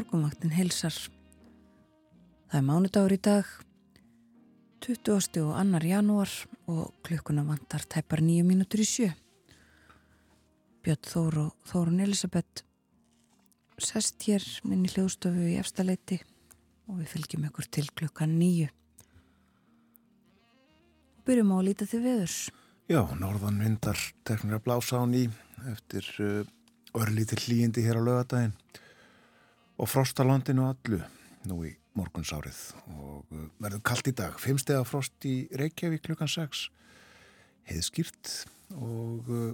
Morgunvaktin 0.00 0.54
heilsar. 0.56 0.94
Það 2.48 2.56
er 2.56 2.62
mánudagur 2.64 3.12
í 3.12 3.18
dag, 3.20 3.48
20. 4.80 5.42
og 5.42 5.58
annar 5.60 5.84
janúar 5.84 6.32
og 6.72 6.94
klukkuna 7.04 7.44
vantar 7.44 7.84
tæpar 7.84 8.22
nýju 8.24 8.46
mínútur 8.48 8.80
í 8.80 8.86
sjö. 8.88 9.10
Björn 10.80 11.04
Þór 11.04 11.38
og 11.42 11.68
Þórun 11.68 12.00
Elisabeth 12.06 12.64
sest 13.76 14.24
hér 14.24 14.48
minni 14.64 14.88
hljóðstofu 14.88 15.50
í 15.52 15.60
efstaleiti 15.60 16.22
og 16.88 17.02
við 17.02 17.12
fylgjum 17.12 17.48
ykkur 17.50 17.68
til 17.68 17.88
klukkan 17.92 18.38
nýju. 18.40 18.72
Byrjum 21.28 21.52
á 21.52 21.56
að 21.60 21.66
líta 21.68 21.92
til 21.92 22.06
veðurs. 22.08 22.42
Já, 22.88 23.04
norðan 23.20 23.60
vindar 23.60 24.00
teknir 24.24 24.62
að 24.62 24.64
blása 24.64 24.96
á 24.96 25.04
ný 25.04 25.26
eftir 25.68 26.08
uh, 26.24 26.46
örlítil 26.96 27.44
hlýjindi 27.44 27.84
hér 27.84 28.00
á 28.00 28.08
lögadaginn 28.08 28.56
og 29.80 29.88
frostalandinu 29.88 30.66
allu 30.68 31.00
nú 31.48 31.62
í 31.64 31.72
morgunsárið. 31.96 32.58
Og 32.92 33.32
uh, 33.32 33.46
verður 33.62 33.82
kallt 33.90 34.10
í 34.10 34.14
dag. 34.16 34.36
Fimmstega 34.40 34.84
frost 34.84 35.26
í 35.28 35.48
Reykjavík 35.56 36.04
klukkan 36.04 36.30
6 36.30 36.66
heiðskýrt. 37.70 38.34
Og 38.76 39.30
uh, 39.32 39.52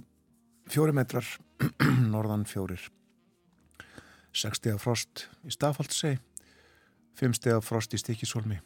fjóri 0.69 0.95
metrar 0.95 1.27
norðan 2.13 2.45
fjórir. 2.49 2.81
Sekstega 4.35 4.77
frost 4.77 5.25
í 5.47 5.53
Stafaldsei, 5.55 6.17
fimmstega 7.17 7.61
frost 7.65 7.95
í 7.95 8.01
Stikisólmi, 8.01 8.59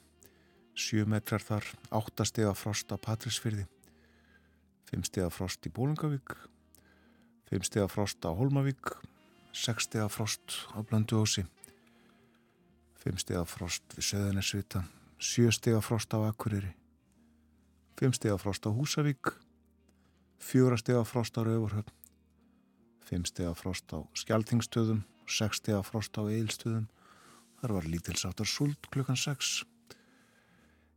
sjö 0.75 1.06
metrar 1.08 1.46
þar, 1.46 1.70
áttastega 1.96 2.52
frost 2.58 2.92
á 2.92 3.00
Patrísfyrði 3.00 3.70
5 4.92 5.08
steg 5.08 5.23
af 5.23 5.38
frost 5.38 5.64
í 5.68 5.72
Bólingavík 5.72 6.34
5 7.52 7.64
steg 7.68 7.86
af 7.86 7.94
frost 7.96 8.25
á 8.28 8.31
Holmavík 8.36 8.92
6 9.56 9.88
steg 9.88 10.03
af 10.03 10.18
frost 10.18 10.58
á 10.75 10.84
Blönduósi 10.84 11.46
5 13.01 13.17
steg 13.17 13.39
af 13.39 13.50
frost 13.50 13.95
við 13.97 14.06
Söðanesvita 14.12 14.84
7 15.17 15.50
steg 15.57 15.73
af 15.73 15.88
frost 15.88 16.13
á 16.13 16.22
Akureyri 16.22 16.75
5 17.97 18.13
steg 18.19 18.35
af 18.35 18.44
frost 18.44 18.66
á 18.66 18.69
Húsavík 18.69 19.34
4 20.38 20.78
steg 20.78 21.00
af 21.00 21.09
frost 21.09 21.38
á 21.38 21.41
Rauvarhöfn 21.41 21.95
5 23.09 23.25
steg 23.31 23.50
af 23.50 23.57
frost 23.57 23.90
á 23.90 24.06
Skjaltingstöðum 24.13 25.01
6 25.25 25.63
steg 25.63 25.79
af 25.79 25.90
frost 25.90 26.13
á 26.13 26.22
Eilstöðum 26.29 26.85
þar 27.61 27.78
var 27.79 27.90
lítilsáttar 27.90 28.45
sult 28.45 28.91
klukkan 28.94 29.17
6 29.17 29.63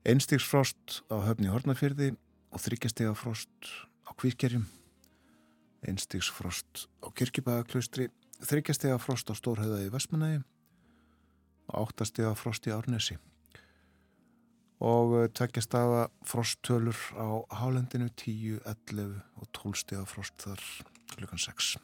Einstigsfrost 0.04 1.00
á 1.08 1.16
höfni 1.24 1.48
Hortnafyrði 1.48 2.12
og 2.52 2.60
þryggjastega 2.60 3.14
frost 3.16 3.70
á 4.04 4.12
kvíkkerjum, 4.12 4.66
einstigsfrost 5.88 6.84
á 7.00 7.08
kirkibæðaklaustri, 7.16 8.10
þryggjastega 8.44 8.98
frost 9.00 9.32
á 9.32 9.34
Stórhauða 9.34 9.80
í 9.80 9.88
Vestmanægi 9.88 10.42
áttastega 11.72 12.34
frost 12.38 12.66
í 12.68 12.74
Árnesi 12.74 13.16
og 14.84 15.14
eh, 15.18 15.28
tveggjastega 15.32 16.08
frosttölur 16.26 16.98
á 17.16 17.28
Hálendinu 17.60 18.10
10, 18.10 18.60
11 18.66 19.20
og 19.40 19.48
12 19.52 19.80
stega 19.80 20.04
frost 20.08 20.34
þar 20.44 20.60
klukkan 21.14 21.40
6. 21.40 21.76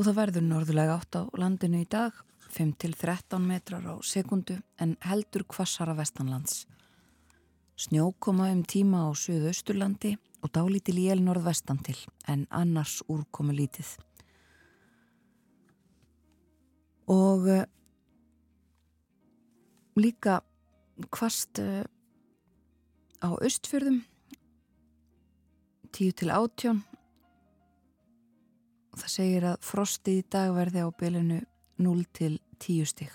Og 0.00 0.06
það 0.08 0.16
verður 0.16 0.46
norðulega 0.48 0.96
átt 0.96 1.16
á 1.16 1.22
landinu 1.36 1.82
í 1.84 1.88
dag, 1.88 2.12
5-13 2.50 3.44
metrar 3.46 3.84
á 3.86 3.94
sekundu 4.02 4.58
en 4.80 4.96
heldur 5.06 5.44
kvassara 5.46 5.94
vestanlands. 5.94 6.64
Snjó 7.80 8.10
koma 8.18 8.50
um 8.52 8.64
tíma 8.64 9.06
á 9.06 9.08
Suðausturlandi 9.16 10.16
og 10.42 10.52
dálítil 10.52 10.98
jél 11.00 11.22
norðvestan 11.22 11.78
til 11.84 11.96
en 12.28 12.46
annars 12.50 13.00
úrkomu 13.08 13.54
lítið. 13.56 13.94
Og 17.10 17.48
uh, 17.50 17.64
líka 19.98 20.40
kvast 21.10 21.58
uh, 21.62 21.82
á 23.20 23.28
Östfjörðum 23.42 24.02
10 25.92 26.12
til 26.20 26.30
18 26.30 26.84
og 28.90 29.00
það 29.00 29.12
segir 29.14 29.46
að 29.48 29.58
frostið 29.64 30.20
í 30.20 30.28
dag 30.32 30.54
verði 30.54 30.86
á 30.86 30.88
bylunu 30.90 31.40
0 31.80 32.06
til 32.16 32.38
10 32.60 32.88
stygg. 32.90 33.12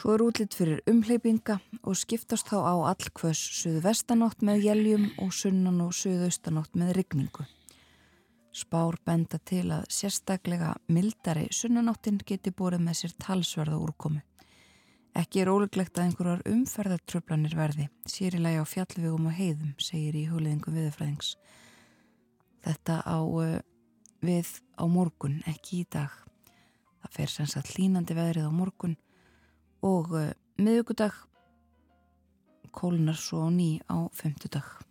Svo 0.00 0.14
er 0.14 0.24
útlitt 0.24 0.56
fyrir 0.56 0.80
umhleypinga 0.88 1.58
og 1.84 1.96
skiptast 1.98 2.48
þá 2.48 2.58
á 2.64 2.74
allkvöss 2.94 3.40
suðu 3.60 3.82
vestanátt 3.84 4.40
með 4.40 4.64
jæljum 4.70 5.08
og 5.20 5.34
sunnan 5.36 5.82
og 5.84 5.92
suðaustanátt 5.96 6.72
með 6.72 6.94
rigningu. 7.00 7.44
Spár 8.50 8.96
benda 9.06 9.38
til 9.46 9.68
að 9.70 9.84
sérstaklega 9.94 10.72
mildari 10.90 11.46
sunnanáttin 11.54 12.18
geti 12.26 12.50
búið 12.50 12.80
með 12.82 12.96
sér 12.98 13.12
talsverða 13.22 13.78
úrkomu. 13.78 14.22
Ekki 15.14 15.42
er 15.42 15.50
óleglegt 15.50 15.98
að 15.98 16.08
einhverjar 16.08 16.42
umferðartröflanir 16.50 17.54
verði, 17.58 17.86
sérilega 18.06 18.62
á 18.62 18.66
fjallvegum 18.66 19.28
og 19.30 19.36
heiðum, 19.38 19.72
segir 19.78 20.18
í 20.18 20.26
húliðingum 20.30 20.76
viðfræðings. 20.78 21.32
Þetta 22.66 23.00
á 23.06 23.18
uh, 23.22 23.56
við 24.22 24.52
á 24.78 24.84
morgun, 24.90 25.40
ekki 25.50 25.82
í 25.84 25.88
dag. 25.90 26.14
Það 27.00 27.16
fer 27.16 27.34
sem 27.34 27.50
sagt 27.50 27.74
línandi 27.78 28.18
veðrið 28.18 28.50
á 28.50 28.52
morgun 28.54 28.98
og 29.86 30.14
uh, 30.14 30.30
miðugudag 30.58 31.14
kólunar 32.74 33.18
svo 33.18 33.46
ný 33.50 33.78
á 33.86 34.10
femtudag. 34.14 34.89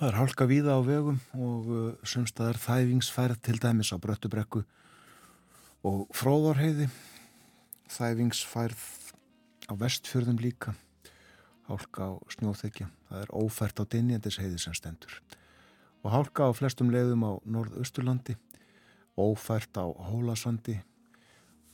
Það 0.00 0.08
er 0.08 0.16
hálka 0.16 0.44
víða 0.48 0.74
á 0.74 0.80
vegum 0.80 1.16
og 1.36 1.66
uh, 1.68 1.88
sumstaðar 2.08 2.56
þæfingsfærð 2.56 3.40
til 3.44 3.58
dæmis 3.60 3.90
á 3.92 4.00
Bröttubrekku 4.00 4.62
og 5.84 6.06
Fróðorheiði 6.16 6.86
þæfingsfærð 7.92 8.86
á 9.68 9.72
vestfjörðum 9.76 10.40
líka 10.40 10.72
hálka 11.68 12.08
á 12.08 12.12
snjóþekja. 12.32 12.88
Það 13.10 13.26
er 13.26 13.34
ófært 13.42 13.82
á 13.82 13.84
dinjendisheiði 13.92 14.62
sem 14.64 14.78
stendur. 14.78 15.18
Og 16.00 16.14
hálka 16.16 16.48
á 16.48 16.50
flestum 16.56 16.88
leiðum 16.88 17.26
á 17.28 17.32
norðausturlandi 17.44 18.38
ófært 19.20 19.76
á 19.76 19.84
Hólasandi 19.84 20.78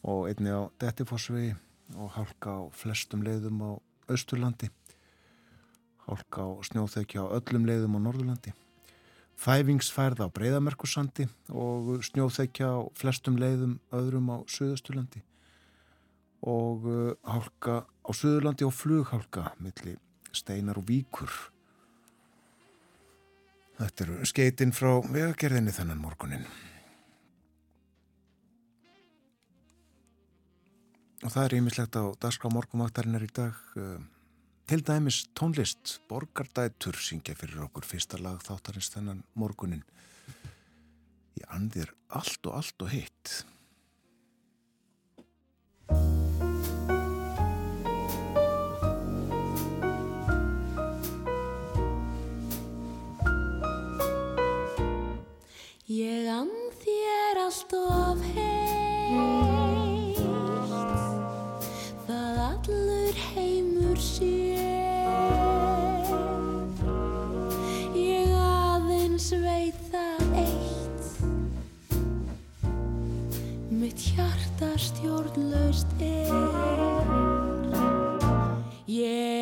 og 0.02 0.26
einni 0.32 0.50
á 0.50 0.67
Dettifossvegi 0.82 1.55
og 1.94 2.11
hálka 2.19 2.58
á 2.58 2.62
flestum 2.75 3.22
leiðum 3.22 3.62
á 3.62 3.70
Östurlandi 4.11 4.72
hálka 6.06 6.47
á 6.47 6.50
snjóþekja 6.69 7.26
á 7.26 7.35
öllum 7.38 7.67
leiðum 7.67 7.99
á 7.99 8.00
Norðurlandi. 8.06 8.55
Fæfingsfærð 9.37 10.23
á 10.25 10.29
Breiðamerkursandi 10.32 11.26
og 11.53 12.00
snjóþekja 12.06 12.70
á 12.73 12.81
flestum 12.97 13.37
leiðum 13.41 13.76
öðrum 13.93 14.31
á 14.32 14.37
Suðusturlandi 14.49 15.20
og 16.47 16.87
uh, 16.88 17.12
hálka 17.26 17.82
á 17.85 18.11
Suðurlandi 18.14 18.64
og 18.64 18.73
flughálka 18.76 19.50
millir 19.61 19.99
steinar 20.32 20.79
og 20.81 20.88
víkur. 20.88 21.32
Þetta 23.76 24.06
eru 24.06 24.31
skeitinn 24.31 24.73
frá 24.73 24.94
vegagerðinni 25.05 25.75
þennan 25.75 26.00
morgunin 26.00 26.47
og 31.26 31.32
það 31.32 31.44
er 31.44 31.55
ímislegt 31.58 31.97
á 31.99 32.05
dagskrá 32.23 32.50
morgumvaktarinnar 32.55 33.25
í 33.26 33.32
dag 33.35 33.56
uh, 33.76 33.99
til 34.67 34.83
dæmis 34.83 35.21
tónlist 35.39 36.01
Borgardætur 36.11 36.97
syngja 36.99 37.37
fyrir 37.39 37.61
okkur 37.69 37.87
fyrsta 37.87 38.19
lag 38.19 38.41
þáttarins 38.43 38.91
þennan 38.91 39.21
morgunin 39.39 39.85
ég 41.39 41.47
andir 41.55 41.93
allt 42.11 42.51
og 42.51 42.59
allt 42.59 42.83
og 42.83 42.91
heitt 42.91 43.45
Ég 55.87 56.27
and 56.27 56.75
þér 56.83 57.45
allt 57.47 57.79
of 57.79 58.29
heitt 58.35 58.56
hjarta 74.14 74.70
stjórnlaust 74.79 75.87
er. 76.00 76.31
Ég 78.87 79.36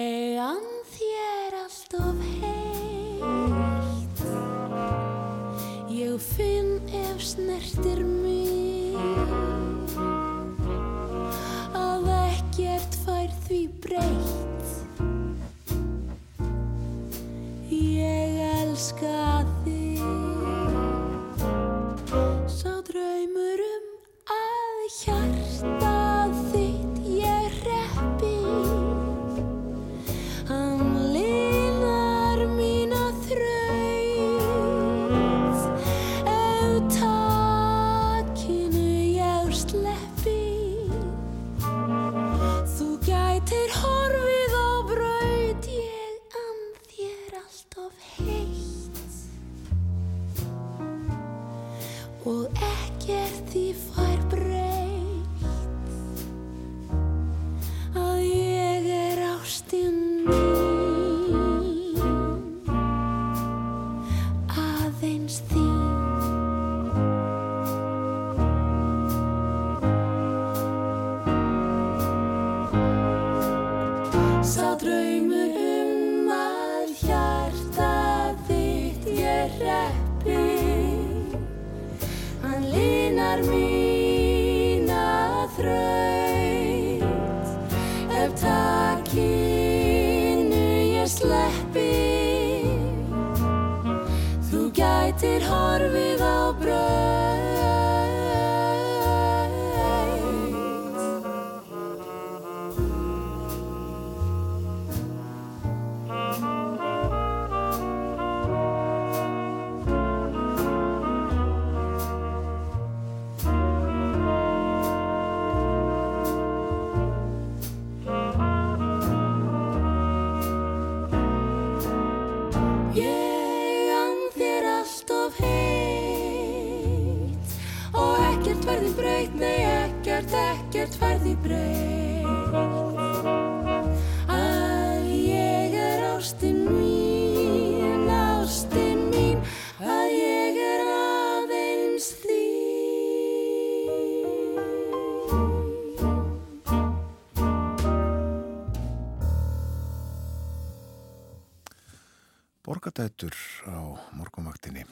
Borgadætur 153.04 153.36
á 153.68 153.76
morgunvaktinni. 154.16 154.84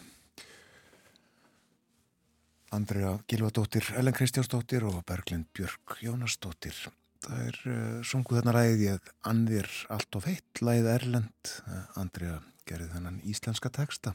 Andrea 2.70 3.18
Gilvadóttir, 3.26 3.84
Ellen 3.96 4.12
Kristjánsdóttir 4.12 4.84
og 4.84 5.04
Berglind 5.08 5.46
Björk 5.56 5.96
Jónasdóttir. 6.04 6.76
Það 7.24 7.40
er 7.46 7.56
uh, 7.64 8.02
sungu 8.04 8.36
þarna 8.36 8.52
ræðið 8.52 8.84
ég 8.84 9.08
Anðir 9.24 9.70
allt 9.88 10.16
of 10.16 10.28
heitt, 10.28 10.60
læðið 10.60 10.90
Erlend. 10.92 11.54
Andrea 11.96 12.42
gerði 12.68 12.90
þennan 12.92 13.22
íslenska 13.24 13.72
teksta. 13.72 14.12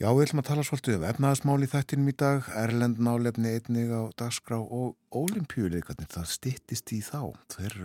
Já, 0.00 0.08
við 0.16 0.24
ætlum 0.24 0.44
að 0.44 0.48
tala 0.48 0.64
svolítið 0.64 0.96
um 0.96 1.08
efnaðasmál 1.12 1.60
í 1.60 1.72
þættinum 1.74 2.08
í 2.08 2.18
dag, 2.24 2.48
Erlend 2.56 3.04
málefni 3.04 3.52
einnig 3.58 3.92
á 3.92 4.08
dagskrá 4.16 4.62
og 4.64 4.96
ólimpíuleikarnir, 5.12 6.08
það 6.08 6.32
stittist 6.38 6.96
í 6.96 7.04
þá. 7.04 7.36
Þeir 7.52 7.80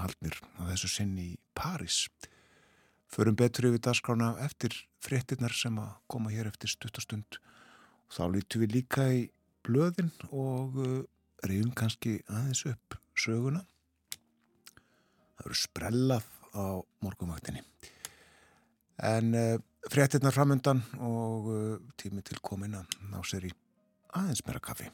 haldnir 0.00 0.40
á 0.56 0.72
þessu 0.72 0.96
sinni 0.96 1.34
í 1.34 1.40
París. 1.52 2.06
Förum 3.12 3.34
betur 3.36 3.66
yfir 3.68 3.80
dagskrána 3.84 4.30
eftir 4.40 4.72
fréttinnar 5.04 5.52
sem 5.52 5.76
að 5.76 5.90
koma 6.08 6.30
hér 6.32 6.48
eftir 6.48 6.70
stuttastund. 6.72 7.36
Þá 8.08 8.22
lítum 8.32 8.62
við 8.62 8.72
líka 8.78 9.04
í 9.12 9.26
blöðin 9.66 10.08
og 10.30 10.78
uh, 10.80 10.94
reyfum 11.44 11.74
kannski 11.76 12.14
aðeins 12.24 12.64
upp 12.70 12.96
söguna. 13.12 13.60
Það 15.36 15.44
eru 15.44 15.58
sprellað 15.60 16.30
á 16.56 16.80
morgumvaktinni. 17.04 17.60
En 19.04 19.36
uh, 19.36 19.60
fréttinnar 19.92 20.32
framöndan 20.32 20.80
og 20.96 21.52
uh, 21.52 21.76
tími 22.00 22.24
til 22.24 22.40
komin 22.40 22.80
að 22.80 22.96
ná 23.12 23.20
sér 23.28 23.50
í 23.50 23.52
aðeins 24.16 24.40
meira 24.48 24.64
kaffi. 24.64 24.88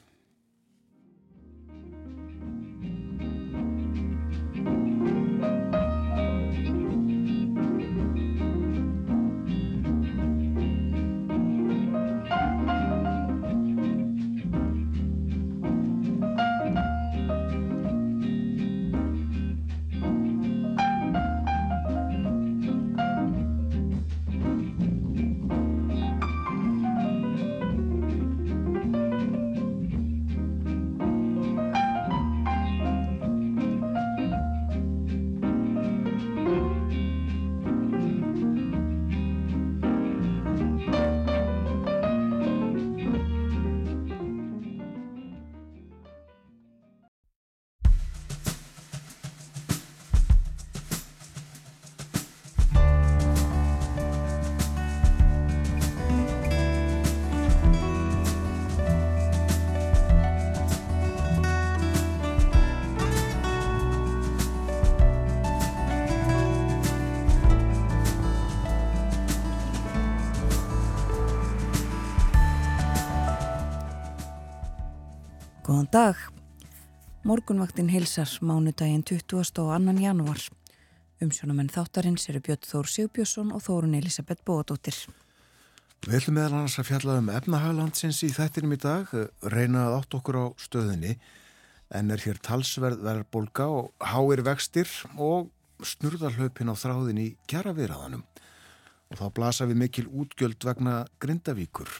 Góðan 75.68 75.88
dag. 75.92 76.20
Morgunvaktin 77.28 77.90
heilsar 77.92 78.30
mánudaginn 78.40 79.02
20. 79.04 79.34
og 79.36 79.48
2. 79.52 79.92
janúar. 80.00 80.40
Umsjónamenn 81.20 81.68
þáttarins 81.68 82.24
eru 82.32 82.40
Björn 82.46 82.64
Þór 82.64 82.88
Sigbjörnsson 82.88 83.50
og 83.52 83.60
Þórun 83.66 83.98
Elisabeth 83.98 84.40
Bóadóttir. 84.48 84.96
Við 86.06 86.16
ætlum 86.22 86.38
meðal 86.38 86.54
annars 86.54 86.78
að 86.80 86.88
fjalla 86.88 87.18
um 87.20 87.28
efnahaglandsins 87.28 88.22
í 88.24 88.32
þættinum 88.32 88.72
í 88.78 88.80
dag, 88.80 89.12
reyna 89.44 89.84
að 89.90 89.98
átt 89.98 90.18
okkur 90.22 90.40
á 90.40 90.46
stöðinni, 90.56 91.18
en 91.92 92.16
er 92.16 92.24
hér 92.24 92.40
talsverð 92.48 93.04
verðbólga 93.04 93.68
og 93.68 93.92
háir 94.00 94.46
vextir 94.48 94.88
og 95.20 95.52
snurðarhlaupin 95.84 96.72
á 96.72 96.80
þráðin 96.80 97.24
í 97.26 97.30
kjaraviðraðanum. 97.44 98.24
Og 99.12 99.20
þá 99.20 99.26
blasa 99.36 99.68
við 99.68 99.84
mikil 99.84 100.08
útgjöld 100.08 100.64
vegna 100.64 101.02
Grindavíkur. 101.20 101.92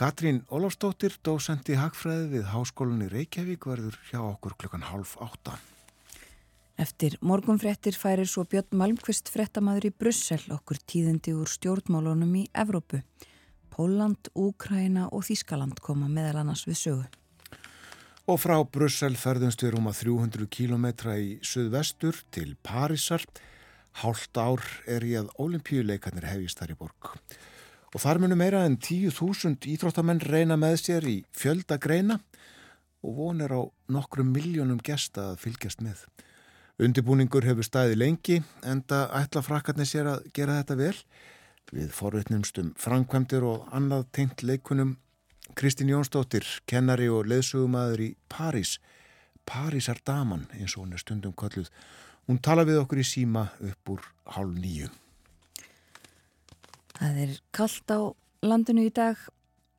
Katrín 0.00 0.38
Ólafsdóttir, 0.48 1.12
dósent 1.20 1.68
í 1.68 1.74
Hagfræði 1.76 2.30
við 2.30 2.46
Háskólanni 2.48 3.10
Reykjavík, 3.12 3.66
verður 3.68 3.98
hjá 4.08 4.22
okkur 4.22 4.54
klukkan 4.56 4.86
hálf 4.88 5.10
átta. 5.20 5.58
Eftir 6.80 7.18
morgunfrettir 7.20 7.98
færir 8.00 8.24
svo 8.24 8.46
Björn 8.48 8.78
Malmqvist 8.80 9.28
frettamæður 9.28 9.90
í 9.90 9.92
Brussel 9.92 10.40
okkur 10.56 10.80
tíðindi 10.88 11.36
úr 11.36 11.52
stjórnmálunum 11.52 12.32
í 12.40 12.46
Evrópu. 12.64 13.02
Póland, 13.68 14.32
Úkraina 14.32 15.10
og 15.12 15.28
Þískaland 15.28 15.84
koma 15.84 16.08
meðal 16.08 16.46
annars 16.46 16.64
við 16.64 16.80
sögu. 16.80 17.04
Og 18.24 18.40
frá 18.40 18.56
Brussel 18.64 19.12
ferðumst 19.20 19.68
við 19.68 19.76
rúma 19.76 19.92
300 19.92 20.48
kilometra 20.48 21.20
í 21.20 21.36
suðvestur 21.44 22.24
til 22.32 22.54
Parísar. 22.64 23.28
Hálft 24.00 24.32
ár 24.40 24.64
er 24.88 25.04
í 25.04 25.12
að 25.20 25.28
olimpíuleikarnir 25.36 26.32
hefist 26.32 26.64
þar 26.64 26.78
í 26.78 26.82
borg. 26.86 27.16
Og 27.90 28.02
þar 28.04 28.20
munum 28.22 28.38
meira 28.38 28.62
en 28.68 28.76
10.000 28.78 29.66
íþróttamenn 29.72 30.22
reyna 30.22 30.56
með 30.60 30.76
sér 30.84 31.06
í 31.10 31.16
fjölda 31.34 31.80
greina 31.82 32.20
og 33.02 33.16
vonir 33.16 33.50
á 33.50 33.62
nokkrum 33.90 34.30
miljónum 34.30 34.78
gesta 34.84 35.32
að 35.32 35.40
fylgjast 35.46 35.82
með. 35.82 36.04
Undibúningur 36.80 37.44
hefur 37.44 37.66
staði 37.66 37.98
lengi 37.98 38.38
enda 38.64 39.08
ætla 39.18 39.42
frakkarnir 39.44 39.88
sér 39.88 40.14
að 40.14 40.30
gera 40.36 40.60
þetta 40.60 40.78
vel. 40.78 40.96
Við 41.70 41.90
forutnumstum 41.94 42.72
framkvæmdir 42.80 43.44
og 43.46 43.66
annað 43.74 44.06
tengt 44.16 44.44
leikunum 44.46 44.96
Kristín 45.58 45.90
Jónsdóttir, 45.90 46.46
kennari 46.66 47.08
og 47.10 47.26
leðsögumæður 47.26 48.04
í 48.06 48.08
París. 48.30 48.78
Parísar 49.44 49.98
daman 50.06 50.46
eins 50.54 50.76
og 50.76 50.84
hún 50.84 50.94
er 50.94 51.02
stundum 51.02 51.34
kolluð. 51.34 51.70
Hún 52.30 52.38
tala 52.38 52.64
við 52.68 52.84
okkur 52.84 53.02
í 53.02 53.06
síma 53.06 53.48
upp 53.58 53.96
úr 53.96 54.10
hálf 54.36 54.54
nýju. 54.54 54.90
Það 57.00 57.18
er 57.22 57.30
kallt 57.56 57.92
á 57.96 58.12
landinu 58.44 58.82
í 58.84 58.90
dag, 58.92 59.16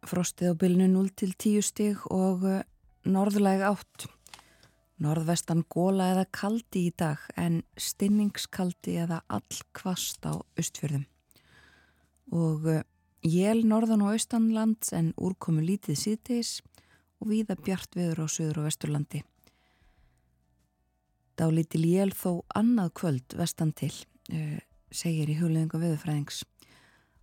frostið 0.10 0.56
á 0.58 0.62
bylnu 0.64 0.88
0 0.90 1.12
til 1.14 1.36
10 1.38 1.62
stig 1.68 2.06
og 2.10 2.42
uh, 2.50 2.64
norðlæg 3.06 3.62
átt. 3.68 4.08
Norðvestan 5.02 5.62
góla 5.70 6.08
eða 6.16 6.24
kaldi 6.34 6.88
í 6.90 6.94
dag 6.98 7.22
en 7.38 7.60
stinningskaldi 7.78 8.96
eða 9.04 9.20
allkvast 9.30 10.26
á 10.26 10.34
austfjörðum. 10.34 11.06
Og 12.34 12.66
jél 13.26 13.62
norðan 13.70 14.02
og 14.06 14.16
austanlands 14.16 14.90
en 14.98 15.12
úrkomu 15.18 15.62
lítið 15.66 16.00
síðtegis 16.02 16.52
og 17.22 17.30
víða 17.34 17.58
bjart 17.58 17.98
viður 17.98 18.24
á 18.26 18.28
söður 18.34 18.64
og 18.64 18.70
vesturlandi. 18.70 19.22
Dálítil 21.38 21.86
jél 21.86 22.14
þó 22.18 22.42
annað 22.58 22.96
kvöld 22.98 23.38
vestan 23.38 23.76
til, 23.78 23.94
uh, 24.34 24.58
segir 24.90 25.30
í 25.30 25.38
hugleðingu 25.38 25.82
viðfræðings. 25.86 26.42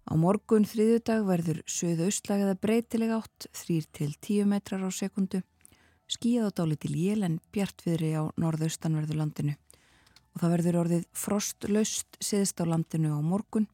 Á 0.08 0.16
morgun 0.16 0.64
þriðudag 0.64 1.26
verður 1.28 1.58
söðu 1.68 2.06
austlægða 2.08 2.54
breytilega 2.56 3.18
átt, 3.20 3.48
3-10 3.52 4.46
metrar 4.48 4.80
á 4.80 4.88
sekundu, 4.88 5.42
skíð 6.08 6.48
á 6.48 6.56
dálítil 6.56 6.94
jél 6.96 7.26
en 7.26 7.36
bjart 7.52 7.84
viðri 7.84 8.14
á 8.16 8.24
norðaustanverðu 8.40 9.18
landinu. 9.18 9.58
Og 10.32 10.40
það 10.40 10.54
verður 10.54 10.80
orðið 10.84 11.04
frostlaust 11.12 12.16
siðst 12.24 12.56
á 12.56 12.64
landinu 12.64 13.12
á 13.12 13.20
morgun, 13.20 13.68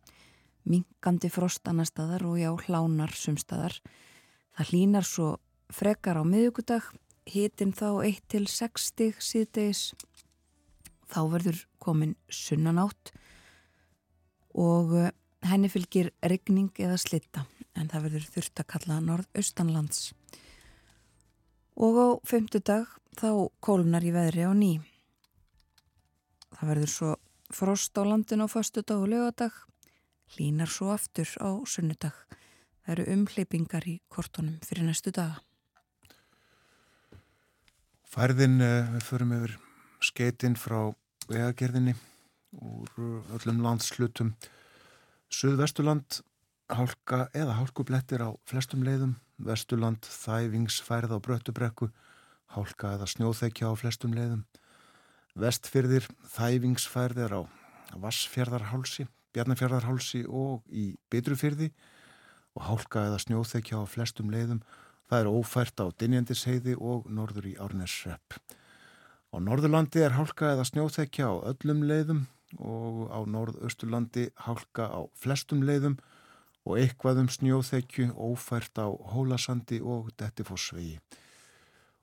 minkandi 0.67 1.31
frost 1.31 1.71
annar 1.71 1.87
staðar 1.87 2.27
og 2.27 2.41
já 2.43 2.51
hlánar 2.67 3.15
sumstaðar. 3.15 3.79
Það 4.59 4.75
hlínar 4.75 5.07
svo 5.07 5.31
frekar 5.71 6.19
á 6.19 6.27
miðugudag, 6.27 6.91
hitin 7.31 7.71
þá 7.71 8.03
1-6 8.11 8.91
stig 8.91 9.23
síðdegis, 9.23 9.93
þá 11.07 11.21
verður 11.31 11.67
komin 11.79 12.19
sunnanátt 12.27 13.15
og 14.55 14.99
eh, 14.99 15.13
henni 15.51 15.71
fylgir 15.73 16.11
regning 16.23 16.71
eða 16.81 16.97
slitta 17.01 17.45
en 17.75 17.91
það 17.91 18.07
verður 18.09 18.27
þurft 18.37 18.61
að 18.63 18.71
kalla 18.73 18.99
norðaustanlands. 19.03 20.13
Og 21.75 21.99
á 21.99 22.09
femtudag 22.27 22.91
þá 23.19 23.29
kólnar 23.65 24.07
í 24.07 24.13
veðri 24.15 24.47
á 24.47 24.53
ný. 24.55 24.73
Það 26.55 26.71
verður 26.71 26.93
svo 26.93 27.15
frost 27.55 27.99
á 27.99 28.03
landinu 28.07 28.47
á 28.47 28.49
fastu 28.51 28.83
dag 28.87 29.03
og 29.03 29.11
lögadag, 29.11 29.53
línar 30.39 30.71
svo 30.71 30.93
aftur 30.95 31.29
á 31.43 31.51
sunnudag. 31.67 32.15
Það 32.85 32.95
eru 32.95 33.05
umhleypingar 33.17 33.89
í 33.89 33.99
kortunum 34.09 34.61
fyrir 34.63 34.87
næstu 34.87 35.11
daga. 35.15 35.41
Færðin, 38.05 38.61
eh, 38.63 38.87
við 38.95 39.03
förum 39.03 39.33
yfir 39.35 39.59
skeitin 40.01 40.55
frá 40.55 40.95
vegagerðinni 41.27 41.97
úr 42.63 42.91
öllum 43.35 43.63
landslutum. 43.65 44.35
Suðvesturland 45.35 46.21
hálka 46.71 47.25
eða 47.35 47.57
hálkublettir 47.59 48.23
á 48.23 48.31
flestum 48.47 48.85
leiðum. 48.87 49.17
Vesturland 49.43 50.07
þæfingsfærð 50.07 51.17
á 51.17 51.19
bröttubrekku, 51.19 51.89
hálka 52.55 52.93
eða 52.95 53.09
snjóþekja 53.11 53.73
á 53.73 53.75
flestum 53.75 54.15
leiðum. 54.15 54.45
Vestfyrðir 55.35 56.07
þæfingsfærðir 56.37 57.35
á 57.35 57.43
Vassfjörðarhálsi, 57.99 59.09
Bjarnafjörðarhálsi 59.35 60.23
og 60.31 60.63
í 60.71 60.93
Bitrufyrði 61.11 61.73
og 62.55 62.69
hálka 62.69 63.09
eða 63.09 63.19
snjóþekja 63.25 63.83
á 63.83 63.85
flestum 63.91 64.31
leiðum. 64.31 64.63
Það 65.11 65.25
er 65.25 65.33
ófært 65.35 65.83
á 65.83 65.87
Dinjandisheiði 65.99 66.77
og 66.79 67.11
norður 67.11 67.51
í 67.51 67.57
Árnesrepp. 67.59 68.39
Á 69.35 69.37
Norðurlandi 69.43 70.07
er 70.07 70.15
hálka 70.15 70.53
eða 70.55 70.69
snjóþekja 70.71 71.27
á 71.27 71.35
öllum 71.51 71.83
leiðum 71.91 72.23
og 72.59 73.09
á 73.11 73.19
Norðausturlandi 73.27 74.29
hálka 74.47 74.89
á 74.91 75.01
flestum 75.19 75.65
leiðum 75.67 75.99
og 76.65 76.79
eitthvað 76.81 77.25
um 77.25 77.31
snjóþekju 77.33 78.13
ófært 78.17 78.79
á 78.81 78.89
Hólasandi 78.89 79.81
og 79.85 80.11
Dettifossvegi. 80.21 80.97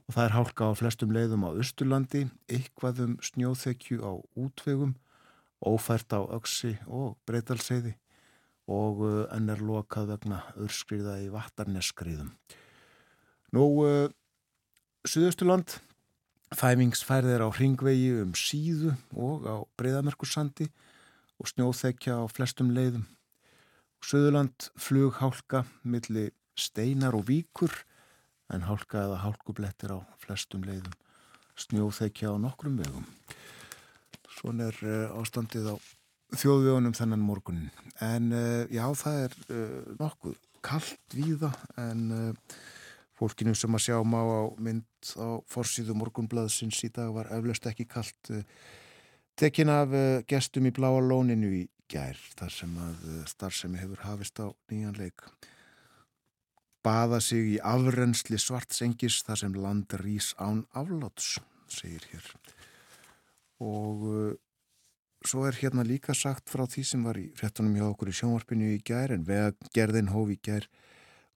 Og 0.05 0.15
það 0.15 0.25
er 0.25 0.35
hálka 0.35 0.69
á 0.69 0.71
flestum 0.77 1.13
leiðum 1.15 1.45
á 1.47 1.55
Östurlandi, 1.55 2.27
eitthvað 2.51 3.03
um 3.05 3.17
snjóþekju 3.23 4.01
á 4.05 4.13
útvegum, 4.37 4.95
ófært 5.61 6.13
á 6.13 6.21
Öksi 6.35 6.75
og 6.87 7.17
Breitalseiði 7.25 7.95
og 8.71 9.01
uh, 9.03 9.23
enn 9.33 9.49
er 9.51 9.61
lokað 9.65 10.13
vegna 10.13 10.41
örskriða 10.61 11.17
í 11.25 11.29
Vattarneskriðum. 11.33 12.29
Nú, 13.51 13.65
uh, 13.83 14.07
Suðausturland 15.07 15.79
Þæfingsfærðir 16.51 17.45
á 17.45 17.49
hringvegi 17.55 18.09
um 18.25 18.33
síðu 18.35 18.95
og 19.15 19.45
á 19.47 19.55
breyðamerkursandi 19.79 20.67
og 21.39 21.47
snjóþekja 21.47 22.17
á 22.19 22.25
flestum 22.27 22.73
leiðum. 22.75 23.05
Suðurland 24.03 24.67
flughálka 24.75 25.63
millir 25.87 26.33
steinar 26.59 27.15
og 27.15 27.29
víkur 27.29 27.71
en 28.51 28.65
hálka 28.67 29.05
eða 29.05 29.21
hálkublettir 29.23 29.95
á 29.95 29.99
flestum 30.19 30.65
leiðum. 30.67 30.93
Snjóþekja 31.55 32.33
á 32.33 32.37
nokkrum 32.41 32.81
vegum. 32.81 33.07
Svon 34.35 34.63
er 34.65 34.75
uh, 34.83 35.19
ástandið 35.21 35.71
á 35.71 35.75
þjóðvegunum 36.35 36.95
þennan 36.97 37.23
morgunin. 37.23 37.71
En 38.03 38.31
uh, 38.35 38.67
já, 38.67 38.85
það 38.97 39.23
er 39.27 39.39
uh, 39.47 39.95
nokkuð 40.01 40.37
kallt 40.65 41.15
víða 41.15 41.53
en 41.79 42.11
Fólkinu 43.21 43.53
sem 43.53 43.77
að 43.77 43.83
sjá 43.85 43.97
má 44.01 44.17
á 44.17 44.49
mynd 44.57 45.13
á 45.13 45.45
forsýðu 45.45 45.93
morgunblaðsins 45.99 46.79
í 46.87 46.89
dag 46.89 47.11
var 47.13 47.29
eflaust 47.35 47.67
ekki 47.69 47.85
kallt 47.85 48.31
eh, 48.33 48.41
tekin 49.37 49.69
af 49.69 49.93
eh, 49.93 50.23
gestum 50.25 50.65
í 50.65 50.73
bláa 50.73 50.97
lóninu 51.05 51.51
í 51.53 51.61
gær 51.91 52.17
þar 52.39 52.55
sem 52.55 52.73
að 52.81 53.03
eh, 53.11 53.23
starfsemi 53.29 53.77
hefur 53.77 54.01
hafist 54.07 54.41
á 54.41 54.49
nýjan 54.71 54.97
leik. 54.97 55.21
Baða 56.81 57.19
sig 57.21 57.45
í 57.45 57.57
afrensli 57.61 58.41
svartsengis 58.41 59.19
þar 59.27 59.43
sem 59.43 59.57
land 59.67 59.93
rýs 60.01 60.31
án 60.41 60.63
afláts, 60.73 61.35
segir 61.69 62.07
hér. 62.09 62.31
Og 63.61 64.07
uh, 64.09 64.31
svo 65.21 65.45
er 65.45 65.59
hérna 65.61 65.85
líka 65.85 66.15
sagt 66.17 66.49
frá 66.49 66.63
því 66.65 66.85
sem 66.89 67.03
var 67.05 67.19
í 67.21 67.27
réttunum 67.37 67.75
hjá 67.77 67.85
okkur 67.85 68.09
í 68.09 68.15
sjónvarpinu 68.17 68.71
í 68.73 68.79
gær 68.81 69.13
en 69.13 69.27
vegagerðin 69.27 70.09
hóf 70.09 70.33
í 70.33 70.39
gær 70.41 70.65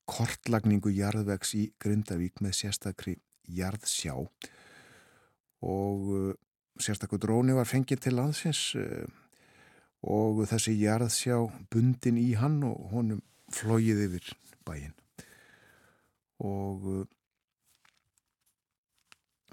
kortlagningu 0.09 0.91
jarðvegs 0.93 1.53
í 1.57 1.65
Grindavík 1.81 2.41
með 2.43 2.57
sérstakri 2.59 3.17
jarðsjá. 3.45 4.15
Og 5.65 6.09
uh, 6.13 6.33
sérstakku 6.81 7.19
dróni 7.21 7.55
var 7.57 7.69
fengið 7.69 8.05
til 8.05 8.17
landsins 8.19 8.61
uh, 8.79 9.05
og 10.05 10.43
þessi 10.49 10.75
jarðsjá 10.77 11.39
bundin 11.73 12.19
í 12.21 12.33
hann 12.37 12.61
og 12.67 12.91
honum 12.93 13.23
flóið 13.53 14.05
yfir 14.07 14.31
bæin 14.65 14.93
og 16.41 16.87
uh, 16.89 17.03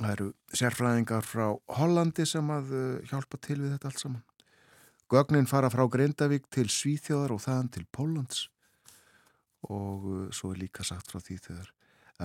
það 0.00 0.12
eru 0.16 0.28
sérfræðingar 0.58 1.28
frá 1.28 1.46
Hollandi 1.78 2.26
sem 2.26 2.48
að 2.50 2.72
hjálpa 3.06 3.38
til 3.38 3.60
við 3.60 3.76
þetta 3.76 3.92
allt 3.92 4.02
saman. 4.02 4.24
Gögnin 5.12 5.46
fara 5.46 5.70
frá 5.70 5.84
Grindavík 5.92 6.48
til 6.50 6.66
Svíþjóðar 6.72 7.36
og 7.36 7.44
þaðan 7.44 7.70
til 7.76 7.84
Pólans 7.94 8.46
og 9.70 10.06
uh, 10.06 10.28
svo 10.34 10.52
er 10.52 10.62
líka 10.64 10.84
sagt 10.86 11.12
frá 11.12 11.22
því 11.22 11.38
þegar 11.46 11.72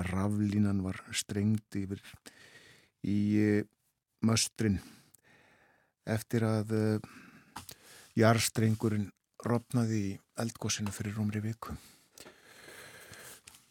raflínan 0.08 0.82
var 0.86 1.00
strengt 1.15 1.77
yfir 1.77 2.01
í 3.06 3.20
uh, 3.41 3.67
möstrin 4.25 4.79
eftir 6.08 6.46
að 6.48 6.74
uh, 6.77 7.12
jarstrengurinn 8.17 9.12
rofnaði 9.46 10.01
í 10.08 10.15
eldgósinu 10.41 10.91
fyrir 10.94 11.17
rómri 11.17 11.41
viku. 11.44 11.75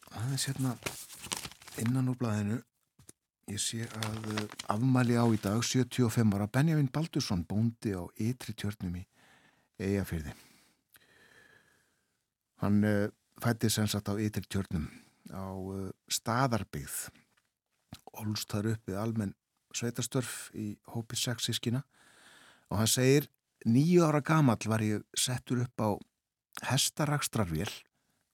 Það 0.07 0.33
er 0.33 0.41
sérna 0.41 0.73
innan 1.83 2.09
úr 2.11 2.17
blæðinu 2.19 2.61
ég 3.51 3.61
sé 3.61 3.85
að 4.03 4.47
afmæli 4.71 5.15
á 5.19 5.25
í 5.31 5.39
dag 5.43 5.61
75 5.63 6.35
ára 6.35 6.49
Benjamin 6.51 6.89
Baldursson 6.91 7.45
bóndi 7.47 7.93
á 7.95 8.03
ytri 8.19 8.55
tjörnum 8.55 8.97
í 8.99 9.03
Eyjafyrði. 9.79 10.33
Hann 12.63 12.81
fætti 13.43 13.69
sem 13.69 13.87
sagt 13.89 14.09
á 14.09 14.13
ytirtjörnum 14.17 14.87
á 15.31 15.45
uh, 15.53 15.89
staðarbyggð. 16.09 16.97
Ólst 18.17 18.49
þar 18.51 18.73
upp 18.73 18.89
við 18.89 18.99
almenn 19.01 19.35
sveitastörf 19.75 20.49
í 20.57 20.73
hópi 20.93 21.17
sexískina 21.19 21.83
og 22.71 22.81
hann 22.81 22.89
segir 22.89 23.27
nýju 23.67 24.05
ára 24.07 24.21
gamall 24.25 24.69
var 24.69 24.83
ég 24.85 25.05
settur 25.17 25.63
upp 25.65 25.83
á 25.83 25.89
hestarakstrarvél 26.67 27.69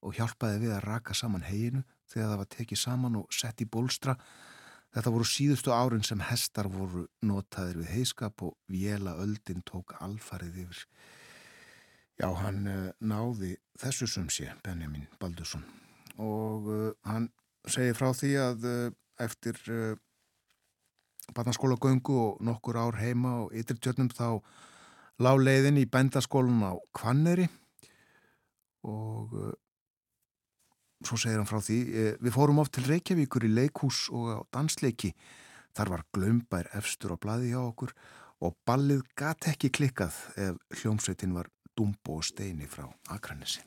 og 0.03 0.15
hjálpaði 0.17 0.63
við 0.65 0.75
að 0.77 0.85
raka 0.87 1.15
saman 1.15 1.45
heginu 1.47 1.83
þegar 2.11 2.29
það 2.29 2.41
var 2.41 2.51
tekið 2.55 2.79
saman 2.79 3.19
og 3.19 3.33
sett 3.33 3.63
í 3.63 3.67
bólstra. 3.69 4.15
Þetta 4.93 5.13
voru 5.15 5.25
síðustu 5.25 5.73
árin 5.73 6.05
sem 6.05 6.21
hestar 6.21 6.69
voru 6.69 7.07
notaðir 7.25 7.81
við 7.81 7.93
heiskap 7.97 8.43
og 8.45 8.55
vjela 8.69 9.15
öldin 9.23 9.63
tók 9.65 9.95
alfarið 10.05 10.59
yfir 10.67 10.83
Já, 12.21 12.27
hann 12.43 12.67
uh, 12.69 12.89
náði 13.01 13.55
þessu 13.81 14.07
sem 14.09 14.27
sé, 14.29 14.51
Benjamin 14.65 15.07
Baldursson. 15.21 15.63
Og 16.21 16.67
uh, 16.69 16.89
hann 17.09 17.31
segir 17.65 17.97
frá 17.97 18.11
því 18.13 18.33
að 18.41 18.67
uh, 18.69 18.83
eftir 19.23 19.57
barnaskóla 21.33 21.77
göngu 21.79 22.15
og 22.19 22.39
nokkur 22.43 22.77
ár 22.81 22.97
heima 22.99 23.35
og 23.45 23.53
ytrirtjörnum 23.55 24.09
þá 24.11 24.41
lág 25.23 25.39
leiðin 25.39 25.77
í 25.79 25.85
bændaskólan 25.87 26.65
á 26.65 26.73
Kvanneri 26.97 27.45
og 28.89 29.37
svo 31.05 31.19
segir 31.21 31.37
hann 31.39 31.47
frá 31.47 31.61
því 31.63 31.77
við 32.17 32.35
fórum 32.35 32.59
oft 32.65 32.73
til 32.75 32.87
Reykjavíkur 32.89 33.45
í 33.47 33.53
leikhús 33.53 34.09
og 34.11 34.33
á 34.33 34.39
dansleiki. 34.57 35.13
Þar 35.77 35.93
var 35.93 36.05
glömbær 36.17 36.73
efstur 36.75 37.15
á 37.15 37.17
bladi 37.21 37.53
hjá 37.53 37.61
okkur 37.61 37.93
og 38.43 38.57
ballið 38.67 39.05
gat 39.15 39.47
ekki 39.53 39.71
klikkað 39.71 40.17
ef 40.35 40.81
hljómsveitin 40.81 41.37
var 41.37 41.52
Dumbo 41.77 42.19
og 42.19 42.27
Steini 42.27 42.69
frá 42.69 42.85
Akranessi 43.13 43.61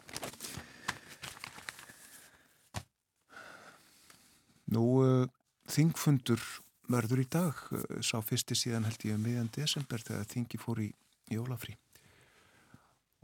Nú 4.74 4.86
eh, 5.04 5.26
Þingfundur 5.70 6.42
verður 6.90 7.22
í 7.22 7.26
dag. 7.30 7.58
Eh, 7.74 8.00
sá 8.02 8.18
fyrsti 8.24 8.56
síðan 8.58 8.86
held 8.88 9.04
ég 9.06 9.18
um 9.18 9.22
meðan 9.26 9.50
desember 9.54 10.02
þegar 10.02 10.26
Þingi 10.32 10.60
fór 10.62 10.82
í 10.82 10.88
Jólafri 11.30 11.76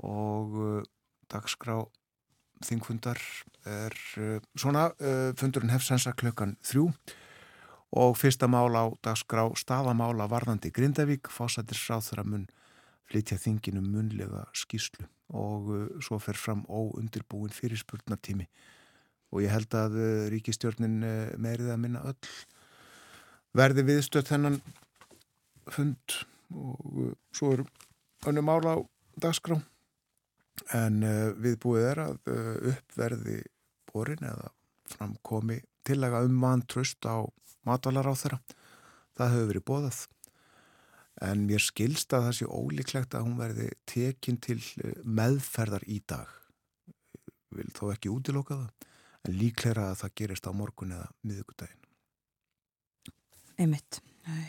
og 0.03 0.55
eh, 0.59 0.87
dagskrá 1.31 1.83
Þingfundar 2.62 3.18
er 3.66 3.95
svona, 4.55 4.85
fundurinn 5.35 5.73
hefsansa 5.73 6.12
klökan 6.14 6.53
þrjú. 6.62 6.85
Og 7.99 8.14
fyrsta 8.14 8.47
mál 8.47 8.71
á 8.79 8.87
dagskrá 9.03 9.49
stafamála 9.59 10.29
varðandi 10.31 10.71
Grindavík 10.71 11.27
fósættir 11.27 11.81
sráþramun 11.81 12.45
flytja 13.12 13.38
þinginu 13.40 13.83
munlega 13.85 14.46
skýslu 14.57 15.07
og 15.37 15.68
uh, 15.72 15.83
svo 16.05 16.18
fer 16.22 16.38
fram 16.40 16.64
óundirbúin 16.68 17.53
fyrirspurnatími 17.53 18.48
og 19.33 19.44
ég 19.44 19.53
held 19.53 19.77
að 19.77 19.98
uh, 20.01 20.07
ríkistjórnin 20.33 20.98
uh, 21.05 21.35
meirið 21.40 21.72
að 21.75 21.83
minna 21.85 22.05
öll 22.09 22.33
verði 23.57 23.85
viðstöð 23.90 24.31
þennan 24.33 24.62
fund 25.72 26.16
og 26.53 27.12
svo 27.37 27.53
er 27.57 27.66
önnu 28.29 28.44
mála 28.44 28.77
á 28.77 28.79
dagskrá 29.20 29.59
en 30.77 31.05
viðbúið 31.40 31.85
er 31.90 32.01
að 32.03 32.33
uppverði 32.72 33.38
borin 33.88 34.25
eða 34.25 34.51
framkomi 34.92 35.59
tillega 35.87 36.22
um 36.27 36.40
vantröst 36.42 37.05
á 37.09 37.25
matvalar 37.66 38.09
á 38.09 38.14
þeirra. 38.16 38.38
Það 39.16 39.33
hefur 39.35 39.48
verið 39.51 39.66
bóðað. 39.68 40.01
En 41.22 41.44
mér 41.46 41.62
skilst 41.62 42.12
að 42.16 42.26
það 42.26 42.37
sé 42.38 42.48
ólíklegt 42.50 43.14
að 43.14 43.26
hún 43.28 43.37
verði 43.38 43.68
tekin 43.88 44.40
til 44.42 44.58
eh, 44.82 44.96
meðferðar 45.04 45.85
í 45.87 46.00
dag. 46.08 46.30
Vil 47.52 47.68
þó 47.76 47.85
ekki 47.92 48.11
útiloka 48.11 48.56
það, 48.58 48.88
en 49.28 49.37
líklega 49.38 49.90
að 49.90 49.98
það 50.02 50.14
gerist 50.22 50.48
á 50.48 50.52
morgun 50.56 50.94
eða 50.96 51.11
miðugudagin. 51.28 51.82
Einmitt, 53.61 54.00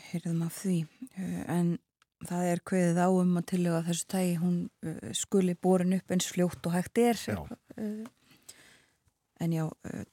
heyrðum 0.10 0.46
af 0.46 0.56
því. 0.64 0.78
En 1.52 1.76
það 2.24 2.50
er 2.54 2.62
hverðið 2.72 3.02
áum 3.04 3.38
að 3.42 3.48
tillega 3.52 3.84
þessu 3.90 4.08
tægi 4.14 4.34
hún 4.40 4.58
skuli 5.20 5.58
borin 5.60 5.98
upp 5.98 6.16
eins 6.16 6.30
fljótt 6.32 6.70
og 6.70 6.78
hægt 6.78 7.02
er. 7.04 7.20
Já. 7.28 7.44
En 9.44 9.54
já, 9.54 9.66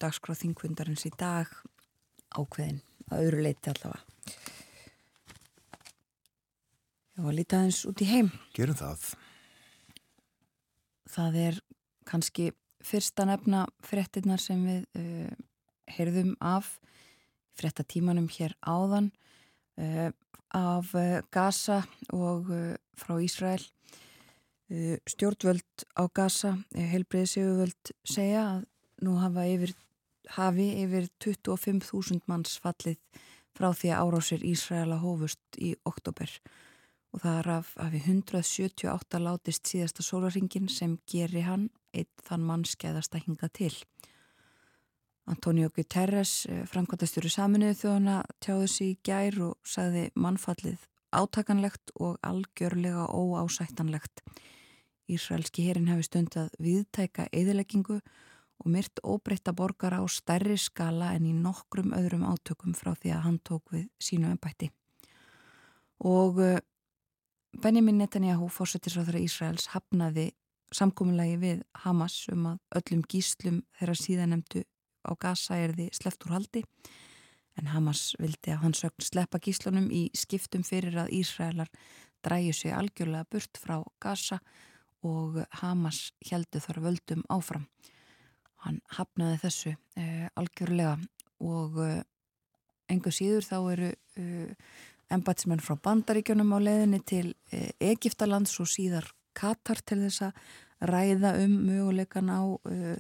dagskráð 0.03 0.43
þingfundarins 0.43 1.07
í 1.07 1.13
dag 1.15 1.53
ákveðin 2.35 2.83
að 3.11 3.27
öðru 3.27 3.45
leiti 3.47 3.71
allavega. 3.71 4.03
Já, 7.21 7.27
að 7.29 7.35
líta 7.37 7.59
aðeins 7.59 7.79
út 7.85 8.01
í 8.01 8.07
heim. 8.09 8.29
Gerum 8.57 8.77
það. 8.79 9.03
Það 11.13 11.35
er 11.37 11.57
kannski 12.09 12.47
fyrsta 12.81 13.27
nefna 13.29 13.67
frettinnar 13.85 14.41
sem 14.41 14.63
við 14.65 14.87
uh, 14.97 15.35
heyrðum 15.99 16.31
af 16.41 16.71
frettatímanum 17.61 18.31
hér 18.33 18.55
áðan 18.65 19.11
uh, 19.77 20.09
af 20.57 20.95
uh, 20.97 21.19
Gaza 21.29 21.83
og 22.17 22.49
frá 22.97 23.13
Ísrael. 23.21 23.67
Stjórnvöld 25.13 25.85
á 26.01 26.09
Gaza, 26.15 26.55
heilbreyðsjöfuvöld 26.73 27.93
segja 28.07 28.47
að 28.47 28.65
nú 29.05 29.19
hafa 29.21 29.45
yfir 29.51 29.77
hafi 30.39 30.71
yfir 30.87 31.11
25.000 31.21 32.25
manns 32.31 32.57
fallið 32.65 32.97
frá 33.53 33.75
því 33.75 33.93
að 33.93 34.03
árásir 34.07 34.49
Ísraela 34.55 35.03
hófust 35.05 35.61
í 35.61 35.75
oktober 35.85 36.33
og 36.41 36.69
það 37.19 37.39
er 37.39 37.49
af 37.57 37.73
hafi 37.81 38.01
178 38.05 39.21
látist 39.23 39.67
síðasta 39.67 40.05
sólaringin 40.07 40.69
sem 40.71 40.99
geri 41.11 41.43
hann 41.43 41.69
eitt 41.97 42.23
þann 42.27 42.47
mannskeiðast 42.47 43.17
að 43.17 43.27
hinga 43.27 43.49
til. 43.49 43.73
Antonio 45.31 45.71
Guterres, 45.75 46.47
eh, 46.47 46.65
framkvæmtastjóri 46.67 47.31
saminuðu 47.31 47.75
þjóðana, 47.83 48.23
tjáði 48.41 48.69
sig 48.69 48.89
í 48.89 48.99
gær 49.03 49.41
og 49.51 49.59
sagði 49.65 50.11
mannfallið 50.15 50.87
átakanlegt 51.11 51.91
og 51.99 52.19
algjörlega 52.23 53.07
óásættanlegt. 53.11 54.23
Ísraelski 55.11 55.67
herin 55.67 55.91
hefði 55.91 56.07
stundað 56.07 56.51
viðtæka 56.59 57.27
eðileggingu 57.33 57.99
og 57.99 58.11
og 58.61 58.69
myrt 58.69 59.01
óbreytta 59.05 59.55
borgar 59.57 59.97
á 59.97 60.05
stærri 60.09 60.59
skala 60.61 61.15
en 61.17 61.29
í 61.29 61.33
nokkrum 61.33 61.95
öðrum 61.97 62.27
átökum 62.29 62.75
frá 62.77 62.93
því 62.93 63.15
að 63.15 63.25
hann 63.27 63.39
tók 63.41 63.73
við 63.73 63.87
sínu 64.03 64.29
ennbætti. 64.29 64.69
Og 66.05 66.41
eh, 66.45 66.61
Benjamin 67.59 67.99
Netanyahu, 67.99 68.47
fórsettisráþara 68.49 69.21
Ísraels, 69.25 69.67
hafnaði 69.75 70.31
samkominnlagi 70.75 71.39
við 71.41 71.63
Hamas 71.83 72.23
um 72.31 72.47
að 72.53 72.61
öllum 72.79 73.03
gíslum 73.11 73.57
þeirra 73.79 73.97
síðanemtu 73.99 74.63
á 75.03 75.11
Gaza 75.19 75.59
er 75.59 75.75
því 75.75 75.89
sleft 75.97 76.27
úr 76.29 76.37
haldi. 76.37 76.63
En 77.59 77.73
Hamas 77.73 78.15
vildi 78.23 78.55
að 78.55 78.63
hann 78.63 78.77
sögn 78.79 79.03
sleppa 79.03 79.41
gíslunum 79.43 79.91
í 79.91 80.07
skiptum 80.15 80.63
fyrir 80.65 80.95
að 81.03 81.11
Ísraelar 81.19 81.73
dræju 82.23 82.55
sig 82.55 82.77
algjörlega 82.77 83.27
burt 83.33 83.59
frá 83.59 83.81
Gaza 84.01 84.39
og 85.03 85.41
Hamas 85.61 86.13
heldu 86.31 86.63
þar 86.63 86.81
völdum 86.87 87.27
áfram. 87.33 87.67
Hann 88.63 88.79
hafnaði 88.95 89.43
þessu 89.43 89.75
uh, 89.75 90.29
algjörlega 90.39 90.97
og 91.41 91.83
uh, 91.83 91.99
enga 92.91 93.13
síður 93.15 93.47
þá 93.47 93.57
eru 93.73 93.91
eh, 94.19 94.55
embatsmenn 95.15 95.63
frá 95.65 95.77
bandaríkjunum 95.85 96.53
á 96.55 96.59
leðinni 96.63 97.01
til 97.07 97.27
Egiptalands 97.81 98.57
og 98.63 98.71
síðar 98.71 99.09
Katar 99.37 99.79
til 99.87 100.01
þess 100.05 100.27
að 100.27 100.91
ræða 100.91 101.35
um 101.45 101.55
möguleikan 101.69 102.31
á 102.33 102.41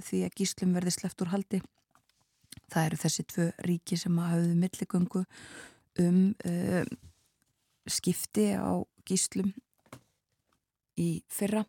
því 0.04 0.20
að 0.26 0.36
gíslum 0.38 0.76
verði 0.76 0.92
sleppt 0.94 1.24
úr 1.24 1.32
haldi. 1.32 1.60
Það 2.70 2.86
eru 2.86 3.00
þessi 3.02 3.24
tvö 3.32 3.46
ríki 3.66 3.98
sem 3.98 4.20
hafðu 4.20 4.54
milligöngu 4.60 5.24
um 6.04 6.20
skipti 7.90 8.46
á 8.54 8.78
gíslum 9.08 9.50
í 11.00 11.10
fyrra 11.32 11.64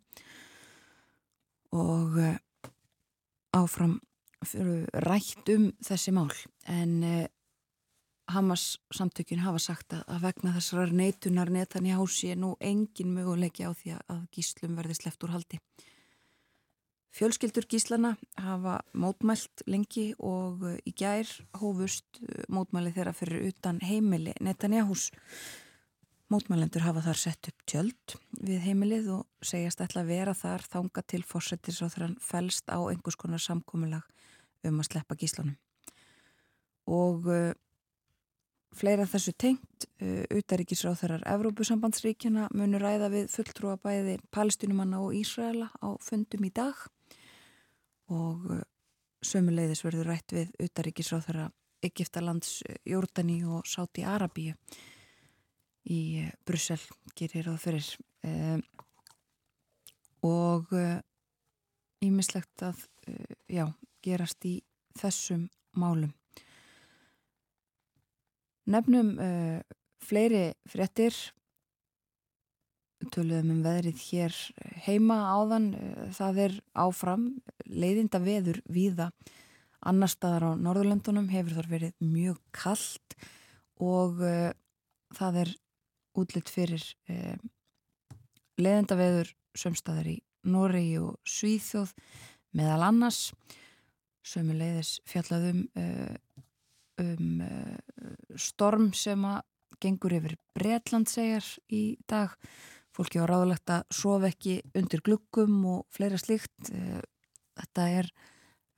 og 1.72 2.20
áfram 3.56 4.00
rætt 5.06 5.52
um 5.54 5.70
þessi 5.84 6.14
mál 6.16 6.32
en 6.70 7.04
eh, 7.04 7.28
Hamas 8.32 8.66
samtökjun 8.96 9.44
hafa 9.44 9.62
sagt 9.62 9.96
að, 9.96 10.04
að 10.08 10.26
vegna 10.28 10.54
þessar 10.56 10.94
neitunar 10.96 11.52
netan 11.52 11.88
í 11.88 11.96
hási 11.96 12.34
er 12.34 12.42
nú 12.42 12.56
engin 12.60 13.14
möguleiki 13.16 13.68
á 13.68 13.72
því 13.76 13.96
að 14.02 14.22
gíslum 14.36 14.78
verði 14.80 14.98
sleppt 15.00 15.26
úr 15.28 15.36
haldi. 15.36 15.60
Fjölskyldur 17.12 17.68
gíslana 17.68 18.14
hafa 18.40 18.78
mótmælt 18.96 19.66
lengi 19.68 20.14
og 20.16 20.64
eh, 20.70 20.78
í 20.88 20.94
gær 20.96 21.28
hófust 21.60 22.22
eh, 22.24 22.46
mótmæli 22.48 22.94
þeirra 22.96 23.12
fyrir 23.16 23.50
utan 23.50 23.82
heimili 23.84 24.32
netan 24.40 24.78
í 24.78 24.86
hús 24.88 25.10
Mótmælendur 26.32 26.86
hafa 26.86 27.02
þar 27.04 27.18
sett 27.20 27.48
upp 27.50 27.64
tjöld 27.68 28.14
við 28.40 28.62
heimilið 28.64 29.08
og 29.18 29.44
segjast 29.44 29.82
ætla 29.84 30.06
að 30.06 30.12
vera 30.14 30.34
þar 30.38 30.64
þanga 30.64 31.02
til 31.04 31.20
fórsetis 31.28 31.82
og 31.84 31.92
þann 31.92 32.14
fælst 32.24 32.72
á 32.72 32.80
einhvers 32.80 33.18
konar 33.20 33.42
samkómulag 33.44 34.06
um 34.64 34.80
að 34.80 34.88
sleppa 34.88 35.18
gíslanum. 35.20 35.58
Og 36.88 37.28
uh, 37.28 37.52
fleira 38.76 39.06
þessu 39.10 39.34
tengt, 39.38 39.88
uh, 40.02 40.24
utaríkisráþarar 40.32 41.26
Evrópusambandsríkjana 41.34 42.50
munur 42.56 42.84
ræða 42.86 43.12
við 43.14 43.32
fulltrúa 43.34 43.78
bæði 43.82 44.18
palestinumanna 44.32 45.02
og 45.04 45.16
Ísraela 45.18 45.70
á 45.82 45.90
fundum 46.04 46.46
í 46.48 46.52
dag. 46.56 46.78
Og 48.12 48.48
uh, 48.52 48.62
sömuleiðis 49.22 49.84
verður 49.86 50.14
rætt 50.14 50.36
við 50.36 50.54
utaríkisráþara 50.64 51.50
Egiptalands, 51.82 52.62
Jordani 52.86 53.40
og 53.44 53.66
Sáti 53.66 54.04
Arabíu 54.06 54.54
í 55.90 56.22
Brussel 56.46 56.80
gerir 57.18 57.50
það 57.50 57.62
fyrir. 57.64 57.88
Um, 58.22 58.62
og 60.22 60.70
ímislegt 62.06 62.62
uh, 62.62 62.70
að 62.70 62.84
uh, 63.10 63.38
já, 63.50 63.66
gerast 64.06 64.46
í 64.46 64.60
þessum 65.00 65.48
málum 65.74 66.14
nefnum 68.70 69.14
uh, 69.18 69.60
fleiri 70.04 70.52
fréttir. 70.70 71.16
Töluðum 73.12 73.56
um 73.56 73.62
veðrið 73.66 74.02
hér 74.12 74.36
heima 74.86 75.24
áðan. 75.34 75.72
Það 76.14 76.42
er 76.44 76.58
áfram. 76.78 77.24
Leiðinda 77.66 78.22
veður 78.22 78.60
viða 78.70 79.10
annar 79.82 80.12
staðar 80.12 80.52
á 80.54 80.62
Norðurlöndunum. 80.62 81.32
Hefur 81.34 81.58
þar 81.58 81.72
verið 81.72 81.96
mjög 82.06 82.38
kallt 82.54 83.16
og 83.82 84.22
það 85.18 85.40
er 85.46 85.56
útlitt 86.18 86.52
fyrir 86.52 86.84
eh, 87.10 87.38
leðendaveður 88.62 89.32
sömstaðar 89.58 90.12
í 90.12 90.18
Noregi 90.52 90.98
og 91.02 91.18
Svíþjóð 91.28 91.94
meðal 92.58 92.82
annars. 92.90 93.22
Sömu 94.22 94.54
leiðis 94.58 95.00
fjallaðum 95.10 95.64
eh, 95.80 96.18
um 97.02 97.42
eh, 97.46 98.36
storm 98.40 98.92
sem 98.98 99.24
að 99.28 99.42
gengur 99.82 100.14
yfir 100.18 100.38
Breitland 100.58 101.10
segjar 101.10 101.46
í 101.74 101.98
dag. 102.10 102.34
Fólki 102.92 103.22
á 103.24 103.26
ráðlegt 103.26 103.72
að 103.72 103.86
sofa 103.96 104.30
ekki 104.30 104.60
undir 104.78 105.02
glukkum 105.06 105.62
og 105.70 105.86
fleira 105.94 106.20
slíkt. 106.22 106.54
Eh, 106.74 107.02
þetta 107.62 107.88
er 108.02 108.12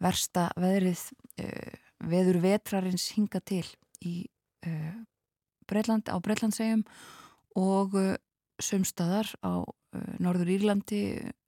versta 0.04 0.50
veðrið 0.60 1.04
eh, 1.42 1.80
veður 2.04 2.42
vetrarins 2.44 3.10
hinga 3.16 3.40
til 3.46 3.66
í 4.04 4.26
Breitland, 5.68 6.08
á 6.08 6.16
Breitlandsegjum 6.24 6.86
og 7.60 7.96
sömstaðar 8.64 9.28
á 9.44 9.64
Norður 10.24 10.52
Írlandi, 10.56 11.02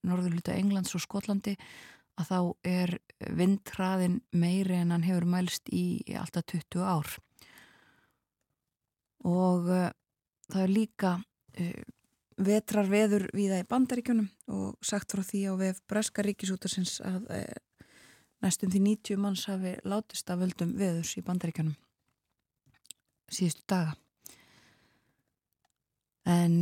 Norður 0.08 0.36
Luta 0.36 0.56
Englands 0.56 0.96
og 0.96 1.04
Skotlandi 1.04 1.56
að 2.16 2.30
þá 2.30 2.40
er 2.70 2.94
vindhraðin 3.36 4.20
meiri 4.36 4.80
en 4.80 4.94
hann 4.96 5.06
hefur 5.06 5.28
mælst 5.28 5.70
í 5.74 6.02
alltaf 6.16 6.48
20 6.52 6.86
ár. 6.88 7.12
Og 9.26 9.68
uh, 9.68 9.90
það 10.52 10.64
er 10.64 10.72
líka 10.72 11.14
uh, 11.20 11.84
vetrar 12.46 12.90
veður 12.92 13.28
viða 13.36 13.62
í 13.64 13.68
bandaríkjunum 13.68 14.28
og 14.54 14.76
sagt 14.86 15.16
frá 15.16 15.24
því 15.26 15.42
á 15.52 15.54
vef 15.60 15.82
Breska 15.90 16.24
ríkisútarsins 16.26 17.00
að 17.04 17.28
uh, 17.34 17.90
næstum 18.46 18.72
því 18.72 18.84
90 18.92 19.22
manns 19.24 19.48
hafi 19.50 19.76
látist 19.88 20.30
af 20.30 20.40
völdum 20.44 20.76
veðurs 20.80 21.16
í 21.20 21.24
bandaríkjunum 21.26 21.76
síðustu 23.32 23.64
daga. 23.68 23.96
En 26.30 26.54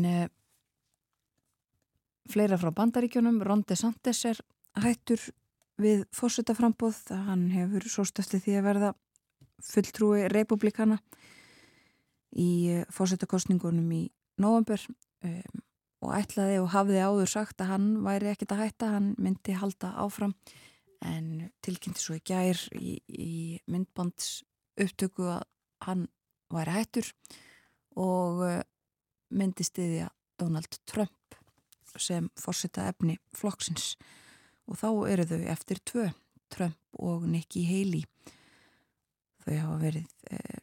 fleira 2.31 2.57
frá 2.59 2.71
bandaríkjunum 2.75 3.41
Ron 3.43 3.63
DeSantis 3.67 4.23
er 4.27 4.39
hættur 4.83 5.21
við 5.81 6.03
fórsetaframbóð 6.13 6.99
hann 7.27 7.47
hefur 7.53 7.87
svo 7.89 8.05
stöfti 8.07 8.39
því 8.43 8.57
að 8.59 8.67
verða 8.67 8.91
fulltrúi 9.63 10.27
republikana 10.31 10.99
í 12.33 12.49
eh, 12.73 12.85
fórsetakostningunum 12.93 13.89
í 13.95 14.03
november 14.41 14.81
um, 15.23 15.63
og 16.03 16.13
ætlaði 16.17 16.59
og 16.59 16.71
hafði 16.73 16.99
áður 16.99 17.31
sagt 17.31 17.61
að 17.63 17.71
hann 17.71 17.87
væri 18.03 18.31
ekkit 18.33 18.53
að 18.55 18.63
hætta, 18.65 18.91
hann 18.97 19.13
myndi 19.21 19.55
halda 19.55 19.93
áfram 20.03 20.33
en 21.03 21.49
tilkynnti 21.63 22.01
svo 22.01 22.17
í 22.17 22.23
gær 22.25 22.59
í, 22.75 22.97
í 23.07 23.31
myndbands 23.71 24.41
upptöku 24.79 25.27
að 25.35 25.45
hann 25.85 26.07
væri 26.53 26.75
hættur 26.79 27.11
og 27.99 28.43
eh, 28.47 28.61
myndi 29.33 29.65
stiðja 29.65 30.09
Donald 30.39 30.81
Trump 30.89 31.37
sem 31.93 32.29
fórseta 32.39 32.87
efni 32.89 33.19
flokksins 33.37 33.93
og 34.69 34.79
þá 34.79 34.89
eru 35.11 35.25
þau 35.27 35.41
eftir 35.53 35.81
tvö, 35.85 36.07
Trump 36.53 36.77
og 37.01 37.25
Nikki 37.27 37.63
Haley. 37.67 38.05
Þau 39.43 39.55
hafa 39.57 39.77
verið 39.81 40.11
eh, 40.31 40.61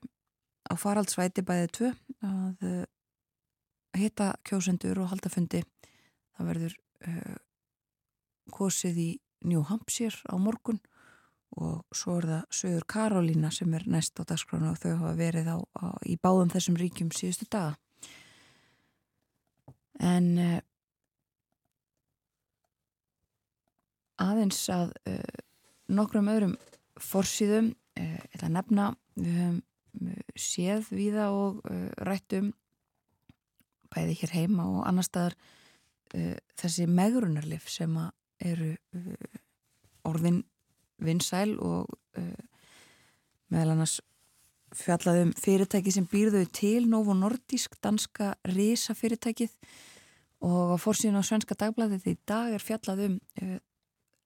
á 0.71 0.75
faraldsvæti 0.79 1.45
bæðið 1.45 1.73
tvö 1.77 1.91
að 2.27 2.67
eh, 2.69 2.85
hitta 4.01 4.33
kjósendur 4.47 5.03
og 5.03 5.11
halda 5.13 5.33
fundi. 5.33 5.65
Það 6.37 6.53
verður 6.53 6.77
eh, 7.09 7.37
kosið 8.55 9.03
í 9.03 9.11
New 9.51 9.65
Hampshire 9.69 10.17
á 10.31 10.37
morgun 10.41 10.81
og 11.59 11.83
svo 11.97 12.21
er 12.21 12.29
það 12.31 12.43
Söður 12.55 12.87
Karolína 12.89 13.51
sem 13.53 13.73
er 13.75 13.85
næst 13.91 14.21
á 14.21 14.23
dagskránu 14.23 14.71
og 14.71 14.79
þau 14.79 14.93
hafa 15.01 15.15
verið 15.19 15.51
á, 15.51 15.59
á, 15.59 15.87
í 16.07 16.15
báðum 16.23 16.53
þessum 16.53 16.79
ríkjum 16.79 17.11
síðustu 17.15 17.49
daga. 17.51 17.75
En 20.01 20.63
aðeins 24.21 24.61
að 24.73 24.93
uh, 25.09 25.41
nokkrum 25.93 26.31
öðrum 26.33 26.57
forsýðum 27.01 27.73
uh, 27.73 28.21
eða 28.37 28.53
nefna 28.57 28.91
við 29.17 29.39
höfum 29.41 29.61
uh, 30.07 30.21
séð 30.39 30.91
viða 30.95 31.31
og 31.35 31.63
rættum 32.07 32.53
bæði 33.91 34.21
hér 34.21 34.35
heima 34.37 34.69
og 34.71 34.85
annar 34.87 35.07
staðar 35.07 35.35
þessi 36.59 36.87
megrunarlif 36.91 37.69
sem 37.71 37.93
eru 38.43 38.71
orðin 40.07 40.41
vinsæl 41.03 41.57
og 41.59 41.91
meðal 43.51 43.75
annars 43.75 43.99
fjallaðum 44.79 45.33
fyrirtæki 45.39 45.95
sem 45.95 46.07
býrðu 46.11 46.45
til 46.55 46.87
Novo 46.91 47.15
Nordisk, 47.19 47.77
danska 47.83 48.33
risafyrirtækið. 48.47 49.55
Og 50.47 50.75
á 50.75 50.77
fórsýðun 50.81 51.21
á 51.21 51.27
Svenska 51.27 51.59
Dagbladið 51.59 52.07
í 52.11 52.17
dag 52.27 52.55
er 52.55 52.63
fjallaðum 52.65 53.19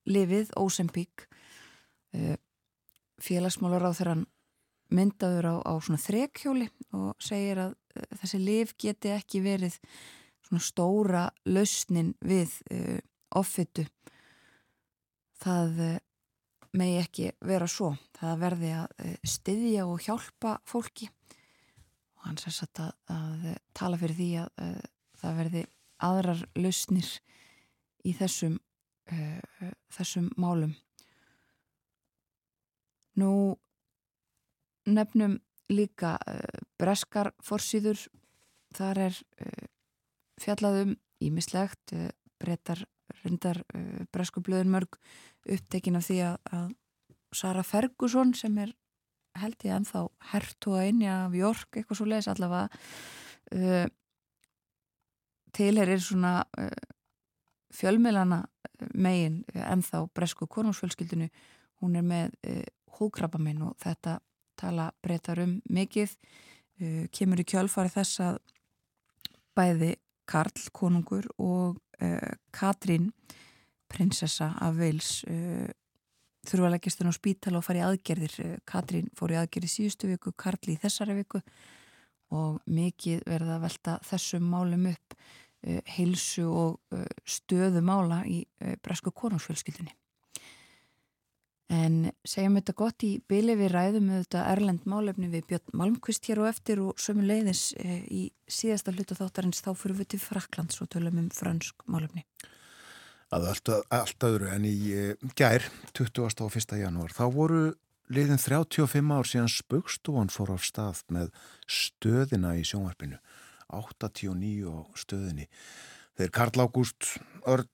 lifið 0.09 0.53
Ósempík 0.61 1.27
uh, 2.15 2.37
félagsmálar 3.23 3.87
á 3.89 3.93
þeirra 3.97 4.17
myndaður 4.95 5.49
á, 5.49 5.55
á 5.65 5.73
svona 5.83 6.01
þrekhjóli 6.03 6.69
og 6.95 7.15
segir 7.23 7.63
að 7.67 7.75
uh, 7.75 8.09
þessi 8.21 8.41
lif 8.43 8.75
geti 8.81 9.15
ekki 9.15 9.43
verið 9.45 9.79
svona 10.45 10.65
stóra 10.65 11.25
lausnin 11.49 12.15
við 12.25 12.57
uh, 12.71 12.99
offitu. 13.39 13.87
Það 15.43 15.81
uh, 15.89 15.95
megi 16.75 16.99
ekki 17.01 17.31
vera 17.45 17.69
svo. 17.71 17.95
Það 18.19 18.43
verði 18.45 18.75
að 18.79 19.07
uh, 19.07 19.15
styðja 19.35 19.87
og 19.89 20.03
hjálpa 20.05 20.59
fólki. 20.69 21.09
Og 22.19 22.29
hann 22.29 22.41
sér 22.41 22.59
satt 22.61 22.83
að, 22.85 22.93
að 23.13 23.49
tala 23.77 24.01
fyrir 24.01 24.19
því 24.21 24.29
að 24.45 24.85
það 25.21 25.41
verði 25.41 25.65
aðrar 26.05 26.45
lausnir 26.59 27.09
í 28.05 28.13
þessum 28.17 28.59
uh, 29.13 29.73
þessum 29.93 30.31
málum. 30.41 30.75
Nú 33.21 33.31
nefnum 34.91 35.39
líka 35.73 36.17
uh, 36.19 36.63
breskar 36.81 37.33
forsýður, 37.45 38.01
þar 38.75 39.03
er 39.09 39.21
uh, 39.45 39.67
fjallaðum 40.43 40.97
ímislegt, 41.25 41.95
breytar 42.43 42.83
reyndar 43.23 43.61
breskublöðin 44.13 44.73
mörg 44.73 44.97
upptekin 45.49 45.97
af 45.97 46.09
því 46.09 46.17
að, 46.27 46.35
að 46.57 46.73
Sara 47.37 47.63
Ferguson 47.65 48.33
sem 48.37 48.57
er 48.61 48.73
held 49.39 49.65
ég 49.65 49.77
ennþá 49.77 50.03
hertu 50.33 50.75
að 50.75 50.89
einja 50.89 51.15
af 51.29 51.37
Jórk, 51.39 51.69
eitthvað 51.71 52.01
svo 52.01 52.09
leiðis 52.11 52.29
allavega 52.33 52.67
tilherir 55.55 56.03
svona 56.03 56.35
fjölmiðlana 57.75 58.45
megin 58.95 59.43
ennþá 59.55 60.05
bresku 60.15 60.49
konungsfjölskyldinu 60.51 61.29
hún 61.83 61.99
er 61.99 62.07
með 62.07 62.33
uh, 62.33 62.55
eh, 62.55 62.65
húkrabaminn 62.99 63.63
og 63.67 63.77
þetta 63.83 64.19
tala 64.59 64.91
breytar 65.03 65.43
um 65.45 65.59
mikið. 65.71 66.15
Uh, 66.81 67.05
kemur 67.15 67.43
í 67.43 67.47
kjölfari 67.49 67.93
þess 67.93 68.23
að 68.25 68.41
bæði 69.55 69.95
Karl 70.27 70.69
konungur 70.75 71.27
og 71.39 71.79
uh, 72.01 72.35
Katrín 72.55 73.13
prinsessa 73.91 74.55
af 74.65 74.79
Veils 74.79 75.21
þurfa 76.45 76.67
að 76.67 76.73
leggjast 76.73 77.01
henn 77.01 77.13
á 77.13 77.15
spítal 77.15 77.53
og 77.55 77.63
fara 77.63 77.79
í 77.79 77.85
aðgerðir. 77.85 78.57
Katrín 78.67 79.11
fór 79.15 79.35
í 79.35 79.39
aðgerði 79.39 79.71
síðustu 79.71 80.09
viku 80.11 80.33
Karl 80.35 80.73
í 80.73 80.75
þessari 80.81 81.15
viku 81.21 81.39
og 82.35 82.59
mikið 82.67 83.23
verða 83.29 83.59
að 83.59 83.65
velta 83.69 83.97
þessum 84.09 84.49
málum 84.51 84.89
upp. 84.91 85.15
Eh, 85.15 85.44
heilsu 85.65 86.47
og 86.49 86.95
eh, 86.95 87.05
stöðu 87.25 87.83
mála 87.85 88.23
í 88.29 88.45
eh, 88.61 88.77
bresku 88.85 89.13
konungsfjölskyldunni. 89.17 89.95
En 91.75 92.11
segjum 92.29 92.59
þetta 92.59 92.75
gott 92.77 93.05
í 93.07 93.15
byli 93.29 93.55
við 93.57 93.73
ræðum 93.73 94.11
með 94.11 94.27
þetta 94.27 94.43
Erlend 94.53 94.83
málefni 94.87 95.31
við 95.33 95.47
Björn 95.49 95.79
Malmqvist 95.81 96.29
hér 96.29 96.43
og 96.43 96.51
eftir 96.51 96.83
og 96.85 97.01
sömu 97.01 97.25
leiðis 97.25 97.71
í 97.81 98.27
síðasta 98.45 98.93
hlutu 98.93 99.17
þáttarins 99.17 99.65
þá 99.65 99.71
fyrir 99.73 99.97
við 100.03 100.11
til 100.13 100.21
Fraklands 100.23 100.83
og 100.85 100.91
tölum 100.93 101.23
um 101.23 101.31
fransk 101.35 101.87
málefni. 101.89 102.27
Það 103.33 103.47
er 103.49 103.55
alltaf, 103.55 103.89
alltaf 103.89 104.29
öðru 104.29 104.53
en 104.53 104.69
í 104.69 104.77
gær 105.41 105.65
20. 105.97 106.45
og 106.45 106.61
1. 106.61 106.77
janúar 106.85 107.17
þá 107.17 107.25
voru 107.33 107.65
liðin 108.13 108.39
35 108.39 109.17
ár 109.17 109.29
síðan 109.33 109.51
spöggstúan 109.51 110.33
fór 110.33 110.53
á 110.55 110.59
stað 110.61 111.01
með 111.09 111.33
stöðina 111.65 112.55
í 112.61 112.65
sjónvarpinu 112.69 113.19
89 113.73 114.69
á 114.69 114.77
stöðinni. 114.99 115.49
Þeir 116.15 116.31
Karl 116.31 116.63
Ágúst, 116.63 117.09
Örn, 117.51 117.67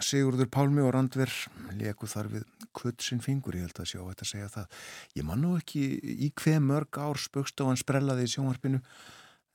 Sigurður 0.00 0.48
Pálmi 0.48 0.80
og 0.80 0.94
Randver 0.94 1.32
leku 1.76 2.08
þar 2.08 2.30
við 2.32 2.46
kvötsinn 2.72 3.20
fingur, 3.20 3.58
ég 3.58 3.66
held 3.68 3.82
að 3.82 3.90
sjá 3.90 4.00
þetta 4.00 4.24
að 4.24 4.30
segja 4.30 4.52
það. 4.54 4.78
Ég 5.18 5.26
man 5.28 5.44
nú 5.44 5.52
ekki 5.58 5.82
í 6.00 6.30
hver 6.40 6.62
mörg 6.64 6.96
ár 6.96 7.20
spökstofan 7.20 7.80
sprellaði 7.80 8.24
í 8.24 8.32
sjónvarpinu 8.32 8.80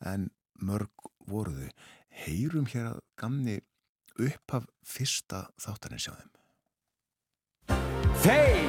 en 0.06 0.30
mörg 0.62 1.10
voruðu. 1.26 1.72
Heyrum 2.14 2.70
hér 2.70 2.92
að 2.94 3.04
gamni 3.18 3.60
upp 4.22 4.58
af 4.60 4.70
fyrsta 4.86 5.48
þáttarinn 5.62 6.06
sjáðum. 6.06 6.34
Þeir! 8.22 8.68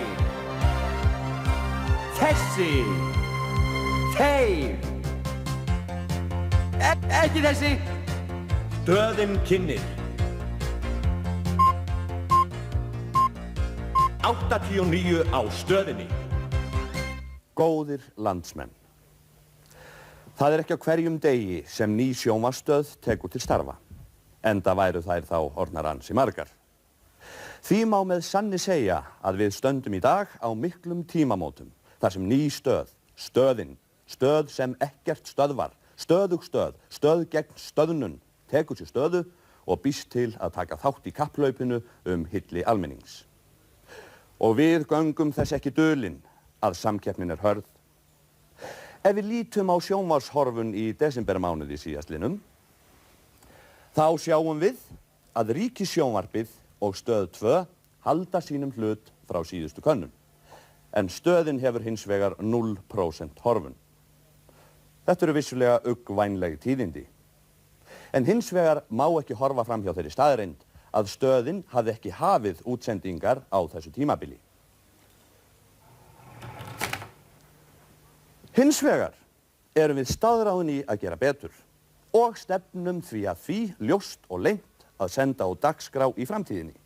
Þessi! 2.19 2.73
Þeir! 4.17 4.98
E 6.79 6.91
ekki 7.23 7.43
þessi. 7.45 7.71
Stöðin 8.83 9.35
kynir 9.45 9.83
89 14.25 15.25
á 15.29 15.41
stöðinni. 15.53 16.07
Góðir 17.57 18.05
landsmenn. 18.17 18.73
Það 20.39 20.55
er 20.55 20.63
ekki 20.63 20.77
á 20.79 20.85
hverjum 20.85 21.19
degi 21.21 21.63
sem 21.69 21.93
ný 21.99 22.13
sjómastöð 22.17 22.95
tekur 23.05 23.33
til 23.33 23.43
starfa 23.43 23.77
enda 24.47 24.73
væru 24.79 25.03
þær 25.03 25.27
þá 25.27 25.39
ornar 25.59 25.91
ansi 25.91 26.15
margar. 26.15 26.49
Því 27.67 27.81
má 27.91 27.99
með 28.07 28.23
sanni 28.25 28.61
segja 28.63 29.03
að 29.21 29.43
við 29.43 29.57
stöndum 29.57 29.99
í 29.99 30.01
dag 30.01 30.31
á 30.39 30.49
miklum 30.55 31.03
tímamótum 31.05 31.73
Þar 31.99 32.15
sem 32.15 32.27
ný 32.31 32.47
stöð, 32.55 32.91
stöðin, 33.19 33.73
stöð 34.07 34.53
sem 34.55 34.75
ekkert 34.83 35.27
stöðvar, 35.27 35.73
stöðug 35.99 36.45
stöð, 36.47 36.77
stöð 36.91 37.25
gegn 37.33 37.59
stöðnun, 37.59 38.19
tekur 38.51 38.79
sér 38.79 38.91
stöðu 38.91 39.25
og 39.69 39.83
býst 39.85 40.09
til 40.15 40.31
að 40.41 40.55
taka 40.61 40.79
þátt 40.81 41.09
í 41.11 41.15
kapplaupinu 41.15 41.81
um 42.09 42.27
hilli 42.31 42.65
almennings. 42.65 43.25
Og 44.41 44.57
við 44.61 44.87
göngum 44.89 45.33
þess 45.35 45.57
ekki 45.57 45.75
dölinn 45.75 46.21
að 46.63 46.79
samkeppnin 46.79 47.35
er 47.35 47.43
hörð. 47.43 47.67
Ef 49.03 49.15
við 49.15 49.29
lítum 49.31 49.71
á 49.71 49.77
sjónvarshorfun 49.83 50.73
í 50.75 50.93
desembermánuði 50.99 51.79
síðastlinum, 51.79 52.39
þá 53.95 54.07
sjáum 54.23 54.59
við 54.63 54.79
að 55.39 55.53
ríkissjónvarpið 55.59 56.55
og 56.83 56.97
stöð 56.99 57.29
2 57.39 57.59
halda 58.07 58.41
sínum 58.43 58.73
hlut 58.75 59.11
frá 59.29 59.43
síðustu 59.47 59.83
könnun. 59.85 60.13
En 60.95 61.11
stöðin 61.13 61.61
hefur 61.61 61.85
hins 61.85 62.07
vegar 62.09 62.39
0% 62.41 63.43
horfun. 63.45 63.75
Þetta 65.09 65.25
eru 65.25 65.33
vissulega 65.39 65.77
uggvænleg 65.89 66.59
tíðindi. 66.61 67.07
En 68.13 68.27
hins 68.29 68.51
vegar 68.53 68.83
má 68.93 69.07
ekki 69.17 69.37
horfa 69.41 69.65
fram 69.65 69.81
hjá 69.81 69.95
þeirri 69.97 70.11
staðreind 70.13 70.67
að 70.93 71.09
stöðin 71.09 71.63
hafði 71.73 71.95
ekki 71.95 72.13
hafið 72.13 72.61
útsendingar 72.69 73.41
á 73.49 73.59
þessu 73.73 73.93
tímabili. 73.95 74.37
Hins 78.53 78.83
vegar 78.85 79.17
erum 79.73 79.97
við 79.97 80.13
staðráðin 80.13 80.75
í 80.75 80.79
að 80.85 81.01
gera 81.07 81.17
betur 81.17 81.57
og 82.13 82.37
stefnum 82.37 83.01
því 83.01 83.23
að 83.33 83.45
því 83.47 83.59
ljóst 83.89 84.29
og 84.29 84.43
lengt 84.45 84.89
að 85.01 85.15
senda 85.15 85.49
á 85.49 85.51
dagskrá 85.57 86.11
í 86.21 86.27
framtíðinni. 86.29 86.77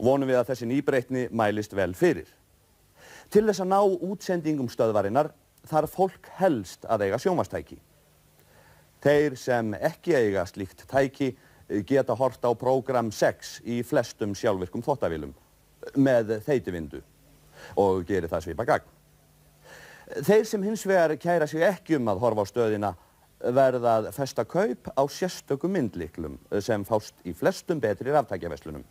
Vonum 0.00 0.26
við 0.26 0.40
að 0.40 0.50
þessi 0.50 0.66
nýbreytni 0.72 1.28
mælist 1.30 1.76
vel 1.76 1.92
fyrir. 1.94 2.26
Til 3.30 3.44
þess 3.46 3.62
að 3.62 3.70
ná 3.70 3.78
útsendingum 4.10 4.70
stöðvarinnar 4.72 5.30
þarf 5.68 5.94
fólk 5.94 6.30
helst 6.38 6.86
að 6.88 7.06
eiga 7.08 7.18
sjómastæki. 7.20 7.78
Þeir 9.00 9.36
sem 9.40 9.74
ekki 9.74 10.14
eiga 10.16 10.44
slíkt 10.48 10.84
tæki 10.88 11.32
geta 11.86 12.16
hort 12.18 12.42
á 12.44 12.50
prógram 12.58 13.10
6 13.14 13.60
í 13.64 13.80
flestum 13.86 14.34
sjálfvirkum 14.36 14.82
þóttavílum 14.84 15.32
með 15.96 16.40
þeitivindu 16.44 17.00
og 17.80 18.02
gerir 18.08 18.28
það 18.30 18.48
svipa 18.48 18.66
gagn. 18.68 18.88
Þeir 20.26 20.46
sem 20.48 20.64
hins 20.66 20.82
vegar 20.88 21.14
kæra 21.22 21.46
sig 21.46 21.62
ekki 21.62 21.96
um 22.00 22.10
að 22.10 22.22
horfa 22.24 22.44
á 22.44 22.50
stöðina 22.50 22.92
verðað 23.40 24.10
festa 24.12 24.44
kaup 24.44 24.90
á 24.92 25.02
sérstökum 25.08 25.72
myndliklum 25.72 26.36
sem 26.60 26.84
fást 26.84 27.14
í 27.24 27.32
flestum 27.32 27.80
betri 27.80 28.10
ráftækjaveslunum. 28.12 28.82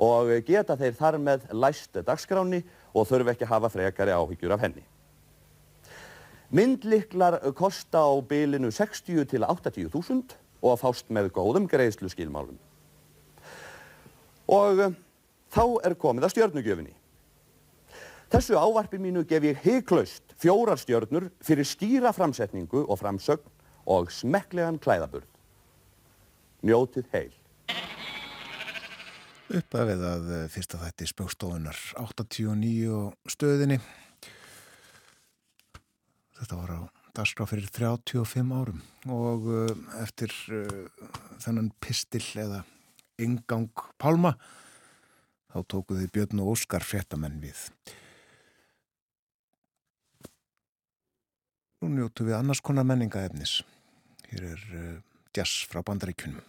Og 0.00 0.32
geta 0.48 0.76
þeir 0.80 0.96
þar 0.98 1.18
með 1.20 1.46
læst 1.54 1.96
dagskráni 2.04 2.64
og 2.92 3.06
þurfi 3.08 3.34
ekki 3.34 3.46
að 3.46 3.54
hafa 3.54 3.72
frekari 3.72 4.16
áhyggjur 4.16 4.56
af 4.56 4.64
henni. 4.66 4.84
Myndliklar 6.50 7.38
kosta 7.54 8.02
á 8.02 8.10
bilinu 8.26 8.72
60 8.74 9.26
til 9.30 9.44
80 9.46 9.90
þúsund 9.92 10.34
og 10.60 10.72
að 10.74 10.80
fást 10.82 11.12
með 11.14 11.30
góðum 11.36 11.68
greiðslu 11.70 12.10
skilmálum. 12.10 12.58
Og 14.50 14.82
þá 15.54 15.64
er 15.86 15.94
komið 15.94 16.26
að 16.26 16.34
stjörnugjöfinni. 16.34 16.96
Þessu 18.30 18.58
ávarpi 18.58 18.98
mínu 19.02 19.24
gef 19.26 19.46
ég 19.46 19.62
heiklaust 19.64 20.34
fjórar 20.38 20.78
stjörnur 20.78 21.30
fyrir 21.42 21.66
skýra 21.66 22.12
framsetningu 22.14 22.84
og 22.86 22.98
framsögn 22.98 23.46
og 23.90 24.10
smekklegan 24.14 24.78
klæðaburð. 24.82 25.26
Njótið 26.66 27.08
heil. 27.14 27.32
Uppafið 29.50 30.04
að 30.06 30.28
fyrsta 30.50 30.78
þætti 30.78 31.10
spjókstofunar 31.10 31.78
89 31.98 32.90
og 32.94 33.34
stöðinni. 33.34 33.80
Þetta 36.40 36.56
var 36.56 36.72
á 36.72 36.80
dagskrá 37.16 37.44
fyrir 37.48 37.68
35 37.68 38.54
árum 38.56 38.80
og 39.12 39.48
eftir 40.00 40.32
þennan 41.42 41.72
pistil 41.82 42.24
eða 42.40 42.62
yngang 43.20 43.68
pálma 44.00 44.34
þá 45.50 45.58
tókuði 45.68 46.08
Björn 46.14 46.42
og 46.44 46.54
Óskar 46.54 46.84
fréttamenn 46.86 47.40
við. 47.42 47.58
Nú 51.80 51.90
njótu 51.94 52.26
við 52.28 52.36
annars 52.36 52.60
konar 52.60 52.84
menningaefnis. 52.84 53.60
Hér 54.28 54.50
er 54.52 54.64
uh, 54.76 54.96
jazz 55.34 55.64
frá 55.70 55.80
bandaríkunum. 55.86 56.42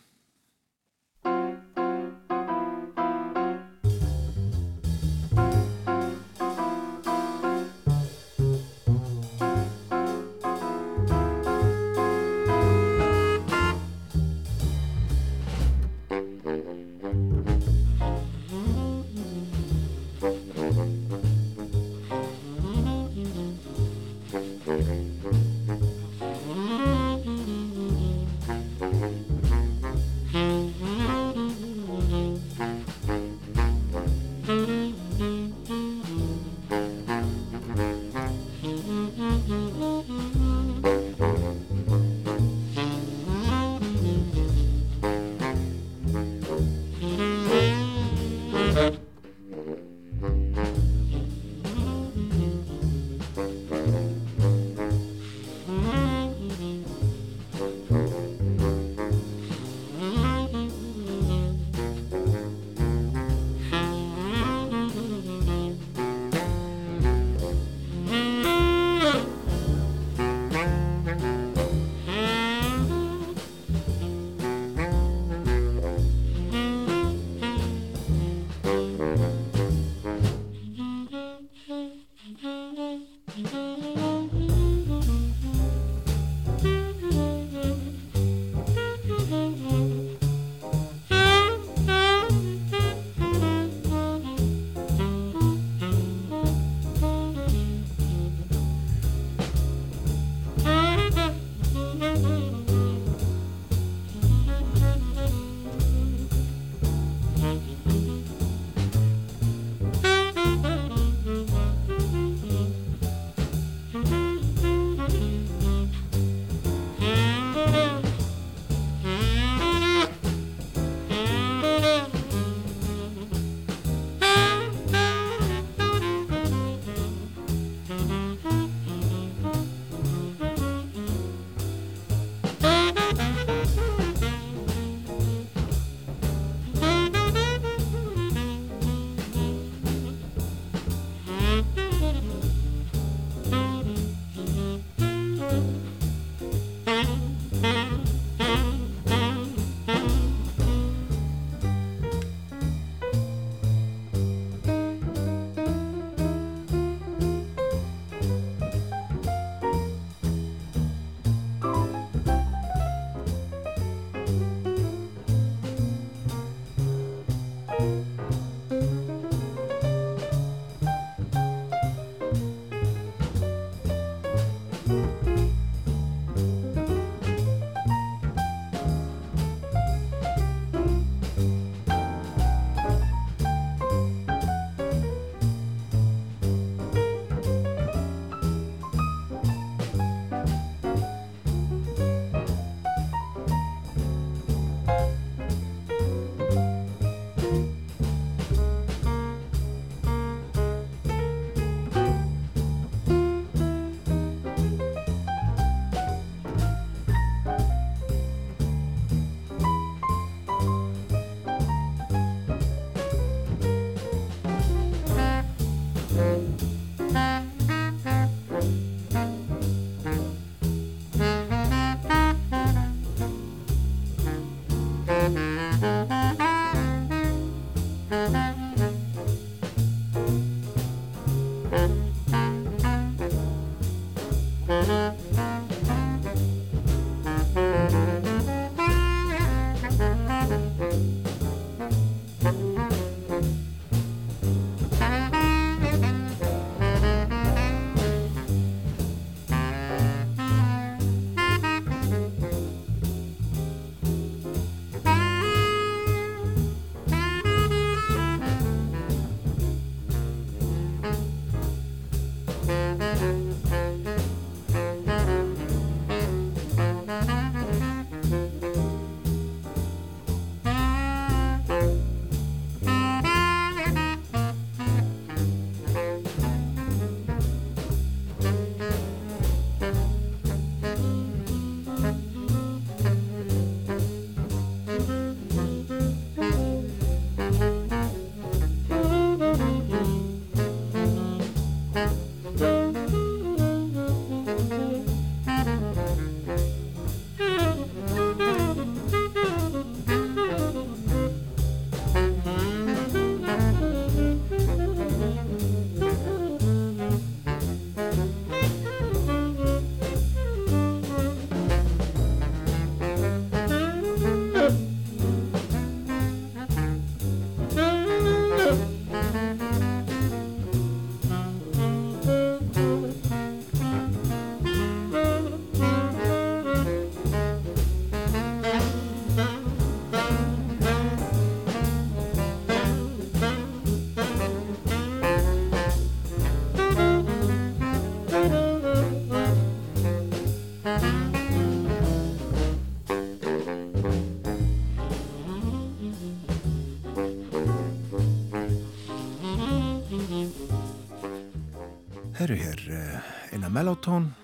Mellotón, 353.71 354.35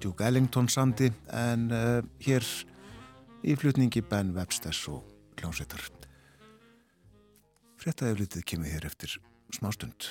Duke 0.00 0.24
Ellington 0.26 0.68
sandi 0.68 1.12
en 1.30 1.68
uh, 1.70 2.02
hér 2.18 2.42
í 3.46 3.54
flutningi 3.54 4.02
Ben 4.02 4.32
Websters 4.34 4.80
og 4.90 5.04
hljómsveitar. 5.38 5.84
Frettaði 7.78 8.24
litið 8.24 8.46
kemur 8.50 8.74
hér 8.74 8.88
eftir 8.90 9.14
smástund. 9.54 10.10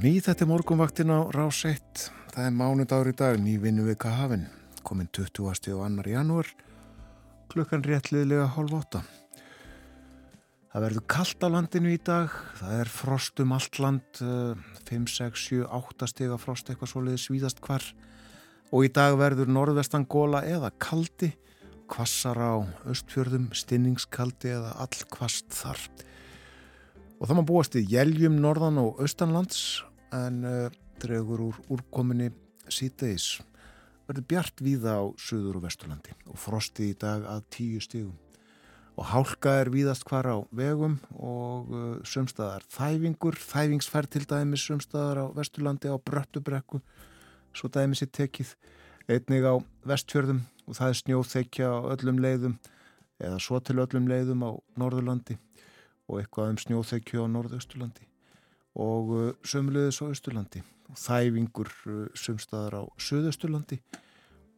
Ný, 0.00 0.16
þetta 0.24 0.46
er 0.46 0.48
morgunvaktin 0.48 1.12
á 1.12 1.28
Rás 1.34 1.60
1. 1.68 2.06
Það 2.32 2.46
er 2.46 2.54
mánudagur 2.56 3.10
í 3.10 3.16
dag, 3.16 3.36
ný 3.36 3.58
vinnu 3.60 3.84
við 3.84 3.98
Kahafin. 4.00 4.46
Komin 4.86 5.10
20. 5.12 5.42
og 5.44 5.58
2. 5.60 6.06
janúar, 6.08 6.48
klukkan 7.52 7.84
réttliðlega 7.84 8.46
hálf 8.54 8.72
8. 8.78 9.02
Það 10.70 10.84
verður 10.86 11.04
kallt 11.10 11.44
á 11.44 11.48
landinu 11.52 11.92
í 11.92 11.98
dag, 12.00 12.32
það 12.62 12.80
er 12.80 12.92
frost 12.94 13.42
um 13.44 13.52
allt 13.52 13.80
land, 13.82 14.22
5, 14.88 15.10
6, 15.18 15.42
7, 15.50 15.66
8 15.68 16.08
stiga 16.14 16.40
frost 16.40 16.70
eitthvað 16.72 16.92
svoleiði 16.94 17.20
svíðast 17.20 17.60
hvar. 17.66 17.84
Og 18.72 18.86
í 18.86 18.92
dag 18.94 19.18
verður 19.20 19.52
norðvestan 19.52 20.08
góla 20.08 20.40
eða 20.48 20.72
kaldi, 20.80 21.34
kvassar 21.90 22.40
á 22.40 22.64
östfjörðum, 22.88 23.50
stinningskaldi 23.52 24.54
eða 24.54 24.72
all 24.80 25.04
kvast 25.12 25.52
þar. 25.52 25.82
Og 27.20 27.28
það 27.28 27.36
maður 27.36 27.50
búast 27.52 27.76
í 27.76 27.84
jæljum 27.84 28.40
norðan 28.40 28.80
og 28.80 29.02
austanlands 29.04 29.82
en 30.16 30.40
uh, 30.46 30.72
dregur 31.02 31.42
úr 31.48 31.60
úrkominni 31.72 32.30
síðdeis. 32.70 33.38
Verður 34.08 34.26
bjart 34.30 34.62
víða 34.64 34.96
á 34.98 35.04
söður 35.20 35.60
og 35.60 35.66
vesturlandi 35.68 36.16
og 36.26 36.40
frosti 36.40 36.90
í 36.90 36.98
dag 36.98 37.26
að 37.30 37.46
tíu 37.54 37.80
stígum. 37.82 38.16
Og 38.98 39.06
hálka 39.12 39.54
er 39.62 39.70
víðast 39.72 40.04
hvar 40.08 40.26
á 40.28 40.36
vegum 40.50 40.98
og 41.14 41.70
uh, 41.70 41.94
sömstaðar 42.02 42.66
þæfingur, 42.74 43.38
þæfingsfærd 43.38 44.10
til 44.16 44.26
dæmis 44.28 44.66
sömstaðar 44.66 45.24
á 45.24 45.26
vesturlandi 45.38 45.92
á 45.92 45.96
bröttubrekku, 45.96 46.82
svo 47.54 47.70
dæmis 47.72 48.02
er 48.04 48.10
tekið 48.12 48.54
einnig 49.10 49.46
á 49.46 49.54
vestfjörðum 49.88 50.44
og 50.66 50.76
það 50.78 50.92
er 50.92 51.00
snjóþekja 51.00 51.70
á 51.70 51.78
öllum 51.94 52.20
leiðum 52.22 52.58
eða 53.20 53.40
svo 53.42 53.58
til 53.64 53.80
öllum 53.82 54.06
leiðum 54.10 54.44
á 54.46 54.50
norðurlandi 54.78 55.38
og 56.10 56.20
eitthvað 56.20 56.54
um 56.54 56.60
snjóþekju 56.62 57.26
á 57.26 57.32
norðausturlandi 57.32 58.09
og 58.78 59.10
uh, 59.16 59.32
sömulegðis 59.42 60.02
á 60.02 60.10
austurlandi. 60.10 60.62
Þæfingur 60.90 61.72
uh, 61.86 62.06
sumstaðar 62.18 62.80
á 62.80 62.82
söðausturlandi 63.00 63.80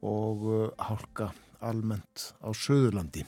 og 0.03 0.47
uh, 0.49 0.69
hálka 0.83 1.33
almennt 1.63 2.33
á 2.43 2.51
söðurlandi 2.51 3.27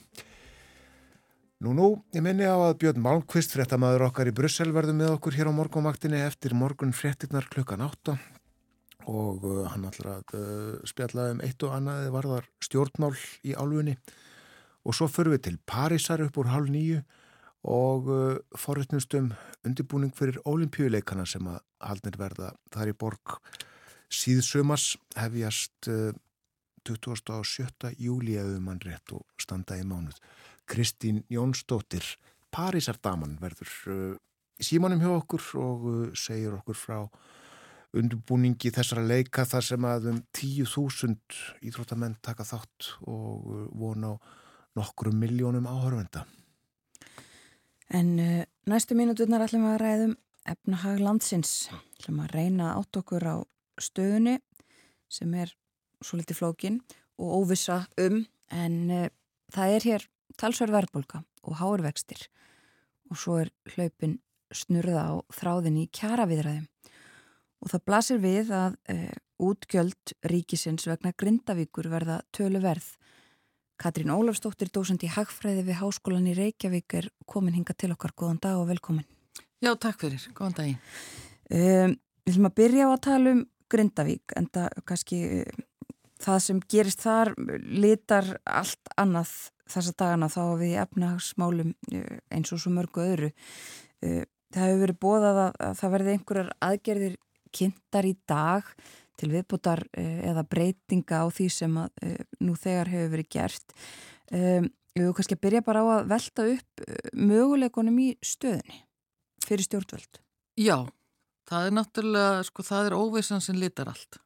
Nú 1.64 1.72
nú, 1.72 1.87
ég 2.12 2.20
minni 2.20 2.45
á 2.45 2.59
að 2.61 2.74
Björn 2.82 3.01
Malmqvist 3.01 3.55
fréttamaður 3.55 4.09
okkar 4.11 4.28
í 4.28 4.35
Brussel 4.37 4.72
verður 4.74 4.99
með 4.99 5.12
okkur 5.14 5.37
hér 5.39 5.49
á 5.49 5.57
morgunvaktinni 5.57 6.18
eftir 6.20 6.53
morgun 6.53 6.93
fréttinnar 6.93 7.47
klukkan 7.49 7.80
8 7.80 8.16
og 9.09 9.47
hann 9.70 9.87
ætlar 9.89 10.18
að 10.18 10.35
spjalla 10.91 11.30
um 11.32 11.41
eitt 11.47 11.64
og 11.64 11.72
annaði 11.76 12.11
varðar 12.12 12.51
stjórnmál 12.64 13.14
í 13.49 13.55
álfunni. 13.57 13.95
Og 14.85 14.97
svo 14.99 15.09
förum 15.09 15.39
við 15.39 15.45
til 15.47 15.57
Parísar 15.64 16.20
upp 16.26 16.37
úr 16.43 16.51
hálf 16.53 16.68
nýju 16.68 17.01
og 17.65 18.09
uh, 18.12 18.37
forréttnustum 18.61 19.31
undirbúning 19.65 20.12
fyrir 20.17 20.41
ólimpíuleikana 20.45 21.25
sem 21.29 21.47
að 21.49 21.62
haldnir 21.81 22.19
verða 22.21 22.53
þar 22.75 22.93
í 22.93 22.97
borg 23.01 23.39
síðsumars 24.12 24.95
hefjast 25.17 25.89
uh, 25.89 26.12
27. 26.85 27.95
júli 27.97 28.37
eða 28.37 28.61
mann 28.61 28.83
rétt 28.85 29.15
og 29.17 29.25
standa 29.41 29.79
í 29.81 29.87
mánuð. 29.89 30.19
Kristín 30.69 31.23
Jónsdóttir, 31.33 32.05
Parísardaman 32.53 33.39
verður 33.41 33.73
uh, 33.89 34.12
símanum 34.61 35.01
hjá 35.01 35.15
okkur 35.15 35.49
og 35.62 35.89
uh, 35.89 36.05
segir 36.12 36.59
okkur 36.59 36.79
frá 36.79 36.99
undirbúningi 37.95 38.73
þessara 38.75 39.07
leika 39.07 39.47
þar 39.47 39.69
sem 39.71 39.85
að 39.89 40.09
um 40.12 40.23
10.000 40.35 41.67
íþróttamenn 41.71 42.19
taka 42.21 42.45
þátt 42.45 42.97
og 43.07 43.69
vona 43.73 44.17
á 44.19 44.21
nokkrum 44.75 45.17
miljónum 45.23 45.69
áhörvenda. 45.71 46.25
En 47.95 48.18
uh, 48.18 48.42
næstu 48.66 48.97
mínuturnar 48.99 49.45
ætlum 49.45 49.68
við 49.68 49.74
að 49.76 49.82
ræðum 49.84 50.14
efnahag 50.51 51.03
landsins. 51.05 51.68
ætlum 51.95 52.24
að 52.24 52.32
reyna 52.34 52.72
átt 52.74 52.99
okkur 52.99 53.22
á 53.22 53.36
stöðunni 53.78 54.40
sem 55.07 55.30
er 55.38 55.53
svo 56.03 56.18
litið 56.18 56.40
flókin 56.40 56.80
og 57.22 57.36
óvisa 57.38 57.84
um 58.03 58.24
en 58.51 58.74
uh, 58.90 59.07
það 59.55 59.76
er 59.76 59.86
hér 59.86 60.07
talsverð 60.40 60.74
verðbólka 60.74 61.22
og 61.47 61.61
hárvextir 61.61 62.26
og 63.12 63.20
svo 63.20 63.38
er 63.45 63.53
hlaupin 63.76 64.18
snurða 64.51 65.07
á 65.07 65.14
þráðin 65.30 65.78
í 65.84 65.88
kjaraviðræðum. 65.95 66.66
Og 67.62 67.70
það 67.70 67.86
blasir 67.86 68.22
við 68.24 68.51
að 68.59 68.78
uh, 68.90 69.14
útgjöld 69.38 70.16
ríkisins 70.34 70.90
vegna 70.90 71.14
Grindavíkur 71.14 71.92
verða 71.95 72.24
tölu 72.34 72.59
verð 72.64 72.90
Katrín 73.81 74.12
Ólafstóttir, 74.14 74.70
dósend 74.70 75.03
í 75.03 75.11
Hagfræði 75.11 75.64
við 75.66 75.81
Háskólan 75.81 76.29
í 76.31 76.35
Reykjavík 76.37 76.95
er 77.01 77.09
komin 77.27 77.57
hinga 77.57 77.75
til 77.75 77.91
okkar. 77.95 78.14
Góðan 78.14 78.41
dag 78.43 78.61
og 78.61 78.68
velkomin. 78.70 79.07
Já, 79.64 79.72
takk 79.81 79.99
fyrir. 80.05 80.22
Góðan 80.37 80.57
daginn. 80.59 80.79
Um, 81.51 81.97
við 82.25 82.35
ætlum 82.35 82.49
að 82.51 82.57
byrja 82.61 82.87
á 82.87 82.91
að 82.93 83.03
tala 83.09 83.35
um 83.35 83.43
Grindavík 83.75 84.37
en 84.39 84.47
það 84.55 84.79
kannski 84.87 85.18
um, 85.41 85.64
það 86.22 86.39
sem 86.47 86.62
gerist 86.70 87.03
þar 87.03 87.33
litar 87.64 88.31
allt 88.45 88.95
annað 89.01 89.35
þessa 89.75 89.97
dagana 89.99 90.31
þá 90.31 90.43
við 90.61 90.79
efnahagsmálum 90.85 91.75
uh, 91.75 92.16
eins 92.31 92.55
og 92.55 92.62
svo 92.62 92.75
mörgu 92.77 93.05
öðru. 93.05 93.33
Uh, 94.05 94.22
það 94.55 94.68
hefur 94.68 94.85
verið 94.87 95.01
bóðað 95.03 95.45
að, 95.49 95.55
að 95.66 95.79
það 95.83 95.97
verði 95.97 96.14
einhverjar 96.14 96.53
aðgerðir 96.68 97.18
kynntar 97.55 98.07
í 98.07 98.14
dag 98.29 98.70
til 99.21 99.31
viðbútar 99.33 99.85
eða 99.95 100.45
breytinga 100.49 101.23
á 101.23 101.27
því 101.33 101.47
sem 101.53 101.77
að 101.81 102.17
nú 102.43 102.57
þegar 102.59 102.91
hefur 102.93 103.12
verið 103.15 103.31
gert. 103.37 103.77
Um, 104.33 104.69
ég 104.95 105.07
vil 105.07 105.15
kannski 105.17 105.39
byrja 105.39 105.62
bara 105.67 105.83
á 105.83 105.87
að 105.99 106.11
velta 106.12 106.47
upp 106.51 106.85
möguleikonum 107.12 107.97
í 108.03 108.11
stöðinni 108.25 108.83
fyrir 109.45 109.67
stjórnvöld. 109.67 110.21
Já, 110.61 110.87
það 111.51 111.67
er 111.69 111.75
náttúrulega, 111.79 112.45
sko 112.49 112.65
það 112.67 112.89
er 112.89 112.97
óvissan 112.99 113.43
sem 113.45 113.59
litar 113.59 113.91
allt 113.91 114.21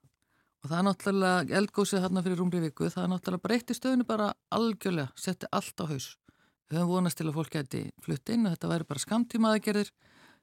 og 0.58 0.70
það 0.70 0.78
er 0.78 0.86
náttúrulega 0.88 1.58
eldgósið 1.60 2.02
hérna 2.02 2.22
fyrir 2.24 2.40
rúmri 2.40 2.60
viku, 2.64 2.88
það 2.90 3.04
er 3.04 3.10
náttúrulega 3.12 3.44
breytti 3.46 3.76
stöðinu 3.76 4.06
bara 4.08 4.32
algjörlega, 4.54 5.12
setti 5.14 5.46
allt 5.54 5.80
á 5.80 5.84
haus. 5.86 6.08
Við 6.68 6.80
höfum 6.80 6.90
vonast 6.96 7.16
til 7.20 7.28
að 7.28 7.36
fólk 7.38 7.52
geti 7.54 7.82
flutt 8.04 8.32
inn 8.34 8.44
og 8.44 8.56
þetta 8.56 8.72
væri 8.72 8.88
bara 8.88 9.04
skamtíma 9.04 9.52
aðgerðir 9.54 9.92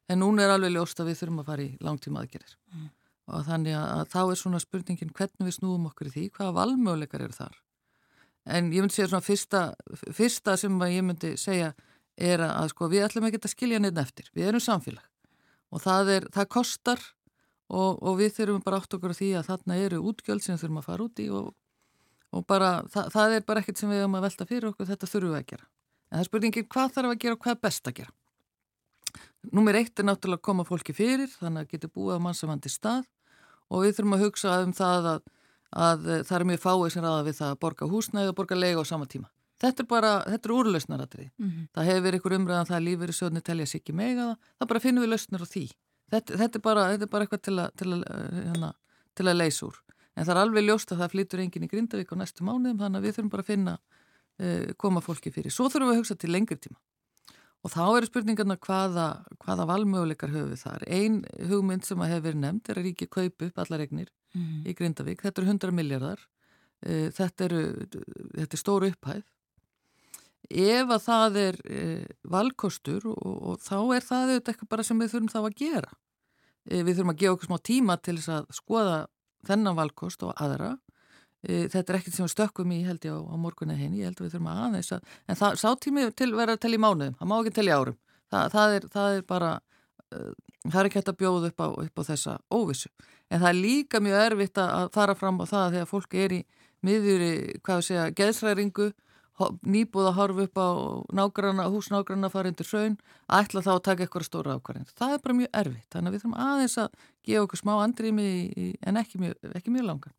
en 0.09 0.21
núna 0.23 0.45
er 0.45 0.55
alveg 0.55 0.73
ljóst 0.73 1.01
að 1.03 1.11
við 1.11 1.19
þurfum 1.19 1.41
að 1.43 1.49
fara 1.51 1.65
í 1.65 1.73
langtíma 1.83 2.23
aðgerðir. 2.23 2.55
Mm 2.71 2.87
og 3.25 3.45
þannig 3.47 3.77
að 3.79 4.03
þá 4.13 4.19
er 4.23 4.39
svona 4.39 4.61
spurningin 4.61 5.13
hvernig 5.15 5.47
við 5.47 5.57
snúum 5.57 5.87
okkur 5.89 6.11
í 6.11 6.13
því, 6.13 6.25
hvaða 6.35 6.55
valmöguleikar 6.59 7.25
eru 7.25 7.35
þar. 7.35 7.57
En 8.45 8.69
ég 8.69 8.83
myndi 8.83 8.93
segja 8.93 9.09
svona 9.09 9.25
fyrsta, 9.25 9.61
fyrsta 10.13 10.53
sem 10.61 10.77
ég 10.91 11.05
myndi 11.05 11.33
segja 11.41 11.73
er 12.15 12.43
að 12.45 12.69
sko 12.71 12.89
við 12.91 13.07
ætlum 13.07 13.25
ekki 13.27 13.41
að 13.41 13.53
skilja 13.55 13.81
neitt 13.81 13.97
eftir, 13.99 14.29
við 14.35 14.51
erum 14.51 14.63
samfélag 14.63 15.05
og 15.73 15.81
það, 15.83 16.11
er, 16.13 16.27
það 16.31 16.51
kostar 16.53 17.01
og, 17.67 17.97
og 17.99 18.19
við 18.21 18.35
þurfum 18.37 18.63
bara 18.63 18.79
átt 18.79 18.93
okkur 18.95 19.15
á 19.15 19.17
því 19.17 19.31
að 19.39 19.47
þarna 19.49 19.79
eru 19.81 20.01
útgjöld 20.11 20.45
sem 20.45 20.59
þurfum 20.61 20.81
að 20.81 20.87
fara 20.87 21.07
út 21.07 21.21
í 21.23 21.25
og, 21.33 21.49
og 22.31 22.45
bara, 22.47 22.69
það, 22.93 23.09
það 23.15 23.35
er 23.35 23.47
bara 23.49 23.63
ekkert 23.63 23.81
sem 23.81 23.91
við 23.91 24.03
höfum 24.03 24.19
að 24.19 24.27
velta 24.27 24.47
fyrir 24.51 24.69
okkur, 24.69 24.89
þetta 24.91 25.09
þurfum 25.09 25.33
við 25.33 25.41
að 25.41 25.49
gera. 25.51 25.67
En 26.05 26.15
það 26.15 26.21
er 26.21 26.29
spurningin 26.29 26.69
hvað 26.75 26.93
þarf 26.95 27.11
að 27.11 27.19
gera 27.25 27.35
og 27.35 27.43
hvað 27.43 27.55
er 27.55 27.61
best 27.65 27.89
að 27.89 27.97
gera. 27.99 28.15
Númer 29.55 29.79
eitt 29.81 29.99
er 29.99 30.07
náttúrulega 30.07 30.41
að 30.41 30.47
koma 30.47 30.65
fólki 30.67 30.95
fyrir, 30.95 31.29
þannig 31.41 31.65
að 31.65 31.73
geta 31.73 31.91
búið 31.91 32.21
á 32.21 32.25
mannsafandi 32.25 32.71
stað 32.71 33.03
og 33.69 33.85
við 33.85 33.95
þurfum 33.97 34.17
að 34.17 34.25
hugsa 34.25 34.57
um 34.63 34.73
það 34.75 35.09
að, 35.13 35.23
að 35.85 36.05
það 36.27 36.37
er 36.39 36.47
mjög 36.51 36.61
fáið 36.65 36.91
sem 36.93 37.05
ræða 37.05 37.23
við 37.29 37.39
það 37.39 37.53
að 37.53 37.61
borga 37.65 37.89
húsnæði 37.91 38.31
og 38.31 38.37
borga 38.39 38.59
lega 38.59 38.83
á 38.83 38.85
sama 38.85 39.09
tíma. 39.09 39.31
Þetta 39.63 39.83
er 39.83 39.87
bara, 39.87 40.11
þetta 40.27 40.49
er 40.49 40.53
úrlausnaratrið. 40.55 41.29
Mm 41.39 41.49
-hmm. 41.49 41.67
Það 41.73 41.87
hefur 41.89 42.05
verið 42.05 42.19
ykkur 42.19 42.37
umræðan 42.37 42.69
það 42.69 42.77
að 42.77 42.87
lífur 42.87 43.09
í 43.09 43.15
sjóðni 43.15 43.41
telja 43.41 43.65
sér 43.65 43.79
ekki 43.79 43.93
mega 43.95 44.21
það, 44.21 44.37
það 44.59 44.67
bara 44.71 44.83
finnum 44.83 45.03
við 45.03 45.11
lausnir 45.13 45.45
á 45.45 45.47
því. 45.47 45.65
Þetta, 46.11 46.37
þetta, 46.41 46.57
er, 46.57 46.61
bara, 46.61 46.81
þetta 46.91 47.05
er 47.05 47.11
bara 47.13 47.25
eitthvað 47.25 47.41
til 47.41 47.55
að, 47.59 47.69
til 47.79 47.87
að, 47.93 48.03
hérna, 48.35 48.73
til 49.15 49.27
að 49.27 49.37
leysa 49.39 49.65
úr. 49.65 49.77
En 50.15 50.25
það 50.25 50.35
er 50.35 50.41
alveg 50.41 50.63
ljóst 50.63 50.91
að 50.91 50.99
það 51.01 51.13
flytur 51.15 51.39
enginn 51.39 51.65
í 51.65 51.71
Grindavík 51.71 52.11
á 52.11 52.15
næstu 52.19 52.43
mánuðum, 52.43 52.77
þannig 52.79 52.99
að 52.99 53.05
við 53.05 53.15
þurfum 53.15 53.31
bara 53.31 53.43
að 53.45 53.49
finna, 53.49 53.73
uh, 54.39 54.73
koma 54.77 55.01
fólki 55.01 55.31
fyrir. 55.31 55.51
Svo 55.51 55.67
þurfum 55.67 55.89
við 55.89 55.95
að 55.95 55.99
hugsa 56.03 56.15
til 56.15 56.31
lengri 56.31 56.59
tíma. 56.59 56.77
Og 57.65 57.73
þá 57.73 57.83
eru 57.87 58.09
spurningarna 58.09 58.59
hvaða, 58.61 59.07
hvaða 59.41 59.65
valmöguleikar 59.71 60.29
höfum 60.29 60.51
við 60.53 60.61
þar. 60.61 60.83
Einn 60.85 61.21
hugmynd 61.49 61.87
sem 61.87 62.01
að 62.03 62.11
hefur 62.13 62.27
verið 62.27 62.43
nefnd 62.43 62.69
er 62.69 62.79
að 62.79 62.85
ríki 62.85 63.07
kaupu 63.09 63.49
upp 63.49 63.61
allar 63.63 63.85
egnir 63.87 64.11
mm 64.37 64.67
í 64.69 64.75
Grindavík. 64.77 65.23
Þetta 65.25 65.41
eru 65.41 65.49
100 65.53 65.73
miljardar. 65.73 66.21
Uh, 66.85 67.07
þetta, 67.15 67.47
þetta 68.35 68.53
er 68.53 68.61
stóru 68.61 68.91
upphæð 68.91 69.23
ef 70.49 70.91
að 70.93 71.03
það 71.05 71.37
er 71.41 71.57
e, 71.65 71.83
valkostur 72.29 73.05
og, 73.09 73.35
og 73.51 73.61
þá 73.63 73.77
er 73.95 74.05
það 74.05 74.33
eitthvað 74.37 74.69
bara 74.69 74.85
sem 74.85 74.99
við 74.99 75.13
þurfum 75.13 75.31
þá 75.33 75.39
að 75.41 75.57
gera. 75.61 75.91
E, 76.65 76.81
við 76.83 76.97
þurfum 76.97 77.13
að 77.13 77.21
gefa 77.21 77.35
okkur 77.35 77.49
smá 77.49 77.57
tíma 77.69 77.97
til 77.97 78.17
þess 78.19 78.33
að 78.35 78.49
skoða 78.59 78.97
þennan 79.45 79.77
valkost 79.77 80.25
og 80.25 80.35
aðra. 80.41 80.75
E, 81.45 81.67
þetta 81.69 81.93
er 81.93 81.99
ekkert 81.99 82.17
sem 82.17 82.25
við 82.25 82.33
stökkum 82.33 82.73
í 82.73 82.81
held 82.85 83.05
ég 83.05 83.13
á, 83.13 83.19
á 83.21 83.35
morgunni 83.37 83.77
henni, 83.77 84.01
ég 84.01 84.09
held 84.09 84.19
að 84.19 84.25
við 84.25 84.35
þurfum 84.35 84.49
að 84.51 84.61
aðeins 84.65 84.91
að, 84.95 85.13
en 85.29 85.39
það 85.39 85.61
sá 85.61 85.69
tími 85.85 86.05
til 86.17 86.31
vera 86.33 86.55
að 86.55 86.63
tella 86.65 86.79
í 86.79 86.81
mánuðum, 86.81 87.17
það 87.19 87.31
má 87.31 87.35
ekki 87.37 87.55
tella 87.59 87.71
í 87.71 87.79
árum. 87.79 87.97
Það, 88.33 88.51
það, 88.55 88.75
er, 88.75 88.87
það 88.95 89.17
er 89.19 89.23
bara, 89.29 89.51
uh, 90.09 90.31
það 90.65 90.79
er 90.81 90.89
ekki 90.89 90.99
hægt 91.01 91.13
að 91.13 91.19
bjóða 91.21 91.51
upp 91.51 91.61
á, 91.61 91.67
upp 91.85 92.01
á 92.01 92.03
þessa 92.09 92.35
óvissu. 92.49 92.91
En 93.29 93.41
það 93.41 93.49
er 93.51 93.59
líka 93.61 94.01
mjög 94.01 94.21
erfitt 94.25 94.61
að 94.61 94.91
fara 94.95 95.17
fram 95.17 95.41
á 95.41 95.45
það 95.49 95.77
þegar 95.77 95.91
fólk 95.91 96.19
er 96.25 96.37
í 96.39 96.43
miðjur 96.85 97.25
í, 97.25 97.33
hvað 97.65 97.81
við 97.81 97.87
segja, 97.89 98.07
geðsræringu 98.19 98.91
nýbúð 99.67 100.09
að 100.09 100.15
horfa 100.15 100.45
upp 100.47 100.59
á 100.61 100.69
nágranna, 101.17 101.65
húsnágranna 101.71 102.29
farindur 102.31 102.67
saun 102.69 102.95
að 103.27 103.41
ætla 103.43 103.63
þá 103.65 103.71
að 103.73 103.81
taka 103.89 104.05
eitthvað 104.05 104.27
stóra 104.29 104.55
ákvarðin. 104.55 104.87
Það 104.95 105.15
er 105.15 105.23
bara 105.25 105.37
mjög 105.41 105.49
erfitt, 105.61 105.87
þannig 105.91 106.07
að 106.07 106.15
við 106.15 106.23
þurfum 106.23 106.37
aðeins 106.45 106.77
að 106.79 107.01
gefa 107.27 107.41
okkur 107.43 107.61
smá 107.61 107.73
andrými 107.75 108.27
en 108.79 109.01
ekki 109.01 109.19
mjög, 109.19 109.49
ekki 109.59 109.73
mjög 109.75 109.89
langan. 109.89 110.15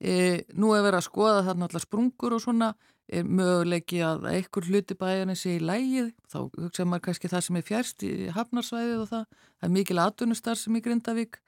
E, 0.00 0.46
nú 0.56 0.72
er 0.72 0.84
verið 0.86 1.02
að 1.02 1.06
skoða 1.06 1.44
þarna 1.50 1.68
allar 1.68 1.84
sprungur 1.84 2.36
og 2.36 2.42
svona. 2.44 2.72
Er 3.10 3.26
möguleiki 3.26 3.98
að 4.06 4.28
einhver 4.30 4.66
hluti 4.70 4.94
bæjarni 4.94 5.34
sé 5.36 5.56
í 5.56 5.62
lægið, 5.64 6.12
þá 6.30 6.36
hugsa 6.46 6.84
maður 6.86 7.08
kannski 7.08 7.30
það 7.32 7.42
sem 7.46 7.56
er 7.58 7.64
fjærst 7.66 8.04
í 8.06 8.10
hafnarsvæðið 8.36 9.00
og 9.02 9.08
það, 9.10 9.24
það 9.58 9.66
er 9.66 9.72
mikil 9.74 9.96
aðdunustar 9.98 10.60
sem 10.60 10.76
í 10.78 10.82
Grindavík, 10.84 11.40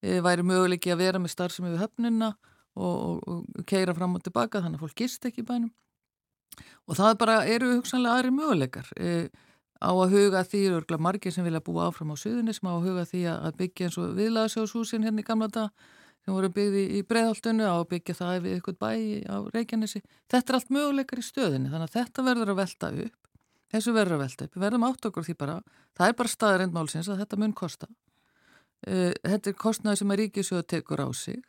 e, 0.00 0.16
væri 0.24 0.46
möguleiki 0.48 0.94
að 0.94 1.02
vera 1.04 1.20
með 1.20 1.34
starf 1.34 1.54
sem 1.54 1.68
er 1.68 1.74
við 1.74 1.84
höfnina 1.84 2.30
og, 2.32 2.96
og, 2.96 3.20
og 3.28 3.68
keira 3.68 3.94
fram 3.98 4.16
og 4.16 4.24
tilbaka 4.24 4.64
þannig 4.64 4.80
að 4.80 4.86
fólk 4.86 4.96
gist 5.02 5.28
ekki 5.28 5.44
í 5.44 5.50
bænum. 5.52 5.70
Og 6.88 6.96
það 6.96 7.20
bara 7.20 7.36
eru 7.44 7.74
hugsanlega 7.76 8.16
aðri 8.16 8.34
möguleikar. 8.40 8.90
E, 8.96 9.28
á 9.76 9.92
að 9.92 10.16
huga 10.16 10.44
því 10.48 10.66
örgla 10.80 11.00
margir 11.04 11.36
sem 11.36 11.44
vilja 11.44 11.60
búa 11.64 11.90
áfram 11.90 12.12
á 12.12 12.16
söðunni 12.16 12.56
sem 12.56 12.68
á 12.68 12.72
að 12.72 12.88
huga 12.88 13.04
því 13.12 13.22
að 13.36 13.56
byggja 13.60 13.88
eins 13.90 14.00
og 14.00 14.16
viðlaðsjóðshúsin 14.16 15.04
hérna 15.04 15.20
í 15.20 15.28
gamla 15.28 15.52
dag 15.52 15.88
sem 16.24 16.34
voru 16.34 16.50
byggði 16.56 16.84
í 16.98 17.02
breiðhaldunni 17.08 17.66
á 17.66 17.74
að 17.74 17.88
byggja 17.94 18.16
það 18.18 18.34
við 18.46 18.56
ykkur 18.58 18.78
bæ 18.80 18.90
á 19.30 19.36
Reykjanesi 19.54 20.02
þetta 20.30 20.52
er 20.52 20.58
allt 20.58 20.74
möguleikar 20.76 21.22
í 21.22 21.26
stöðinni 21.26 21.72
þannig 21.72 21.88
að 21.88 21.96
þetta 21.98 22.26
verður 22.28 22.54
að 22.54 22.60
velta 22.60 22.92
upp 23.06 23.30
þessu 23.70 23.94
verður 23.94 24.16
að 24.18 24.24
velta 24.24 24.46
upp, 24.46 24.56
við 24.56 24.64
verðum 24.66 24.86
átt 24.88 25.08
okkur 25.10 25.26
því 25.28 25.36
bara 25.40 25.60
það 25.96 26.06
er 26.08 26.18
bara 26.18 26.34
staðarindmálsins 26.34 27.08
að 27.08 27.22
þetta 27.22 27.40
mun 27.40 27.54
kosta 27.56 27.88
e, 28.86 29.14
þetta 29.22 29.52
er 29.52 29.56
kostnaði 29.56 30.02
sem 30.02 30.12
að 30.12 30.20
Ríkisjóð 30.24 30.66
tekur 30.74 31.04
á 31.06 31.08
sig 31.14 31.40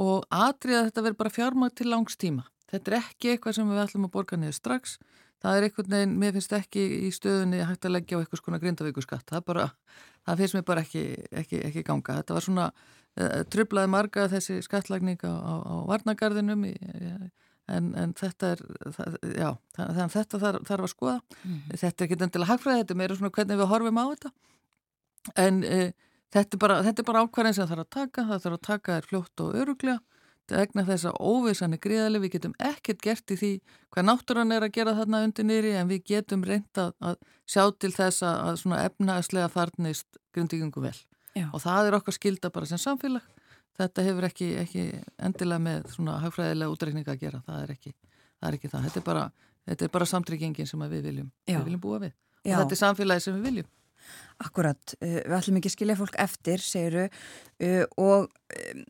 og 0.00 0.26
atriða 0.32 0.88
þetta 0.88 1.06
verður 1.06 1.20
bara 1.20 1.34
fjármægt 1.36 1.78
til 1.78 1.92
langstíma 1.92 2.48
Þetta 2.74 2.90
er 2.90 2.96
ekki 2.98 3.30
eitthvað 3.30 3.54
sem 3.58 3.68
við 3.70 3.82
ætlum 3.84 4.08
að 4.08 4.14
borga 4.16 4.38
niður 4.40 4.56
strax. 4.56 4.96
Það 5.44 5.56
er 5.56 5.66
eitthvað 5.66 5.90
neginn, 5.92 6.16
mér 6.18 6.34
finnst 6.34 6.54
ekki 6.56 6.84
í 7.06 7.10
stöðunni 7.14 7.60
hægt 7.68 7.86
að 7.86 7.94
leggja 7.94 8.18
á 8.18 8.20
eitthvað 8.22 8.40
svona 8.40 8.60
grindavíkuskatt. 8.62 9.30
Það, 9.30 9.66
það 10.24 10.42
finnst 10.42 10.56
mér 10.56 10.64
bara 10.70 10.84
ekki, 10.84 11.04
ekki, 11.42 11.60
ekki 11.68 11.84
ganga. 11.86 12.16
Þetta 12.18 12.36
var 12.38 12.46
svona, 12.46 12.68
trublaði 13.50 13.90
marga 13.92 14.28
þessi 14.32 14.58
skattlagning 14.64 15.20
á, 15.22 15.30
á, 15.30 15.54
á 15.62 15.74
varnagarðinum 15.90 16.64
en, 16.66 17.92
en 17.96 18.14
þetta 18.18 18.54
er, 18.54 18.62
það, 18.96 19.18
já, 19.30 19.50
þannig 19.76 20.00
að 20.04 20.16
þetta 20.16 20.40
þarf, 20.42 20.64
þarf 20.68 20.86
að 20.86 20.92
skoða. 20.92 21.18
Mm. 21.42 21.60
Þetta 21.70 21.92
er 21.92 22.08
ekki 22.08 22.18
endilega 22.26 22.50
hagfræði, 22.52 22.80
þetta 22.82 22.96
er 22.96 23.00
meira 23.00 23.18
svona 23.18 23.34
hvernig 23.38 23.60
við 23.60 23.70
horfum 23.70 24.00
á 24.00 24.04
þetta. 24.10 24.32
En 25.44 25.62
uh, 25.68 25.86
þetta 26.34 26.58
er 26.58 26.64
bara, 26.64 26.80
bara 27.06 27.22
ákvarðin 27.24 27.56
sem 27.56 27.70
þarf 27.70 27.86
að 27.86 27.94
taka, 27.98 28.26
það 28.32 28.44
þarf 28.44 28.58
að 28.58 28.66
taka 28.68 28.98
þér 28.98 29.08
fljótt 29.12 29.44
og 29.44 29.62
öruglega 29.62 30.00
vegna 30.52 30.84
þess 30.84 31.06
að 31.08 31.20
óvissan 31.24 31.72
er 31.72 31.80
gríðarlega, 31.80 32.20
við 32.20 32.32
getum 32.34 32.54
ekkert 32.60 33.00
gert 33.00 33.32
í 33.32 33.36
því 33.40 33.50
hvað 33.94 34.06
náttúran 34.10 34.52
er 34.52 34.66
að 34.66 34.74
gera 34.76 34.92
þarna 34.98 35.22
undir 35.24 35.46
nýri 35.48 35.72
en 35.78 35.88
við 35.88 36.02
getum 36.10 36.44
reynda 36.44 36.90
að 37.00 37.16
sjá 37.48 37.64
til 37.80 37.92
þess 37.94 38.26
að 38.28 38.58
svona 38.60 38.82
efnaðslega 38.84 39.48
farnist 39.54 40.20
grundíkingu 40.36 40.84
vel 40.84 40.96
Já. 41.34 41.48
og 41.50 41.62
það 41.62 41.88
er 41.88 41.96
okkar 41.98 42.16
skilda 42.16 42.50
bara 42.54 42.68
sem 42.70 42.80
samfélag. 42.80 43.24
Þetta 43.74 44.02
hefur 44.06 44.26
ekki, 44.28 44.48
ekki 44.60 44.82
endilega 45.26 45.62
með 45.62 45.88
svona 45.96 46.18
hagfræðilega 46.22 46.74
útreikninga 46.74 47.14
að 47.14 47.22
gera. 47.24 47.40
Það 47.46 47.62
er 47.64 47.72
ekki 47.74 47.94
það, 47.94 48.48
er 48.48 48.58
ekki 48.58 48.70
það. 48.70 48.84
Þetta, 48.84 49.00
er 49.00 49.06
bara, 49.08 49.88
bara 49.96 50.10
samtryggingin 50.10 50.68
sem 50.70 50.84
við 50.92 51.08
viljum, 51.08 51.30
við 51.48 51.64
viljum 51.66 51.82
búa 51.82 52.02
við. 52.04 52.14
Já. 52.44 52.54
og 52.54 52.60
þetta 52.62 52.76
er 52.76 52.82
samfélagi 52.82 53.24
sem 53.24 53.38
við 53.38 53.48
viljum. 53.48 53.70
Akkurat, 54.44 54.94
uh, 55.00 55.20
við 55.24 55.36
ætlum 55.38 55.58
ekki 55.58 55.70
að 55.70 55.76
skilja 55.78 55.98
fólk 55.98 56.18
eftir, 56.20 56.62
segiru 56.62 57.06
uh, 57.08 57.84
og 58.04 58.28
um, 58.28 58.84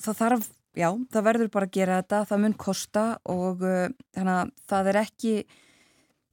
það 0.00 0.20
þarf 0.22 0.46
já, 0.78 0.88
það 1.12 1.26
verður 1.26 1.50
bara 1.54 1.68
að 1.68 1.76
gera 1.76 1.98
þetta, 2.00 2.22
það 2.30 2.42
mun 2.44 2.56
kosta 2.64 3.04
og 3.30 3.62
þannig 3.62 4.36
að 4.36 4.52
það 4.70 4.90
er 4.90 4.98
ekki, 5.02 5.34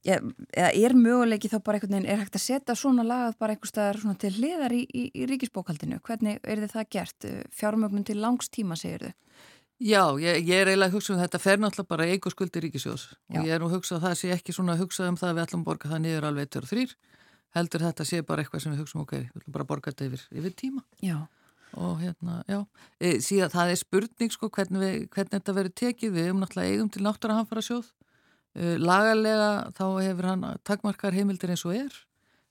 ja, 0.06 0.18
eða 0.52 0.70
er 0.76 0.94
möguleiki 0.98 1.50
þá 1.50 1.58
bara 1.64 1.78
einhvern 1.78 1.96
veginn, 1.96 2.10
er 2.10 2.22
hægt 2.22 2.38
að 2.38 2.44
setja 2.44 2.76
svona 2.78 3.06
lagað 3.06 3.38
bara 3.40 3.54
einhver 3.54 3.70
staðar 3.70 4.00
svona 4.02 4.18
til 4.20 4.32
hliðar 4.36 4.74
í, 4.76 4.82
í, 4.86 5.06
í 5.14 5.28
ríkisbókaldinu, 5.30 6.00
hvernig 6.06 6.38
er 6.42 6.62
þið 6.62 6.74
það 6.74 6.90
gert? 6.96 7.28
Uh, 7.28 7.40
fjármögnum 7.54 8.06
til 8.06 8.18
langstíma, 8.22 8.78
segir 8.78 9.08
þau? 9.08 9.16
Já, 9.78 10.02
ég, 10.18 10.40
ég 10.42 10.58
er 10.58 10.72
eiginlega 10.72 10.90
að 10.90 10.96
hugsa 10.96 11.12
um 11.14 11.20
þetta 11.20 11.38
fer 11.38 11.60
náttúrulega 11.62 11.92
bara 11.92 12.06
eigu 12.10 12.32
skuldi 12.34 12.62
ríkisjós 12.64 13.12
og 13.14 13.44
ég 13.46 13.52
er 13.54 13.62
nú 13.62 13.68
að 13.68 13.76
hugsa 13.76 13.94
að 13.94 14.08
það 14.08 14.16
sé 14.18 14.32
ekki 14.34 14.54
svona 14.56 14.74
að 14.74 14.80
hugsa 14.82 15.06
um 15.06 15.18
það 15.20 15.28
að 15.28 15.36
við 15.36 15.44
ætlum 15.44 15.62
að 15.62 15.68
borga 15.68 15.90
það 15.92 16.00
niður 16.02 16.26
alveg 16.26 16.48
1-3 16.48 16.96
heldur 17.54 17.84
þetta 17.86 18.06
sé 18.08 18.24
bara 18.26 18.42
eitthvað 18.42 18.64
sem 18.64 18.74
við 18.74 18.82
hugsa 18.82 18.98
um 18.98 19.04
ok, 19.04 19.14
við 19.20 19.38
ætlum 19.38 19.54
bara 19.54 19.66
að 19.66 19.70
borga 19.70 19.92
þetta 19.92 20.08
yfir, 20.08 20.24
yfir 20.40 20.56
tíma. 20.58 20.82
Já. 20.98 21.18
Og 21.78 21.98
hérna, 22.00 22.38
já, 22.48 22.62
e, 22.96 23.18
síðan 23.20 23.52
það 23.52 23.70
er 23.70 23.78
spurning 23.78 24.32
sko 24.32 24.48
hvernig, 24.48 24.80
við, 24.82 25.02
hvernig 25.12 25.34
þetta 25.34 25.54
verður 25.58 25.74
tekið. 25.76 26.14
Við 26.14 26.30
um 26.32 26.42
náttúrulega 26.42 26.74
eigum 26.74 26.90
til 26.90 27.02
náttúrulega 27.04 27.34
að 27.34 27.40
hann 27.42 27.50
fara 27.50 27.64
sjóð 27.66 27.90
lagalega 28.56 29.70
þá 29.76 29.84
hefur 30.02 30.28
hann 30.30 30.46
takmarkar 30.66 31.16
heimildir 31.16 31.52
eins 31.52 31.64
og 31.68 31.76
er 31.76 31.94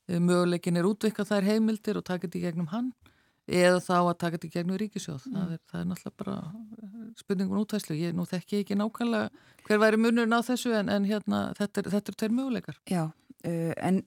e, 0.08 0.18
möguleikin 0.18 0.78
er 0.78 0.88
útvikað 0.88 1.32
þær 1.32 1.48
heimildir 1.52 1.98
og 2.00 2.06
taka 2.06 2.26
þetta 2.26 2.38
í 2.38 2.44
gegnum 2.46 2.70
hann 2.72 2.92
eða 3.48 3.80
þá 3.80 3.94
að 3.98 4.16
taka 4.20 4.36
þetta 4.36 4.48
í 4.48 4.54
gegnum 4.56 4.80
ríkisjóð 4.80 5.26
mm. 5.28 5.36
það, 5.36 5.52
er, 5.54 5.62
það 5.70 5.80
er 5.80 5.86
náttúrulega 5.90 6.22
bara 6.22 6.36
e, 6.38 7.06
spurningun 7.22 7.62
útvæslu, 7.62 7.96
ég 7.98 8.16
nú 8.16 8.26
þekki 8.28 8.62
ekki 8.62 8.78
nákvæmlega 8.78 9.46
hver 9.68 9.82
væri 9.84 10.00
munurinn 10.00 10.36
á 10.36 10.40
þessu 10.44 10.74
en, 10.76 10.92
en 10.92 11.08
hérna 11.08 11.44
þetta 11.58 11.82
er, 11.82 11.90
þetta 11.96 12.12
er 12.12 12.20
tveir 12.22 12.36
möguleikar 12.36 12.80
Já, 12.88 13.04
uh, 13.08 13.72
en 13.76 14.02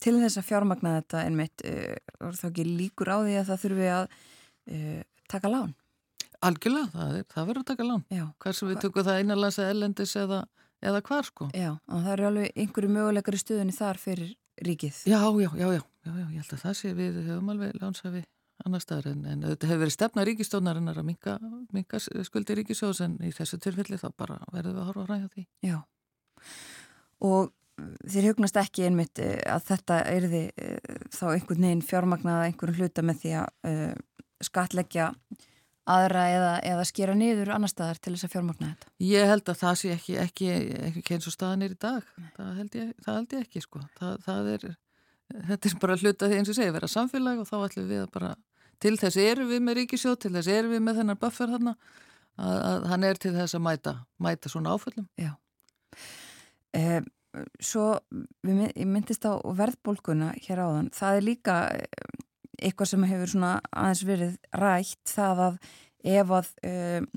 til 0.00 0.16
þess 0.16 0.40
að 0.40 0.48
fjármagna 0.48 0.96
þetta 1.00 1.24
einmitt, 1.26 1.66
uh, 1.68 2.16
var 2.18 2.38
þá 2.38 2.48
ekki 2.50 2.66
líkur 2.68 3.12
á 3.12 3.18
því 3.20 3.36
að 3.40 3.52
það 3.52 3.62
þurfi 3.64 3.92
að 3.94 4.04
uh, 4.10 5.00
taka 5.30 5.52
lán? 5.52 5.74
Algjörlega, 6.46 6.88
það, 6.94 7.14
er, 7.18 7.28
það 7.34 7.48
verður 7.50 7.62
að 7.62 7.68
taka 7.70 7.86
lán. 7.86 8.04
Hvers 8.40 8.62
við 8.64 8.82
tökum 8.84 9.06
það 9.06 9.20
einanlands 9.20 9.60
eða 9.60 9.72
ellendis 9.74 10.16
eða, 10.16 10.40
eða 10.80 11.02
hvar 11.08 11.28
sko. 11.28 11.48
Já, 11.52 11.70
og 11.76 12.04
það 12.06 12.12
eru 12.14 12.28
alveg 12.30 12.60
einhverju 12.64 12.92
möguleikar 12.96 13.36
í 13.36 13.40
stuðinni 13.42 13.76
þar 13.76 14.00
fyrir 14.00 14.34
ríkið. 14.64 15.02
Já, 15.10 15.20
já, 15.20 15.50
já, 15.60 15.66
já, 15.68 15.82
já, 16.06 16.12
já 16.16 16.24
ég 16.24 16.36
held 16.40 16.54
að 16.56 16.62
það 16.64 16.76
sé 16.80 16.92
við 16.96 17.20
höfum 17.28 17.52
alveg 17.54 17.76
lánsafi 17.80 18.24
annar 18.64 18.82
staðar 18.84 19.12
en, 19.14 19.22
en 19.28 19.46
þetta 19.48 19.70
hefur 19.70 19.82
verið 19.84 19.94
stefna 19.94 20.24
ríkistónarinnar 20.28 21.00
að 21.00 21.06
minka, 21.08 21.36
minka 21.72 22.00
skuldi 22.00 22.56
ríkisjós 22.58 23.00
en 23.04 23.16
í 23.24 23.32
þessu 23.36 23.60
tilfelli 23.62 24.00
þá 24.00 24.10
bara 24.16 24.36
verður 24.52 24.74
við 24.74 24.82
að 24.82 24.90
horfa 24.90 25.04
að 25.04 25.12
ræða 25.14 25.30
því. 25.34 25.46
Já, 25.64 25.78
og 27.30 27.52
þér 28.04 28.30
hugnast 28.30 28.58
ekki 28.60 28.86
einmitt 28.88 29.20
eh, 29.22 29.38
að 29.48 29.66
þetta 29.70 30.00
erði 30.10 30.42
eh, 30.60 30.98
þá 31.14 31.24
einhvern 31.30 31.66
veginn 31.66 31.86
fjármagnað 31.86 32.46
einhvern 32.48 32.76
hluta 32.76 33.04
með 33.06 33.22
því 33.22 33.32
að 33.40 33.70
uh, 33.70 34.26
skatleggja 34.44 35.06
aðra 35.88 36.26
eða, 36.30 36.50
eða 36.72 36.84
skera 36.88 37.14
niður 37.16 37.52
annar 37.54 37.72
staðar 37.72 38.00
til 38.02 38.12
þess 38.14 38.26
að 38.26 38.34
fjármagna 38.34 38.68
þetta? 38.70 38.92
Ég 39.06 39.30
held 39.30 39.48
að 39.48 39.58
það 39.60 39.78
sé 39.80 39.92
ekki, 39.94 40.16
ekki, 40.20 40.50
ekki 40.90 41.16
eins 41.16 41.28
og 41.30 41.34
staðan 41.34 41.64
er 41.66 41.74
í 41.74 41.78
dag. 41.80 42.12
Það 42.36 42.52
held 42.60 42.78
ég, 42.80 42.92
það 43.04 43.18
held 43.18 43.34
ég 43.36 43.46
ekki 43.46 43.64
sko. 43.64 43.82
Það, 43.98 44.14
það 44.26 44.50
er, 44.54 44.66
þetta 45.50 45.70
er 45.70 45.78
bara 45.84 45.98
hluta 46.02 46.30
því 46.30 46.40
eins 46.40 46.52
og 46.52 46.58
segja, 46.58 46.76
vera 46.76 46.90
samfélag 46.90 47.42
og 47.42 47.48
þá 47.48 47.56
ætlum 47.60 47.88
við 47.90 48.02
að 48.04 48.10
bara, 48.16 48.32
til 48.80 48.96
þess 49.00 49.20
eru 49.24 49.48
við 49.50 49.64
með 49.66 49.80
ríkisjóð, 49.80 50.18
til 50.24 50.34
þess 50.36 50.52
eru 50.56 50.74
við 50.74 50.84
með 50.86 51.00
þennan 51.00 51.22
buffer 51.22 51.54
þarna, 51.54 51.76
að, 52.40 52.58
að 52.70 52.90
hann 52.92 53.08
er 53.08 53.22
til 53.22 53.34
þess 53.36 53.56
að 53.56 53.64
mæta, 53.66 53.96
mæta 54.20 54.52
svona 54.52 54.76
áföllum. 54.76 55.08
Já. 55.20 55.32
Eh, 56.76 57.00
svo, 57.62 57.92
við, 58.46 58.66
ég 58.68 58.88
myndist 58.88 59.26
á 59.26 59.38
verðbólkuna 59.42 60.34
hér 60.44 60.64
áðan, 60.66 60.90
það 60.94 61.18
er 61.18 61.26
líka 61.26 61.60
eitthvað 62.60 62.92
sem 62.92 63.06
hefur 63.08 63.32
svona 63.32 63.52
aðeins 63.70 64.04
verið 64.08 64.36
rætt 64.60 65.12
það 65.14 65.42
að 65.46 65.58
ef 66.10 66.32
að 66.36 66.52
um, 66.70 67.08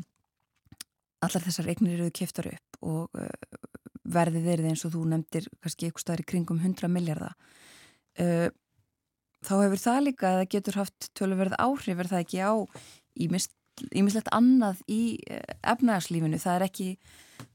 allar 1.24 1.46
þessar 1.46 1.70
eignir 1.72 2.00
eru 2.00 2.16
kiftar 2.16 2.50
upp 2.52 2.82
og 2.84 3.20
uh, 3.20 3.30
verðið 4.04 4.50
verið 4.50 4.70
eins 4.72 4.84
og 4.88 4.94
þú 4.96 5.06
nefndir 5.14 5.48
kannski 5.64 5.88
eitthvað 5.88 6.06
staðir 6.06 6.26
í 6.26 6.30
kringum 6.34 6.60
100 6.60 6.92
miljardar 6.92 7.36
uh, 8.20 8.50
þá 9.44 9.54
hefur 9.56 9.84
það 9.84 10.02
líka 10.10 10.30
að 10.30 10.40
það 10.42 10.52
getur 10.56 10.80
haft 10.82 11.10
tölverð 11.18 11.58
áhrif 11.60 12.04
er 12.04 12.12
það 12.12 12.26
ekki 12.26 12.44
á 12.44 12.54
ímislegt 13.24 14.32
annað 14.36 14.84
í 14.92 15.04
uh, 15.32 15.44
efnæðarslífinu, 15.74 16.42
það 16.44 16.60
er 16.60 16.68
ekki 16.68 16.90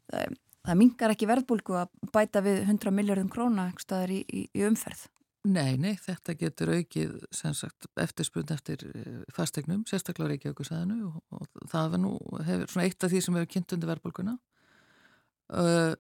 það, 0.08 0.38
það 0.68 0.80
mingar 0.82 1.14
ekki 1.14 1.30
verðbólgu 1.30 1.78
að 1.82 2.10
bæta 2.14 2.44
við 2.44 2.64
100 2.64 2.96
miljardum 2.96 3.30
króna 3.32 3.68
eitthvað 3.68 3.86
staðir 3.86 4.16
í, 4.16 4.20
í, 4.24 4.48
í 4.56 4.66
umferð 4.68 5.06
Nei, 5.46 5.76
nei, 5.78 5.92
þetta 6.02 6.34
getur 6.34 6.72
aukið 6.74 7.12
sagt, 7.30 7.86
eftirspunni 8.00 8.50
eftir 8.52 8.82
eh, 8.90 9.20
fastegnum, 9.34 9.84
sérstaklega 9.86 10.32
Reykjavíkusæðinu 10.32 10.96
og, 11.06 11.20
og 11.38 11.68
það 11.70 11.98
nú, 12.02 12.10
hefur 12.42 12.72
svona 12.72 12.86
eitt 12.88 13.04
af 13.06 13.12
því 13.12 13.20
sem 13.22 13.38
hefur 13.38 13.50
kynnt 13.52 13.74
undir 13.76 13.90
verðbólguna 13.92 14.34
uh, 15.54 15.94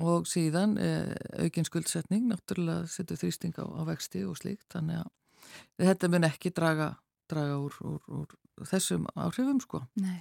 og 0.00 0.28
síðan 0.30 0.76
uh, 0.80 1.10
aukin 1.42 1.66
skuldsetning, 1.66 2.28
náttúrulega 2.30 2.86
setur 2.88 3.18
þrýsting 3.20 3.58
á, 3.58 3.66
á 3.66 3.82
vexti 3.90 4.22
og 4.28 4.38
slíkt, 4.38 4.68
þannig 4.72 5.02
að 5.02 5.88
þetta 5.88 6.10
mun 6.14 6.28
ekki 6.30 6.52
draga, 6.54 6.92
draga 7.32 7.58
úr, 7.64 7.80
úr, 7.82 8.04
úr 8.22 8.70
þessum 8.70 9.08
áhrifum 9.16 9.58
sko. 9.64 9.82
Nei. 9.98 10.20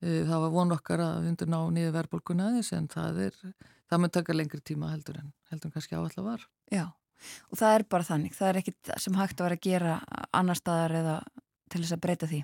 Það 0.00 0.38
var 0.46 0.52
von 0.54 0.72
okkar 0.72 1.02
að 1.04 1.18
við 1.20 1.30
undur 1.34 1.50
ná 1.52 1.58
nýju 1.76 1.90
verðbólguna 1.92 2.46
aðeins 2.48 2.70
en 2.72 2.86
það 2.88 3.18
er, 3.26 3.34
það 3.92 4.00
mun 4.00 4.12
taka 4.14 4.36
lengri 4.38 4.62
tíma 4.64 4.88
heldur 4.94 5.18
en 5.20 5.34
heldur 5.50 5.68
en 5.68 5.74
kannski 5.74 5.98
áallega 5.98 6.24
var. 6.24 6.46
Já 6.72 6.86
og 7.50 7.60
það 7.60 7.76
er 7.76 7.86
bara 7.94 8.08
þannig, 8.08 8.34
það 8.36 8.50
er 8.50 8.60
ekkit 8.62 8.90
sem 9.04 9.20
hægt 9.20 9.40
að 9.40 9.48
vera 9.48 9.58
að 9.60 9.68
gera 9.68 9.94
annar 10.36 10.58
staðar 10.58 10.96
eða 11.00 11.16
til 11.70 11.84
þess 11.84 11.94
að 11.94 12.02
breyta 12.02 12.28
því. 12.30 12.40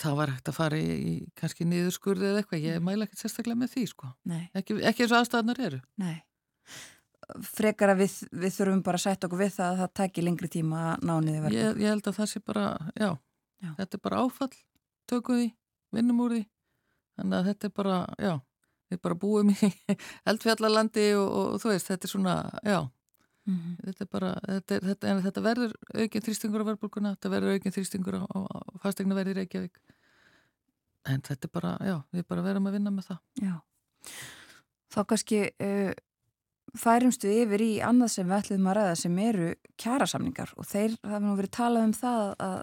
Það 0.00 0.16
var 0.16 0.32
hægt 0.34 0.50
að 0.50 0.56
fara 0.56 0.80
í, 0.80 1.14
kannski 1.36 1.66
niðurskurði 1.68 2.28
eða 2.30 2.42
eitthvað, 2.42 2.64
ég 2.64 2.82
mæla 2.84 3.06
ekkert 3.06 3.22
sérstaklega 3.24 3.60
með 3.60 3.74
því 3.74 3.86
sko, 3.90 4.10
ekki, 4.56 4.76
ekki 4.88 5.04
eins 5.04 5.12
og 5.12 5.18
aðstæðanar 5.20 5.62
eru. 5.66 5.80
Nei, 6.00 6.14
frekar 7.46 7.94
að 7.94 8.04
við, 8.04 8.14
við 8.42 8.54
þurfum 8.56 8.84
bara 8.86 9.00
að 9.00 9.04
setja 9.04 9.28
okkur 9.28 9.42
við 9.42 9.52
það 9.56 9.72
að 9.72 9.82
það 9.82 9.92
tekir 10.00 10.26
lengri 10.26 10.50
tíma 10.52 10.84
að 10.92 11.04
ná 11.08 11.14
niður 11.24 11.44
verður. 11.46 11.58
Ég, 11.60 11.82
ég 11.84 11.94
held 11.94 12.08
að 12.10 12.20
það 12.20 12.30
sé 12.32 12.42
bara, 12.44 12.66
já, 12.94 13.10
já. 13.60 13.72
þetta 13.82 13.98
er 13.98 14.04
bara 14.06 14.22
áfall, 14.24 14.52
tökum 15.10 15.40
því, 15.40 15.50
vinnum 15.96 16.22
úr 16.24 16.36
því, 16.36 16.44
þannig 17.18 17.38
að 17.38 17.50
þetta 17.50 17.68
er 17.68 17.74
bara, 17.76 17.98
já, 18.16 18.32
við 18.90 19.02
bara 19.04 19.20
búum 19.26 19.52
í 19.52 19.72
eldfjallalandi 20.32 21.06
og, 21.18 21.28
og 21.42 21.60
þú 21.62 21.74
veist, 21.74 21.92
þetta 21.92 22.08
er 22.08 22.14
svona, 22.14 22.36
já, 22.64 22.80
Mm 23.48 23.56
-hmm. 23.56 23.76
þetta, 23.86 24.06
bara, 24.10 24.34
þetta, 24.46 24.80
þetta, 24.88 25.14
þetta 25.24 25.42
verður 25.44 25.72
aukinn 25.94 26.26
þrýstingur 26.26 26.62
á 26.62 26.68
verðbólkuna, 26.68 27.14
þetta 27.16 27.32
verður 27.32 27.56
aukinn 27.56 27.76
þrýstingur 27.76 28.18
á, 28.20 28.24
á 28.28 28.58
fastegna 28.82 29.16
verði 29.16 29.38
Reykjavík. 29.38 29.80
En 31.08 31.22
þetta 31.24 31.48
er 31.48 31.52
bara, 31.52 31.76
já, 31.80 31.96
við 32.12 32.26
bara 32.28 32.44
verðum 32.44 32.68
að 32.68 32.76
vinna 32.76 32.90
með 32.90 33.08
það. 33.08 33.18
Já, 33.40 33.54
þá 34.92 35.00
kannski 35.08 35.40
uh, 35.48 35.92
færumstu 36.78 37.30
yfir 37.32 37.62
í 37.64 37.70
annað 37.82 38.12
sem 38.14 38.28
við 38.28 38.36
ætlum 38.36 38.68
að 38.70 38.76
ræða 38.78 38.98
sem 39.00 39.18
eru 39.18 39.48
kjærasamningar 39.80 40.52
og 40.56 40.68
þeir 40.70 40.96
hafa 41.02 41.22
nú 41.24 41.36
verið 41.38 41.54
talað 41.56 41.86
um 41.88 41.94
það 41.96 42.34
að 42.46 42.60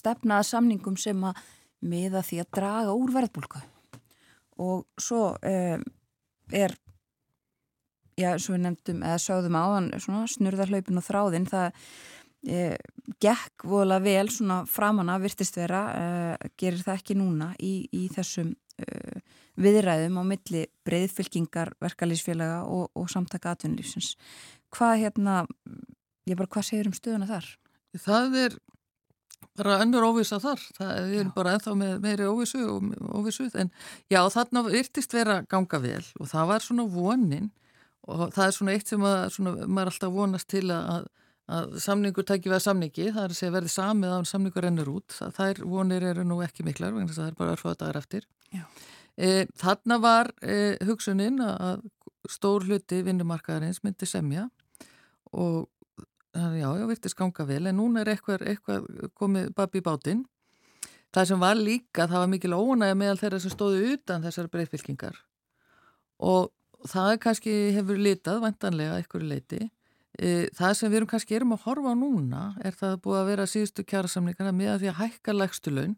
stefna 0.00 0.40
að 0.40 0.48
samningum 0.50 0.98
sem 1.00 1.24
að 1.24 1.40
miða 1.86 2.22
því 2.26 2.40
að 2.42 2.52
draga 2.58 2.96
úr 2.96 3.12
verðbólku 3.14 3.62
og 4.64 4.84
svo 5.00 5.36
um, 5.36 5.84
er 6.52 6.74
já, 8.16 8.34
svo 8.40 8.56
við 8.56 8.62
nefndum, 8.66 9.02
eða 9.04 9.22
sögðum 9.22 9.58
áðan 9.60 9.88
svona 10.02 10.26
snurðarhlaupin 10.32 11.00
og 11.00 11.06
þráðin 11.06 11.48
það 11.50 11.80
e, 12.46 12.60
gekk 13.22 13.66
vola 13.68 13.98
vel 14.02 14.28
svona 14.32 14.62
framanna 14.70 15.18
virtist 15.22 15.58
vera 15.58 15.82
e, 15.92 16.06
gerir 16.58 16.84
það 16.84 17.00
ekki 17.00 17.18
núna 17.18 17.50
í, 17.60 17.74
í 17.92 18.06
þessum 18.14 18.54
e, 18.80 19.20
viðræðum 19.60 20.20
á 20.20 20.22
milli 20.28 20.66
breyðfylkingar, 20.86 21.74
verkalýsfélaga 21.82 22.62
og, 22.68 22.90
og 22.96 23.10
samtaka 23.12 23.54
atvinnulífsins. 23.54 24.14
Hvað 24.74 25.06
hérna, 25.06 25.42
ég 26.28 26.36
bara 26.36 26.50
hvað 26.52 26.70
segir 26.70 26.90
um 26.90 26.96
stöðuna 26.96 27.28
þar? 27.30 27.52
Það 27.96 28.40
er 28.42 28.58
bara 29.56 29.78
önnur 29.84 30.04
óvisa 30.04 30.38
þar, 30.40 30.60
það 30.76 31.14
er 31.20 31.30
bara 31.36 31.54
ennþá 31.56 31.74
með 31.78 31.94
meiri 32.04 32.26
óvisu 32.28 32.60
og 32.68 32.90
óvisu 33.16 33.46
en 33.56 33.70
já 34.12 34.20
þarna 34.32 34.62
virtist 34.66 35.14
vera 35.16 35.38
ganga 35.48 35.80
vel 35.80 36.02
og 36.20 36.28
það 36.28 36.50
var 36.50 36.64
svona 36.64 36.84
vonin 36.92 37.48
og 38.06 38.26
það 38.34 38.42
er 38.46 38.56
svona 38.56 38.74
eitt 38.76 38.90
sem 38.92 39.06
að, 39.06 39.20
svona, 39.34 39.54
maður 39.66 39.92
alltaf 39.92 40.12
vonast 40.14 40.48
til 40.52 40.64
að, 40.74 41.08
að 41.50 41.78
samningur 41.82 42.26
tækir 42.26 42.52
við 42.52 42.58
að 42.58 42.66
samningi, 42.66 43.06
það 43.10 43.22
er 43.24 43.34
að 43.34 43.38
segja 43.40 43.54
verði 43.56 43.72
samið 43.74 44.14
að 44.16 44.28
samningur 44.32 44.66
rennur 44.66 44.92
út, 44.94 45.16
það 45.18 45.48
er 45.48 45.62
vonir 45.74 46.06
eru 46.12 46.26
nú 46.26 46.40
ekki 46.46 46.66
miklar, 46.66 46.96
það 47.10 47.30
er 47.30 47.38
bara 47.38 47.56
örfáða 47.56 47.80
dagar 47.82 48.00
eftir. 48.02 48.28
E, 49.16 49.46
þarna 49.56 49.98
var 50.02 50.30
e, 50.44 50.76
hugsuninn 50.86 51.40
að 51.42 51.86
stór 52.30 52.66
hluti 52.66 53.00
vinnumarkaðarins 53.06 53.82
myndi 53.84 54.06
semja 54.08 54.48
og 55.32 55.68
já, 56.36 56.68
já, 56.76 56.86
virtist 56.86 57.16
ganga 57.16 57.46
vel 57.48 57.66
en 57.66 57.78
núna 57.80 58.02
er 58.02 58.12
eitthvað, 58.14 58.44
eitthvað 58.50 58.88
komið 59.16 59.52
babi 59.56 59.80
í 59.80 59.84
bátinn. 59.86 60.24
Það 61.14 61.30
sem 61.30 61.40
var 61.40 61.56
líka, 61.56 62.04
það 62.04 62.20
var 62.20 62.30
mikil 62.32 62.56
ónæg 62.56 62.96
meðal 62.98 63.20
þeirra 63.20 63.40
sem 63.40 63.52
stóðu 63.54 63.94
utan 63.94 64.24
þessar 64.26 64.50
breyfylkingar 64.52 65.16
og 66.16 66.50
það 66.84 67.12
kannski 67.24 67.54
hefur 67.76 68.00
litað 68.00 68.42
vantanlega 68.44 69.00
eitthvað 69.00 69.28
leiti. 69.30 69.60
E, 70.16 70.48
það 70.56 70.74
sem 70.78 70.90
við 70.90 71.00
erum 71.00 71.10
kannski 71.10 71.36
erum 71.36 71.54
að 71.56 71.64
horfa 71.66 71.92
á 71.92 71.96
núna 71.96 72.42
er 72.64 72.76
það 72.76 72.98
búið 73.04 73.20
að 73.20 73.30
vera 73.30 73.48
síðustu 73.52 73.84
kjærasamlingarna 73.84 74.52
með 74.56 74.72
að 74.72 74.82
því 74.82 74.92
að 74.92 75.00
hækka 75.02 75.36
lægstu 75.36 75.74
laun. 75.74 75.96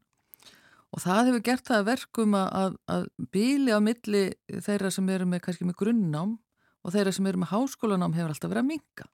Og 0.88 1.04
það 1.04 1.28
hefur 1.28 1.44
gert 1.44 1.68
það 1.68 1.86
verkum 1.90 2.34
að, 2.38 2.48
að, 2.62 2.76
að 2.94 3.06
bíli 3.34 3.74
á 3.76 3.80
milli 3.84 4.24
þeirra 4.64 4.90
sem 4.94 5.08
eru 5.12 5.28
með 5.28 5.44
kannski 5.44 5.68
með 5.68 5.80
grunnnám 5.82 6.38
og 6.84 6.94
þeirra 6.94 7.12
sem 7.12 7.28
eru 7.28 7.42
með 7.42 7.52
háskólanám 7.52 8.16
hefur 8.16 8.32
alltaf 8.32 8.52
verið 8.52 8.64
að 8.64 8.70
minka 8.72 9.08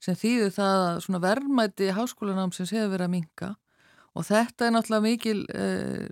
sem 0.00 0.16
þýður 0.16 0.54
það 0.56 0.82
að 1.16 1.24
verðmæti 1.26 1.90
háskólanám 1.96 2.54
sem 2.56 2.68
hefur 2.70 2.94
verið 2.94 3.06
að 3.06 3.14
minka 3.14 3.50
og 4.16 4.26
þetta 4.26 4.66
er 4.66 4.74
náttúrulega 4.74 5.06
mikil 5.06 5.40
eh, 5.54 6.06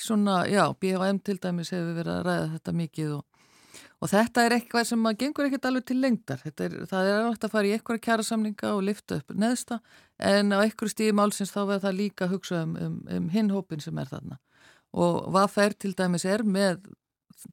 svona, 0.00 0.44
já, 0.48 0.64
BHM 0.80 1.20
til 1.24 1.36
dæmis 1.42 1.72
hefur 1.74 1.98
verið 1.98 2.14
að 2.14 2.24
ræða 2.28 2.46
þetta 2.54 2.76
mikið 2.80 3.12
og 3.18 3.35
Og 4.04 4.10
þetta 4.12 4.44
er 4.44 4.54
eitthvað 4.58 4.88
sem 4.90 5.00
maður 5.00 5.20
gengur 5.22 5.46
ekkert 5.46 5.68
alveg 5.70 5.86
til 5.88 5.96
lengdar. 6.02 6.42
Er, 6.50 6.74
það 6.90 7.10
er 7.12 7.28
átt 7.30 7.46
að 7.46 7.54
fara 7.54 7.68
í 7.68 7.72
eitthvað 7.76 8.02
kjærasamninga 8.04 8.74
og 8.76 8.82
lifta 8.84 9.20
upp 9.22 9.32
neðsta 9.32 9.80
en 10.32 10.52
á 10.52 10.60
eitthvað 10.60 10.92
stíði 10.92 11.14
málsins 11.16 11.54
þá 11.54 11.62
verður 11.62 11.86
það 11.86 11.98
líka 12.02 12.26
að 12.26 12.34
hugsa 12.34 12.60
um, 12.66 12.76
um, 12.76 12.98
um 13.16 13.30
hinn 13.32 13.48
hópin 13.54 13.80
sem 13.80 13.96
er 14.02 14.10
þarna. 14.10 14.36
Og 14.96 15.22
hvað 15.30 15.48
fær 15.54 15.76
til 15.80 15.94
dæmis 15.96 16.26
er 16.28 16.44
með 16.44 16.84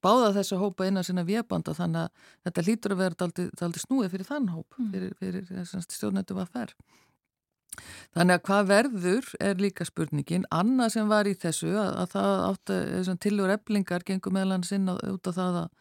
báða 0.04 0.34
þessa 0.38 0.60
hópa 0.60 0.88
innan 0.88 1.06
sinna 1.06 1.24
viðbanda 1.28 1.76
þannig 1.78 2.06
að 2.06 2.28
þetta 2.48 2.66
lítur 2.68 2.96
að 2.96 3.02
vera 3.04 3.28
aldrei 3.28 3.84
snúið 3.84 4.12
fyrir 4.14 4.28
þann 4.28 4.52
hóp, 4.54 4.78
mm. 4.78 4.92
fyrir, 4.94 5.16
fyrir 5.20 5.88
stjórnættu 5.88 6.38
hvað 6.38 6.54
fær. 6.54 6.76
Þannig 8.14 8.38
að 8.38 8.44
hvað 8.48 8.68
verður 8.70 9.30
er 9.42 9.62
líka 9.62 9.86
spurningin. 9.88 10.46
Annað 10.54 10.94
sem 10.98 11.10
var 11.10 11.28
í 11.30 11.34
þessu 11.40 11.72
að, 11.74 11.92
að 12.04 12.12
það 12.12 12.44
átt 12.50 12.74
að 12.76 13.12
tilur 13.26 13.54
eblingar 13.56 14.06
gengum 14.06 14.38
meðlan 14.38 14.66
sinna 14.68 14.98
út 15.10 15.30
af 15.32 15.40
það 15.40 15.60
að 15.64 15.72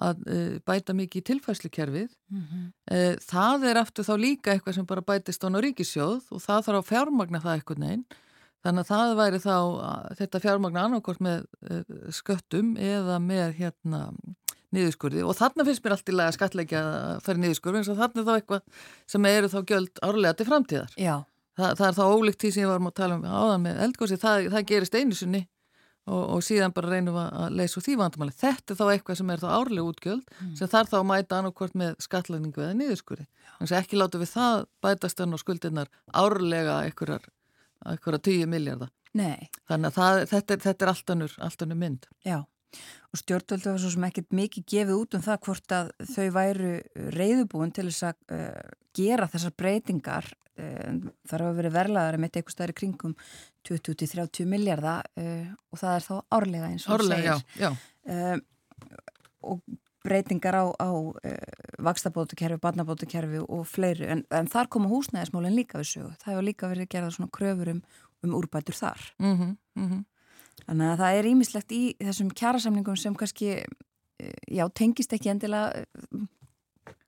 að 0.00 0.24
uh, 0.24 0.58
bæta 0.64 0.94
mikið 0.96 1.20
í 1.20 1.26
tilfæslukerfið 1.28 2.10
mm 2.10 2.42
-hmm. 2.42 2.66
uh, 2.96 3.14
það 3.20 3.66
er 3.70 3.80
aftur 3.82 4.08
þá 4.08 4.14
líka 4.16 4.52
eitthvað 4.52 4.74
sem 4.74 4.86
bara 4.86 5.04
bætist 5.04 5.44
án 5.44 5.58
á 5.58 5.60
ríkisjóð 5.60 6.22
og 6.32 6.40
það 6.40 6.64
þarf 6.66 6.78
að 6.80 6.90
fjármagna 6.90 7.42
það 7.44 7.56
eitthvað 7.56 7.82
neinn 7.84 8.04
þannig 8.62 8.80
að 8.80 8.90
það 8.92 9.16
væri 9.18 9.38
þá 9.42 9.56
þetta 10.18 10.40
fjármagna 10.40 10.84
annarkort 10.86 11.20
með 11.20 11.44
uh, 11.70 11.82
sköttum 12.10 12.76
eða 12.76 13.18
með 13.18 13.58
hérna 13.58 14.08
niðurskurði. 14.72 15.22
Og 15.26 15.36
þarna 15.36 15.66
finnst 15.68 15.84
mér 15.84 15.96
alltaf 15.96 16.22
að 16.24 16.34
skatleika 16.38 16.80
að 16.80 17.20
fara 17.26 17.42
niðurskurði 17.42 17.82
eins 17.82 17.92
og 17.92 18.00
þarna 18.00 18.22
er 18.22 18.28
þá 18.28 18.34
eitthvað 18.38 18.62
sem 19.14 19.28
eru 19.28 19.52
þá 19.52 19.58
gjöld 19.68 20.02
árlega 20.02 20.38
til 20.38 20.48
framtíðar. 20.48 20.94
Þa, 21.52 21.66
það 21.76 21.86
er 21.88 21.96
þá 21.98 22.04
ólíkt 22.08 22.40
því 22.40 22.50
sem 22.54 22.62
ég 22.62 22.70
var 22.70 22.80
að 22.80 22.94
tala 22.96 23.18
um 23.18 23.26
áðan 23.28 23.64
með 23.66 23.80
eldgósi, 23.86 24.16
það, 24.20 24.46
það 24.54 24.68
gerist 24.70 24.96
einu 24.96 25.18
sunni 25.18 25.42
og, 26.10 26.22
og 26.36 26.42
síðan 26.44 26.74
bara 26.74 26.94
reynum 26.94 27.18
að 27.20 27.58
leysa 27.58 27.78
úr 27.78 27.86
því 27.86 27.98
vandamáli. 28.00 28.34
Þetta 28.38 28.74
er 28.74 28.80
þá 28.80 28.84
eitthvað 28.88 29.20
sem 29.20 29.32
er 29.34 29.42
þá 29.42 29.48
árlega 29.52 29.88
útgjöld 29.90 30.24
mm. 30.38 30.54
sem 30.58 30.70
þarf 30.72 30.90
þá 30.92 30.96
að 30.98 31.08
mæta 31.10 31.38
annarkvört 31.38 31.78
með 31.78 31.92
skatlæningu 32.02 32.64
eða 32.64 32.78
nýðurskuri. 32.80 33.28
Þannig 33.58 33.74
að 33.74 33.78
ekki 33.82 34.00
láta 34.00 34.22
við 34.22 34.32
það 34.32 34.64
bætast 34.82 35.22
enn 35.22 35.36
á 35.36 35.38
skuldirnar 35.42 35.92
árlega 36.10 36.80
eitthvað 36.88 38.22
tíu 38.26 38.48
miljardar. 38.50 38.90
Nei. 39.18 39.50
Þannig 39.68 39.92
að 39.92 39.98
það, 39.98 40.22
þetta, 40.32 40.54
er, 40.56 40.64
þetta 40.66 40.84
er 40.84 40.92
allt 40.94 41.14
annur, 41.14 41.36
allt 41.46 41.64
annur 41.66 41.80
mynd. 41.82 42.08
Já. 42.26 42.38
Og 43.12 43.20
stjórnvöldu 43.20 43.68
var 43.68 43.80
svo 43.82 43.90
sem 43.92 44.04
ekkert 44.08 44.30
mikið 44.32 44.68
gefið 44.72 44.94
út 44.96 45.16
um 45.18 45.24
það 45.24 45.42
hvort 45.46 45.74
að 45.76 45.90
þau 46.08 46.28
væru 46.32 46.70
reyðubúin 47.12 47.74
til 47.76 47.84
þess 47.90 48.06
að 48.08 48.38
uh, 48.38 48.70
gera 48.96 49.28
þessar 49.28 49.54
breytingar 49.60 50.30
þarf 51.28 51.48
að 51.48 51.60
vera 51.60 51.72
verlaðar 51.74 52.18
með 52.20 52.38
eitthvað 52.38 52.56
stærri 52.56 52.76
kringum 52.78 53.14
20-30 53.68 54.48
miljardar 54.50 55.08
og 55.16 55.80
það 55.80 55.94
er 55.94 56.06
þá 56.06 56.14
árlega 56.38 56.70
eins 56.70 56.86
og 56.86 56.96
árlega, 56.96 57.36
segir 57.38 57.62
já, 57.62 57.68
já. 57.68 58.40
og 59.42 59.62
breytingar 60.02 60.58
á, 60.58 60.64
á 60.82 60.90
vakstabótukerfi, 61.82 62.58
barnabótukerfi 62.62 63.42
og 63.42 63.66
fleiri, 63.70 64.08
en, 64.10 64.24
en 64.34 64.50
þar 64.50 64.70
koma 64.72 64.90
húsnæðismálinn 64.90 65.54
líka 65.54 65.78
við 65.78 65.92
sögu, 65.92 66.10
það 66.22 66.32
hefur 66.32 66.48
líka 66.48 66.70
verið 66.72 66.90
gerað 66.90 67.14
svona 67.16 67.34
kröfur 67.36 67.70
um, 67.76 67.84
um 68.26 68.34
úrbætur 68.38 68.78
þar 68.78 69.06
mm 69.18 69.36
-hmm, 69.36 69.54
mm 69.78 69.88
-hmm. 69.90 70.04
þannig 70.66 70.90
að 70.90 71.00
það 71.04 71.18
er 71.18 71.30
ímislegt 71.30 71.72
í 71.72 71.82
þessum 72.02 72.30
kjærasamlingum 72.30 72.96
sem 72.96 73.14
kannski 73.14 73.64
já, 74.50 74.66
tengist 74.74 75.12
ekki 75.14 75.32
endilega 75.32 75.84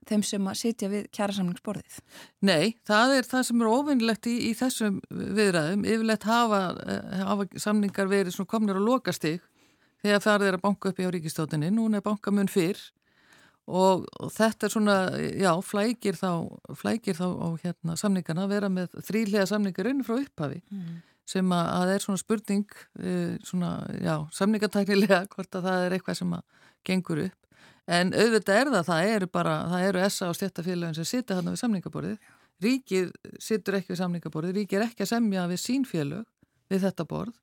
þeim 0.09 0.23
sem 0.25 0.49
að 0.49 0.59
sitja 0.59 0.89
við 0.91 1.07
kjærasamningsborðið? 1.15 1.99
Nei, 2.47 2.75
það 2.87 3.15
er 3.19 3.29
það 3.29 3.45
sem 3.49 3.63
er 3.63 3.71
ofinnlegt 3.71 4.29
í, 4.31 4.35
í 4.49 4.51
þessum 4.57 4.99
viðræðum. 5.09 5.87
Yfirlegt 5.87 6.27
hafa, 6.29 6.61
eh, 6.85 7.23
hafa 7.29 7.47
samningar 7.61 8.11
verið 8.11 8.37
komnir 8.49 8.79
á 8.79 8.83
lokastig 8.83 9.41
þegar 10.03 10.21
það 10.27 10.45
er 10.49 10.59
að 10.59 10.65
banka 10.67 10.91
upp 10.91 11.01
í 11.01 11.07
á 11.07 11.13
ríkistótinni. 11.15 11.71
Núna 11.73 12.01
er 12.01 12.05
bankamun 12.05 12.51
fyrr 12.51 12.79
og, 13.65 14.05
og 14.21 14.29
þetta 14.35 14.67
er 14.67 14.75
svona, 14.75 14.99
já, 15.41 15.51
flækir 15.65 16.19
þá, 16.19 16.31
flækir 16.77 17.17
þá 17.17 17.27
á 17.33 17.47
hérna, 17.63 17.97
samningarna 17.97 18.45
að 18.45 18.55
vera 18.57 18.69
með 18.69 18.95
þrýlega 19.01 19.49
samningar 19.49 19.89
inn 19.89 20.05
frá 20.05 20.19
upphafi. 20.19 20.61
Mm 20.69 21.03
sem 21.29 21.55
að, 21.55 21.69
að 21.73 21.93
er 21.93 22.03
svona 22.03 22.21
spurning 22.21 22.75
eh, 23.01 23.33
svona, 23.45 23.71
já, 23.97 24.15
samningatæknilega 24.37 25.23
hvort 25.33 25.57
að 25.57 25.69
það 25.69 25.85
er 25.85 25.97
eitthvað 25.97 26.19
sem 26.21 26.37
að 26.37 26.45
gengur 26.85 27.23
upp 27.25 27.44
En 27.85 28.13
auðvitað 28.17 28.59
er 28.59 28.71
það, 28.73 28.85
það 28.87 29.11
eru 29.13 29.29
bara, 29.29 29.55
það 29.69 29.87
eru 29.89 30.03
SA 30.09 30.29
og 30.31 30.37
stjættafélagin 30.39 30.97
sem 30.97 31.07
sita 31.09 31.37
hérna 31.37 31.53
við 31.53 31.61
samningaborðið. 31.61 32.29
Ríkið 32.65 33.09
situr 33.43 33.77
ekki 33.77 33.93
við 33.93 33.99
samningaborðið, 34.01 34.61
ríkið 34.61 34.79
er 34.79 34.85
ekki 34.87 35.05
að 35.05 35.11
semja 35.11 35.49
við 35.51 35.61
sín 35.61 35.83
félag 35.85 36.23
við 36.71 36.87
þetta 36.87 37.05
borð 37.09 37.35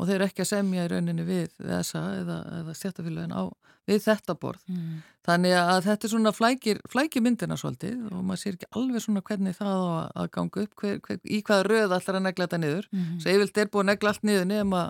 og 0.00 0.06
þeir 0.08 0.14
eru 0.16 0.26
ekki 0.30 0.44
að 0.44 0.48
semja 0.48 0.84
í 0.86 0.90
rauninni 0.92 1.24
við, 1.26 1.56
við 1.60 1.72
SA 1.84 2.02
eða, 2.20 2.36
eða 2.60 2.74
stjættafélagin 2.78 3.34
á 3.36 3.42
við 3.90 3.98
þetta 4.06 4.36
borð. 4.40 4.62
Mm. 4.70 5.00
Þannig 5.26 5.56
að 5.58 5.80
þetta 5.88 6.06
er 6.06 6.12
svona 6.14 6.32
flækir, 6.32 6.80
flækir 6.88 7.24
myndina 7.24 7.58
svolítið 7.60 8.06
og 8.08 8.22
maður 8.24 8.42
sér 8.44 8.56
ekki 8.56 8.70
alveg 8.80 9.04
svona 9.04 9.24
hvernig 9.26 9.58
það 9.58 9.74
á 9.74 9.90
að 10.22 10.30
ganga 10.36 10.64
upp, 10.64 10.78
hver, 10.80 11.02
hver, 11.04 11.20
í 11.24 11.42
hvaða 11.44 11.66
röð 11.66 11.96
allar 11.98 12.20
að 12.20 12.24
negla 12.28 12.46
þetta 12.46 12.62
niður. 12.62 12.88
Mm. 12.94 13.10
Svo 13.20 13.34
yfirlt 13.34 13.60
er 13.60 13.74
búið 13.74 13.84
að 13.84 13.90
negla 13.90 14.14
allt 14.14 14.24
niður 14.30 14.48
nema 14.54 14.86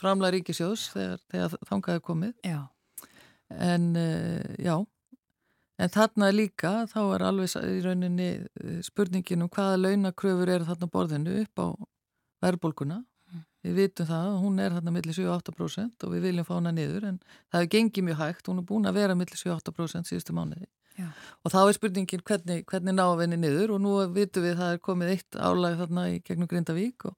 framlega 0.00 0.36
ríkisjós 0.36 0.90
þegar, 0.92 1.24
þegar 1.32 1.56
þangaði 1.70 2.04
komið. 2.10 2.36
Já 2.44 2.60
en 3.50 3.92
uh, 3.98 4.54
já 4.58 4.76
en 5.80 5.92
þarna 5.92 6.30
líka 6.34 6.72
þá 6.90 7.00
er 7.02 7.24
alveg 7.24 7.54
í 7.56 7.78
rauninni 7.84 8.30
eh, 8.40 8.80
spurningin 8.84 9.44
um 9.44 9.52
hvaða 9.52 9.78
launakröfur 9.80 10.52
eru 10.56 10.68
þarna 10.68 10.90
borðinu 10.92 11.38
upp 11.44 11.62
á 11.62 11.66
verðbólguna 12.44 12.98
mm. 13.00 13.44
við 13.66 13.78
vitum 13.78 14.10
það 14.10 14.26
að 14.32 14.40
hún 14.42 14.60
er 14.64 14.76
þarna 14.76 14.94
millir 14.96 15.16
7-8% 15.16 16.06
og 16.06 16.14
við 16.14 16.26
viljum 16.28 16.48
fá 16.48 16.52
hana 16.58 16.74
niður 16.76 17.08
en 17.12 17.22
það 17.22 17.62
hefur 17.62 17.72
gengið 17.76 18.08
mjög 18.10 18.20
hægt, 18.24 18.52
hún 18.52 18.60
er 18.60 18.68
búin 18.68 18.90
að 18.90 19.00
vera 19.00 19.16
millir 19.18 19.42
7-8% 19.42 20.12
síðustu 20.12 20.36
mánuði 20.36 20.68
já. 20.98 21.08
og 21.44 21.54
þá 21.54 21.60
er 21.62 21.76
spurningin 21.78 22.24
hvernig, 22.28 22.64
hvernig 22.68 22.96
ná 22.96 23.06
að 23.06 23.18
venni 23.24 23.40
niður 23.40 23.76
og 23.76 23.84
nú 23.84 23.96
vitum 24.12 24.46
við 24.46 24.56
að 24.56 24.64
það 24.64 24.76
er 24.76 24.84
komið 24.90 25.14
eitt 25.16 25.40
álag 25.40 25.80
þarna 25.80 26.08
í 26.12 26.22
gegnum 26.26 26.50
Grindavík 26.50 27.08
og, 27.08 27.16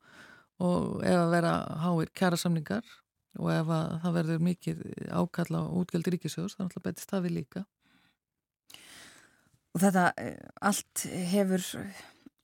og 0.63 1.03
ef 1.03 1.19
að 1.19 1.35
vera 1.35 1.57
háir 1.83 2.15
kæra 2.15 2.39
samningar 2.39 2.87
og 3.41 3.53
ef 3.55 3.71
það 4.03 4.17
verður 4.19 4.43
mikið 4.49 4.83
ákalla 5.09 5.63
og 5.67 5.83
útgjaldi 5.83 6.17
ríkisjóðs 6.17 6.57
þá 6.57 6.65
náttúrulega 6.65 6.89
betist 6.89 7.13
það 7.13 7.25
við 7.27 7.37
líka. 7.39 7.65
Og 9.73 9.81
þetta 9.81 10.09
eh, 10.21 10.35
allt 10.61 11.07
hefur 11.33 11.69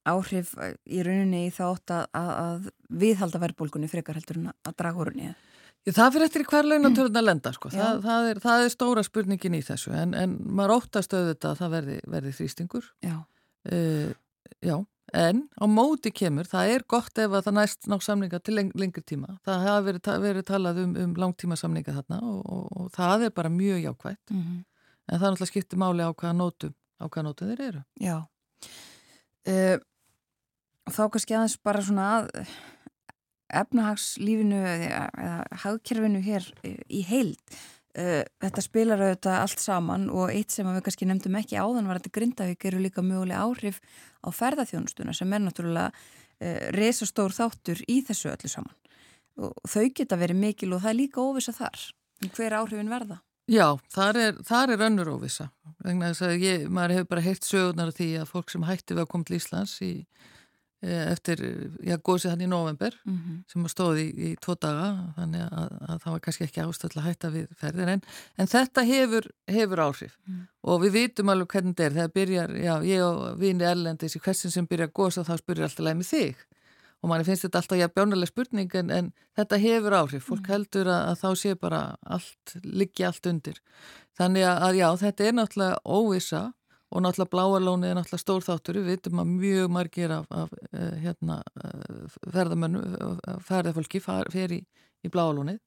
áhrif 0.08 0.54
í 0.88 1.02
rauninni 1.04 1.44
í 1.48 1.52
þátt 1.52 1.92
að, 1.92 2.06
að 2.16 2.70
viðhalda 3.02 3.42
verðbólgunni 3.42 3.90
frekar 3.92 4.16
heldur 4.16 4.40
en 4.40 4.50
að 4.52 4.78
draga 4.78 5.04
orðinni 5.04 5.34
Það 5.88 6.10
fyrir 6.14 6.26
eftir 6.26 6.44
hver 6.48 6.66
launatörn 6.68 7.16
að 7.16 7.24
lenda 7.24 7.50
sko. 7.54 7.70
það, 7.72 8.00
það, 8.04 8.26
er, 8.28 8.40
það 8.42 8.62
er 8.64 8.72
stóra 8.74 9.04
spurningin 9.06 9.56
í 9.56 9.60
þessu. 9.64 9.92
En, 9.96 10.14
en 10.18 10.34
maður 10.44 10.74
óttast 10.82 11.14
auðvitað 11.14 11.52
að 11.54 11.60
það 11.62 11.74
verði, 11.76 11.98
verði 12.14 12.32
þrýstingur. 12.36 12.88
Já, 13.04 13.14
uh, 13.72 14.10
já 14.60 14.74
En 15.16 15.46
á 15.56 15.64
móti 15.64 16.10
kemur, 16.12 16.44
það 16.44 16.72
er 16.74 16.84
gott 16.88 17.18
ef 17.18 17.32
að 17.32 17.46
það 17.46 17.54
næst 17.56 17.86
ná 17.88 17.96
samninga 18.04 18.40
til 18.44 18.56
leng 18.58 18.72
lengri 18.76 19.02
tíma. 19.08 19.38
Það 19.46 19.62
hafa 19.64 19.84
verið, 19.86 20.08
verið 20.24 20.46
talað 20.50 20.80
um, 20.82 20.96
um 21.00 21.14
langtíma 21.16 21.56
samninga 21.56 21.94
þarna 21.96 22.18
og, 22.28 22.40
og, 22.44 22.66
og 22.76 22.90
það 22.96 23.28
er 23.28 23.36
bara 23.36 23.52
mjög 23.52 23.84
jákvægt. 23.86 24.30
Mm 24.30 24.42
-hmm. 24.42 24.64
En 25.08 25.18
það 25.18 25.26
er 25.26 25.32
náttúrulega 25.32 25.52
skiptið 25.52 25.78
máli 25.78 26.04
á 26.04 26.12
hvaða 26.12 26.34
nótum, 26.36 26.74
á 27.00 27.04
hvaða 27.08 27.24
nótum 27.24 27.48
þeir 27.48 27.62
eru. 27.68 27.82
Já. 28.00 28.16
Uh, 29.48 29.78
þá 30.92 31.02
kannski 31.08 31.34
aðeins 31.34 31.56
bara 31.62 31.82
svona 31.82 32.08
að 32.18 32.28
efnahagslífinu 33.48 34.60
eða 34.60 35.44
hagkerfinu 35.62 36.20
hér 36.20 36.44
í 36.64 37.02
heild. 37.08 37.40
Uh, 37.98 38.22
þetta 38.42 38.62
spilar 38.62 39.00
auðvitað 39.02 39.40
allt 39.40 39.62
saman 39.62 40.04
og 40.14 40.30
eitt 40.30 40.54
sem 40.54 40.66
við 40.68 40.84
kannski 40.86 41.08
nefndum 41.08 41.38
ekki 41.40 41.58
áðan 41.58 41.88
var 41.90 41.98
að 41.98 42.12
grindavík 42.14 42.66
eru 42.70 42.82
líka 42.84 43.02
mögulega 43.02 43.42
áhrif 43.42 43.80
á 44.22 44.28
ferðarþjónustuna 44.30 45.14
sem 45.16 45.32
er 45.34 45.42
náttúrulega 45.42 45.90
uh, 45.90 46.60
resastór 46.76 47.34
þáttur 47.34 47.82
í 47.90 48.00
þessu 48.06 48.30
öllu 48.30 48.52
saman 48.52 48.76
og 49.38 49.58
þau 49.66 49.88
geta 49.94 50.18
verið 50.18 50.38
mikil 50.44 50.72
og 50.76 50.84
það 50.84 50.92
er 50.92 50.98
líka 51.00 51.24
óvisa 51.24 51.54
þar 51.56 51.88
hver 52.36 52.58
áhrifin 52.60 52.92
verða? 52.92 53.20
Já, 53.48 53.66
þar 53.90 54.22
er, 54.22 54.40
þar 54.44 54.74
er 54.74 54.88
önnur 54.88 55.12
óvisa 55.16 55.48
ég, 55.88 56.68
maður 56.68 56.98
hefur 56.98 57.12
bara 57.14 57.24
heilt 57.24 57.46
sögurnar 57.46 57.90
af 57.90 57.98
því 57.98 58.10
að 58.22 58.30
fólk 58.30 58.52
sem 58.52 58.66
hætti 58.68 58.94
við 58.94 59.06
að 59.06 59.12
koma 59.14 59.26
til 59.26 59.38
Íslands 59.38 59.78
í 59.82 59.92
Eh, 59.98 60.37
eftir, 60.78 61.40
já, 61.82 61.96
góðsið 61.98 62.30
hann 62.30 62.42
í 62.44 62.48
november 62.50 62.94
mm 63.04 63.14
-hmm. 63.14 63.38
sem 63.50 63.68
stóði 63.68 64.04
í, 64.06 64.10
í 64.28 64.36
tvo 64.38 64.54
daga 64.54 65.12
þannig 65.16 65.40
að, 65.42 65.72
að 65.88 66.02
það 66.04 66.12
var 66.12 66.20
kannski 66.20 66.44
ekki 66.44 66.62
ástöðla 66.62 67.02
að 67.02 67.08
hætta 67.08 67.30
við 67.34 67.48
ferðir 67.58 67.88
en, 67.88 68.02
en 68.38 68.46
þetta 68.46 68.84
hefur, 68.86 69.26
hefur 69.50 69.82
áhrif 69.82 70.18
mm. 70.26 70.44
og 70.62 70.82
við 70.84 70.92
vitum 70.92 71.28
alveg 71.28 71.48
hvernig 71.48 71.74
þetta 71.74 71.84
er 71.84 71.96
þegar 71.96 72.14
byrjar, 72.14 72.54
já, 72.62 72.74
ég 72.86 73.02
og 73.02 73.40
vini 73.40 73.64
Erlendis 73.64 74.14
í 74.16 74.22
hversin 74.22 74.54
sem 74.54 74.66
byrjar 74.70 74.94
góðs 74.94 75.18
þá 75.18 75.34
spyrir 75.38 75.66
alltaf 75.66 75.84
leið 75.84 75.98
með 75.98 76.12
þig 76.12 76.46
og 77.02 77.10
manni 77.10 77.26
finnst 77.26 77.42
þetta 77.46 77.58
alltaf, 77.58 77.78
já, 77.78 77.88
bjónuleg 77.88 78.30
spurning 78.30 78.74
en, 78.74 78.90
en 78.90 79.12
þetta 79.34 79.58
hefur 79.58 79.98
áhrif, 79.98 80.24
fólk 80.30 80.46
mm. 80.46 80.52
heldur 80.52 80.86
að, 80.86 81.02
að 81.10 81.18
þá 81.18 81.42
sé 81.42 81.54
bara 81.58 81.82
allt, 82.06 82.54
liggi 82.62 83.06
allt 83.06 83.26
undir 83.26 83.58
þannig 84.14 84.46
að, 84.46 84.78
já, 84.78 84.88
þetta 85.02 85.26
er 85.26 85.36
náttúrulega 85.38 85.82
óvisa 85.84 86.52
og 86.88 87.04
náttúrulega 87.04 87.32
bláarlónið 87.34 87.90
er 87.90 87.98
náttúrulega 87.98 88.22
stór 88.22 88.46
þáttur. 88.46 88.78
Við 88.80 88.94
veitum 88.94 89.20
að 89.22 89.32
mjög 89.34 89.72
margir 89.74 90.14
af, 90.14 90.30
af 90.32 90.54
uh, 90.54 90.94
hérna, 91.02 91.42
uh, 91.64 92.16
ferðamönnu 92.32 92.84
uh, 92.84 93.34
ferðarfólki 93.44 94.00
fer 94.04 94.56
í, 94.56 94.62
í 95.04 95.12
bláarlónið 95.12 95.60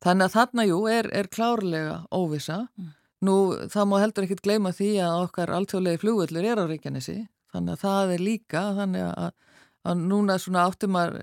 þannig 0.00 0.26
að 0.26 0.34
þarna, 0.36 0.66
jú, 0.70 0.80
er, 0.88 1.10
er 1.12 1.28
klárlega 1.32 1.98
óvisa 2.14 2.62
mm. 2.64 2.88
nú, 3.28 3.36
það 3.72 3.90
má 3.90 3.96
heldur 4.00 4.26
ekkit 4.26 4.42
gleyma 4.46 4.72
því 4.76 4.90
að 5.04 5.26
okkar 5.26 5.52
alltjóðlegi 5.58 6.02
flugvöldur 6.04 6.48
er 6.48 6.62
á 6.62 6.64
Reykjanesi. 6.64 7.18
Þannig 7.50 7.76
að 7.76 7.84
það 7.84 8.12
er 8.14 8.24
líka 8.24 8.64
þannig 8.78 9.06
að, 9.10 9.30
að 9.90 10.02
núna 10.06 10.36
svona 10.40 10.64
áttumar 10.70 11.16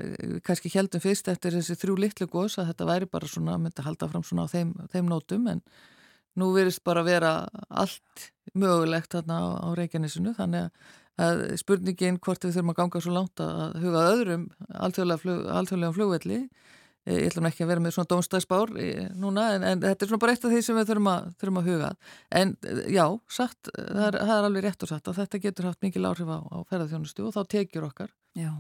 kannski 0.45 0.71
heldum 0.73 1.01
fyrst 1.01 1.29
eftir 1.31 1.55
þessi 1.55 1.77
þrjú 1.79 1.95
litlu 2.03 2.27
gós 2.29 2.57
að 2.59 2.73
þetta 2.73 2.89
væri 2.91 3.09
bara 3.09 3.29
svona, 3.31 3.55
að 3.57 3.85
halda 3.87 4.09
fram 4.11 4.25
svona 4.27 4.45
á 4.45 4.51
þeim, 4.51 4.73
þeim 4.91 5.09
nótum. 5.09 5.47
En 5.53 5.63
nú 6.37 6.51
virðist 6.55 6.83
bara 6.87 7.05
vera 7.07 7.33
allt 7.67 8.29
mögulegt 8.57 9.13
þarna 9.15 9.41
á, 9.41 9.45
á 9.65 9.67
Reykjanesinu 9.77 10.33
þannig 10.37 10.69
að 11.17 11.43
spurningin 11.57 12.19
hvort 12.21 12.45
við 12.45 12.55
þurfum 12.55 12.73
að 12.73 12.79
ganga 12.81 13.01
svo 13.01 13.13
langt 13.15 13.41
að 13.41 13.77
huga 13.81 14.03
öðrum 14.13 14.49
alþjóðlega 14.77 15.21
flug, 15.23 15.95
flugvelli 15.95 16.41
ég 17.07 17.29
ætlum 17.29 17.47
ekki 17.47 17.63
að 17.63 17.71
vera 17.71 17.83
með 17.83 17.95
svona 17.95 18.09
dómstæðsbár 18.11 18.71
núna 19.17 19.47
en, 19.55 19.65
en 19.65 19.83
þetta 19.83 20.05
er 20.05 20.09
svona 20.11 20.21
bara 20.23 20.33
eitt 20.35 20.45
af 20.45 20.53
því 20.53 20.61
sem 20.65 20.77
við 20.77 20.89
þurfum 20.89 21.09
að, 21.11 21.27
þurfum 21.39 21.59
að 21.61 21.69
huga 21.71 21.91
en 22.39 22.53
já, 22.91 23.03
satt, 23.31 23.69
það 23.73 24.07
er, 24.09 24.17
það 24.19 24.33
er 24.35 24.47
alveg 24.49 24.65
rétt 24.65 24.83
og 24.83 24.91
satt 24.91 25.11
að 25.11 25.19
þetta 25.21 25.41
getur 25.45 25.69
haft 25.69 25.85
mikil 25.85 26.03
áhrif 26.09 26.31
á, 26.31 26.39
á 26.43 26.57
ferðarþjónustu 26.67 27.27
og 27.27 27.35
þá 27.35 27.41
tekjur 27.53 27.87
okkar. 27.87 28.11
Já, 28.37 28.51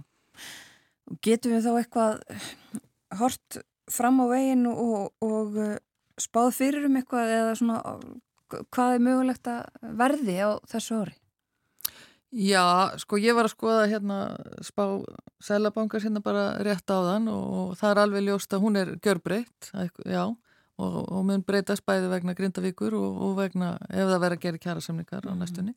getur 1.27 1.57
við 1.57 1.67
þá 1.67 1.71
eitthvað 1.81 2.15
hort 3.19 3.59
fram 3.91 4.23
á 4.23 4.25
veginn 4.31 4.65
og, 4.71 5.11
og 5.23 5.59
spáð 6.21 6.51
fyrir 6.57 6.87
um 6.87 6.97
eitthvað 6.99 7.33
eða 7.35 7.55
svona 7.59 7.77
hvað 8.73 8.95
er 8.95 9.05
mögulegt 9.05 9.49
að 9.51 9.87
verði 9.99 10.37
á 10.39 10.49
þessu 10.71 11.01
ári? 11.03 11.15
Já, 12.37 12.91
sko 12.99 13.19
ég 13.23 13.35
var 13.37 13.47
að 13.47 13.53
skoða 13.55 13.85
hérna 13.87 14.17
spá 14.65 14.83
selabankar 15.43 16.03
hérna 16.03 16.19
bara 16.23 16.49
rétt 16.65 16.91
á 16.91 16.99
þann 16.99 17.29
og 17.31 17.77
það 17.79 17.93
er 17.93 18.01
alveg 18.03 18.25
ljóst 18.25 18.53
að 18.53 18.63
hún 18.65 18.79
er 18.81 18.91
görbreytt, 19.03 19.71
já 20.03 20.25
og, 20.77 20.97
og 21.07 21.23
mun 21.25 21.43
breytast 21.45 21.85
bæði 21.87 22.11
vegna 22.11 22.35
Grindavíkur 22.37 22.95
og, 22.97 23.21
og 23.25 23.33
vegna 23.39 23.73
ef 23.89 24.11
það 24.11 24.21
verður 24.23 24.37
að 24.37 24.43
gera 24.45 24.63
kjærasamningar 24.65 25.23
mm 25.23 25.29
á 25.29 25.33
mhm. 25.33 25.39
næstunni 25.41 25.73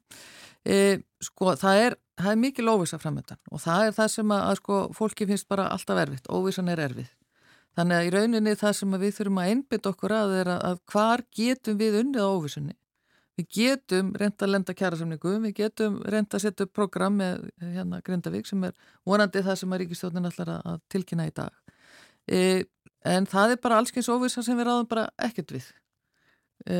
e, 0.64 1.00
sko 1.24 1.54
það 1.60 1.84
er, 1.86 1.96
það 2.20 2.32
er 2.32 2.42
mikið 2.44 2.72
óvisa 2.74 3.00
framöndan 3.00 3.40
og 3.50 3.62
það 3.64 3.86
er 3.86 3.96
það 3.96 4.12
sem 4.16 4.34
að, 4.36 4.44
að 4.50 4.60
sko 4.60 4.80
fólki 4.96 5.28
finnst 5.30 5.48
bara 5.48 5.70
alltaf 5.72 6.02
erfitt, 6.04 6.28
óvisan 6.28 6.68
er 6.68 6.84
erfið 6.88 7.08
Þannig 7.78 7.96
að 7.96 8.06
í 8.06 8.12
rauninni 8.14 8.54
það 8.58 8.76
sem 8.80 8.94
við 8.98 9.16
þurfum 9.16 9.40
að 9.40 9.50
einbytta 9.54 9.90
okkur 9.92 10.14
að 10.16 10.36
er 10.40 10.52
að, 10.56 10.62
að 10.68 10.80
hvar 10.92 11.22
getum 11.36 11.80
við 11.80 11.98
unnið 12.02 12.26
á 12.26 12.28
óvissunni. 12.34 12.76
við 13.40 13.46
getum 13.56 14.10
reynda 14.20 14.44
að 14.44 14.50
lenda 14.52 14.74
kjærasamningum, 14.76 15.44
við 15.46 15.54
getum 15.62 16.00
reynda 16.04 16.36
að 16.36 16.42
setja 16.44 16.66
upp 16.66 16.72
program 16.76 17.14
með 17.16 17.46
hérna 17.60 18.00
Grindavík 18.04 18.48
sem 18.48 18.64
er 18.68 18.74
vonandi 19.06 19.40
það 19.46 19.56
sem 19.60 19.72
að 19.72 19.80
Ríkistjónin 19.80 20.28
ætlar 20.28 20.50
að 20.58 20.80
tilkynna 20.92 21.28
í 21.30 21.32
dag. 21.32 21.54
E, 22.28 22.40
en 23.08 23.28
það 23.30 23.54
er 23.54 23.62
bara 23.62 23.78
allskeins 23.80 24.10
óvisa 24.12 24.44
sem 24.44 24.58
við 24.58 24.68
ráðum 24.68 24.90
bara 24.90 25.06
ekkert 25.16 25.54
við. 25.56 25.70
E, 26.66 26.76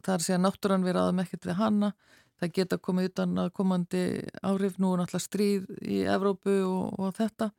það 0.00 0.10
er 0.10 0.16
að 0.16 0.26
segja 0.26 0.40
náttúrann 0.42 0.88
við 0.88 0.96
ráðum 0.98 1.22
ekkert 1.22 1.46
við 1.46 1.58
hanna, 1.60 1.92
það 2.40 2.54
geta 2.58 2.80
komið 2.82 3.12
utan 3.12 3.38
að 3.44 3.54
komandi 3.60 4.04
áhrif 4.42 4.80
nú 4.80 4.96
náttúrulega 4.96 5.26
stríð 5.28 5.70
í 5.86 6.02
Evrópu 6.08 6.56
og, 6.66 6.98
og 6.98 7.14
þetta 7.20 7.52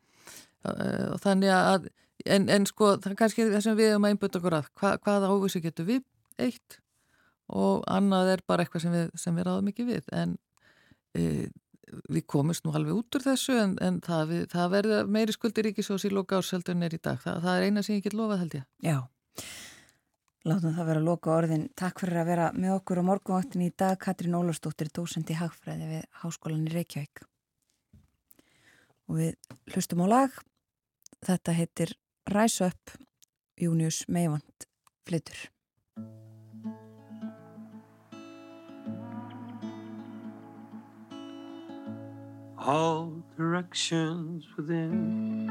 e, 0.68 0.76
þannig 1.24 1.56
að 1.56 1.92
en, 2.26 2.48
en 2.50 2.68
sko 2.70 2.96
það 2.98 3.12
er 3.12 3.18
kannski 3.20 3.48
það 3.50 3.66
sem 3.66 3.78
við 3.80 3.94
erum 3.94 4.08
að 4.08 4.16
einbjöta 4.16 4.40
okkur 4.42 4.58
að. 4.60 4.70
Hva, 4.80 4.94
hvaða 5.02 5.34
óvisa 5.34 5.62
getur 5.64 5.88
við 5.90 6.06
eitt 6.42 6.80
og 7.52 7.84
annað 7.92 8.36
er 8.36 8.44
bara 8.48 8.64
eitthvað 8.64 8.86
sem 8.86 8.96
við, 8.96 9.10
sem 9.20 9.36
við 9.36 9.48
ráðum 9.48 9.72
ekki 9.72 9.88
við. 9.88 10.08
En 10.16 10.38
e, 11.18 11.50
við 12.12 12.26
komumst 12.32 12.66
nú 12.66 12.74
alveg 12.76 13.02
út 13.02 13.18
úr 13.18 13.26
þessu 13.26 13.58
en, 13.60 13.74
en 13.84 14.00
það, 14.04 14.24
við, 14.30 14.46
það 14.54 14.70
verður 14.76 15.10
meiri 15.18 15.36
skuldir 15.36 15.68
ríkisós 15.68 16.06
í 16.08 16.14
loka 16.14 16.40
ársheldun 16.40 16.86
er 16.88 16.96
í 16.96 17.02
dag. 17.02 17.20
Það, 17.24 17.42
það 17.46 17.58
er 17.58 17.68
eina 17.68 17.84
sem 17.86 17.98
ég 17.98 18.06
get 18.06 18.16
lofað 18.18 18.44
held 18.44 18.56
ég. 18.60 18.68
Já, 18.86 18.98
látum 20.48 20.78
það 20.78 20.92
vera 20.92 21.04
loka 21.08 21.34
orðin. 21.36 21.66
Takk 21.78 22.04
fyrir 22.04 22.22
að 22.22 22.32
vera 22.32 22.52
með 22.56 22.78
okkur 22.78 23.04
á 23.04 23.10
morgunvaktin 23.10 23.66
í 23.68 23.74
dag 23.84 24.00
Katrín 24.02 24.38
Ólarsdóttir, 24.40 24.92
dósend 24.96 25.32
í 25.32 25.40
Hagfræði 25.40 25.90
við 25.92 26.08
Háskólan 26.24 26.70
í 26.70 26.76
Reykjavík. 26.78 27.26
Og 29.12 29.20
við 29.20 29.58
hlustum 29.74 30.06
á 30.06 30.08
lag. 30.08 30.40
Þetta 31.22 31.54
heitir 31.54 31.92
Rise 32.30 32.62
Up 32.62 32.92
Június 33.60 34.06
Meivand 34.08 34.68
flyttur 35.06 35.50
all 42.62 43.12
directions 43.36 44.46
within. 44.56 45.50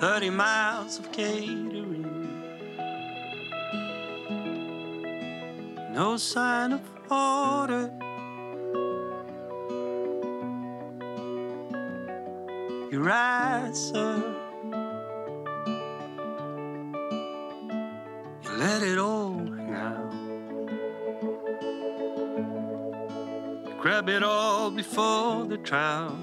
Thirty 0.00 0.30
miles 0.30 0.98
of 0.98 1.12
catering, 1.12 2.42
no 5.92 6.16
sign 6.16 6.72
of 6.72 6.82
order. 7.10 7.90
You 12.90 13.04
rise 13.04 13.92
up, 13.92 14.24
you 18.42 18.50
let 18.58 18.82
it 18.82 18.98
all 18.98 19.38
hang 19.38 19.74
out. 19.74 20.12
grab 23.80 24.08
it 24.08 24.24
all 24.24 24.72
before 24.72 25.44
the 25.44 25.58
trial. 25.58 26.18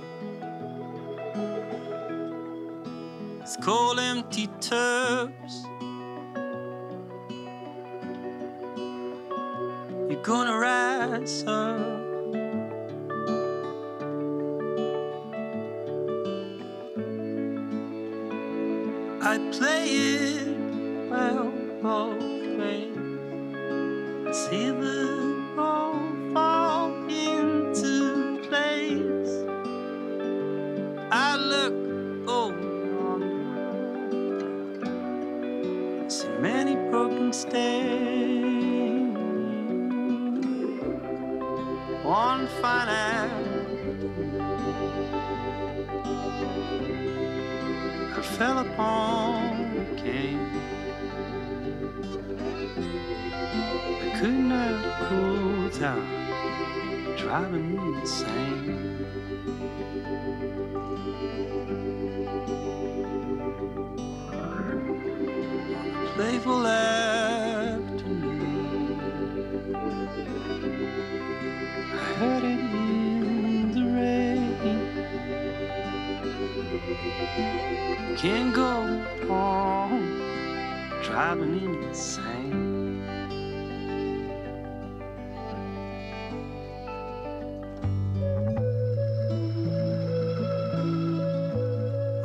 It's 3.39 3.55
cold, 3.63 3.99
empty 3.99 4.47
tubs. 4.59 5.63
You're 10.09 10.22
gonna 10.22 10.57
rise 10.57 11.45
up. 11.47 12.07
I 19.58 19.60
play 19.60 19.89
it. 19.89 21.10
Well, 21.10 21.51
both 21.82 22.37
fell 48.36 48.60
upon 48.60 49.86
came. 49.98 50.52
I 54.04 54.20
could 54.20 54.40
not 54.54 55.10
cool 55.10 55.70
down, 55.70 56.08
driving 57.18 57.76
me 57.76 58.00
insane. 58.00 59.06
Playful 66.16 66.68
afternoon, 66.68 67.16
Can't 78.18 78.53
go 78.53 79.05
on 79.30 80.01
driving 81.03 81.84
insane. 81.84 83.01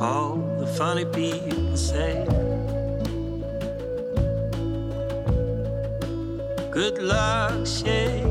All 0.01 0.37
the 0.59 0.67
funny 0.67 1.05
people 1.05 1.77
say 1.77 2.27
Good 6.73 6.99
luck 7.03 7.67
shaking 7.67 8.22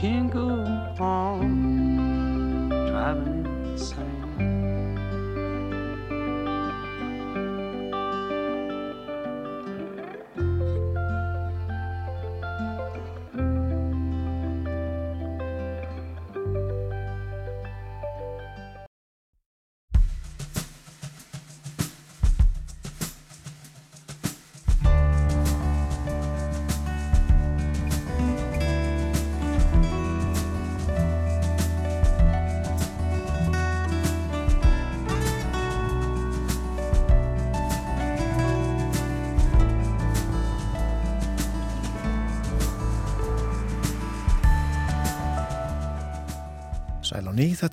can't 0.00 0.30
go 0.30 0.50
on 1.00 2.68
driving 2.68 3.46
in 3.46 3.72
the 3.72 3.78
sand. 3.78 4.15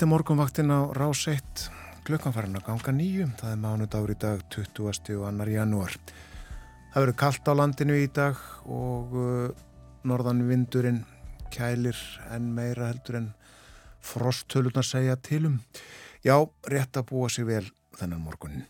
Þetta 0.04 0.10
er 0.12 0.18
morgunvaktin 0.18 0.72
á 0.76 0.80
Rás 0.92 1.22
1, 1.32 1.62
klukkan 2.04 2.34
farin 2.36 2.58
að 2.60 2.66
ganga 2.68 2.92
nýju, 2.92 3.28
það 3.40 3.52
er 3.54 3.60
mánudagur 3.62 4.12
í 4.12 4.16
dag 4.20 4.42
20. 4.52 4.82
og 4.84 4.98
2. 5.08 5.46
janúar. 5.48 5.94
Það 6.92 6.98
verður 7.06 7.16
kallt 7.22 7.48
á 7.48 7.54
landinu 7.56 7.96
í 7.96 8.10
dag 8.12 8.42
og 8.68 9.16
uh, 9.16 9.54
norðan 10.04 10.42
vindurinn 10.50 11.00
kælir 11.56 11.96
en 12.36 12.52
meira 12.52 12.90
heldur 12.90 13.22
en 13.22 13.30
frosthölurnar 14.04 14.84
segja 14.84 15.16
tilum. 15.24 15.62
Já, 16.20 16.36
rétt 16.68 17.00
að 17.00 17.08
búa 17.14 17.32
sig 17.32 17.48
vel 17.48 17.64
þennan 17.96 18.28
morgunin. 18.28 18.68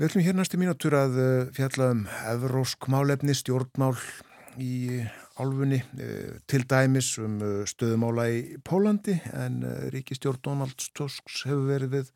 Við 0.00 0.08
ætlum 0.08 0.24
hér 0.24 0.40
næstu 0.40 0.56
mínútur 0.56 0.96
að 0.96 1.20
uh, 1.20 1.52
fjalla 1.52 1.92
um 1.98 2.06
evrósk 2.32 2.88
málefni, 2.88 3.36
stjórnmál 3.36 3.98
í 4.56 5.04
álfunni, 5.38 5.78
uh, 5.82 6.36
til 6.50 6.64
dæmis 6.68 7.12
um 7.22 7.38
uh, 7.42 7.62
stöðumála 7.68 8.28
í 8.34 8.40
Pólandi 8.66 9.16
en 9.32 9.62
uh, 9.66 9.88
ríkistjórn 9.94 10.42
Donald 10.44 10.76
Tusks 10.94 11.44
hefur 11.48 11.66
verið 11.70 11.94
við 11.96 12.12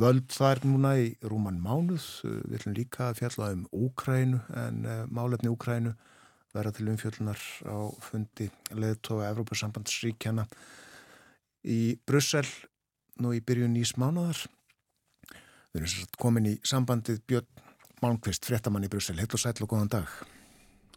völd 0.00 0.28
þar 0.30 0.62
núna 0.64 0.94
í 1.02 1.08
rúman 1.26 1.58
mánuð. 1.62 2.04
Við 2.22 2.60
ætlum 2.60 2.76
líka 2.76 3.08
að 3.08 3.22
fjalla 3.24 3.50
um 3.56 3.64
Úkrænu 3.74 4.38
en 4.54 4.84
málefni 5.10 5.50
Úkrænu 5.50 5.96
verða 6.54 6.74
til 6.76 6.88
umfjöllunar 6.92 7.42
á 7.66 7.78
fundi 8.02 8.46
leðtóa 8.70 9.32
Evrópasambandsríkjana 9.32 10.46
í 11.66 11.98
Brussel 12.06 12.46
nú 13.20 13.34
í 13.34 13.42
byrjun 13.42 13.74
nýs 13.74 13.96
mánuðar. 13.98 14.46
Við 15.74 15.82
erum 15.82 16.14
komin 16.18 16.52
í 16.54 16.58
sambandið 16.66 17.22
Björn 17.26 17.50
Malmqvist, 18.00 18.46
fréttamann 18.48 18.86
í 18.86 18.92
Brussel. 18.92 19.18
Heill 19.20 19.28
og 19.28 19.42
sæll 19.42 19.58
og 19.60 19.74
góðan 19.74 19.90
dag. 19.98 20.39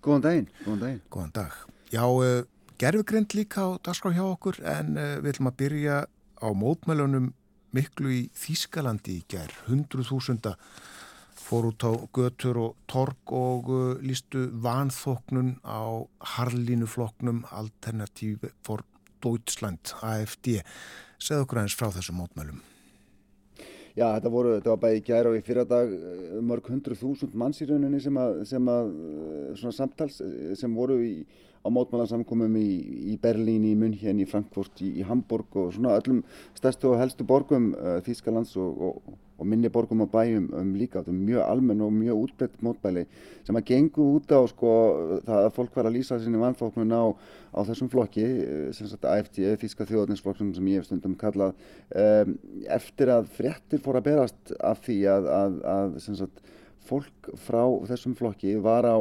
Góðan 0.04 0.24
daginn, 0.26 0.50
góðan 0.66 0.82
daginn. 0.82 1.04
Góðan 1.14 1.32
dag. 1.38 1.54
Já, 1.94 2.04
uh, 2.04 2.44
gerfugrind 2.82 3.36
líka 3.38 3.64
á 3.64 3.70
dagskrá 3.80 4.12
hjá 4.12 4.26
okkur 4.26 4.60
en 4.68 4.98
uh, 4.98 5.06
við 5.24 5.32
ætlum 5.32 5.50
að 5.54 5.60
byrja 5.62 6.00
á 6.44 6.48
mótmælunum 6.52 7.30
miklu 7.74 8.12
í 8.12 8.20
Þýskalandi 8.36 9.16
í 9.22 9.24
ger. 9.32 9.54
100.000 9.70 10.58
fór 11.40 11.70
út 11.70 11.88
á 11.88 11.92
götur 12.16 12.60
og 12.66 12.76
torg 12.92 13.32
og 13.32 13.72
uh, 13.72 13.96
lístu 14.04 14.50
vanþóknun 14.66 15.56
á 15.64 16.04
harlínufloknum 16.36 17.46
Alternativ 17.56 18.50
for 18.60 18.84
Deutschland, 19.24 19.96
AFD. 20.04 20.60
Segð 21.16 21.48
okkur 21.48 21.64
aðeins 21.64 21.80
frá 21.80 21.88
þessum 21.96 22.20
mótmælum. 22.20 22.60
Já, 23.94 24.08
þetta, 24.16 24.30
voru, 24.34 24.56
þetta 24.58 24.72
var 24.72 24.80
bæði 24.82 25.00
í 25.00 25.02
gæra 25.06 25.30
og 25.30 25.36
í 25.38 25.44
fyrradag 25.46 25.92
eh, 25.94 26.38
mörg 26.42 26.70
hundru 26.72 26.96
þúsund 26.98 27.36
manns 27.38 27.62
í 27.62 27.68
rauninni 27.70 28.00
sem, 28.02 28.16
að, 28.18 28.40
sem 28.50 28.70
að, 28.74 28.88
eh, 28.90 29.52
svona 29.60 29.78
samtals 29.78 30.18
eh, 30.26 30.56
sem 30.58 30.74
voru 30.74 30.98
í, 31.06 31.12
á 31.64 31.68
mótmálansamkomum 31.72 32.56
í, 32.60 32.70
í 33.14 33.18
Berlín, 33.24 33.64
í 33.64 33.74
München, 33.80 34.20
í 34.20 34.28
Frankfurt, 34.28 34.82
í, 34.84 34.90
í 35.00 35.06
Hamburg 35.08 35.56
og 35.56 35.72
svona 35.76 35.96
öllum 35.96 36.20
stærstu 36.58 36.90
og 36.92 36.98
helstu 37.00 37.24
borgum 37.28 37.72
uh, 37.78 38.00
Þýskalands 38.04 38.58
og, 38.60 38.82
og, 38.84 39.14
og 39.40 39.48
minni 39.48 39.72
borgum 39.72 40.04
og 40.04 40.12
bæjum 40.12 40.50
um 40.60 40.74
líka. 40.76 41.00
Þetta 41.00 41.14
er 41.14 41.22
mjög 41.30 41.46
almenn 41.46 41.86
og 41.86 41.94
mjög 41.96 42.26
útbreytt 42.26 42.58
mótbæli 42.68 43.06
sem 43.48 43.60
að 43.60 43.68
gengu 43.72 44.10
út 44.18 44.34
á 44.36 44.44
sko, 44.52 44.74
það 45.24 45.48
að 45.48 45.56
fólk 45.56 45.80
var 45.80 45.88
að 45.88 45.96
lýsa 45.96 46.20
sinni 46.20 46.42
vanfóknun 46.42 46.96
á, 47.00 47.04
á 47.56 47.60
þessum 47.70 47.92
flokki, 47.94 48.26
eh, 48.44 48.66
sem 48.76 48.90
sagt 48.92 49.08
AFD, 49.08 49.40
Þýska 49.64 49.88
þjóðarninsflokksum 49.88 50.52
sem 50.58 50.68
ég 50.74 50.84
hef 50.84 50.90
stundum 50.90 51.16
kallað, 51.20 51.56
um, 51.96 52.36
eftir 52.76 53.14
að 53.16 53.32
fréttir 53.40 53.84
fór 53.84 54.02
að 54.02 54.10
berast 54.10 54.54
af 54.60 54.84
því 54.84 55.00
að, 55.16 55.32
að, 55.40 55.58
að 55.78 55.98
sem 56.04 56.20
sagt, 56.20 56.44
fólk 56.88 57.30
frá 57.46 57.64
þessum 57.90 58.16
flokki 58.20 58.56
var 58.64 58.88
á 58.88 58.98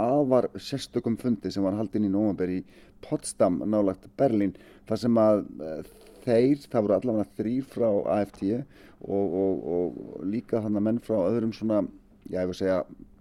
afar 0.00 0.50
sérstökum 0.60 1.16
fundi 1.20 1.52
sem 1.52 1.64
var 1.64 1.76
haldinn 1.78 2.08
í 2.08 2.12
nóvember 2.12 2.52
í 2.52 2.60
Potsdam 3.04 3.60
nálagt 3.68 4.06
Berlín 4.18 4.54
þar 4.88 5.00
sem 5.00 5.20
að 5.20 5.44
eh, 5.60 5.92
þeir, 6.24 6.64
það 6.70 6.86
voru 6.86 6.96
allavega 6.98 7.38
þrýr 7.38 7.68
frá 7.68 7.88
AFT 8.16 8.44
og, 8.54 9.36
og, 9.44 9.64
og 9.76 10.26
líka 10.28 10.62
hann 10.64 10.78
að 10.78 10.86
menn 10.88 11.02
frá 11.04 11.18
öðrum 11.26 11.52
svona, 11.56 11.82
já 12.30 12.40
ég 12.40 12.50
vil 12.50 12.58
segja 12.60 12.78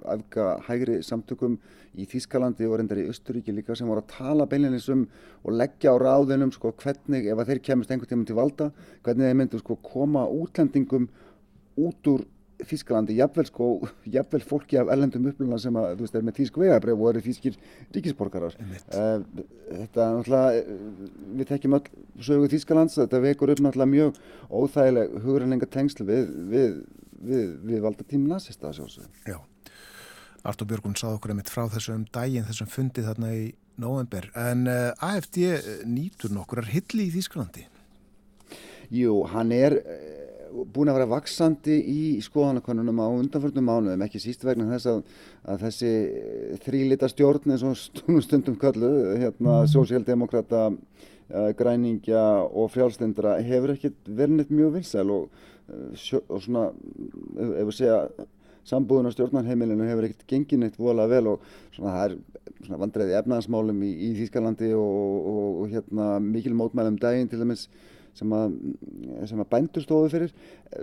afga 0.08 0.50
hægri 0.68 1.00
samtökum 1.04 1.58
í 2.00 2.08
Þýskalandi 2.10 2.66
og 2.68 2.78
reyndar 2.80 3.00
í 3.04 3.08
Östuríki 3.12 3.54
líka 3.54 3.76
sem 3.78 3.88
voru 3.88 4.02
að 4.04 4.14
tala 4.16 4.48
beinleginis 4.50 4.90
um 4.92 5.04
og 5.44 5.58
leggja 5.60 5.94
á 5.94 5.98
ráðunum 6.02 6.54
sko 6.56 6.74
hvernig, 6.80 7.28
ef 7.28 7.40
að 7.40 7.52
þeir 7.52 7.62
kemist 7.68 7.92
einhvern 7.94 8.12
tíma 8.12 8.30
til 8.30 8.40
valda, 8.40 8.70
hvernig 9.06 9.30
þeir 9.30 9.40
myndu 9.42 9.62
sko 9.62 9.78
koma 9.86 10.26
útlendingum 10.28 11.10
út 11.84 12.10
úr 12.10 12.26
Þískalandi, 12.64 13.16
jafnvel 13.18 13.46
sko, 13.50 13.68
jafnvel 14.16 14.42
fólki 14.48 14.78
af 14.80 14.92
ellendum 14.94 15.26
uppluna 15.32 15.60
sem 15.62 15.78
að, 15.80 15.96
þú 15.98 16.06
veist, 16.06 16.18
er 16.18 16.26
með 16.28 16.38
þýsk 16.40 16.60
vegabref 16.62 17.02
og 17.02 17.10
eru 17.12 17.24
þýskir 17.26 17.58
ríkisborgarar. 17.96 18.58
Uh, 18.94 19.24
þetta 19.70 20.06
er 20.06 20.18
náttúrulega, 20.18 20.60
eh, 20.60 21.24
við 21.40 21.50
tekjum 21.50 21.78
öll 21.80 21.88
sögu 22.30 22.52
Þískalands, 22.54 23.00
þetta 23.02 23.24
vekur 23.26 23.54
upp 23.54 23.64
náttúrulega 23.66 23.94
mjög 23.94 24.22
óþægileg 24.50 25.18
hugurlenga 25.26 25.70
tengsl 25.74 26.08
við, 26.08 26.30
við, 26.54 26.78
við, 27.32 27.50
við 27.74 27.84
valdatím 27.88 28.30
nazista 28.30 28.72
sjálfsög. 28.76 29.10
Já. 29.28 29.42
Artur 30.44 30.68
Björgun 30.68 30.98
sað 31.00 31.18
okkur 31.18 31.34
einmitt 31.34 31.52
frá 31.52 31.66
þessum 31.72 32.08
daginn, 32.14 32.48
þessum 32.48 32.72
fundið 32.72 33.12
þarna 33.12 33.36
í 33.36 33.44
november. 33.80 34.28
En 34.38 34.68
uh, 34.70 34.92
AFD 35.04 35.40
nýtur 35.88 36.34
nokkur 36.36 36.64
er 36.64 36.74
hilli 36.74 37.08
í 37.08 37.14
Þýskalandi? 37.16 37.68
Jú, 38.94 39.24
hann 39.32 39.54
er 39.56 39.80
búin 40.74 40.92
að 40.92 41.00
vera 41.00 41.10
vaksandi 41.14 41.78
í 41.90 42.02
skoðanakonunum 42.24 43.00
á 43.02 43.08
undanförnum 43.10 43.66
mánuðum, 43.68 44.04
ekki 44.06 44.22
síst 44.22 44.44
vegna 44.46 44.70
þess 44.74 44.90
að, 44.92 45.00
að 45.50 45.64
þessi 45.68 45.94
þrýlita 46.66 47.10
stjórn 47.12 47.56
eins 47.56 47.66
og 47.66 48.22
stundum 48.26 48.58
köllu, 48.62 48.92
hérna 49.22 49.64
sósíaldemokrata, 49.72 50.70
græningja 51.58 52.24
og 52.46 52.70
frjálstendra 52.74 53.38
hefur 53.42 53.74
ekkert 53.74 54.12
verið 54.12 54.38
neitt 54.38 54.54
mjög 54.54 54.76
vinsæl 54.78 55.08
og, 55.16 55.44
sjö, 55.98 56.20
og 56.28 56.44
svona, 56.44 56.68
ef 57.40 57.64
við 57.70 57.76
segja, 57.80 58.28
sambúðun 58.68 59.10
á 59.10 59.16
stjórnarheimilinu 59.16 59.88
hefur 59.88 60.08
ekkert 60.08 60.28
gengið 60.30 60.62
neitt 60.62 60.78
vola 60.80 61.08
vel 61.10 61.26
og 61.34 61.48
svona 61.76 61.96
það 61.96 62.06
er 62.06 62.18
svona 62.68 62.80
vandræði 62.84 63.18
efnaðansmálum 63.20 63.82
í, 63.84 63.90
í 64.08 64.12
Þýskalandi 64.20 64.70
og, 64.78 64.94
og, 65.32 65.50
og 65.64 65.74
hérna 65.74 66.12
mikil 66.24 66.54
mótmælum 66.60 67.00
daginn 67.02 67.32
til 67.32 67.42
dæmis 67.42 67.66
sem 68.18 68.34
að, 68.38 68.56
að 69.26 69.44
bændur 69.52 69.86
stóðu 69.86 70.12
fyrir. 70.14 70.34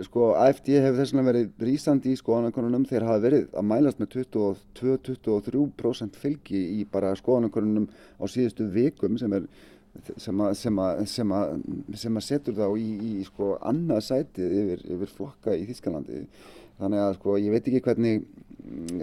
Sko 0.07 0.31
AFD 0.39 0.71
hefur 0.77 0.99
þess 0.99 1.15
vegna 1.15 1.27
verið 1.29 1.65
rýsandi 1.67 2.13
í 2.13 2.19
skoðanakonunum 2.19 2.87
þeir 2.89 3.07
hafa 3.07 3.25
verið 3.25 3.49
að 3.57 3.67
mælast 3.71 4.01
með 4.01 4.13
22-23% 4.17 6.21
fylgi 6.21 6.63
í 6.79 6.87
bara 6.91 7.17
skoðanakonunum 7.19 7.89
á 8.19 8.23
síðustu 8.31 8.67
vikum 8.71 9.19
sem 9.21 9.39
er 9.39 9.51
sem 10.21 10.39
að, 10.39 10.53
sem 10.55 10.77
að, 10.79 11.01
sem 11.99 12.17
að, 12.17 12.23
setur 12.23 12.55
þá 12.55 12.67
í, 12.79 12.89
í 13.11 13.23
sko 13.27 13.57
annað 13.67 14.05
sætið 14.07 14.53
yfir, 14.61 14.83
yfir 14.95 15.11
flokka 15.17 15.55
í 15.57 15.65
Þískalandi 15.67 16.21
þannig 16.81 17.03
að 17.05 17.17
sko 17.19 17.37
ég 17.39 17.53
veit 17.55 17.67
ekki 17.69 17.83
hvernig 17.85 18.25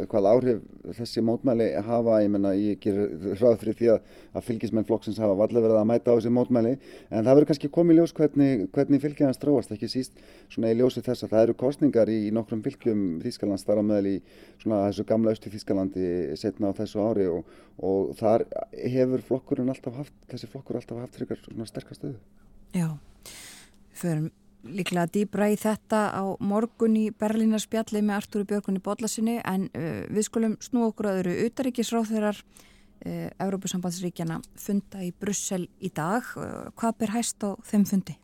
hvað 0.08 0.26
áhrif 0.30 0.60
þessi 0.96 1.22
mótmæli 1.24 1.66
hafa, 1.84 2.20
ég 2.22 2.30
menna 2.32 2.52
ég 2.56 2.78
ger 2.82 2.96
ráð 3.40 3.58
fyrir 3.62 3.76
því 3.78 3.90
að, 3.94 4.06
að 4.38 4.46
fylgismenn 4.46 4.86
flokksins 4.88 5.18
hafa 5.20 5.36
vallega 5.38 5.64
verið 5.64 5.80
að 5.80 5.88
mæta 5.90 6.14
á 6.14 6.16
þessi 6.16 6.32
mótmæli. 6.34 6.72
En 7.10 7.26
það 7.26 7.30
verður 7.32 7.48
kannski 7.50 7.70
komið 7.74 7.98
ljós 7.98 8.14
hvernig, 8.16 8.64
hvernig 8.74 9.02
fylgjans 9.02 9.38
stráast, 9.40 9.74
ekki 9.74 9.90
síst 9.90 10.22
svona 10.52 10.72
í 10.72 10.78
ljósi 10.78 11.02
þess 11.04 11.26
að 11.26 11.34
það 11.34 11.44
eru 11.46 11.58
kostningar 11.64 12.12
í, 12.12 12.18
nokkrum 12.34 12.64
fylgjum 12.64 13.04
Þískalands 13.24 13.66
þar 13.68 13.82
á 13.82 13.88
meðal 13.90 14.12
í 14.14 14.16
svona 14.62 14.82
þessu 14.86 15.06
gamla 15.10 15.34
austu 15.34 15.52
Þískalandi 15.54 16.08
setna 16.40 16.72
á 16.72 16.78
þessu 16.78 17.04
ári. 17.04 17.28
Og, 17.32 17.54
og 17.82 18.12
þar 18.18 18.46
hefur 18.78 19.24
flokkurinn 19.32 19.72
alltaf 19.74 20.02
haft, 20.04 20.18
þessi 20.30 20.50
flokkur 20.52 20.80
alltaf 20.80 21.02
haft 21.02 21.18
fyrir 21.18 21.42
svona 21.44 21.68
sterkastöðu. 21.68 22.18
Já, 22.76 22.92
fyrir 23.96 24.30
líklega 24.66 25.06
dýbra 25.14 25.48
í 25.52 25.56
þetta 25.60 26.00
á 26.14 26.22
morgun 26.40 26.96
í 26.98 27.08
Berlínarspjalli 27.14 28.02
með 28.04 28.20
Artúri 28.20 28.48
Björgunni 28.48 28.82
Bodlasinni 28.84 29.38
en 29.44 29.68
uh, 29.72 30.04
við 30.10 30.28
skulum 30.28 30.56
snú 30.64 30.88
okkur 30.88 31.10
að 31.10 31.20
öðru 31.22 31.36
utaríkisráþeirar 31.48 32.40
uh, 32.42 33.28
Európusambandsríkjana 33.38 34.40
funda 34.58 35.04
í 35.06 35.12
Brussel 35.14 35.66
í 35.78 35.92
dag. 35.94 36.26
Uh, 36.36 36.70
hvað 36.78 36.98
ber 37.04 37.14
hæst 37.18 37.44
á 37.46 37.54
þeim 37.70 37.86
fundi? 37.88 38.18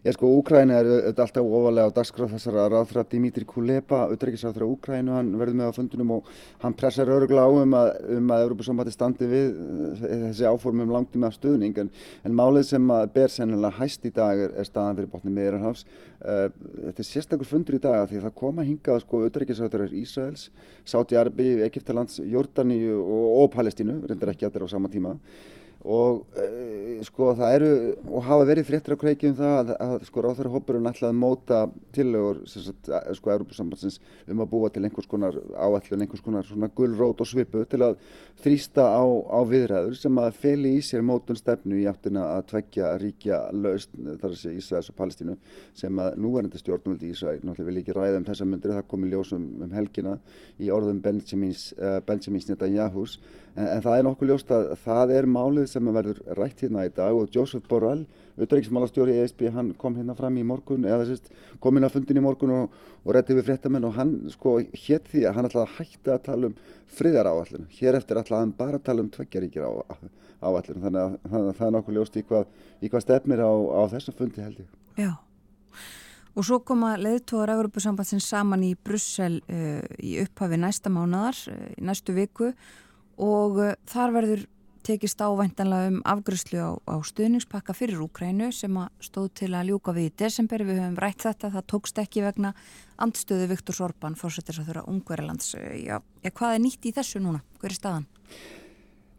Já 0.00 0.14
sko, 0.16 0.30
Úkræna 0.38 0.78
er 0.80 0.86
auðvitað 0.88 1.26
alltaf 1.26 1.48
ofalega 1.58 1.90
á 1.92 1.96
dagskráð 1.98 2.30
þessara 2.32 2.62
ráðfra 2.72 3.02
Dimitri 3.04 3.44
Kuleba, 3.44 4.06
auðvitaðriksráðfra 4.06 4.68
Úkrænu, 4.72 5.12
hann 5.12 5.34
verður 5.36 5.58
með 5.58 5.68
á 5.68 5.76
fundunum 5.76 6.14
og 6.14 6.30
hann 6.62 6.76
pressar 6.80 7.12
örugla 7.12 7.44
á 7.44 7.50
um 7.52 7.76
að, 7.76 7.90
um 8.16 8.32
að 8.32 8.44
Európa-sambandi 8.46 8.94
standi 8.94 9.28
við 9.28 9.50
eh, 9.58 10.24
þessi 10.30 10.48
áformum 10.48 10.94
langtum 10.96 11.28
af 11.28 11.36
stuðning 11.36 11.82
en, 11.84 11.92
en 12.24 12.38
málið 12.40 12.70
sem 12.70 12.88
ber 13.12 13.36
sennilega 13.36 13.76
hæst 13.76 14.08
í 14.08 14.14
dag 14.16 14.40
er, 14.46 14.56
er 14.56 14.70
staðan 14.70 14.96
fyrir 15.02 15.12
botni 15.12 15.36
meðranhafs. 15.36 15.84
Uh, 15.84 16.48
eh, 16.48 16.74
þetta 16.86 17.04
er 17.04 17.10
sérstakur 17.10 17.52
fundur 17.52 17.76
í 17.76 17.84
dag 17.84 18.08
því 18.08 18.24
það 18.24 18.36
koma 18.40 18.64
hingað 18.64 19.04
sko 19.04 19.20
auðvitaðriksráðfra 19.20 19.92
Ísraels, 20.00 20.48
Sáti-Arbi, 20.88 21.58
Egiptalands, 21.68 22.22
Jórdaníu 22.24 22.96
og, 23.04 23.30
og 23.44 23.52
Palestínu, 23.52 24.00
reyndar 24.08 24.32
ekki 24.32 24.48
allir 24.48 24.64
á 24.64 24.68
sama 24.72 24.88
tíma 24.88 25.18
og 25.80 26.26
e, 26.36 27.00
sko 27.06 27.30
það 27.38 27.54
eru 27.56 27.68
og 28.10 28.24
hafa 28.26 28.46
verið 28.50 28.66
fréttir 28.68 28.92
á 28.92 29.00
kreiki 29.00 29.30
um 29.30 29.36
það 29.38 29.54
að, 29.56 29.70
að 29.80 30.04
sko 30.10 30.24
ráþæra 30.26 30.52
hópurinn 30.52 30.90
ætlaði 30.90 31.08
að 31.14 31.20
móta 31.22 31.60
tillögur 31.96 32.42
sko 32.50 33.32
Európa-sambandsins 33.32 33.96
um 34.28 34.42
að 34.44 34.50
búa 34.52 34.68
til 34.68 34.84
einhvers 34.84 35.08
konar 35.08 35.38
áætlun, 35.56 36.04
einhvers 36.04 36.24
konar 36.24 36.44
svona 36.44 36.68
gullrót 36.76 37.24
og 37.24 37.30
svipu 37.30 37.64
til 37.64 37.80
að 37.86 37.96
þrýsta 38.44 38.84
á, 38.92 39.04
á 39.08 39.40
viðræður 39.48 39.96
sem 39.96 40.20
að 40.20 40.36
feli 40.42 40.74
í 40.76 40.84
sér 40.84 41.04
mótun 41.06 41.40
stefnu 41.40 41.80
í 41.80 41.88
áttina 41.88 42.26
að 42.36 42.50
tveggja 42.52 42.92
ríkja 43.00 43.40
laust 43.56 43.96
þar 43.96 44.30
að 44.34 44.38
segja 44.42 44.60
Ísraels 44.60 44.92
og 44.92 45.00
Palestínu 45.00 45.36
sem 45.80 46.04
að 46.04 46.20
núverandi 46.20 46.60
stjórnvöldi 46.60 47.08
í 47.08 47.14
Ísrael 47.16 47.40
náttúrulega 47.40 47.70
vil 47.70 47.80
ekki 47.80 47.96
ræða 47.96 48.20
um 48.20 48.28
þessa 48.28 48.48
myndir 48.48 48.76
það 48.76 48.88
komi 48.92 49.12
ljósum 49.12 49.48
um 49.64 49.76
helgina 49.76 50.18
í 50.60 50.68
orðum 50.72 51.00
Benjamins, 51.04 51.70
uh, 51.80 52.00
Benjamins 52.04 52.48
Netanyahus 52.52 53.16
en, 53.56 53.82
það 53.84 53.96
er 53.96 54.06
nokkuð 54.06 54.30
ljóst 54.30 54.52
að 54.54 54.66
það 54.84 55.12
er 55.16 55.28
málið 55.30 55.68
sem 55.70 55.90
verður 55.94 56.20
rætt 56.38 56.64
hérna 56.64 56.86
í 56.86 56.92
dag 56.96 57.16
og 57.16 57.30
Joseph 57.34 57.66
Borrell, 57.70 58.04
auðvitaðriksmálastjóri 58.36 59.16
í 59.16 59.22
ESB, 59.24 59.46
hann 59.54 59.72
kom 59.80 59.96
hérna 59.98 60.16
fram 60.18 60.38
í 60.40 60.44
morgun 60.46 60.86
eða 60.88 61.06
að 61.06 61.30
kom 61.62 61.76
hérna 61.76 61.90
að 61.90 61.96
fundin 61.98 62.20
í 62.20 62.24
morgun 62.24 62.54
og, 62.56 62.76
og 63.04 63.14
rætti 63.16 63.36
við 63.36 63.48
fréttamenn 63.50 63.88
og 63.88 63.96
hann 63.98 64.14
sko 64.32 64.58
hétt 64.60 65.08
því 65.12 65.24
að 65.28 65.38
hann 65.38 65.50
ætlaði 65.50 65.66
að 65.66 65.78
hætta 65.78 66.16
að 66.16 66.26
tala 66.28 66.50
um 66.50 66.58
friðar 66.90 67.30
áallinu, 67.30 67.70
hér 67.78 67.98
eftir 68.00 68.20
ætlaði 68.20 68.46
hann 68.46 68.54
bara 68.58 68.80
að 68.80 68.86
tala 68.88 69.04
um 69.04 69.10
tveggjaríkir 69.14 69.66
á, 69.66 69.72
áallinu 70.40 70.84
þannig 70.84 71.02
að, 71.02 71.18
að 71.30 71.50
það 71.58 71.66
er 71.66 71.74
nokkuð 71.78 71.98
ljóst 71.98 72.20
í 72.20 72.26
hvað, 72.28 72.54
í 72.80 72.92
hvað 72.92 73.06
stefnir 73.06 73.42
á, 73.44 73.50
á 73.50 73.82
þessum 73.94 74.16
fundi 74.18 74.44
held 74.44 74.62
ég. 74.62 74.70
Já. 75.00 75.12
Og 76.38 76.46
svo 76.46 76.60
koma 76.62 76.92
leðtóðar 77.00 77.56
Európusambatsins 77.56 78.28
saman 78.30 78.62
í 78.62 78.76
Brussel 78.78 79.40
uh, 79.50 79.82
í 79.98 80.14
upphafi 80.22 80.60
næsta 80.62 80.92
mánadar, 80.92 81.36
uh, 81.50 81.64
næstu 81.82 82.14
viku 82.16 82.52
og 83.20 83.60
uh, 83.60 83.76
þar 83.90 84.16
verður 84.16 84.46
tekist 84.86 85.20
ávæntanlega 85.20 85.90
um 85.90 85.98
afgryslu 86.08 86.60
á, 86.60 86.70
á 86.88 86.96
stuðningspakka 87.04 87.74
fyrir 87.76 88.00
Úkrænu 88.00 88.48
sem 88.56 88.78
stóð 89.04 89.28
til 89.42 89.50
að 89.52 89.70
ljúka 89.70 89.92
við 89.96 90.08
í 90.08 90.14
desember. 90.22 90.64
Við 90.64 90.80
höfum 90.80 90.96
rætt 91.00 91.26
þetta, 91.26 91.50
það 91.52 91.66
tókst 91.74 92.00
ekki 92.00 92.24
vegna 92.24 92.54
andstöðu 93.00 93.50
Viktor 93.52 93.76
Sorban, 93.76 94.16
fórsettir 94.16 94.60
að 94.60 94.70
þurra 94.70 94.86
Ungverilands. 94.88 95.52
Já, 95.76 96.00
hvað 96.24 96.56
er 96.56 96.64
nýtt 96.64 96.88
í 96.88 96.94
þessu 96.96 97.20
núna? 97.20 97.42
Hver 97.60 97.74
er 97.74 97.76
staðan? 97.76 98.08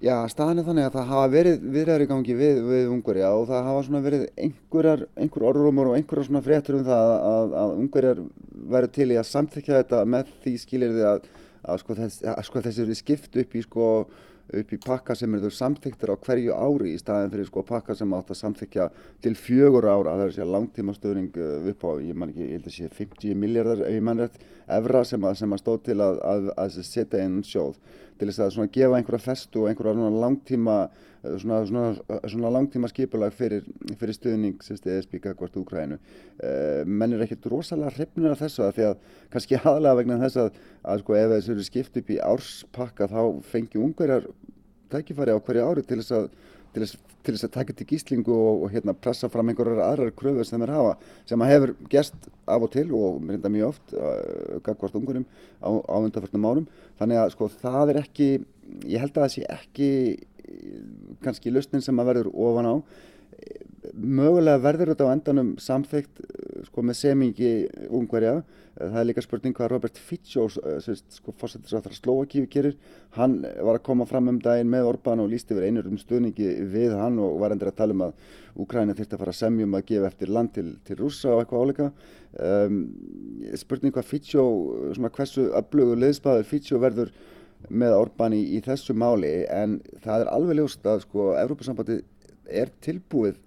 Já, 0.02 0.16
staðan 0.34 0.58
er 0.58 0.66
þannig 0.66 0.88
að 0.88 0.95
það 0.95 1.10
hafa 1.12 1.26
verið 1.30 1.66
viðræður 1.76 2.04
í 2.04 2.06
gangi 2.10 2.36
við, 2.39 2.60
við 2.66 2.88
Ungverja 2.89 3.28
og 3.38 3.43
það 3.52 3.68
hafa 3.68 3.84
svona 3.86 3.99
verið 4.02 4.24
einhverjar, 4.47 5.04
einhver 5.14 5.43
orðrumur 5.52 5.91
og 5.91 5.97
einhverjar 5.99 6.26
svona 6.26 6.41
fréttur 6.41 6.80
um 6.80 6.88
það 6.88 7.12
að, 7.18 7.54
að 7.62 7.74
Ungverjar 7.84 8.24
verður 8.72 8.93
til 8.95 9.08
í 9.14 9.20
að 9.22 9.28
samþykja 9.30 9.76
þetta 9.78 9.99
með 10.10 10.32
því 10.41 10.56
skilir 10.64 10.95
þið 10.95 11.06
að 11.12 11.30
að 11.62 11.82
sko, 11.84 11.97
þess, 12.01 12.26
að, 12.26 12.43
sko 12.47 12.66
þessi 12.68 12.86
eru 12.86 12.97
skipt 12.97 13.41
upp 13.43 13.55
í 13.55 13.64
sko 13.66 13.88
upp 14.51 14.74
í 14.76 14.80
pakka 14.84 15.16
sem 15.16 15.36
eru 15.38 15.51
samþyktir 15.53 16.12
á 16.12 16.16
hverju 16.20 16.55
ári 16.55 16.93
í 16.95 16.99
staðin 16.99 17.32
fyrir 17.32 17.47
sko 17.47 17.64
pakka 17.68 17.95
sem 17.95 18.16
átt 18.18 18.34
að 18.34 18.39
samþykja 18.41 18.88
til 19.24 19.34
fjögur 19.39 19.88
ára, 19.88 20.18
það 20.18 20.26
er 20.26 20.36
sér 20.36 20.51
langtíma 20.51 20.95
stöðning 20.97 21.38
uh, 21.39 21.70
upp 21.72 21.86
á, 21.88 21.91
ég 22.03 22.18
man 22.18 22.34
ekki, 22.34 22.47
ég 22.49 22.57
held 22.57 22.68
að 22.68 22.76
sé 22.76 22.89
50 22.97 23.39
miljardar, 23.39 23.84
ef 23.88 23.95
ég 23.95 24.03
man 24.03 24.24
rétt, 24.24 24.39
evra 24.80 25.03
sem 25.07 25.28
að, 25.28 25.43
að 25.47 25.62
stóð 25.64 25.80
til 25.88 25.97
að, 26.03 26.20
að, 26.34 26.51
að 26.66 26.80
setja 26.89 27.24
inn 27.24 27.39
sjóð 27.47 27.80
til 28.22 28.30
þess 28.30 28.46
að 28.46 28.54
svona 28.56 28.74
gefa 28.78 29.00
einhverja 29.00 29.26
festu 29.26 29.66
og 29.66 29.72
einhverja 29.72 30.12
langtíma 30.22 30.78
Eh, 31.22 31.38
svona, 31.38 31.66
svona, 31.66 32.20
svona 32.26 32.50
langtíma 32.50 32.89
skipulag 32.89 33.34
fyrir, 33.38 33.66
fyrir 34.00 34.16
stuðning 34.18 34.64
ESB 34.66 35.20
gagvart 35.22 35.58
Úkrænu. 35.60 36.00
Uh, 36.42 36.82
menn 36.89 37.14
er 37.14 37.22
ekkert 37.22 37.46
rosalega 37.52 37.92
hrifnir 37.93 38.34
af 38.34 38.42
þessu 38.42 38.64
að 38.66 38.72
því 38.78 38.88
að 38.88 39.04
kannski 39.36 39.60
aðalega 39.62 40.00
vegna 40.00 40.18
þess 40.24 40.39
að, 40.42 40.58
að 40.82 41.04
sko, 41.04 41.18
ef 41.20 41.34
þessu 41.36 41.54
eru 41.54 41.66
skipt 41.68 42.00
upp 42.02 42.10
í 42.10 42.18
árspakka 42.26 43.10
þá 43.12 43.22
fengi 43.52 43.82
ungverjar 43.86 44.26
tækifæri 44.89 45.38
á 45.38 45.43
hverju 45.46 45.68
ári 45.68 45.86
til 45.86 46.00
þess 46.02 46.18
að 46.18 46.28
til 46.74 46.86
þess, 46.88 46.98
til 47.26 47.36
þess 47.36 47.48
að 47.48 47.54
taka 47.58 47.76
til 47.78 47.88
gíslingu 47.89 48.34
og, 48.34 48.64
og 48.66 48.74
hérna, 48.74 48.96
pressa 48.98 49.30
fram 49.32 49.52
einhverjar 49.52 49.84
aðrar 49.86 50.14
kröfur 50.18 50.48
sem 50.48 50.62
þeir 50.62 50.74
hafa 50.76 50.96
sem 51.30 51.46
hefur 51.48 51.76
gæst 51.92 52.30
af 52.50 52.66
og 52.66 52.74
til 52.74 52.88
og 52.98 53.22
reynda 53.30 53.52
mjög 53.54 53.74
oft 53.74 53.93
uh, 53.93 54.58
gagvart 54.66 54.98
ungurum 55.00 55.28
á, 55.62 55.70
á 55.70 55.96
undanförnum 56.02 56.50
árum. 56.50 56.68
Þannig 57.00 57.22
að 57.22 57.32
sko 57.36 57.52
það 57.62 57.93
er 57.93 58.02
ekki 58.04 58.30
ég 58.88 59.02
held 59.02 59.16
að 59.16 59.24
það 59.24 59.34
sé 59.36 59.48
ekki 59.52 59.89
kannski 61.24 61.54
lausnin 61.54 61.84
sem 61.84 62.00
að 62.02 62.12
verður 62.12 62.32
ofan 62.34 62.70
á 62.70 62.76
mögulega 63.93 64.62
verður 64.62 64.92
þetta 64.93 65.08
á 65.09 65.13
endanum 65.13 65.54
samþygt 65.62 66.22
sko, 66.68 66.84
með 66.86 66.97
semingi 67.00 67.51
ungverja. 67.89 68.42
Það 68.78 69.00
er 69.01 69.08
líka 69.09 69.24
spurning 69.26 69.55
hvað 69.58 69.72
Robert 69.74 69.97
Fico 70.00 70.46
sko, 70.50 71.34
fórsettisræðar 71.38 71.96
Slovakíu 71.97 72.47
gerir. 72.50 72.78
Hann 73.18 73.42
var 73.43 73.78
að 73.78 73.84
koma 73.89 74.08
fram 74.09 74.30
um 74.32 74.39
daginn 74.42 74.72
með 74.72 74.88
Orbán 74.93 75.22
og 75.24 75.30
líst 75.34 75.51
yfir 75.51 75.68
einur 75.68 75.89
um 75.89 76.00
stuðningi 76.00 76.54
við 76.72 76.96
hann 76.97 77.20
og 77.22 77.42
var 77.42 77.54
endur 77.55 77.72
að 77.74 77.82
tala 77.82 77.97
um 77.97 78.05
að 78.08 78.39
Úkræna 78.62 78.96
þurfti 78.96 79.16
að 79.16 79.22
fara 79.22 79.32
að 79.32 79.39
semjum 79.39 79.76
að 79.78 79.86
gefa 79.88 80.09
eftir 80.12 80.32
land 80.36 80.54
til, 80.55 80.66
til 80.84 80.97
rúsa 81.00 81.30
og 81.32 81.43
eitthvað 81.43 81.62
áleika 81.63 81.86
um, 82.43 82.80
spurning 83.59 83.93
hvað 83.96 84.09
Fico 84.09 84.43
hversu 84.92 85.46
öflugur 85.55 86.01
leðspaður 86.01 86.50
Fico 86.50 86.82
verður 86.84 87.13
með 87.70 87.96
Orbán 87.96 88.36
í, 88.36 88.42
í 88.58 88.59
þessu 88.66 88.96
máli 88.97 89.46
en 89.51 89.80
það 90.04 90.26
er 90.26 90.32
alveg 90.34 90.59
ljóst 90.59 90.88
að 90.88 91.05
sko 91.05 91.32
Evrópussambandi 91.39 92.01
er 92.52 92.72
tilbúið 92.84 93.40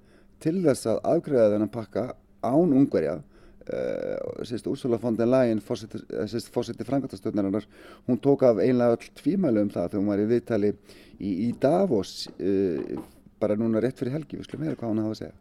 til 0.42 0.58
þess 0.64 0.90
að 0.90 1.00
afgræða 1.14 1.54
þennan 1.54 1.72
pakka 1.72 2.04
án 2.44 2.74
ungverja 2.76 3.16
uh, 3.18 4.42
sérst 4.44 4.68
Úrsula 4.70 4.98
von 5.00 5.16
der 5.16 5.30
Leyen 5.30 5.62
fórseti 5.64 6.84
frangatastöðnarinnar 6.84 7.68
hún 8.08 8.20
tók 8.20 8.44
af 8.44 8.60
einlega 8.60 8.98
öll 8.98 9.14
tvímælu 9.20 9.64
um 9.64 9.72
það 9.72 9.88
þegar 9.94 10.02
hún 10.02 10.12
var 10.12 10.24
í 10.24 10.28
viðtali 10.32 10.74
í, 11.18 11.30
í 11.48 11.48
Davos 11.60 12.28
uh, 12.36 13.00
bara 13.40 13.56
núna 13.58 13.82
rétt 13.82 13.98
fyrir 13.98 14.18
helgi, 14.18 14.38
við 14.38 14.48
skulum 14.48 14.66
meira 14.66 14.78
hvað 14.78 14.94
hún 14.94 15.04
hafa 15.04 15.16
að 15.16 15.22
segja 15.24 15.40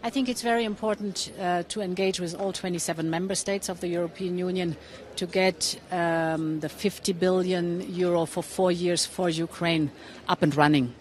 I 0.00 0.10
think 0.10 0.28
it's 0.28 0.42
very 0.42 0.64
important 0.64 1.32
uh, 1.40 1.64
to 1.64 1.80
engage 1.80 2.20
with 2.20 2.34
all 2.40 2.52
27 2.52 3.10
member 3.10 3.34
states 3.34 3.68
of 3.68 3.80
the 3.80 3.88
European 3.88 4.38
Union 4.38 4.76
to 5.16 5.26
get 5.26 5.76
um, 5.90 6.60
the 6.60 6.68
50 6.68 7.12
billion 7.14 7.82
euro 7.92 8.24
for 8.24 8.42
four 8.42 8.70
years 8.70 9.04
for 9.04 9.28
Ukraine 9.28 9.90
up 10.28 10.42
and 10.42 10.54
running. 10.54 10.94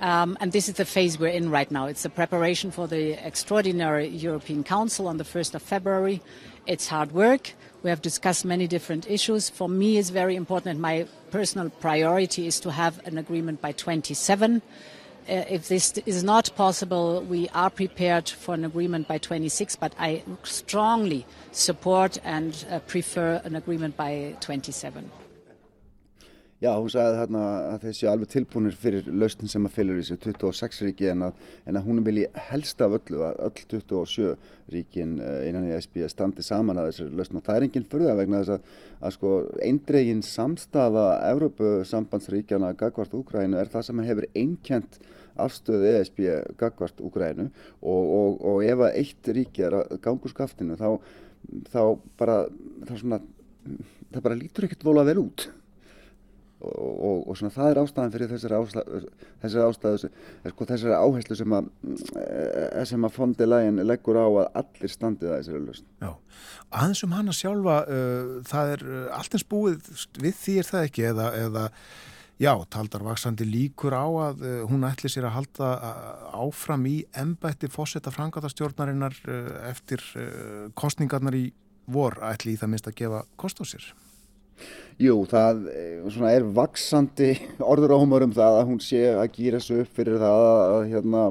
Um, 0.00 0.38
and 0.40 0.52
this 0.52 0.68
is 0.68 0.74
the 0.74 0.84
phase 0.84 1.18
we're 1.18 1.28
in 1.28 1.50
right 1.50 1.70
now. 1.70 1.86
It's 1.86 2.02
the 2.02 2.10
preparation 2.10 2.70
for 2.70 2.86
the 2.86 3.12
extraordinary 3.26 4.08
European 4.08 4.64
Council 4.64 5.06
on 5.08 5.18
the 5.18 5.24
1st 5.24 5.54
of 5.54 5.62
February. 5.62 6.22
It's 6.66 6.88
hard 6.88 7.12
work. 7.12 7.52
We 7.82 7.90
have 7.90 8.00
discussed 8.00 8.44
many 8.44 8.66
different 8.66 9.08
issues. 9.10 9.50
For 9.50 9.68
me, 9.68 9.98
it's 9.98 10.10
very 10.10 10.36
important, 10.36 10.72
and 10.72 10.80
my 10.80 11.06
personal 11.30 11.68
priority 11.68 12.46
is 12.46 12.60
to 12.60 12.70
have 12.70 13.04
an 13.06 13.18
agreement 13.18 13.60
by 13.60 13.72
27 13.72 14.62
uh, 15.28 15.44
if 15.48 15.68
this 15.68 15.92
is 16.06 16.24
not 16.24 16.50
possible, 16.56 17.22
we 17.22 17.48
are 17.50 17.70
prepared 17.70 18.28
for 18.28 18.54
an 18.54 18.64
agreement 18.64 19.06
by 19.06 19.18
26, 19.18 19.76
but 19.76 19.94
I 19.98 20.24
strongly 20.42 21.24
support 21.52 22.18
and 22.24 22.64
uh, 22.68 22.80
prefer 22.80 23.40
an 23.44 23.54
agreement 23.54 23.96
by 23.96 24.34
27. 24.40 25.10
Já, 26.60 26.74
hún 26.76 26.90
sagði 26.92 27.16
þarna 27.16 27.42
að 27.70 27.84
þessi 27.86 28.06
alveg 28.10 28.28
tilbúinir 28.34 28.74
fyrir 28.76 29.06
lausnin 29.08 29.48
sem 29.48 29.64
að 29.64 29.78
fylgur 29.78 29.96
í 29.96 30.02
þessu 30.02 30.16
26 30.26 30.80
ríki 30.84 31.06
en 31.08 31.22
að, 31.24 31.36
en 31.64 31.78
að 31.80 31.86
hún 31.86 32.00
vilji 32.04 32.26
helst 32.50 32.82
af 32.84 32.96
öllu 32.98 33.22
að 33.24 33.38
öll 33.46 33.62
27 33.70 34.34
ríkin 34.74 35.14
eh, 35.24 35.46
innan 35.48 35.70
í 35.70 35.72
SB 35.78 36.02
standi 36.12 36.42
saman 36.44 36.76
að 36.82 36.90
þessu 36.90 37.06
lausnin 37.16 37.40
og 37.40 37.46
það 37.46 37.56
er 37.56 37.64
enginn 37.64 37.86
fyrða 37.94 38.16
vegna 38.18 38.40
þess 38.42 38.52
að, 38.58 38.74
að 39.00 39.14
sko 39.14 39.30
eindregin 39.64 40.20
samstafa 40.28 41.04
Evrópu 41.30 41.70
sambandsríkjana 41.88 42.74
gagvart 42.82 43.16
Úgrænu 43.16 43.56
er 43.56 43.70
það 43.72 43.86
sem 43.86 44.02
hefur 44.10 44.26
einkjent 44.42 44.98
afstöðu 45.40 45.88
ESB 45.94 46.20
gagvart 46.60 47.00
Úgrænu 47.00 47.46
og, 47.80 48.02
og, 48.18 48.36
og 48.50 48.66
ef 48.66 48.82
að 48.84 48.98
eitt 49.00 49.32
ríki 49.32 49.64
er 49.64 49.78
að 49.78 49.96
gangu 50.04 50.28
skaftinu 50.34 50.76
þá, 50.76 51.00
þá 51.72 51.80
bara 52.20 52.36
það, 52.84 52.94
svona, 52.98 53.20
það 54.10 54.28
bara 54.28 54.38
lítur 54.42 54.68
ekkert 54.68 54.86
vola 54.90 55.06
vel 55.08 55.22
út 55.24 55.48
og, 56.60 56.92
og, 57.08 57.22
og 57.30 57.38
svona 57.38 57.54
það 57.54 57.70
er 57.70 57.80
ástæðan 57.82 58.12
fyrir 58.14 58.30
þessari 58.34 58.58
ástæðu, 58.58 59.00
þessari, 59.42 59.64
ástæðu, 59.70 60.10
sko, 60.52 60.66
þessari 60.68 60.98
áherslu 60.98 61.38
sem 61.38 61.56
að, 61.56 61.70
eh, 62.20 62.84
sem 62.90 63.06
að 63.06 63.16
fondi 63.16 63.48
lægin 63.48 63.82
leggur 63.86 64.20
á 64.20 64.26
að 64.28 64.60
allir 64.62 64.92
standið 64.92 65.32
að 65.32 65.40
þessari 65.40 65.62
löst. 65.64 65.88
Já, 66.04 66.12
aðeins 66.82 67.02
um 67.06 67.16
hana 67.16 67.36
sjálfa, 67.36 67.80
uh, 67.86 68.36
það 68.50 68.74
er 68.76 68.86
uh, 68.90 69.02
allt 69.16 69.36
eins 69.36 69.48
búið 69.54 69.90
við 70.20 70.38
því 70.42 70.56
er 70.60 70.70
það 70.70 70.88
ekki 70.90 71.06
eða, 71.10 71.30
eða 71.46 71.64
já, 72.40 72.52
taldar 72.76 73.06
vaksandi 73.08 73.48
líkur 73.48 73.96
á 73.96 74.06
að 74.28 74.44
uh, 74.44 74.60
hún 74.68 74.84
ætli 74.88 75.12
sér 75.12 75.30
að 75.30 75.36
halda 75.38 75.72
áfram 76.36 76.86
í 76.90 76.98
embætti 77.24 77.72
fósetta 77.72 78.12
frangatastjórnarinnar 78.14 79.16
eftir 79.70 80.04
kostningarnar 80.76 81.36
í 81.36 81.48
vor 81.90 82.20
ætli 82.30 82.54
í 82.54 82.60
það 82.60 82.72
minnst 82.74 82.88
að 82.92 83.00
gefa 83.02 83.24
kost 83.40 83.60
á 83.60 83.64
sér. 83.66 83.90
Jú, 85.00 85.16
það 85.30 85.66
eh, 85.72 86.30
er 86.30 86.46
vaksandi 86.56 87.32
orður 87.72 87.96
áhumar 87.96 88.26
um 88.26 88.36
það 88.36 88.60
að 88.60 88.66
hún 88.68 88.80
sé 88.84 89.02
að 89.14 89.30
gýra 89.38 89.60
sig 89.64 89.82
upp 89.84 89.92
fyrir 89.96 90.20
það 90.20 90.46
að, 90.50 90.78
hérna, 90.90 91.26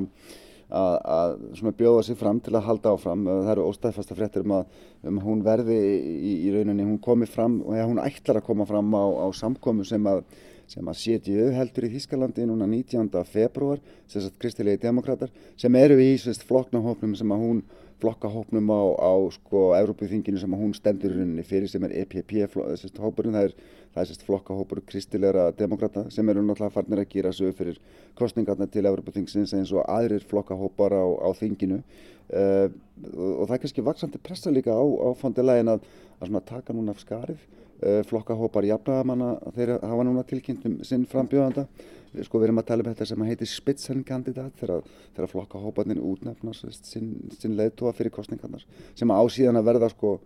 að, 0.69 0.95
að 1.17 1.73
bjóða 1.77 2.03
sig 2.07 2.17
fram 2.17 2.41
til 2.41 2.55
að 2.57 2.65
halda 2.65 2.93
áfram. 2.95 3.27
Það 3.29 3.51
eru 3.53 3.67
óstæðfasta 3.69 4.17
fréttir 4.17 4.47
um 4.47 4.55
að 4.57 4.77
um 5.09 5.21
hún 5.23 5.43
verði 5.45 5.77
í, 5.77 6.35
í 6.47 6.53
rauninni, 6.55 6.87
hún 6.87 7.01
komi 7.03 7.29
fram 7.29 7.61
og 7.61 7.77
ja, 7.77 7.85
hún 7.85 8.01
ætlar 8.01 8.41
að 8.41 8.47
koma 8.49 8.65
fram 8.69 8.89
á, 8.97 9.05
á 9.21 9.27
samkomu 9.37 9.85
sem 9.87 10.09
að 10.09 10.23
sem 10.69 10.85
að 10.85 10.99
setja 11.01 11.45
auðheldur 11.47 11.87
í 11.87 11.93
Þískalandi 11.95 12.45
núna 12.45 12.67
19. 12.69 13.09
februar, 13.25 13.79
sagt 14.09 14.37
kristilegi 14.41 14.83
demokrater, 14.83 15.31
sem 15.57 15.75
eru 15.79 15.97
í 15.97 16.11
flokknahópnum 16.45 17.15
sem 17.17 17.33
að 17.33 17.41
hún 17.41 17.63
flokkahópnum 17.99 18.71
á, 18.71 18.81
á 18.95 19.13
sko 19.35 19.73
Európuþinginu 19.75 20.39
sem 20.39 20.55
hún 20.55 20.71
stendur 20.75 21.11
í 21.11 21.17
rauninni 21.19 21.43
fyrir 21.43 21.69
sem 21.71 21.83
er 21.83 21.95
EPP-hópurinn, 22.03 23.35
það 23.35 23.49
er, 23.49 23.55
það 23.95 24.13
er 24.13 24.23
flokkahópur 24.29 24.81
kristilegra 24.87 25.49
demokrata 25.57 26.05
sem 26.13 26.31
eru 26.31 26.43
náttúrulega 26.45 26.75
farnir 26.77 27.03
að 27.03 27.11
gera 27.11 27.33
upp 27.33 27.59
fyrir 27.59 27.79
kostningarna 28.19 28.69
til 28.71 28.85
Európuþingsins 28.87 29.53
eins 29.57 29.73
og 29.75 29.83
aðrir 29.87 30.23
flokkahópar 30.29 30.95
á, 30.95 31.05
á 31.27 31.29
þinginu. 31.35 31.81
Uh, 32.29 32.69
og 33.17 33.47
það 33.49 33.55
er 33.55 33.63
kannski 33.65 33.85
vaksandi 33.85 34.23
pressa 34.23 34.53
líka 34.53 34.71
á, 34.71 34.83
á 34.85 35.09
fondilegin 35.17 35.75
að, 35.75 35.87
að 36.21 36.43
taka 36.47 36.75
núna 36.75 36.95
af 36.95 37.03
skarið. 37.03 37.47
Uh, 37.79 38.01
flokkahópar 38.07 38.67
jafnagamanna 38.67 39.37
þeir 39.55 39.77
hafa 39.79 40.05
núna 40.07 40.25
tilkynntum 40.27 40.81
sinn 40.87 41.07
frambjóðanda 41.07 41.67
sko 42.25 42.39
við 42.41 42.49
erum 42.49 42.61
að 42.61 42.67
tala 42.71 42.85
um 42.85 42.89
þetta 42.89 43.07
sem 43.09 43.23
heitir 43.27 43.49
spitsenkandidat 43.49 44.57
þegar, 44.59 44.83
þegar 45.15 45.31
flokkahóparnir 45.33 46.01
útnefna 46.01 46.53
sinn, 46.57 47.13
sinn 47.37 47.57
leiðtóa 47.59 47.93
fyrir 47.97 48.13
kostningarnar 48.15 48.65
sem 48.97 49.13
ásíðan 49.13 49.61
að 49.61 49.69
verða 49.69 49.91
sko 49.93 50.17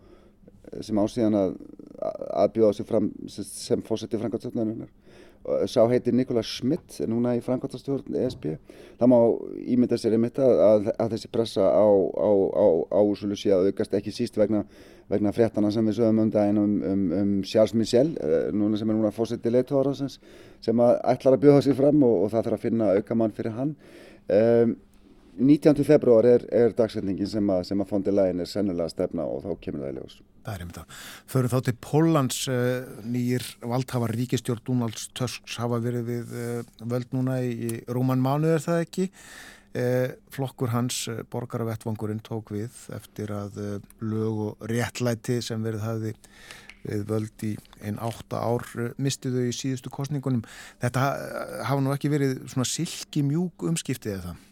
sem 0.82 1.00
ásíðan 1.00 1.38
að, 1.38 1.56
að 2.44 2.54
bjóða 2.58 2.78
sig 2.78 2.90
fram 2.90 3.10
sem 3.30 3.84
fósetti 3.86 4.20
framkvæmstjórnarinnar 4.22 4.92
sá 5.68 5.82
heitir 5.92 6.16
Nikola 6.16 6.44
Schmidt 6.46 7.02
núna 7.10 7.34
í 7.36 7.42
framkvæmstjórn 7.44 8.16
ESB 8.16 8.54
það 9.00 9.10
má 9.12 9.18
ímynda 9.76 10.00
sér 10.00 10.16
einmitt 10.16 10.40
að, 10.40 10.88
að 10.96 11.16
þessi 11.18 11.32
pressa 11.34 11.68
á, 11.68 11.84
úrsölu 13.04 13.36
sé 13.40 13.52
að 13.52 13.72
aukast 13.72 13.96
ekki 14.00 14.14
síst 14.16 14.40
vegna 14.40 14.64
vegna 15.12 15.34
fréttana 15.36 15.72
sem 15.74 15.86
við 15.90 16.00
sögum 16.00 16.24
um 16.24 16.32
daginn 16.34 16.62
um, 16.62 16.78
um, 16.88 17.04
um 17.20 17.36
Charles 17.48 17.76
Michel, 17.78 18.14
uh, 18.24 18.48
núna 18.56 18.80
sem 18.80 18.90
er 18.90 19.00
núna 19.00 19.14
fósitt 19.16 19.46
í 19.46 19.54
leittóðarásins, 19.54 20.20
sem 20.64 20.84
að 20.84 20.98
ætlar 21.14 21.38
að 21.38 21.46
bjóða 21.46 21.68
sér 21.68 21.78
fram 21.80 22.02
og, 22.08 22.18
og 22.26 22.34
það 22.34 22.50
þarf 22.50 22.60
að 22.60 22.66
finna 22.68 22.92
aukamann 22.98 23.38
fyrir 23.38 23.58
hann. 23.60 23.78
Um, 24.32 24.76
19. 25.34 25.82
februar 25.88 26.28
er, 26.30 26.44
er 26.54 26.76
dagsendingin 26.78 27.30
sem 27.30 27.48
að, 27.50 27.64
sem 27.66 27.80
að 27.82 27.90
fondi 27.90 28.14
lægin 28.14 28.44
er 28.44 28.50
sennilega 28.50 28.86
að 28.86 28.94
stefna 28.94 29.26
og 29.26 29.42
þá 29.42 29.64
kemur 29.64 29.82
það 29.82 29.90
í 29.90 29.96
ljós. 29.98 30.20
Það 30.44 30.54
er 30.54 30.64
um 30.64 30.74
þetta. 30.76 30.98
Föru 31.34 31.50
þá 31.50 31.58
til 31.66 31.74
Pólans 31.88 32.40
uh, 32.52 32.92
nýjir 33.08 33.48
valdhafar 33.64 34.14
ríkistjórn 34.14 34.62
Donalds 34.68 35.08
Tusks 35.18 35.58
hafa 35.62 35.80
verið 35.82 36.06
við 36.12 36.36
uh, 36.38 36.86
völd 36.92 37.16
núna 37.16 37.40
í, 37.42 37.54
í 37.54 37.72
rúman 37.96 38.22
mánu 38.22 38.52
er 38.54 38.62
það 38.64 38.84
ekki? 38.86 39.08
Eh, 39.74 40.12
flokkur 40.30 40.70
hans, 40.70 41.08
eh, 41.10 41.24
borgaravettvangurinn, 41.34 42.20
tók 42.22 42.52
við 42.54 42.76
eftir 42.94 43.32
að 43.34 43.56
eh, 43.58 43.80
lög 44.06 44.42
og 44.44 44.68
réttlæti 44.70 45.40
sem 45.42 45.64
verið 45.66 45.82
hafi 45.82 46.12
við 46.84 47.06
völd 47.10 47.46
í 47.48 47.56
einn 47.82 47.98
átta 47.98 48.44
ár 48.44 48.68
mistiðu 49.02 49.48
í 49.48 49.56
síðustu 49.56 49.90
kostningunum. 49.90 50.44
Þetta 50.84 51.08
hafa 51.66 51.82
nú 51.82 51.94
ekki 51.96 52.12
verið 52.14 52.44
svona 52.52 52.70
silki 52.70 53.24
mjúk 53.26 53.66
umskiptið 53.66 54.20
eða 54.20 54.28
það? 54.28 54.44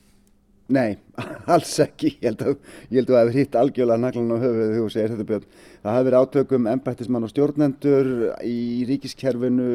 Nei, 0.71 0.97
alls 1.53 1.75
ekki. 1.85 2.15
Ég 2.17 2.31
held 2.31 3.13
að 3.13 3.21
hefur 3.21 3.37
hitt 3.37 3.59
algjörlega 3.61 4.01
naglan 4.01 4.33
á 4.33 4.37
höfuð 4.41 4.61
þegar 4.63 4.79
þú 4.79 4.89
segir 4.95 5.13
þetta 5.13 5.29
björn. 5.33 5.49
Það 5.81 5.95
hafi 5.95 6.05
verið 6.05 6.21
átökum 6.21 6.67
embættismann 6.69 7.23
og 7.25 7.31
stjórnendur 7.31 8.07
í 8.45 8.83
ríkiskerfinu 8.85 9.69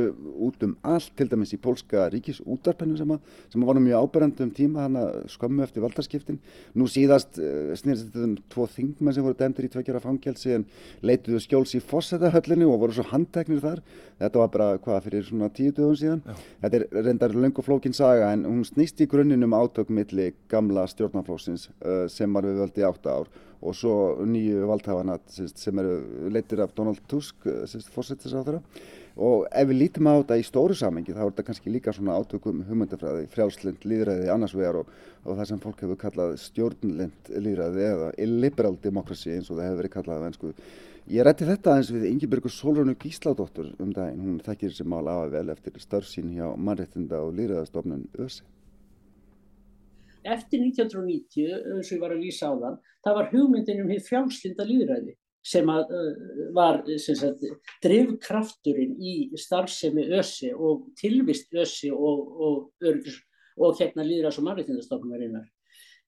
út 0.46 0.60
um 0.62 0.76
allt, 0.86 1.08
til 1.18 1.26
dæmis 1.26 1.50
í 1.56 1.58
pólska 1.58 2.04
ríkisútarpennu 2.12 2.94
sem, 3.00 3.14
sem 3.50 3.64
var 3.66 3.80
mjög 3.82 4.04
áberendum 4.04 4.52
tíma 4.54 4.84
hana 4.84 5.02
skömmu 5.32 5.64
eftir 5.66 5.82
valdarskiptin. 5.82 6.38
Nú 6.78 6.86
síðast 6.86 7.40
uh, 7.42 7.72
snýrst 7.74 8.12
þetta 8.12 8.22
um 8.22 8.36
tvo 8.54 8.68
þingmenn 8.70 9.16
sem 9.16 9.26
voru 9.26 9.38
dæmdur 9.40 9.66
í 9.66 9.72
tveggjara 9.72 10.04
fangelsi 10.04 10.54
en 10.54 10.66
leituðu 11.02 11.40
skjóls 11.42 11.74
í 11.74 11.82
fósætahöllinu 11.82 12.70
og 12.70 12.84
voru 12.84 12.94
svo 12.94 13.06
handteknir 13.10 13.64
þar. 13.64 13.82
Þetta 14.22 14.42
var 14.44 14.54
bara 14.54 14.68
hvað 14.84 15.08
fyrir 15.08 15.26
svona 15.26 15.50
tíu 15.58 15.74
dögum 15.74 15.98
síðan. 15.98 16.22
Já. 16.22 16.38
Þetta 16.62 16.80
er 16.84 17.08
reyndar 17.08 17.34
löngu 17.34 17.66
flókin 17.66 17.98
saga 17.98 18.30
en 18.36 18.46
hún 18.46 18.62
snýst 18.68 19.02
í 19.02 19.10
grunninn 19.10 19.42
um 19.42 19.58
átökum 19.58 19.98
milli 19.98 20.30
gamla 20.54 20.86
stjórnarflóksins 20.94 21.66
uh, 21.82 22.06
sem 22.06 22.30
var 22.30 22.46
við 22.46 22.62
völdi 22.62 22.86
átta 22.86 23.18
ár 23.18 23.34
og 23.62 23.74
svo 23.76 23.96
nýju 24.26 24.66
valdhafana 24.68 25.18
sem 25.28 25.78
eru 25.80 26.30
leitir 26.32 26.60
af 26.60 26.74
Donald 26.76 27.00
Tusk 27.08 27.46
eh, 27.48 27.64
fórsettisáþara 27.94 28.60
og 29.16 29.46
ef 29.48 29.68
við 29.70 29.78
lítum 29.80 30.08
á 30.12 30.20
þetta 30.20 30.36
í 30.36 30.44
stóru 30.44 30.74
samengi 30.76 31.14
þá 31.16 31.22
er 31.22 31.30
þetta 31.30 31.44
kannski 31.46 31.72
líka 31.72 31.94
svona 31.96 32.18
átökum 32.20 32.64
hugmyndafræði, 32.68 33.28
frjálslind 33.32 33.86
líðræði 33.88 34.28
annars 34.32 34.56
vegar 34.56 34.82
og, 34.82 34.90
og 35.24 35.38
það 35.38 35.48
sem 35.50 35.62
fólk 35.62 35.84
hefur 35.84 36.00
kallað 36.02 36.34
stjórnlind 36.42 37.30
líðræði 37.32 37.86
eða 37.92 38.10
illiberal 38.26 38.76
democracy 38.82 39.32
eins 39.32 39.48
og 39.48 39.56
það 39.56 39.70
hefur 39.70 39.80
verið 39.80 39.94
kallað 39.94 40.20
af 40.20 40.28
ennsku. 40.28 40.52
Ég 41.06 41.22
rætti 41.24 41.46
þetta 41.46 41.78
eins 41.78 41.92
við 41.94 42.08
Ingebergur 42.10 42.52
Solrönu 42.52 42.96
Gísladóttur 42.98 43.70
um 43.80 43.94
daginn, 43.94 44.24
hún 44.26 44.42
þekkir 44.44 44.74
þessi 44.74 44.88
mál 44.90 45.06
aða 45.06 45.30
vel 45.38 45.54
eftir 45.54 45.80
starf 45.80 46.10
sín 46.10 46.34
hjá 46.34 46.50
mannrettinda 46.58 47.22
og 47.24 47.32
líðræðastofnun 47.38 48.08
ÖSI 48.20 48.55
eftir 50.34 50.64
1990, 50.64 51.54
eins 51.76 51.90
og 51.90 51.96
ég 51.96 52.02
var 52.02 52.14
að 52.16 52.24
lýsa 52.24 52.50
á 52.50 52.54
þann, 52.62 52.82
það 53.06 53.16
var 53.20 53.30
hugmyndin 53.32 53.84
um 53.84 53.92
hér 53.92 54.04
frjálslinda 54.04 54.66
líðræði 54.66 55.16
sem 55.46 55.68
að, 55.70 55.92
uh, 55.94 56.46
var 56.56 56.80
sem 57.02 57.18
sagt, 57.18 57.44
drivkrafturinn 57.84 58.96
í 58.98 59.16
starfsemi 59.38 60.08
össi 60.18 60.50
og 60.54 60.88
tilvist 60.98 61.54
össi 61.54 61.92
og, 61.94 62.24
og, 62.48 62.56
og, 62.82 63.10
og 63.62 63.78
hérna 63.78 64.06
líðræðs 64.06 64.40
og 64.40 64.48
mariðtindastofnumarinnar. 64.48 65.46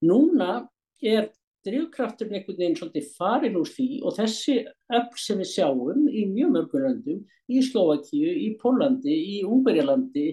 Núna 0.09 0.65
er 1.03 1.31
drivkrafturinn 1.67 2.39
einhvern 2.39 2.59
veginn 2.59 2.77
svolítið 2.79 3.09
farin 3.19 3.59
úr 3.61 3.71
því 3.71 3.89
og 4.07 4.15
þessi 4.19 4.59
öll 4.95 5.09
sem 5.21 5.41
við 5.43 5.51
sjáum 5.53 6.07
í 6.11 6.27
mjög 6.31 6.55
mörgur 6.55 6.87
landum, 6.87 7.25
í 7.49 7.63
Slovakíu, 7.65 8.31
í 8.31 8.53
Pólandi, 8.61 9.15
í 9.15 9.41
Ungverjalandi, 9.47 10.29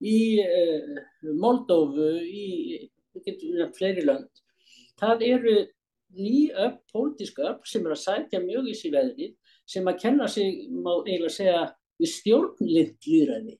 í 0.00 0.20
uh, 0.44 1.04
Moldófu, 1.40 2.12
í 2.24 2.88
við 3.14 3.26
getum 3.26 3.56
við 3.56 3.76
fleiri 3.76 4.06
lönd, 4.06 4.42
það 5.00 5.24
eru 5.28 5.56
ný 6.16 6.50
upp, 6.58 6.80
pólitíska 6.92 7.46
upp 7.52 7.66
sem 7.68 7.84
er 7.86 7.94
að 7.94 8.02
sætja 8.02 8.42
mjög 8.42 8.70
í 8.70 8.76
sig 8.76 8.94
veðrið 8.94 9.34
sem 9.70 9.86
að 9.86 10.00
kenna 10.02 10.26
sig, 10.28 10.64
má 10.70 10.92
eiginlega 11.04 11.34
segja, 11.34 11.60
við 12.00 12.12
stjórnlind 12.14 13.06
líðræði. 13.06 13.56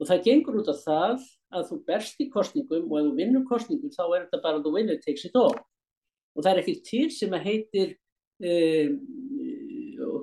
Og 0.00 0.08
það 0.08 0.22
gengur 0.26 0.60
út 0.62 0.70
af 0.72 0.80
það 0.82 1.26
að 1.54 1.66
þú 1.68 1.78
berst 1.86 2.22
í 2.22 2.28
kostningum 2.32 2.86
og 2.88 2.96
ef 2.98 3.08
þú 3.08 3.16
vinnur 3.18 3.46
kostningum 3.48 3.92
þá 3.94 4.04
er 4.06 4.22
þetta 4.24 4.42
bara 4.42 4.60
að 4.60 4.66
þú 4.66 4.72
vinnur 4.78 5.00
takes 5.04 5.26
it 5.28 5.36
all. 5.38 5.58
Og 6.34 6.44
það 6.44 6.52
er 6.52 6.62
ekki 6.62 6.76
til 6.86 7.06
sem 7.14 7.34
að 7.36 7.46
heitir, 7.46 7.94
um, 8.40 8.96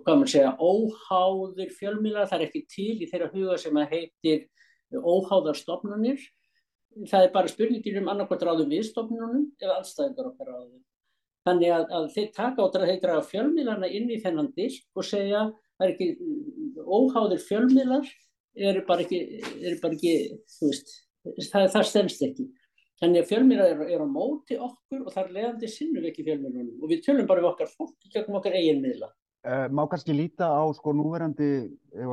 hvað 0.01 0.19
maður 0.19 0.33
segja, 0.33 0.53
óháður 0.57 1.73
fjölmílar, 1.77 2.29
það 2.31 2.39
er 2.39 2.47
ekki 2.47 2.63
til 2.73 2.95
í 2.97 3.09
þeirra 3.11 3.31
huga 3.35 3.59
sem 3.61 3.79
að 3.79 3.93
heitir 3.93 4.47
óháðar 4.97 5.59
stofnanir 5.59 6.23
það 7.07 7.25
er 7.25 7.33
bara 7.33 7.51
spurningir 7.51 7.97
um 8.01 8.11
annarkvæmt 8.11 8.45
ráðum 8.47 8.71
viðstofnunum 8.73 9.47
eða 9.61 9.79
anstæðingar 9.81 10.29
okkar 10.31 10.51
ráðum. 10.51 10.83
Þannig 11.47 11.73
að, 11.73 11.83
að 11.97 12.07
þeir 12.15 12.29
taka 12.35 12.63
á 12.63 12.67
þeir 12.73 13.01
draga 13.03 13.25
fjölmiðlarna 13.29 13.89
inn 13.99 14.09
í 14.11 14.21
þennan 14.23 14.49
disk 14.57 14.87
og 14.97 15.07
segja 15.07 15.45
það 15.77 15.85
er 15.85 15.93
ekki 15.93 16.07
óháðir 16.83 17.43
fjölmiðlar 17.45 18.09
eru 18.67 18.83
bara 18.87 19.05
ekki, 19.05 19.21
eru 19.61 19.77
bara 19.83 19.95
ekki 19.95 20.15
veist, 20.63 20.95
það, 21.51 21.69
það 21.75 21.87
stennst 21.91 22.25
ekki. 22.25 22.47
Þannig 22.97 23.21
að 23.21 23.29
fjölmiðlar 23.29 23.73
eru 23.75 23.87
er 23.93 24.01
á 24.01 24.07
móti 24.09 24.57
okkur 24.57 25.05
og 25.05 25.13
þar 25.13 25.33
leðandi 25.35 25.69
sinnum 25.69 26.01
við 26.01 26.11
ekki 26.11 26.25
fjölmiðlunum 26.27 26.81
og 26.81 26.91
við 26.91 27.03
tölum 27.05 27.29
bara 27.29 27.43
við 27.43 27.51
okkar 27.51 27.73
fólk 27.75 28.07
í 28.07 28.13
okkar 28.41 28.57
eiginmiðla. 28.57 29.11
Uh, 29.47 29.69
má 29.71 29.85
kannski 29.87 30.11
líta 30.11 30.49
á 30.51 30.59
sko 30.75 30.91
núverandi 30.91 31.69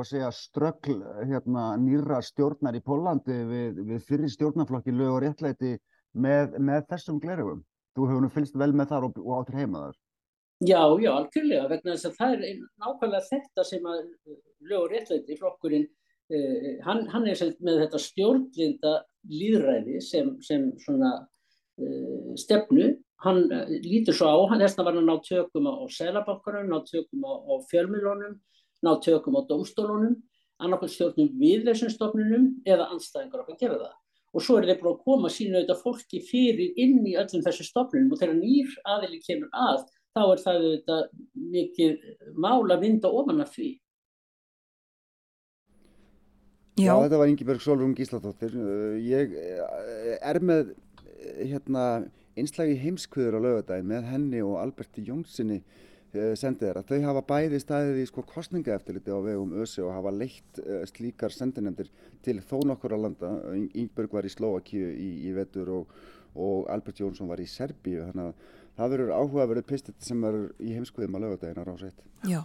segja, 0.07 0.29
ströggl 0.31 1.01
hérna, 1.27 1.73
nýra 1.75 2.21
stjórnar 2.23 2.77
í 2.77 2.79
Pólandi 2.79 3.35
við, 3.49 3.81
við 3.89 4.05
fyrir 4.07 4.31
stjórnarflokki 4.31 4.93
lög 4.95 5.17
og 5.17 5.19
réttlæti 5.25 5.73
með, 6.15 6.55
með 6.63 6.85
þessum 6.93 7.19
glerugum. 7.19 7.59
Þú 7.91 8.07
hefur 8.07 8.23
nú 8.23 8.29
fylgst 8.31 8.55
vel 8.55 8.71
með 8.71 8.93
þar 8.93 9.07
og, 9.09 9.19
og 9.19 9.33
áttur 9.41 9.59
heima 9.59 9.83
þar. 9.83 9.99
Já, 10.63 10.79
já, 11.03 11.11
algjörlega, 11.11 11.67
vegna 11.73 11.97
þess 11.97 12.07
að 12.07 12.17
það 12.21 12.35
er 12.47 12.63
nákvæmlega 12.85 13.27
þetta 13.27 13.67
sem 13.67 13.91
að 13.91 13.99
lög 14.71 14.79
og 14.79 14.89
réttlæti 14.93 15.39
flokkurinn, 15.41 15.87
uh, 16.31 16.71
hann, 16.87 17.03
hann 17.11 17.27
er 17.33 17.43
með 17.59 17.81
þetta 17.83 18.03
stjórnlinda 18.05 18.95
líðræði 19.27 19.99
sem, 20.07 20.31
sem 20.39 20.69
svona 20.85 21.17
uh, 21.19 22.31
stefnu 22.39 22.93
hann 23.23 23.43
uh, 23.47 23.65
lítur 23.85 24.15
svo 24.17 24.27
á, 24.27 24.37
þess 24.59 24.79
að 24.79 24.87
var 24.87 24.97
hann 24.97 25.09
ná 25.09 25.15
tökum 25.23 25.69
á 25.71 25.75
selabankunum, 25.97 26.71
ná 26.71 26.79
tökum 26.87 27.27
á, 27.27 27.33
á 27.39 27.53
fjölmjölunum, 27.71 28.39
ná 28.85 28.91
tökum 29.03 29.37
á 29.39 29.41
domstólunum, 29.49 30.17
annarkvæmt 30.63 30.95
stjórnum 30.95 31.31
við 31.39 31.67
þessum 31.67 31.91
stofnunum 31.93 32.49
eða 32.67 32.89
anstæðingar 32.95 33.43
okkar 33.43 33.59
gera 33.59 33.79
það. 33.83 33.95
Og 34.35 34.43
svo 34.43 34.57
er 34.59 34.67
þeir 34.67 34.81
bara 34.81 34.91
að 34.91 35.03
koma 35.07 35.31
sína 35.31 35.61
auðvitað 35.61 35.81
fólki 35.83 36.19
fyrir 36.27 36.79
inn 36.81 36.99
í 37.07 37.15
öllum 37.15 37.43
þessu 37.45 37.65
stofnunum 37.69 38.11
og 38.11 38.19
þegar 38.19 38.37
nýr 38.41 38.73
aðili 38.95 39.21
kemur 39.23 39.51
að, 39.55 39.85
þá 40.15 40.21
er 40.25 40.43
það 40.43 40.59
auðvitað 40.59 41.03
mikið 41.55 42.05
mála 42.43 42.79
vinda 42.81 43.11
ofan 43.11 43.43
af 43.43 43.55
því. 43.55 43.69
Já, 46.75 46.89
Já 46.89 46.93
þetta 47.05 47.19
var 47.21 47.31
Ingeberg 47.31 47.63
Solrún 47.63 47.95
Gísladóttir. 47.95 48.55
Ég 48.99 49.35
er 50.19 50.41
með 50.43 50.73
hérna 51.39 51.85
einslagi 52.39 52.77
heimskvöður 52.81 53.37
á 53.37 53.45
lögadagin 53.45 53.89
með 53.89 54.07
henni 54.11 54.41
og 54.45 54.57
Alberti 54.61 55.03
Jónssoni 55.07 55.59
uh, 55.61 56.33
sendið 56.37 56.67
þeirra. 56.67 56.83
Þau 56.89 57.07
hafa 57.07 57.23
bæði 57.29 57.61
staðið 57.63 58.01
í 58.01 58.07
sko 58.09 58.25
kostningaeftirliti 58.29 59.15
á 59.15 59.19
vegum 59.25 59.55
ÖSI 59.61 59.85
og 59.85 59.93
hafa 59.95 60.13
leitt 60.15 60.59
uh, 60.63 60.83
slíkar 60.89 61.35
sendinemdir 61.35 61.91
til 62.25 62.39
þó 62.43 62.57
nokkur 62.71 62.97
að 62.97 63.07
landa. 63.07 63.31
Yngberg 63.67 64.17
var 64.17 64.27
í 64.27 64.33
Slovakíu 64.33 64.91
í, 64.91 65.09
í 65.29 65.35
vetur 65.37 65.71
og, 65.79 65.95
og 66.35 66.67
Albert 66.73 67.01
Jónsson 67.03 67.31
var 67.31 67.43
í 67.43 67.47
Serbíu. 67.49 68.03
Þannig 68.09 68.31
að 68.31 68.51
það 68.75 68.93
verður 68.95 69.15
áhugaverið 69.21 69.69
pistit 69.71 70.03
sem 70.03 70.27
er 70.27 70.41
í 70.59 70.75
heimskvöðum 70.75 71.19
á 71.19 71.23
lögadagin 71.23 71.63
að 71.63 71.71
rása 71.71 71.91
eitt. 71.91 72.05
Já. 72.27 72.41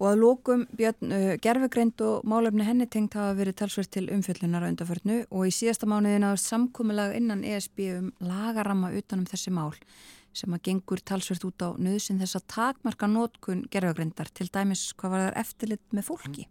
Og 0.00 0.08
að 0.12 0.22
lókum 0.22 0.64
Björn 0.78 1.12
uh, 1.12 1.34
gerfugreind 1.42 2.00
og 2.06 2.24
málefni 2.28 2.66
henni 2.66 2.88
tengt 2.90 3.18
hafa 3.18 3.36
verið 3.38 3.58
talsverð 3.60 3.92
til 3.96 4.08
umfjöllunar 4.14 4.64
á 4.64 4.70
undarförnu 4.70 5.18
og 5.30 5.46
í 5.48 5.52
síðasta 5.54 5.88
mánuðin 5.90 6.26
að 6.28 6.40
samkúmulag 6.44 7.14
innan 7.18 7.44
ESB 7.44 7.84
um 7.98 8.08
lagaramma 8.24 8.92
utanum 8.98 9.28
þessi 9.28 9.54
mál 9.54 9.76
sem 10.32 10.54
að 10.56 10.64
gengur 10.68 11.02
talsverð 11.04 11.50
út 11.50 11.66
á 11.66 11.68
nöðsinn 11.76 12.20
þess 12.22 12.38
að 12.40 12.48
takmarka 12.54 13.10
nótkun 13.10 13.66
gerfugreindar 13.72 14.32
til 14.32 14.48
dæmis 14.48 14.88
hvað 14.96 15.14
var 15.14 15.24
þar 15.26 15.40
eftirlit 15.44 15.84
með 15.92 16.08
fólki. 16.08 16.48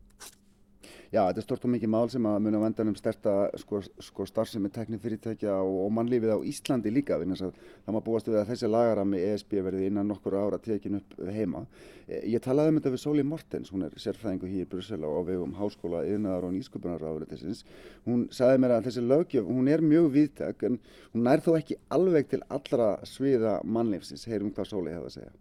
Já, 1.11 1.25
þetta 1.27 1.41
er 1.41 1.43
stort 1.43 1.65
og 1.67 1.71
mikið 1.73 1.89
mál 1.91 2.05
sem 2.07 2.23
að 2.23 2.37
muni 2.39 2.55
á 2.55 2.63
vendanum 2.63 2.95
sterta 2.95 3.31
sko, 3.59 3.81
sko 3.99 4.23
starfsemi 4.29 4.69
teknifyrirtækja 4.71 5.57
og, 5.59 5.73
og 5.83 5.89
mannlífið 5.97 6.31
á 6.31 6.39
Íslandi 6.47 6.93
líka 6.95 7.17
það 7.19 7.51
maður 7.89 8.05
búast 8.05 8.29
við 8.29 8.37
að 8.39 8.53
þessi 8.53 8.69
lagarami 8.69 9.19
ESB 9.19 9.57
verði 9.65 9.89
innan 9.89 10.07
nokkur 10.07 10.37
ára 10.39 10.61
tekin 10.63 11.01
upp 11.01 11.17
heima. 11.35 11.65
E, 12.07 12.21
ég 12.31 12.39
talaði 12.45 12.71
um 12.71 12.79
þetta 12.79 12.95
við 12.95 13.03
Sóli 13.03 13.27
Mortens, 13.27 13.73
hún 13.75 13.83
er 13.89 13.99
sérfræðingu 13.99 14.53
hér 14.53 14.63
í 14.63 14.71
Brussel 14.71 15.03
á 15.03 15.11
vegum 15.27 15.59
Háskóla, 15.59 16.05
Yðnaðar 16.07 16.47
og 16.47 16.55
Nýsköpunarráðurðisins. 16.55 17.65
Hún 18.07 18.29
sagði 18.31 18.63
mér 18.63 18.77
að 18.77 18.87
þessi 18.87 19.07
lögjöf, 19.11 19.51
hún 19.51 19.67
er 19.67 19.83
mjög 19.83 20.11
viðtæk 20.15 20.67
en 20.69 20.79
hún 21.11 21.27
nær 21.27 21.43
þó 21.43 21.57
ekki 21.59 21.81
alveg 21.91 22.31
til 22.31 22.45
allra 22.47 22.93
sviða 23.03 23.59
mannlífsins, 23.67 24.29
heyrum 24.31 24.55
hvað 24.55 24.71
Sóli 24.71 24.95
hefði 24.95 25.11
að 25.11 25.17
segja. 25.19 25.39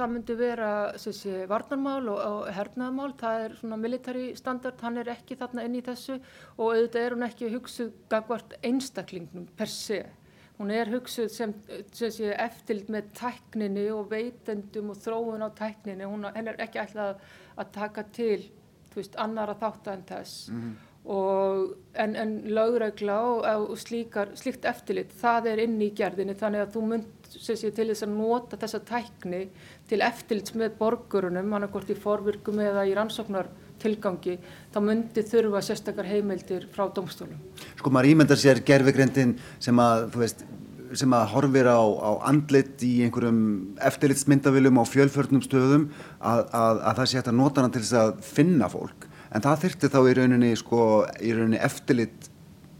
Það 0.00 0.12
myndi 0.14 0.34
vera 0.38 0.68
sé, 0.96 1.42
varnarmál 1.44 2.06
og, 2.08 2.20
og 2.24 2.46
hernaðmál, 2.56 3.10
það 3.20 3.42
er 3.44 3.56
svona 3.58 3.76
military 3.76 4.30
standard, 4.38 4.78
hann 4.80 4.96
er 4.96 5.10
ekki 5.12 5.36
þarna 5.36 5.66
inn 5.66 5.76
í 5.76 5.82
þessu 5.84 6.14
og 6.54 6.62
auðvitað 6.70 7.02
er 7.02 7.16
hún 7.16 7.26
ekki 7.26 7.50
hugsuð 7.52 7.90
gagvart 8.08 8.54
einstaklingnum 8.64 9.44
per 9.58 9.68
se. 9.68 9.98
Hún 10.56 10.72
er 10.72 10.88
hugsuð 10.92 11.28
sem, 11.34 11.52
sem 11.92 12.14
sé, 12.16 12.32
eftirlit 12.32 12.88
með 12.92 13.12
tækninni 13.20 13.86
og 13.92 14.08
veitendum 14.08 14.94
og 14.94 15.02
þróun 15.04 15.44
á 15.44 15.52
tækninni, 15.60 16.08
hún 16.08 16.24
er 16.32 16.56
ekki 16.64 16.80
ætlað 16.80 17.20
að 17.60 17.70
taka 17.76 18.06
til 18.16 18.46
veist, 18.94 19.20
annara 19.20 19.58
þátt 19.60 19.92
en 19.92 20.06
þess. 20.08 20.48
Mm 20.48 20.62
-hmm. 20.62 20.78
Og, 21.10 21.76
en, 21.94 22.16
en 22.16 22.32
lögregla 22.44 23.20
og, 23.20 23.70
og 23.70 23.78
slíkar, 23.78 24.32
slíkt 24.36 24.64
eftirlit, 24.64 25.12
það 25.12 25.46
er 25.46 25.58
inn 25.58 25.80
í 25.80 25.92
gerðinni 25.96 26.34
þannig 26.34 26.60
að 26.60 26.72
þú 26.74 26.82
mynd 26.88 27.19
sé, 27.30 27.70
til 27.70 27.88
þess 27.90 28.04
að 28.06 28.14
nota 28.14 28.58
þessa 28.60 28.80
tækni 28.86 29.42
til 29.90 30.00
eftirlits 30.04 30.54
með 30.58 30.76
borgurunum, 30.80 31.52
hann 31.54 31.66
er 31.66 31.72
hvort 31.72 31.90
í 31.90 31.98
forvirkum 31.98 32.60
eða 32.62 32.86
í 32.88 32.94
rannsóknartilgangi, 32.98 34.38
þá 34.74 34.80
myndi 34.84 35.24
þurfa 35.26 35.62
sérstakar 35.64 36.08
heimildir 36.10 36.66
frá 36.74 36.88
domstólum. 36.94 37.38
Sko 37.78 37.92
maður 37.94 38.14
ímyndar 38.14 38.40
sér 38.40 38.62
gerfigrindin 38.66 39.36
sem 39.62 39.82
að, 39.82 40.08
þú 40.14 40.24
veist, 40.24 40.44
sem 40.98 41.12
að 41.14 41.28
horfir 41.34 41.70
á, 41.70 41.78
á 41.78 42.10
andlit 42.26 42.82
í 42.82 42.96
einhverjum 43.06 43.42
eftirlitsmyndavilum 43.86 44.80
á 44.82 44.84
fjölförnum 44.90 45.44
stöðum 45.44 45.86
að, 46.18 46.48
að, 46.50 46.80
að 46.82 46.96
það 46.98 47.10
sé 47.10 47.20
hægt 47.20 47.30
að 47.30 47.38
nota 47.38 47.62
hann 47.64 47.74
til 47.76 47.84
þess 47.84 47.98
að 48.00 48.14
finna 48.26 48.70
fólk. 48.72 49.06
En 49.30 49.44
það 49.44 49.60
þurfti 49.64 49.90
þá 49.92 50.00
í 50.02 50.14
rauninni, 50.18 50.54
sko, 50.58 50.86
í 51.22 51.34
rauninni 51.36 51.60
eftirlit, 51.62 52.30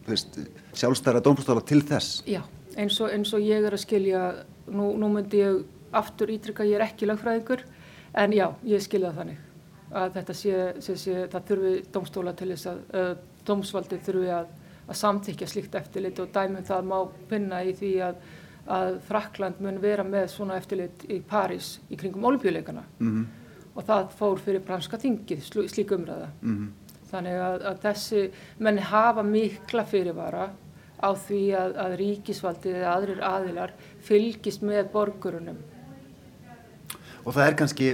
þú 0.03 0.17
veist, 0.17 0.41
sjálfstæra 0.81 1.23
domstóla 1.23 1.63
til 1.67 1.85
þess. 1.87 2.25
Já, 2.27 2.43
eins 2.77 3.01
og, 3.01 3.11
eins 3.11 3.33
og 3.35 3.41
ég 3.41 3.65
er 3.67 3.73
að 3.73 3.85
skilja, 3.85 4.23
nú, 4.67 4.93
nú 4.99 5.09
myndi 5.09 5.43
ég 5.43 5.63
aftur 5.93 6.31
ítrykka 6.31 6.67
ég 6.69 6.79
er 6.79 6.87
ekki 6.87 7.09
lagfræðingur 7.09 7.65
en 8.15 8.35
já, 8.35 8.47
ég 8.67 8.83
skilja 8.83 9.11
það 9.11 9.23
þannig 9.23 9.47
að 9.91 10.13
þetta 10.19 10.37
sé, 10.39 10.59
sé, 10.85 10.97
sé 10.97 11.25
það 11.31 11.47
þurfi 11.49 11.73
domstóla 11.95 12.35
til 12.39 12.51
þess 12.53 12.69
að 12.71 12.83
uh, 12.95 13.15
domsvaldi 13.47 13.99
þurfi 14.07 14.31
að, 14.35 14.53
að 14.87 15.01
samþykja 15.01 15.49
slíkt 15.51 15.75
eftirlit 15.81 16.23
og 16.23 16.31
dæmum 16.35 16.67
það 16.67 16.87
má 16.93 16.97
pinna 17.31 17.63
í 17.67 17.75
því 17.79 17.91
að, 18.07 18.21
að 18.71 19.01
Frakland 19.09 19.63
mun 19.65 19.81
vera 19.83 20.07
með 20.07 20.29
svona 20.35 20.59
eftirlit 20.61 21.07
í 21.11 21.21
París 21.27 21.79
í 21.91 21.99
kringum 21.99 22.29
olimpíuleikana 22.31 22.85
mm 22.99 23.11
-hmm. 23.11 23.27
og 23.75 23.89
það 23.89 24.15
fór 24.21 24.39
fyrir 24.45 24.67
branska 24.67 24.99
þingið 24.99 25.43
slík 25.73 25.93
umræða 25.97 26.31
mm 26.43 26.57
-hmm. 26.57 26.97
þannig 27.11 27.41
að, 27.49 27.63
að 27.71 27.81
þessi 27.87 28.31
menni 28.59 28.81
hafa 28.81 29.23
mikla 29.23 29.85
fyrirvara 29.85 30.51
á 31.01 31.11
því 31.17 31.43
að 31.57 31.97
ríkisvaldið 32.01 32.79
eða 32.81 32.93
aðrir 32.95 33.25
aðilar 33.25 33.75
fylgist 34.05 34.63
með 34.67 34.91
borgurunum. 34.93 35.59
Og 37.25 37.35
það 37.35 37.47
er 37.47 37.57
kannski 37.59 37.89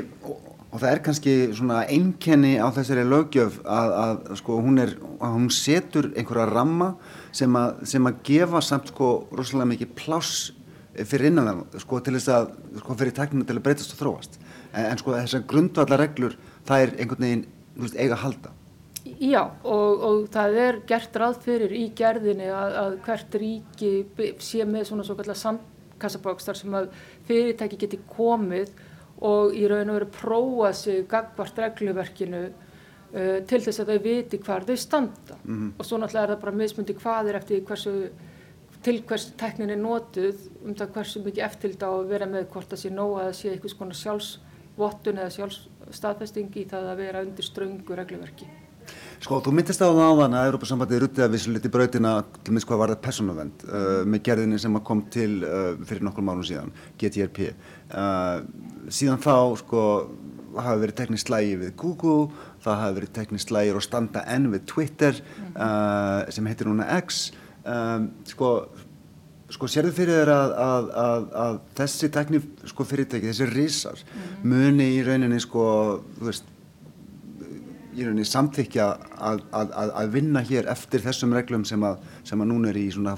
og 0.77 0.83
það 0.83 0.91
er 0.91 1.01
kannski 1.07 1.35
svona 1.57 1.79
einkenni 1.89 2.57
á 2.61 2.69
þessari 2.75 3.07
lögjöf 3.07 3.61
að, 3.63 3.93
að 4.03 4.35
sko 4.43 4.59
hún 4.61 4.83
er, 4.83 4.93
að 5.23 5.37
hún 5.39 5.47
setur 5.55 6.11
einhverja 6.13 6.49
ramma 6.51 6.91
sem 7.35 7.57
að, 7.57 7.81
sem 7.89 8.11
að 8.11 8.19
gefa 8.27 8.63
samt 8.65 8.91
sko 8.93 9.11
rosalega 9.31 9.71
mikið 9.73 9.95
pláss 9.97 10.51
fyrir 10.97 11.31
innan 11.31 11.49
það 11.49 11.81
sko 11.85 12.03
til 12.03 12.17
þess 12.19 12.33
að 12.35 12.51
sko 12.83 12.99
fyrir 12.99 13.17
tekninu 13.17 13.49
til 13.49 13.57
að 13.57 13.65
breytast 13.69 13.95
og 13.95 14.03
þróast. 14.03 14.39
En, 14.75 14.91
en 14.91 15.01
sko 15.01 15.17
þessar 15.17 15.49
grundvallar 15.49 16.03
reglur 16.03 16.37
það 16.69 16.85
er 16.85 16.95
einhvern 16.97 17.27
veginn 17.29 17.47
veist, 17.77 17.97
eiga 17.97 18.19
að 18.19 18.25
halda 18.27 18.56
Já 19.21 19.41
og, 19.65 20.03
og 20.05 20.27
það 20.33 20.59
er 20.61 20.79
gert 20.89 21.17
ráð 21.17 21.39
fyrir 21.47 21.73
í 21.73 21.87
gerðinni 21.97 22.51
að, 22.53 22.75
að 22.83 22.97
hvert 23.07 23.39
ríki 23.41 23.93
sé 24.45 24.67
með 24.69 24.91
svona 24.91 25.07
svo 25.07 25.17
kallar 25.17 25.39
sandkassabókstar 25.41 26.59
sem 26.59 26.75
að 26.77 26.91
fyrirtæki 27.29 27.79
geti 27.81 28.01
komið 28.11 28.75
og 29.25 29.57
í 29.57 29.65
raun 29.71 29.89
og 29.89 29.99
veru 30.01 30.09
prófa 30.13 30.73
sig 30.77 31.07
gagvart 31.09 31.59
regluverkinu 31.63 32.43
uh, 32.47 33.39
til 33.49 33.61
þess 33.65 33.81
að 33.81 33.95
þau 33.95 34.03
viti 34.05 34.41
hvar 34.45 34.67
þau 34.69 34.77
standa 34.77 35.39
mm 35.43 35.55
-hmm. 35.55 35.73
og 35.79 35.87
svo 35.87 35.99
náttúrulega 35.99 36.25
er 36.25 36.35
það 36.35 36.43
bara 36.45 36.61
mismundi 36.61 36.95
hvað 36.95 37.29
er 37.29 37.37
eftir 37.37 37.65
hversu, 37.65 38.11
til 38.83 39.03
hvers 39.03 39.33
teknin 39.37 39.71
er 39.71 39.81
notuð 39.81 40.37
um 40.65 40.75
það 40.75 40.93
hversu 40.93 41.25
mikið 41.25 41.45
eftirld 41.45 41.83
á 41.83 41.89
að 41.89 42.09
vera 42.09 42.27
með 42.27 42.51
hvort 42.53 42.69
það 42.69 42.79
sé 42.79 42.91
nóg 42.91 43.19
að 43.19 43.25
það 43.25 43.33
sé 43.33 43.49
eitthvað 43.51 43.77
svona 43.77 43.95
sjálfsvottun 43.95 45.19
eða 45.19 45.31
sjálfsstaðfesting 45.31 46.57
í 46.57 46.69
það 46.69 46.91
að 46.91 46.97
vera 46.97 47.23
undir 47.23 47.45
ströngu 47.45 47.97
regluverki. 47.97 48.66
Sko, 49.17 49.39
þú 49.41 49.53
myndist 49.57 49.81
á 49.81 49.89
það 49.89 50.03
áðan 50.11 50.37
að 50.37 50.47
Európa-sambandið 50.51 51.01
ruttið 51.03 51.25
að 51.25 51.35
vissu 51.35 51.53
liti 51.53 51.71
brautina 51.73 52.13
til 52.45 52.53
minnst 52.53 52.69
hvað 52.69 52.81
var 52.83 52.93
það 52.93 53.03
persónavend 53.07 53.65
uh, 53.67 54.03
með 54.05 54.23
gerðinni 54.29 54.59
sem 54.61 54.79
kom 54.85 55.03
til 55.13 55.31
uh, 55.41 55.69
fyrir 55.89 56.05
nokkur 56.05 56.27
mánum 56.27 56.45
síðan, 56.47 56.73
GTRP. 57.01 57.49
Uh, 57.89 58.43
síðan 58.93 59.23
þá, 59.25 59.37
sko, 59.63 59.85
hafa 60.57 60.81
verið 60.83 60.99
teknist 61.01 61.31
slægi 61.31 61.55
við 61.63 61.73
Google, 61.81 62.27
það 62.65 62.83
hafa 62.83 62.97
verið 62.99 63.15
teknist 63.17 63.53
slægir 63.53 63.79
og 63.79 63.85
standa 63.85 64.25
enn 64.33 64.51
við 64.53 64.67
Twitter 64.69 65.23
uh, 65.55 66.27
sem 66.33 66.51
heitir 66.51 66.69
núna 66.69 66.89
X. 66.99 67.31
um, 67.65 68.11
sko, 68.29 68.51
sko 69.53 69.71
sérðu 69.71 69.95
fyrir 69.97 70.21
þér 70.21 70.33
að, 70.35 70.53
að, 70.67 70.91
að, 71.05 71.31
að 71.45 71.63
þessi 71.81 72.11
tekni 72.13 72.43
sko, 72.69 72.87
þessi 72.91 73.49
risar 73.53 74.05
mm. 74.05 74.45
muni 74.45 74.91
í 74.99 75.01
rauninni 75.07 75.41
sko, 75.43 75.65
þú 76.19 76.29
veist 76.29 76.53
í 77.97 78.05
rauninni 78.05 78.27
samþykja 78.29 78.87
að, 79.25 79.45
að, 79.57 79.71
að, 79.87 80.11
vinna 80.13 80.43
hér 80.45 80.69
eftir 80.73 81.03
þessum 81.05 81.33
reglum 81.37 81.65
sem 81.69 81.85
að, 81.87 82.03
sem 82.29 82.43
að 82.43 82.51
núna 82.51 82.73
er 82.73 82.79
í 82.81 82.85
svona, 82.93 83.15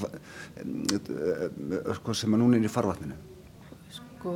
sko, 1.99 2.15
sem 2.15 2.37
að 2.37 2.43
núna 2.43 2.59
er 2.59 2.69
í 2.69 2.71
farvatninu? 2.73 3.17
Sko, 3.97 4.35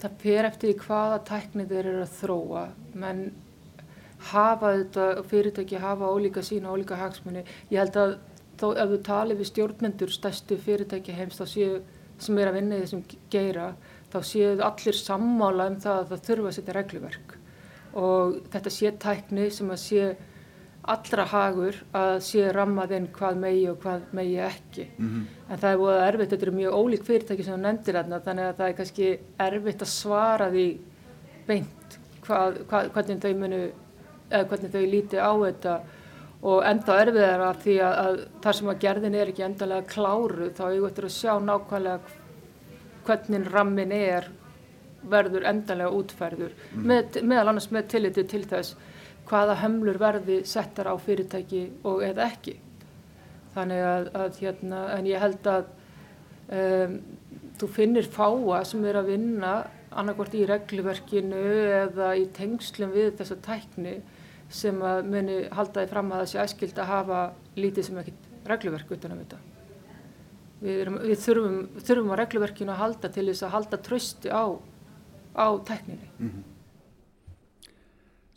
það 0.00 0.16
fyrir 0.22 0.48
eftir 0.48 0.78
hvaða 0.80 1.20
tæknið 1.28 1.74
þeir 1.74 1.90
eru 1.92 2.06
að 2.06 2.16
þróa, 2.20 2.64
menn 3.02 3.22
hafa 4.32 4.72
þetta, 4.80 5.08
fyrirtæki 5.30 5.82
hafa 5.82 6.10
ólíka 6.10 6.42
sína, 6.42 6.72
ólíka 6.74 6.98
hagsmunni. 6.98 7.44
Ég 7.70 7.84
held 7.84 7.98
að 8.00 8.16
þó 8.58 8.68
ef 8.72 8.94
þú 8.94 9.02
talir 9.06 9.38
við 9.38 9.52
stjórnmendur 9.52 10.14
stærstu 10.14 10.58
fyrirtæki 10.64 11.14
heims 11.14 11.38
þá 11.38 11.46
séu, 11.52 11.82
sem 12.18 12.40
er 12.40 12.50
að 12.50 12.58
vinna 12.58 12.78
í 12.78 12.86
þessum 12.86 13.04
geira, 13.30 13.72
þá 14.10 14.18
séu 14.26 14.56
allir 14.64 14.96
sammála 14.98 15.68
um 15.70 15.78
það 15.84 16.00
að 16.00 16.14
það 16.14 16.24
þurfa 16.30 16.50
að 16.50 16.56
setja 16.56 16.78
regluverk 16.80 17.37
og 17.98 18.40
þetta 18.52 18.72
sé 18.72 18.92
tækni 19.02 19.48
sem 19.54 19.70
að 19.74 19.80
sé 19.82 20.08
allra 20.88 21.24
hagur 21.28 21.76
að 21.96 22.14
sé 22.24 22.46
rammað 22.54 22.94
inn 22.96 23.08
hvað 23.12 23.40
megi 23.42 23.64
og 23.68 23.80
hvað 23.82 24.06
megi 24.16 24.38
ekki. 24.40 24.86
Mm 24.96 25.08
-hmm. 25.08 25.24
En 25.50 25.58
það 25.58 25.72
er 25.72 25.80
búið 25.82 25.96
að 25.96 26.06
erfitt, 26.08 26.30
þetta 26.30 26.46
eru 26.46 26.56
mjög 26.56 26.78
ólík 26.80 27.04
fyrirtæki 27.04 27.44
sem 27.44 27.54
þú 27.54 27.60
nefndir 27.62 27.98
þarna, 27.98 28.20
þannig 28.20 28.44
að 28.44 28.56
það 28.56 28.68
er 28.68 28.78
kannski 28.78 29.18
erfitt 29.38 29.82
að 29.82 29.88
svara 29.88 30.50
því 30.50 30.66
beint 31.46 31.98
hvað, 32.22 32.58
hvað, 32.68 32.90
hvernig 32.92 33.22
þau 33.22 33.34
munu, 33.34 33.62
eða 34.30 34.48
hvernig 34.48 34.72
þau 34.72 34.84
líti 34.86 35.16
á 35.16 35.32
þetta 35.44 35.80
og 36.42 36.64
enda 36.64 37.00
erfiðar 37.02 37.44
að 37.48 37.62
því 37.64 37.76
að, 37.82 37.94
að 38.04 38.18
þar 38.44 38.58
sem 38.58 38.68
að 38.68 38.80
gerðin 38.84 39.14
er 39.18 39.32
ekki 39.32 39.46
endalega 39.46 39.90
kláru 39.90 40.50
þá 40.54 40.64
er 40.68 40.74
ég 40.76 40.84
eftir 40.88 41.08
að 41.08 41.16
sjá 41.16 41.32
nákvæmlega 41.42 41.98
hvernig 43.08 43.48
rammin 43.52 43.92
er 43.92 44.28
verður 45.02 45.46
endanlega 45.46 45.94
útferður 45.94 46.54
mm. 46.54 46.86
með, 46.90 47.20
meðal 47.22 47.52
annars 47.52 47.70
með 47.74 47.90
tilliti 47.94 48.24
til 48.28 48.44
þess 48.48 48.76
hvaða 49.28 49.58
hömlur 49.62 49.98
verði 50.00 50.40
settar 50.48 50.90
á 50.90 50.94
fyrirtæki 50.98 51.64
og 51.86 52.02
eða 52.06 52.30
ekki 52.32 52.56
þannig 53.54 53.82
að, 53.84 54.10
að 54.16 54.38
hérna, 54.42 54.84
en 54.96 55.08
ég 55.08 55.22
held 55.22 55.50
að 55.50 55.68
um, 56.54 57.00
þú 57.58 57.70
finnir 57.74 58.08
fáa 58.12 58.62
sem 58.66 58.84
er 58.88 59.00
að 59.00 59.12
vinna 59.12 59.52
annarkort 59.98 60.34
í 60.36 60.44
regluverkinu 60.48 61.42
eða 61.82 62.12
í 62.18 62.28
tengslum 62.36 62.92
við 62.94 63.14
þessa 63.20 63.38
tækni 63.44 63.98
sem 64.52 64.80
að 64.84 65.04
muni 65.12 65.38
haldaði 65.52 65.90
fram 65.90 66.10
að 66.12 66.22
það 66.22 66.30
sé 66.32 66.40
æskild 66.44 66.80
að 66.80 66.90
hafa 66.92 67.20
lítið 67.58 67.88
sem 67.88 68.00
ekkit 68.02 68.26
regluverk 68.48 68.92
utan 68.96 69.14
að 69.14 69.22
vita. 69.24 69.38
Við, 70.58 70.74
erum, 70.82 70.98
við 71.04 71.20
þurfum, 71.22 71.58
þurfum 71.84 72.12
á 72.14 72.20
regluverkinu 72.22 72.74
að 72.74 72.82
halda 72.82 73.10
til 73.14 73.26
þess 73.28 73.46
að 73.46 73.54
halda 73.54 73.80
trösti 73.88 74.32
á 74.32 74.44
á 75.38 75.48
tekninni. 75.64 76.08
Mm 76.18 76.30
-hmm. 76.30 76.46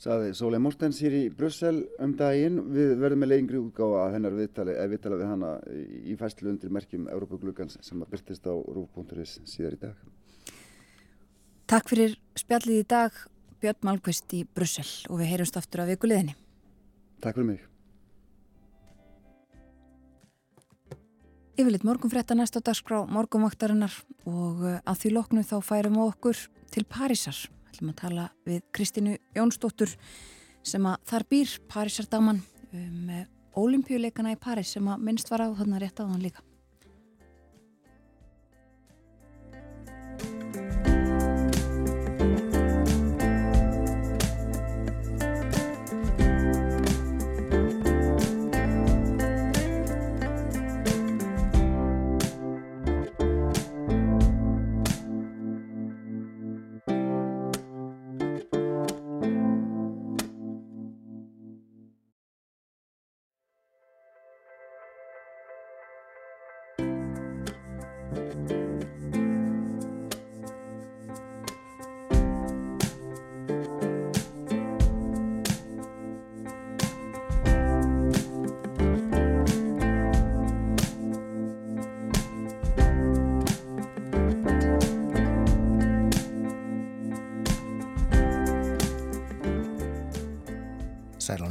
Saði 0.02 0.32
Sólei 0.34 0.58
Mortens 0.58 1.00
hér 1.02 1.14
í 1.14 1.30
Brussel 1.30 1.84
um 2.02 2.16
daginn. 2.18 2.56
Við 2.74 2.96
verðum 2.98 3.20
með 3.22 3.30
lengri 3.30 3.58
útgáfa 3.62 4.00
að 4.06 4.14
hennar 4.16 4.34
viðtali, 4.34 4.74
eða 4.74 4.92
viðtala 4.94 5.20
við 5.20 5.28
hana 5.30 5.52
í 6.12 6.16
fæslu 6.18 6.50
undir 6.50 6.72
merkjum 6.74 7.08
Európa-glugans 7.08 7.78
sem 7.82 8.02
að 8.02 8.10
byrtist 8.16 8.48
á 8.50 8.54
rúf.is 8.54 9.40
síðar 9.46 9.74
í 9.78 9.82
dag. 9.84 9.96
Takk 11.70 11.90
fyrir 11.90 12.18
spjallið 12.34 12.80
í 12.80 12.88
dag 12.88 13.12
Björn 13.62 13.86
Malmqvist 13.86 14.34
í 14.34 14.42
Brussel 14.44 14.88
og 15.08 15.22
við 15.22 15.30
heyrumst 15.36 15.60
aftur 15.62 15.86
á 15.86 15.90
vikuleðinni. 15.92 16.34
Takk 17.22 17.38
fyrir 17.38 17.48
mig. 17.52 17.62
Yfirleitt 21.62 21.86
morgun 21.86 22.10
frétta 22.10 22.34
næst 22.34 22.58
á 22.58 22.62
dagskrá 22.64 23.04
morgunvaktarinnar 23.06 23.94
og 24.26 24.66
eh, 24.66 24.80
að 24.82 25.00
því 25.04 25.14
loknu 25.14 25.46
þá 25.46 25.56
færum 25.62 26.00
við 26.00 26.08
okkur 26.08 26.42
til 26.72 26.86
Parísar. 26.90 27.38
Það 27.38 27.74
ætlum 27.74 27.92
að 27.92 28.00
tala 28.02 28.30
við 28.48 28.64
Kristínu 28.76 29.18
Jónsdóttur 29.36 29.94
sem 30.64 30.86
að 30.86 30.98
þar 31.12 31.28
býr 31.32 31.54
Parísardaman 31.72 32.42
með 32.72 33.24
um, 33.26 33.38
ólimpíuleikana 33.62 34.36
í 34.36 34.40
París 34.40 34.72
sem 34.76 34.88
að 34.88 35.04
minnst 35.04 35.32
var 35.32 35.44
á 35.44 35.48
þarna 35.52 35.82
rétt 35.82 36.00
á 36.00 36.08
þann 36.08 36.24
líka. 36.24 36.44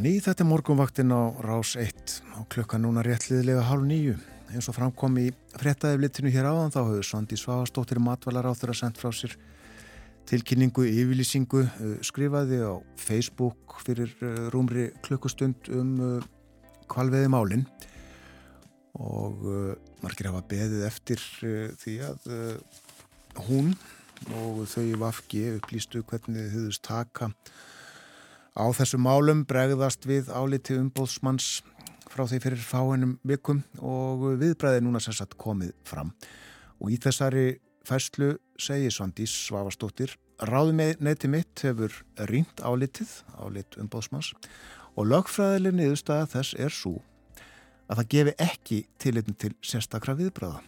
Ný, 0.00 0.16
þetta 0.24 0.44
er 0.44 0.48
morgunvaktin 0.48 1.12
á 1.12 1.28
rás 1.44 1.74
1 1.76 2.14
og 2.40 2.46
klukka 2.52 2.78
núna 2.80 3.02
réttliðilega 3.04 3.66
hálf 3.68 3.84
nýju. 3.84 4.14
Eins 4.50 4.68
og 4.70 4.76
framkom 4.78 5.18
í 5.20 5.26
frettaðiflitinu 5.60 6.32
hér 6.32 6.48
áðan 6.48 6.72
þá 6.72 6.78
höfðu 6.80 7.02
Svandi 7.04 7.36
Svavastóttir 7.38 8.00
matvalar 8.00 8.48
á 8.48 8.56
þeirra 8.56 8.76
sendt 8.78 9.00
frá 9.00 9.12
sér 9.12 9.36
tilkynningu, 10.30 10.86
yfirlýsingu, 10.88 11.62
uh, 11.66 11.94
skrifaði 12.06 12.62
á 12.64 12.80
Facebook 12.96 13.76
fyrir 13.84 14.14
uh, 14.24 14.48
rúmri 14.54 14.88
klukkustund 15.04 15.68
um 15.74 15.94
kvalveði 16.90 17.28
uh, 17.28 17.34
málinn 17.36 17.66
og 19.00 19.44
margir 20.02 20.28
hafa 20.28 20.42
beðið 20.50 20.82
eftir 20.84 21.20
því 21.78 21.92
að 22.08 22.24
hún 23.46 23.70
og 24.34 24.64
þau 24.68 24.82
í 24.82 24.96
Vafki 24.98 25.44
upplýstu 25.54 26.02
hvernig 26.02 26.48
þau 26.48 26.56
höfðust 26.56 26.82
taka 26.84 27.30
á 28.56 28.64
þessu 28.74 28.98
málum 29.00 29.44
bregðast 29.48 30.06
við 30.08 30.30
áliti 30.32 30.76
umbóðsmanns 30.78 31.60
frá 32.10 32.24
því 32.26 32.40
fyrir 32.42 32.64
fáinum 32.64 33.18
vikum 33.26 33.62
og 33.78 34.24
viðbræði 34.40 34.82
núna 34.84 35.02
sérsagt 35.02 35.36
komið 35.40 35.74
fram. 35.86 36.10
Og 36.82 36.94
í 36.94 36.98
þessari 37.02 37.60
fæslu 37.86 38.34
segi 38.60 38.90
Svandís 38.92 39.34
Svavastóttir 39.46 40.16
ráði 40.40 40.74
með 40.76 41.04
neyti 41.04 41.30
mitt 41.30 41.62
hefur 41.64 41.94
rínt 42.30 42.62
álitið, 42.64 43.12
álit 43.38 43.76
umbóðsmanns 43.80 44.32
og 44.96 45.08
lögfræðileg 45.12 45.76
niðurstaða 45.76 46.28
þess 46.34 46.56
er 46.58 46.74
svo 46.74 46.96
að 47.90 48.02
það 48.02 48.10
gefi 48.14 48.36
ekki 48.46 48.82
tilitin 49.02 49.38
til 49.38 49.54
sérstakra 49.66 50.16
viðbræða. 50.18 50.60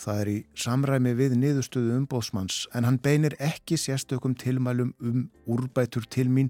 Það 0.00 0.20
er 0.20 0.28
í 0.32 0.36
samræmi 0.56 1.10
við 1.18 1.34
niðurstöðu 1.36 1.96
umbóðsmanns 1.98 2.62
en 2.76 2.86
hann 2.88 2.96
beinir 3.04 3.34
ekki 3.42 3.76
sérstökum 3.76 4.32
tilmælum 4.38 4.94
um 5.04 5.26
úrbætur 5.44 6.06
til 6.08 6.30
mín 6.32 6.48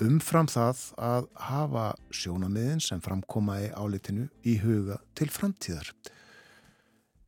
umfram 0.00 0.48
það 0.48 0.80
að 0.96 1.26
hafa 1.48 1.86
sjónamiðin 2.08 2.80
sem 2.84 3.02
framkoma 3.04 3.58
í 3.66 3.72
álitinu 3.76 4.30
í 4.48 4.56
huga 4.62 4.96
til 5.16 5.28
framtíðar. 5.32 5.90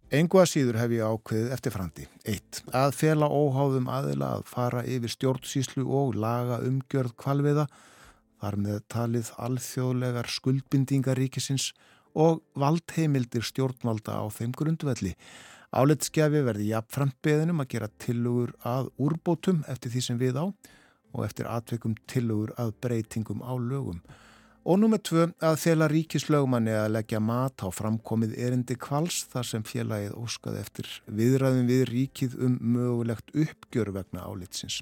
Engu 0.08 0.40
að 0.40 0.48
síður 0.54 0.78
hef 0.80 0.94
ég 0.96 1.04
ákveðið 1.04 1.52
eftir 1.52 1.74
framtí. 1.74 2.06
1. 2.24 2.62
Að 2.72 2.94
fela 2.96 3.28
óháðum 3.28 3.90
aðila 3.92 4.30
að 4.38 4.46
fara 4.48 4.86
yfir 4.88 5.12
stjórnsýslu 5.12 5.84
og 5.84 6.16
laga 6.16 6.62
umgjörð 6.64 7.12
kvalviða 7.20 7.66
þar 8.40 8.56
með 8.64 8.80
talið 8.88 9.34
alþjóðlegar 9.36 10.32
skuldbindingar 10.32 11.20
ríkisins 11.20 11.74
og 12.16 12.40
valdheimildir 12.56 13.44
stjórnvalda 13.44 14.16
á 14.16 14.24
þeim 14.32 14.56
grundvelli 14.56 15.12
Álitskjafi 15.68 16.40
verði 16.46 16.70
jafnframt 16.70 17.18
beðinum 17.24 17.60
að 17.60 17.74
gera 17.74 17.88
tilugur 18.00 18.54
að 18.64 18.88
úrbótum 19.04 19.60
eftir 19.68 19.92
því 19.92 20.02
sem 20.06 20.20
við 20.20 20.38
á 20.40 20.46
og 20.48 21.20
eftir 21.26 21.48
atveikum 21.50 21.96
tilugur 22.08 22.54
að 22.56 22.72
breytingum 22.80 23.42
á 23.44 23.52
lögum. 23.60 24.00
Og 24.68 24.80
nummið 24.80 25.02
tvö 25.08 25.26
að 25.44 25.58
þela 25.62 25.88
ríkislögumanni 25.92 26.72
að 26.76 26.90
leggja 26.96 27.20
mat 27.24 27.64
á 27.64 27.68
framkomið 27.72 28.34
erindi 28.40 28.76
kvals 28.80 29.22
þar 29.32 29.48
sem 29.48 29.64
félagið 29.64 30.16
óskaði 30.16 30.62
eftir 30.64 30.90
viðræðum 31.20 31.68
við 31.68 31.84
ríkið 31.92 32.36
um 32.44 32.56
mögulegt 32.74 33.32
uppgjör 33.32 33.92
vegna 33.96 34.24
álitsins. 34.24 34.80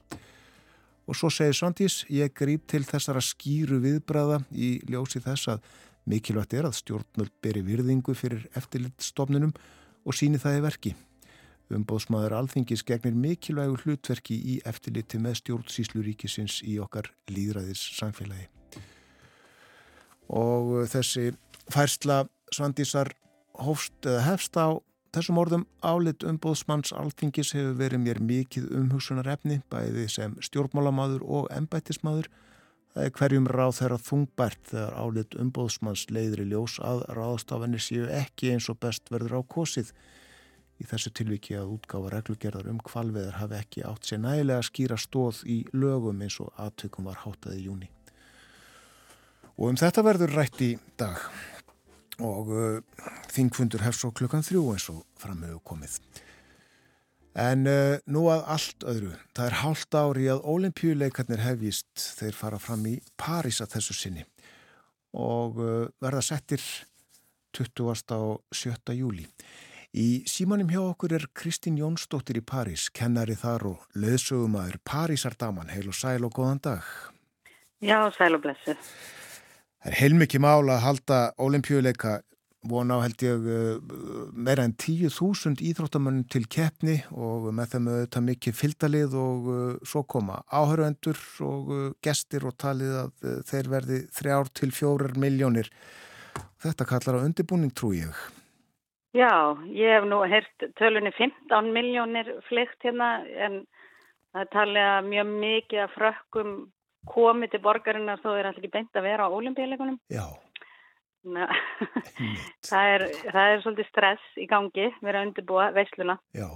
Og 1.06 1.14
svo 1.18 1.30
segir 1.30 1.54
Svandís, 1.54 2.00
ég 2.10 2.34
grýp 2.34 2.66
til 2.70 2.82
þessara 2.86 3.22
skýru 3.22 3.78
viðbræða 3.82 4.40
í 4.54 4.76
ljósi 4.90 5.22
þess 5.22 5.54
að 5.54 5.68
Mikilvægt 6.06 6.54
er 6.54 6.68
að 6.68 6.76
stjórnmöld 6.78 7.32
beri 7.42 7.64
virðingu 7.66 8.14
fyrir 8.14 8.44
eftirlitstofnunum 8.54 9.50
og 10.06 10.14
síni 10.16 10.40
það 10.40 10.58
í 10.58 10.64
verki. 10.64 10.94
Umbóðsmaður 11.76 12.36
alþingis 12.38 12.84
gegnir 12.86 13.16
mikilvægur 13.18 13.82
hlutverki 13.82 14.36
í 14.38 14.60
eftirliti 14.70 15.18
með 15.18 15.40
stjórnsýsluríkisins 15.40 16.60
í 16.62 16.76
okkar 16.78 17.10
líðræðis 17.32 17.82
samfélagi. 17.98 18.46
Og 20.30 20.86
þessi 20.90 21.32
færsla 21.74 22.24
Svandísar 22.54 23.10
hófst 23.58 24.06
eða 24.06 24.22
hefst 24.28 24.54
á 24.54 24.78
þessum 25.16 25.40
orðum 25.40 25.64
álit 25.82 26.22
umbóðsmanns 26.28 26.92
alþingis 26.94 27.54
hefur 27.56 27.74
verið 27.80 28.02
mér 28.04 28.20
mikið 28.22 28.68
umhugsunar 28.78 29.30
efni 29.32 29.58
bæði 29.72 30.06
sem 30.12 30.36
stjórnmálamadur 30.44 31.24
og 31.24 31.48
embætismadur 31.56 32.28
Það 32.96 33.04
er 33.04 33.12
hverjum 33.12 33.46
ráð 33.52 33.74
þeirra 33.76 33.96
þungbært 34.00 34.68
þegar 34.70 34.94
álit 34.96 35.34
umbóðsmanns 35.36 36.04
leiðri 36.16 36.46
ljós 36.48 36.78
að 36.80 37.02
ráðstafanir 37.12 37.82
séu 37.84 38.06
ekki 38.08 38.54
eins 38.54 38.70
og 38.72 38.78
best 38.80 39.10
verður 39.12 39.34
á 39.36 39.40
kosið. 39.52 39.90
Í 40.80 40.86
þessu 40.88 41.12
tilviki 41.12 41.58
að 41.60 41.74
útgáfa 41.74 42.14
reglugerðar 42.14 42.70
um 42.72 42.78
kvalveðar 42.80 43.36
hafi 43.36 43.58
ekki 43.58 43.84
átt 43.84 44.08
sér 44.08 44.22
nægilega 44.22 44.62
að 44.62 44.68
skýra 44.70 44.96
stóð 44.96 45.42
í 45.44 45.58
lögum 45.76 46.24
eins 46.24 46.38
og 46.40 46.56
aðtökum 46.56 47.10
var 47.10 47.20
hátaði 47.20 47.60
í 47.60 47.66
júni. 47.68 47.90
Og 49.60 49.74
um 49.74 49.76
þetta 49.76 50.06
verður 50.08 50.32
rætt 50.40 50.64
í 50.64 50.70
dag 50.96 51.20
og 52.24 52.48
uh, 52.48 52.80
þingfundur 53.28 53.84
hefst 53.84 54.06
svo 54.06 54.14
klukkan 54.16 54.44
þrjú 54.44 54.70
eins 54.72 54.88
og 54.94 55.04
framöfu 55.20 55.60
komið. 55.68 56.00
En 57.36 57.68
uh, 57.68 57.98
nú 58.08 58.22
að 58.32 58.46
allt 58.54 58.84
öðru, 58.88 59.12
það 59.36 59.48
er 59.50 59.56
hálft 59.60 59.96
ári 59.98 60.28
að 60.32 60.44
ólimpíuleikarnir 60.48 61.42
hefjist 61.44 62.06
þeir 62.16 62.36
fara 62.38 62.60
fram 62.62 62.86
í 62.88 62.94
París 63.20 63.60
að 63.60 63.74
þessu 63.76 63.96
sinni 63.98 64.24
og 65.16 65.60
uh, 65.60 65.88
verða 66.00 66.22
settir 66.24 66.64
20. 67.56 68.16
og 68.16 68.40
7. 68.56 68.96
júli. 68.96 69.26
Í 69.96 70.24
símanum 70.28 70.68
hjá 70.72 70.80
okkur 70.82 71.14
er 71.16 71.26
Kristín 71.36 71.76
Jónsdóttir 71.80 72.40
í 72.40 72.44
París, 72.44 72.88
kennari 72.92 73.36
þar 73.36 73.68
og 73.70 73.84
leðsögumæður 73.96 74.80
Parísardaman. 74.84 75.70
Heil 75.72 75.88
og 75.88 75.96
sæl 75.96 76.26
og 76.26 76.34
góðan 76.36 76.60
dag. 76.64 76.88
Já, 77.80 78.00
sæl 78.16 78.36
og 78.36 78.42
blessu. 78.44 78.74
Það 79.80 79.92
er 79.92 79.98
heilmikið 80.00 80.44
mál 80.44 80.68
að 80.72 80.82
halda 80.84 81.20
ólimpíuleika 81.40 82.18
vona 82.70 82.98
á 82.98 83.04
held 83.04 83.22
ég 83.24 83.48
uh, 83.50 83.76
meira 84.32 84.64
en 84.66 84.74
10.000 84.74 85.62
íþróttamönnum 85.70 86.26
til 86.32 86.44
keppni 86.50 86.98
og 87.12 87.50
með 87.56 87.74
þeim 87.74 87.90
auðvitað 87.92 88.26
mikið 88.30 88.58
fylgdalið 88.60 89.18
og 89.20 89.50
uh, 89.50 89.60
svo 89.86 90.02
koma 90.04 90.40
áhörvendur 90.50 91.20
og 91.46 91.70
uh, 91.74 91.84
gestir 92.04 92.46
og 92.48 92.56
talið 92.60 92.96
að 93.04 93.28
þeir 93.50 93.70
verði 93.76 94.00
þrjár 94.18 94.52
til 94.54 94.72
fjórar 94.74 95.16
miljónir. 95.20 95.70
Þetta 96.62 96.88
kallar 96.88 97.20
á 97.20 97.24
undirbúning 97.26 97.72
trú 97.76 97.92
ég. 97.96 98.16
Já, 99.16 99.56
ég 99.72 99.96
hef 99.96 100.04
nú 100.04 100.20
heyrt 100.28 100.64
tölunni 100.76 101.12
15 101.16 101.72
miljónir 101.72 102.28
flygt 102.50 102.82
hérna 102.84 103.22
en 103.24 103.62
það 104.36 104.50
talið 104.52 104.88
að 104.90 105.06
mjög 105.12 105.30
mikið 105.44 105.84
að 105.84 105.94
frökkum 105.94 106.50
komið 107.06 107.54
til 107.54 107.62
borgarinnar 107.64 108.20
þó 108.20 108.34
er 108.34 108.50
alltaf 108.50 108.60
ekki 108.60 108.74
beint 108.74 108.98
að 108.98 109.06
vera 109.06 109.28
á 109.30 109.32
ólimpíuleikunum. 109.32 109.96
Já. 110.12 110.26
það, 112.68 112.92
er, 112.94 113.04
það 113.32 113.50
er 113.50 113.64
svolítið 113.64 113.90
stress 113.90 114.38
í 114.38 114.46
gangi 114.50 114.88
verið 115.00 115.20
að 115.20 115.26
undirbúa 115.28 115.68
veisluna. 115.76 116.18
Já. 116.36 116.48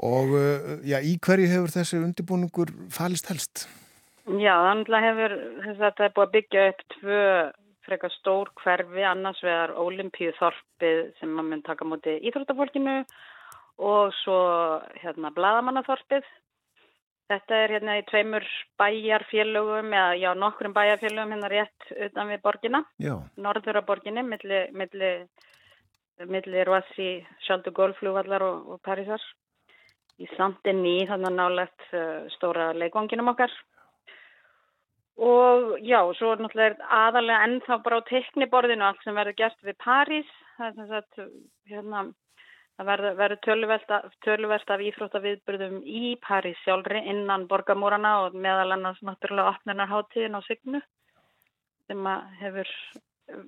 Og 0.00 0.32
uh, 0.32 0.76
já, 0.88 0.98
í 1.04 1.18
hverju 1.20 1.50
hefur 1.52 1.74
þessi 1.74 2.00
undirbúningur 2.00 2.72
falist 2.92 3.28
helst? 3.28 3.66
Já, 4.26 4.54
þannig 4.56 5.04
hefur 5.04 5.36
þess 5.66 5.78
að 5.78 5.96
það 5.98 6.06
er 6.06 6.14
búið 6.16 6.26
að 6.26 6.34
byggja 6.36 6.66
upp 6.70 6.84
tvö 6.96 7.22
frekar 7.86 8.14
stór 8.16 8.50
hverfi 8.62 9.04
annars 9.06 9.42
vegar 9.44 9.74
Ólimpíu 9.78 10.32
þorpið 10.40 11.02
sem 11.20 11.30
maður 11.30 11.50
mun 11.52 11.62
taka 11.66 11.86
mútið 11.86 12.24
íþróttafólkinu 12.30 12.96
og 13.86 14.16
svo 14.22 14.40
hérna 14.98 15.30
Bladamannaþorpið 15.36 16.26
Þetta 17.26 17.56
er 17.58 17.72
hérna 17.74 17.96
í 17.98 18.04
tveimur 18.06 18.44
bæjarfélögum, 18.78 19.88
eða 19.90 20.12
já, 20.20 20.28
nokkrum 20.38 20.74
bæjarfélögum 20.76 21.32
hérna 21.34 21.48
rétt 21.50 21.88
utan 22.06 22.30
við 22.30 22.42
borgina, 22.44 22.84
já. 23.02 23.16
norður 23.42 23.80
af 23.80 23.88
borginni, 23.88 24.22
milli, 24.22 24.60
milli, 24.70 25.10
milli 26.22 26.66
Roissi, 26.68 27.08
Sjáldu 27.46 27.72
Gólflúvallar 27.74 28.44
og, 28.46 28.68
og 28.76 28.82
Parísar. 28.86 29.24
Í 30.22 30.28
Sandinni, 30.36 31.02
þannig 31.10 31.28
að 31.28 31.34
nálegt 31.36 31.88
uh, 31.92 32.28
stóra 32.36 32.70
leikvanginum 32.78 33.34
okkar. 33.34 33.52
Og 35.16 35.74
já, 35.84 35.98
svo 36.16 36.30
er 36.32 36.44
náttúrulega 36.44 36.86
aðalega 36.92 37.42
ennþá 37.48 37.80
bara 37.84 37.98
á 38.00 38.08
tekniborðinu 38.08 38.86
allt 38.86 39.02
sem 39.04 39.16
verður 39.16 39.36
gert 39.42 39.66
við 39.66 39.76
París. 39.82 40.30
Það 40.56 40.66
er 40.68 40.78
þess 40.78 40.96
að, 41.20 41.28
hérna, 41.72 42.02
Það 42.76 42.88
verður 43.16 43.38
töluvert 44.20 44.70
af 44.74 44.82
íþróttaviðbyrðum 44.84 45.78
í 45.88 46.16
París 46.20 46.58
sjálfri 46.60 47.00
innan 47.08 47.46
borgamúrana 47.48 48.26
og 48.26 48.36
meðal 48.36 48.74
annars 48.74 49.00
náttúrulega 49.00 49.54
opnarnarháttíðin 49.54 50.36
á 50.36 50.40
Signu 50.44 50.82
sem 51.88 52.08
hefur 52.42 52.68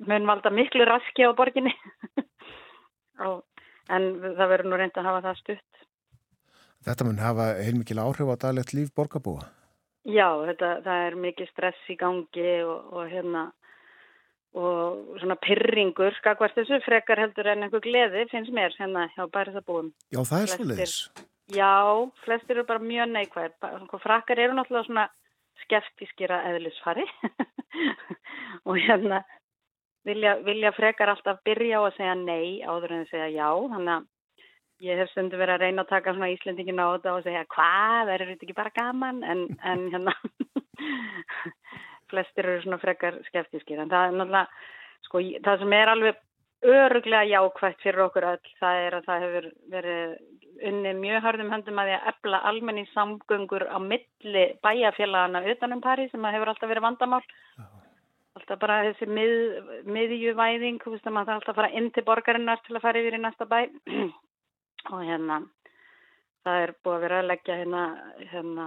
munvalda 0.08 0.50
miklu 0.54 0.86
raski 0.88 1.28
á 1.28 1.36
borginni 1.36 1.74
en 3.94 4.08
það 4.22 4.48
verður 4.54 4.70
nú 4.70 4.80
reynd 4.80 4.96
að 4.96 5.10
hafa 5.10 5.24
það 5.26 5.38
stutt. 5.42 5.84
Þetta 6.88 7.04
mun 7.04 7.20
hafa 7.20 7.46
heilmikil 7.60 8.00
áhrif 8.00 8.32
á 8.32 8.36
daglegt 8.46 8.72
líf 8.72 8.94
borgarbúa? 8.96 9.44
Já, 10.08 10.28
þetta, 10.48 10.68
það 10.86 11.04
er 11.04 11.20
mikið 11.20 11.50
stress 11.52 11.92
í 11.92 11.98
gangi 12.00 12.52
og, 12.64 12.92
og 12.96 13.10
hérna 13.12 13.48
og 14.56 15.18
svona 15.20 15.36
pyrringur 15.44 16.14
skakvart 16.16 16.56
þessu 16.56 16.80
frekar 16.86 17.20
heldur 17.20 17.50
en 17.52 17.66
einhver 17.66 17.84
gleði 17.84 18.24
finnst 18.30 18.54
mér 18.54 18.72
hérna 18.78 19.08
hjá 19.16 19.26
bæriðabúum 19.28 19.92
Já, 20.14 20.22
það 20.22 20.40
er 20.40 20.54
svolítið 20.54 21.26
Já, 21.48 21.72
flestir 22.24 22.58
eru 22.58 22.66
bara 22.68 22.84
mjög 22.84 23.08
neikvæð 23.08 24.00
frakkar 24.02 24.40
eru 24.40 24.56
náttúrulega 24.56 24.84
svona 24.84 25.06
skeftískira 25.64 26.42
eðlisfari. 26.50 27.06
Og 28.68 28.78
hérna 28.80 29.22
vilja, 30.08 30.36
vilja 30.44 30.72
frekar 30.76 31.12
alltaf 31.12 31.42
byrja 31.46 31.80
á 31.80 31.82
að 31.86 31.96
segja 31.98 32.14
nei 32.20 32.60
áður 32.64 32.94
en 32.94 33.04
að 33.06 33.12
segja 33.12 33.28
já. 33.34 33.48
Þannig 33.74 33.94
að 33.96 34.88
ég 34.88 35.02
hef 35.02 35.12
stundu 35.12 35.40
verið 35.40 35.56
að 35.56 35.64
reyna 35.64 35.84
að 35.84 35.92
taka 35.92 36.14
svona 36.14 36.30
Íslendingin 36.34 36.82
á 36.82 36.86
þetta 36.94 37.14
og 37.16 37.24
segja 37.26 37.44
hvað, 37.54 38.12
er 38.14 38.26
þetta 38.30 38.46
ekki 38.46 38.58
bara 38.60 38.76
gaman? 38.76 39.22
En, 39.26 39.44
en 39.66 39.86
hérna 39.94 40.14
flestir 42.10 42.46
eru 42.46 42.62
svona 42.64 42.80
frekar 42.82 43.20
skeftískir 43.28 43.82
en 43.82 43.92
það 43.92 44.08
er 44.08 44.16
náttúrulega, 44.18 44.64
sko, 45.06 45.22
það 45.46 45.62
sem 45.62 45.76
er 45.78 45.92
alveg 45.92 46.24
öruglega 46.68 47.24
jákvægt 47.30 47.82
fyrir 47.84 48.04
okkur 48.08 48.26
öll, 48.32 48.52
það 48.58 48.84
er 48.84 48.96
að 48.98 49.08
það 49.08 49.24
hefur 49.24 49.48
verið 49.74 50.14
unni 50.68 50.94
mjög 50.98 51.26
hörðum 51.26 51.52
höndum 51.54 51.78
að 51.78 51.90
því 51.90 51.96
að 51.96 52.08
ebla 52.12 52.40
almenni 52.50 52.84
samgöngur 52.92 53.64
á 53.70 53.78
milli 53.78 54.44
bæjarfélagana 54.64 55.44
utanum 55.52 55.82
París 55.84 56.10
sem 56.10 56.24
hefur 56.24 56.50
alltaf 56.50 56.70
verið 56.70 56.86
vandamál. 56.88 57.22
Alltaf 58.38 58.58
bara 58.62 58.80
þessi 58.88 59.06
mið, 59.10 59.34
miðjuvæðing, 59.86 60.80
þú 60.82 60.94
veist 60.94 61.06
að 61.06 61.14
maður 61.14 61.30
þarf 61.30 61.38
alltaf 61.38 61.54
að 61.54 61.60
fara 61.60 61.76
inn 61.78 61.88
til 61.94 62.06
borgarinnar 62.06 62.62
til 62.66 62.76
að 62.76 62.84
fara 62.86 63.02
yfir 63.02 63.18
í 63.18 63.22
næsta 63.22 63.46
bæ. 63.46 63.60
Og 64.94 65.00
hérna 65.04 65.40
Það 66.48 66.62
er 66.64 66.70
búið 66.80 66.94
að 66.94 67.02
vera 67.04 67.16
að 67.20 67.26
leggja 67.28 67.54
hérna, 67.58 67.80
hérna 68.30 68.66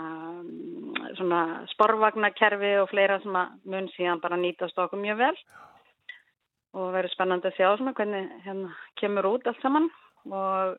svona 1.18 1.42
sporvagnakerfi 1.72 2.76
og 2.78 2.90
fleira 2.92 3.18
sem 3.24 3.38
að 3.40 3.56
mun 3.74 3.88
síðan 3.96 4.22
bara 4.22 4.38
nýtast 4.38 4.78
okkur 4.84 5.02
mjög 5.02 5.18
vel 5.24 5.38
og 6.78 6.92
verður 6.94 7.14
spennandi 7.16 7.50
að 7.50 7.58
sjá 7.58 7.68
svona 7.72 7.94
hvernig 7.98 8.28
hérna 8.46 8.76
kemur 9.02 9.30
út 9.32 9.50
allt 9.50 9.64
saman 9.64 9.90
og, 10.30 10.76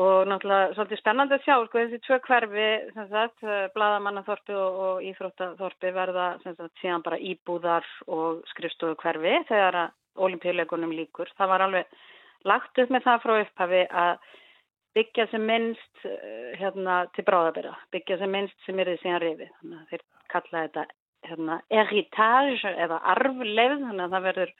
og 0.00 0.30
náttúrulega 0.30 0.72
svolítið 0.78 1.02
spennandi 1.02 1.36
að 1.36 1.44
sjá 1.44 1.54
sko 1.66 1.82
þessi 1.82 2.00
tvö 2.06 2.18
hverfi 2.30 2.70
sem 2.96 3.12
sagt, 3.12 3.46
bladamannaþorpi 3.76 4.56
og, 4.56 4.80
og 4.86 5.04
íþróttaþorpi 5.10 5.92
verða 5.98 6.30
sem 6.46 6.56
sagt 6.56 6.80
síðan 6.80 7.04
bara 7.04 7.20
íbúðar 7.20 7.92
og 8.08 8.40
skrifstofu 8.54 8.96
hverfi 9.04 9.36
þegar 9.52 9.82
að 9.84 9.94
olimpíuleikunum 10.26 10.96
líkur. 10.96 11.28
Það 11.36 11.52
var 11.52 11.66
alveg 11.66 12.02
lagt 12.48 12.80
upp 12.80 12.92
með 12.94 13.04
það 13.04 13.22
frá 13.26 13.36
upphafi 13.42 13.84
að 13.92 14.28
byggja 14.96 15.26
sem 15.30 15.44
minnst 15.46 16.06
eh, 16.08 16.54
hérna, 16.60 17.04
til 17.16 17.24
bráðabera, 17.26 17.74
byggja 17.94 18.20
sem 18.22 18.32
minnst 18.32 18.56
sem 18.66 18.78
er 18.80 18.90
því 18.92 18.96
síðan 19.02 19.22
reyfi. 19.22 19.48
Þannig 19.60 19.78
að 19.82 19.92
þeir 19.92 20.04
kalla 20.32 20.64
þetta 20.64 20.86
hérna, 21.26 21.60
eritage 21.82 22.74
eða 22.86 23.00
arfleifð, 23.14 23.84
þannig 23.84 24.04
að 24.06 24.16
það 24.16 24.26
verður, 24.28 24.52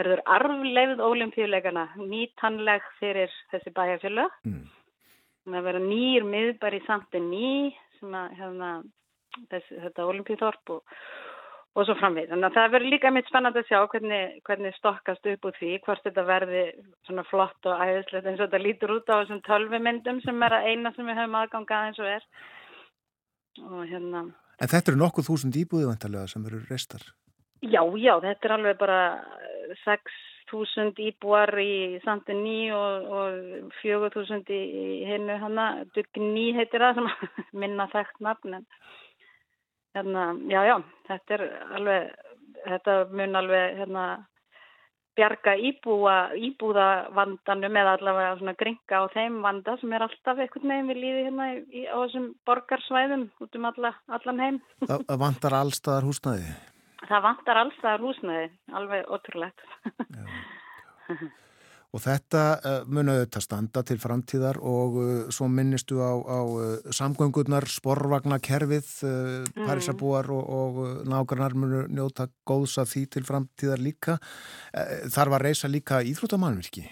verður 0.00 0.24
arfleifð 0.36 1.04
ólimpíuleikana 1.08 1.86
nýtanleg 2.00 2.88
fyrir 3.00 3.36
þessi 3.52 3.74
bæjarfjölu. 3.76 4.26
Mm. 4.48 4.64
Það 5.44 5.68
verður 5.68 5.88
nýr 5.90 6.28
miðbar 6.28 6.76
í 6.76 6.82
samtin 6.86 7.28
ný 7.28 7.52
sem 7.98 8.14
að 8.16 8.36
hérna, 8.40 8.70
þessi, 9.52 9.80
þetta 9.84 10.08
ólimpíuþorp 10.08 10.76
og 10.78 10.98
og 11.74 11.86
svo 11.86 11.96
framvið. 11.98 12.28
Þannig 12.30 12.48
að 12.48 12.56
það 12.56 12.74
verður 12.74 12.92
líka 12.92 13.10
mitt 13.10 13.28
spennand 13.30 13.58
að 13.58 13.66
sjá 13.70 13.80
hvernig, 13.90 14.36
hvernig 14.46 14.76
stokkast 14.76 15.26
upp 15.32 15.48
úr 15.48 15.56
því, 15.58 15.72
hvort 15.86 16.04
þetta 16.06 16.24
verði 16.28 16.62
svona 17.08 17.24
flott 17.26 17.70
og 17.70 17.82
æðislegt 17.82 18.28
eins 18.30 18.38
og 18.38 18.46
þetta 18.46 18.62
lítur 18.62 18.94
út 18.94 19.10
á 19.10 19.14
þessum 19.16 19.42
tölvumyndum 19.48 20.20
sem 20.22 20.46
er 20.46 20.54
að 20.58 20.68
eina 20.70 20.94
sem 20.94 21.10
við 21.10 21.18
höfum 21.18 21.38
aðgangað 21.40 21.88
eins 21.88 22.00
og 22.02 22.12
er. 22.12 22.28
Og 23.64 23.80
hérna... 23.90 24.26
En 24.62 24.70
þetta 24.70 24.92
eru 24.92 25.02
nokkuð 25.02 25.28
þúsund 25.32 25.58
íbúði 25.58 25.90
vantarlega 25.90 26.30
sem 26.30 26.46
eru 26.46 26.62
restar? 26.68 27.02
Já, 27.64 27.82
já, 27.98 28.14
þetta 28.22 28.46
er 28.46 28.54
alveg 28.54 28.78
bara 28.78 29.00
6.000 29.82 31.02
íbúar 31.08 31.50
í 31.58 31.98
Sandinni 32.04 32.68
og, 32.76 33.08
og 33.18 33.72
4.000 33.80 34.54
í, 34.54 35.02
hennu 35.08 35.40
hana, 35.42 35.68
Dugni 35.96 36.52
heitir 36.54 36.84
það 36.86 37.00
sem 37.00 37.32
minna 37.64 37.88
þekkt 37.90 38.22
nafn 38.22 38.60
en 38.60 38.68
hérna, 39.94 40.28
já, 40.50 40.60
já, 40.68 40.76
þetta 41.08 41.36
er 41.36 41.44
alveg, 41.78 42.14
þetta 42.64 42.96
mun 43.12 43.40
alveg 43.40 43.76
hérna 43.80 44.04
bjarga 45.14 45.54
íbúa, 45.68 46.16
íbúðavandanum 46.42 47.78
eða 47.78 47.94
allavega 47.98 48.32
svona 48.40 48.54
gringa 48.58 48.98
á 48.98 49.04
þeim 49.14 49.38
vanda 49.44 49.76
sem 49.78 49.94
er 49.94 50.04
alltaf 50.06 50.40
einhvern 50.42 50.72
veginn 50.72 50.90
við 50.90 51.00
líði 51.04 51.24
hérna 51.28 51.46
í, 51.54 51.84
á 51.86 51.96
þessum 52.02 52.26
borgarsvæðum 52.48 53.28
út 53.44 53.58
um 53.60 53.68
alla, 53.70 53.94
allan 54.18 54.42
heim. 54.42 54.60
Það 54.82 55.20
vantar 55.22 55.58
allstaðar 55.60 56.08
húsnæði? 56.08 56.50
Það 57.04 57.24
vantar 57.28 57.62
allstaðar 57.62 58.04
húsnæði, 58.08 58.50
alveg 58.80 59.14
ótrúlegt. 59.14 59.66
Og 61.94 62.02
þetta 62.02 62.42
uh, 62.58 62.80
mun 62.90 63.12
auðvitað 63.12 63.44
standa 63.44 63.84
til 63.86 64.00
framtíðar 64.02 64.58
og 64.58 64.96
uh, 64.98 65.12
svo 65.34 65.46
minnistu 65.46 66.00
á, 66.02 66.10
á 66.10 66.40
uh, 66.42 66.64
samgöngurnar, 66.90 67.68
sporvagnakerfið, 67.70 68.90
mm. 69.06 69.62
Parísabúar 69.62 70.26
og, 70.34 70.50
og 70.58 70.82
nákvæmnar 71.06 71.54
munu 71.54 71.84
njóta 71.94 72.26
góðs 72.48 72.80
að 72.82 72.90
því 72.94 73.04
til 73.14 73.24
framtíðar 73.28 73.82
líka. 73.84 74.18
Þar 75.14 75.32
var 75.36 75.46
reysa 75.46 75.70
líka 75.70 76.02
íþróttamannvirki? 76.02 76.84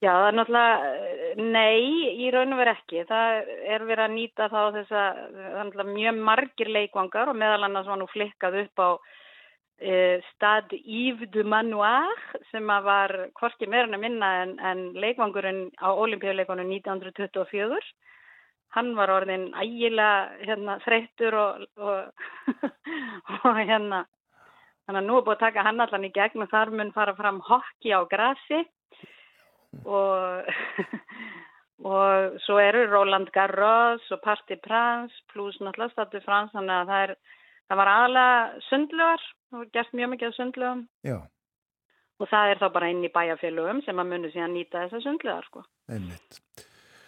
Já, 0.00 0.14
það 0.16 0.26
er 0.30 0.36
náttúrulega, 0.38 0.92
nei, 1.52 1.80
í 2.24 2.30
raun 2.32 2.54
og 2.56 2.60
veru 2.62 2.72
ekki. 2.72 3.02
Það 3.08 3.50
er 3.74 3.82
verið 3.84 4.04
að 4.06 4.14
nýta 4.14 4.46
þá 4.48 4.60
þess 4.78 4.94
að 4.96 5.82
mjög 5.90 6.22
margir 6.30 6.70
leikvangar 6.72 7.28
og 7.28 7.36
meðal 7.36 7.66
annars 7.68 7.90
var 7.90 8.00
nú 8.00 8.08
flikkað 8.08 8.62
upp 8.62 8.80
á 8.80 8.88
Eh, 9.80 10.20
stad 10.34 10.74
Yves 10.76 11.30
du 11.32 11.40
Manoir 11.48 12.20
sem 12.50 12.66
var 12.84 13.14
hvorki 13.38 13.64
meirinn 13.64 13.96
að 13.96 14.02
minna 14.02 14.28
en, 14.42 14.50
en 14.60 14.82
leikvangurinn 14.92 15.70
á 15.80 15.88
olimpíuleikonum 15.88 16.68
1924 16.68 17.78
hann 18.76 18.90
var 18.98 19.12
orðin 19.14 19.48
ægila 19.56 20.10
hérna, 20.42 20.76
þreyttur 20.84 21.36
og, 21.40 21.64
og, 21.80 22.12
og 23.48 23.56
hérna 23.56 24.04
þannig 24.84 25.00
að 25.00 25.08
nú 25.08 25.16
er 25.16 25.24
búin 25.24 25.38
að 25.38 25.44
taka 25.46 25.64
hann 25.64 25.80
allan 25.80 26.06
í 26.06 26.12
gegn 26.12 26.44
og 26.44 26.52
þar 26.52 26.74
mun 26.76 26.92
fara 26.92 27.16
fram 27.16 27.40
hokki 27.46 27.96
á 27.96 28.00
grasi. 28.10 28.62
Og 29.86 30.50
og 31.90 32.40
svo 32.44 32.58
eru 32.60 32.84
Roland 32.90 33.30
Garros 33.32 34.04
og 34.12 34.20
Parti 34.24 34.58
Prans 34.60 35.14
pluss 35.32 35.56
náttúrulega 35.62 35.94
Stadu 35.94 36.20
Frans 36.24 36.52
þannig 36.52 36.76
að 36.76 36.90
það 36.90 37.04
er 37.06 37.14
Það 37.70 37.78
var 37.78 37.92
aðalega 37.92 38.62
sundlugar, 38.66 39.28
það 39.46 39.62
var 39.62 39.68
gert 39.76 39.92
mjög 39.94 40.08
mikið 40.10 40.28
af 40.28 40.34
sundlugum 40.34 40.80
Já. 41.06 41.18
og 42.18 42.30
það 42.32 42.50
er 42.50 42.60
þá 42.62 42.66
bara 42.74 42.88
inn 42.90 43.04
í 43.06 43.10
bæjarfélugum 43.14 43.82
sem 43.86 44.02
að 44.02 44.10
muni 44.10 44.30
síðan 44.34 44.56
nýta 44.56 44.82
þessa 44.84 45.02
sundlugar 45.04 45.46
sko. 45.46 45.62
Einmitt. 45.86 46.40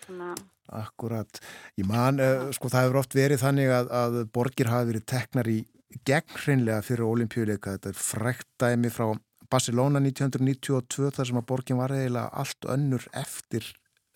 Þannig. 0.04 0.44
Akkurat. 0.78 1.42
Ég 1.80 1.88
man, 1.90 2.22
uh, 2.22 2.46
sko 2.54 2.70
það 2.70 2.86
hefur 2.86 3.00
oft 3.02 3.18
verið 3.18 3.42
þannig 3.42 3.74
að, 3.74 3.90
að 3.98 4.20
borgir 4.38 4.70
hafi 4.70 4.92
verið 4.92 5.06
teknar 5.10 5.50
í 5.50 5.58
gegnhreinlega 6.06 6.86
fyrir 6.86 7.10
olimpíuleika. 7.10 7.74
Þetta 7.74 7.90
er 7.90 8.00
frækt 8.06 8.48
dæmi 8.62 8.94
frá 8.94 9.10
Barcelona 9.52 10.00
1992 10.00 11.10
þar 11.12 11.28
sem 11.28 11.42
að 11.42 11.48
borgin 11.50 11.82
var 11.82 11.92
eiginlega 11.92 12.30
allt 12.38 12.70
önnur 12.70 13.10
eftir 13.18 13.66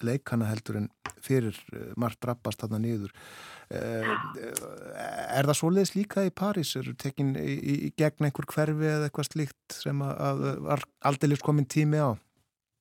leikana 0.05 0.49
heldur 0.53 0.79
en 0.81 0.91
fyrir 1.27 1.57
uh, 1.75 1.91
margt 2.01 2.25
rappast 2.29 2.63
þarna 2.63 2.83
nýður. 2.85 3.15
Eh, 3.67 4.11
er 5.35 5.49
það 5.49 5.57
svoleiðis 5.59 5.97
líka 5.97 6.23
í 6.23 6.31
París? 6.31 6.77
Er 6.79 6.87
það 6.87 7.01
tekin 7.03 7.33
í, 7.41 7.57
í 7.89 7.91
gegn 7.99 8.29
einhver 8.29 8.47
hverfi 8.53 8.87
eða 8.87 9.09
eitthvað 9.09 9.31
slíkt 9.33 9.75
sem 9.75 10.05
að 10.07 10.45
var 10.69 10.87
aldrei 11.11 11.35
komin 11.43 11.67
tími 11.67 11.99
á? 11.99 12.15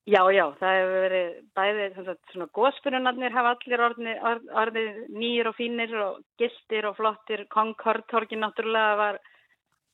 Já, 0.05 0.21
já, 0.29 0.43
það 0.59 0.75
hefur 0.77 0.99
verið 1.01 1.29
bæðið, 1.57 1.95
svona 2.29 2.45
góðspyrunarnir 2.53 3.33
hafa 3.33 3.55
allir 3.55 3.81
orðið 3.87 4.27
orði 4.61 4.83
nýjir 5.09 5.47
og 5.49 5.55
fínir 5.57 5.95
og 5.97 6.19
gistir 6.37 6.85
og 6.85 6.93
flottir, 6.99 7.47
Concord-torki 7.49 8.37
náttúrulega 8.37 8.99
var, 8.99 9.17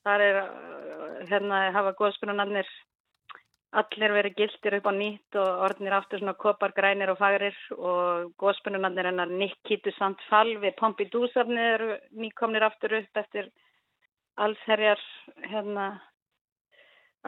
þar 0.04 0.24
er, 0.26 0.40
hérna 1.30 1.62
hafa 1.72 1.94
góðspyrunarnir 1.96 2.68
allir 3.72 4.12
verið 4.12 4.36
gildir 4.36 4.76
upp 4.78 4.88
á 4.88 4.92
nýtt 4.92 5.36
og 5.40 5.60
orðnir 5.66 5.94
aftur 5.96 6.20
svona 6.20 6.36
kopar, 6.36 6.74
grænir 6.76 7.12
og 7.12 7.18
fagrir 7.20 7.56
og 7.78 8.32
góðspununarnir 8.40 9.08
hennar 9.08 9.32
Nikkitu 9.32 9.94
Sandfall 9.96 10.58
við 10.60 10.76
Pompidou-safni 10.80 11.62
eru 11.74 11.94
nýkomnir 12.12 12.66
aftur 12.66 12.98
upp 13.00 13.22
eftir 13.22 13.48
allsherjar 14.36 15.00
hérna 15.48 15.86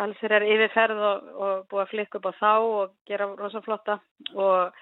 allsherjar 0.04 0.44
yfirferð 0.50 1.00
og, 1.08 1.30
og 1.46 1.64
búið 1.70 1.84
að 1.84 1.90
flikka 1.94 2.20
upp 2.20 2.28
á 2.28 2.32
þá 2.40 2.52
og 2.52 2.94
gera 3.08 3.30
rosaflotta. 3.38 3.98
Og 4.34 4.74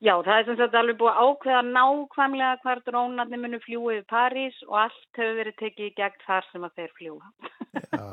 já, 0.00 0.14
það 0.14 0.34
er 0.36 0.48
sem 0.48 0.58
sagt 0.62 0.78
alveg 0.80 1.00
búið 1.02 1.20
ákveða 1.26 1.62
nákvæmlega 1.68 2.60
hvar 2.64 2.84
drónarnir 2.86 3.44
munu 3.44 3.60
fljúið 3.66 4.00
í 4.00 4.08
París 4.08 4.64
og 4.70 4.78
allt 4.86 5.20
hefur 5.20 5.40
verið 5.42 5.60
tekið 5.60 5.90
í 5.90 5.94
gegn 6.00 6.24
þar 6.24 6.48
sem 6.52 6.64
að 6.64 6.76
þeir 6.80 6.96
fljúa 6.96 7.26
Já 7.90 8.08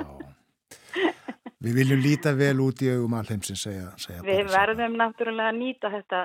Við 1.63 1.79
viljum 1.79 2.01
líta 2.03 2.35
vel 2.37 2.59
út 2.61 2.83
í 2.85 2.91
augum 2.93 3.15
alheimsins 3.17 3.63
segja, 3.65 3.89
segja 3.97 4.21
Við 4.25 4.51
verðum 4.53 4.97
náttúrulega 4.99 5.49
að 5.49 5.57
nýta 5.57 5.89
þetta 5.89 6.19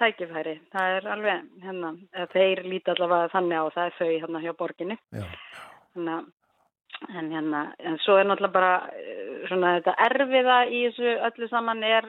tækifæri. 0.00 0.54
Það 0.72 0.94
er 0.96 1.08
alveg, 1.12 1.42
hérna, 1.64 1.92
þeir 2.32 2.62
líta 2.64 2.94
allavega 2.94 3.32
þannig 3.34 3.60
á 3.60 3.64
það 3.74 3.88
er 3.88 3.96
þau 3.98 4.08
hérna 4.08 4.42
hjá 4.44 4.52
borginni. 4.56 4.96
Hérna, 5.16 6.18
en 7.12 7.32
hérna, 7.34 7.64
en 7.84 7.98
svo 8.04 8.16
er 8.20 8.28
náttúrulega 8.28 8.56
bara 8.56 8.72
eh, 8.96 9.42
svona 9.50 9.74
þetta 9.78 9.96
erfiða 10.06 10.60
í 10.68 10.80
þessu 10.86 11.12
öllu 11.28 11.48
saman 11.52 11.84
er, 11.84 12.08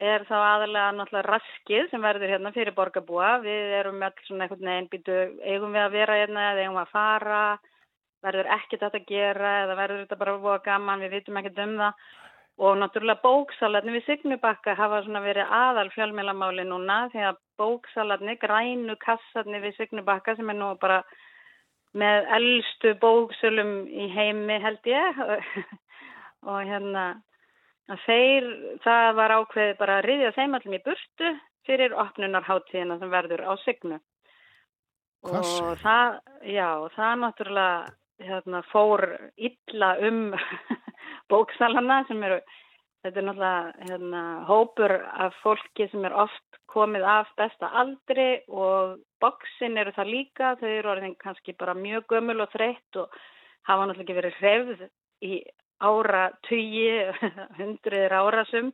er 0.00 0.26
þá 0.28 0.36
aðalega 0.36 0.90
náttúrulega 0.98 1.30
raskið 1.30 1.88
sem 1.92 2.04
verður 2.04 2.34
hérna 2.34 2.52
fyrir 2.56 2.76
borgarbúa. 2.76 3.30
Við 3.44 3.78
erum 3.80 4.04
öll 4.04 4.26
svona 4.28 4.44
einhvern 4.44 4.72
veginn 4.72 4.92
býtu, 4.92 5.18
eigum 5.40 5.72
við 5.72 5.86
að 5.86 5.98
vera 6.00 6.20
hérna 6.20 6.50
eða 6.50 6.66
eigum 6.66 6.78
við 6.80 6.84
að 6.84 6.94
fara 6.98 7.40
verður 8.26 8.52
ekkert 8.56 8.84
þetta 8.84 9.00
að 9.00 9.10
gera 9.10 9.52
eða 9.64 9.76
verður 9.80 10.04
þetta 10.04 10.20
bara 10.22 10.38
búa 10.42 10.56
gaman, 10.64 11.04
við 11.04 11.18
vitum 11.18 11.40
ekkert 11.40 11.60
um 11.64 11.76
það. 11.80 12.06
Og 12.56 12.78
náttúrulega 12.80 13.20
bóksalarni 13.20 13.92
við 13.92 14.06
Signubakka 14.06 14.74
hafa 14.78 15.02
svona 15.04 15.20
verið 15.20 15.50
aðal 15.52 15.90
fjölmjölamáli 15.92 16.64
núna 16.64 17.02
því 17.12 17.26
að 17.28 17.40
bóksalarni, 17.60 18.38
grænu 18.40 18.96
kassarni 19.02 19.60
við 19.60 19.76
Signubakka 19.76 20.36
sem 20.38 20.52
er 20.52 20.56
nú 20.56 20.70
bara 20.80 21.02
með 21.96 22.30
eldstu 22.38 22.94
bóksölum 23.02 23.74
í 23.88 24.08
heimi 24.14 24.56
held 24.62 24.88
ég. 24.88 25.20
Og 26.48 26.62
hérna 26.64 27.04
að 27.92 28.02
þeir, 28.06 28.48
það 28.84 29.10
var 29.20 29.36
ákveðið 29.36 29.78
bara 29.82 29.98
að 29.98 30.08
riðja 30.08 30.32
þeim 30.38 30.56
allir 30.58 30.78
í 30.78 30.84
burtu 30.88 31.32
fyrir 31.66 31.94
opnunarháttíðina 31.98 32.98
sem 33.00 33.12
verður 33.12 33.44
á 33.46 33.52
Signu. 33.64 34.00
Og 35.26 35.76
það, 35.82 36.18
já, 36.46 36.68
það 36.94 37.14
náttúrulega 37.22 37.94
hérna, 38.22 38.62
fór 38.72 39.04
illa 39.36 39.90
um 40.08 40.34
bóksalana 41.30 42.02
sem 42.08 42.22
eru, 42.24 42.38
þetta 43.04 43.20
er 43.20 43.26
náttúrulega 43.28 43.88
hérna, 43.90 44.22
hópur 44.48 44.94
af 44.96 45.36
fólki 45.42 45.88
sem 45.92 46.04
er 46.08 46.16
oft 46.16 46.60
komið 46.72 47.06
af 47.08 47.30
besta 47.38 47.70
aldri 47.82 48.42
og 48.48 48.98
bóksin 49.22 49.78
eru 49.80 49.94
það 49.96 50.12
líka, 50.12 50.54
þau 50.60 50.68
eru 50.70 50.92
orðin 50.94 51.16
kannski 51.20 51.56
bara 51.58 51.76
mjög 51.76 52.08
gömul 52.12 52.40
og 52.44 52.52
þreytt 52.54 53.00
og 53.02 53.14
hafa 53.68 53.86
náttúrulega 53.86 54.04
ekki 54.06 54.18
verið 54.20 54.40
hrefð 54.40 54.86
í 55.26 55.40
ára 55.84 56.26
tugi, 56.48 56.90
hundruðir 57.60 58.16
árasum 58.16 58.72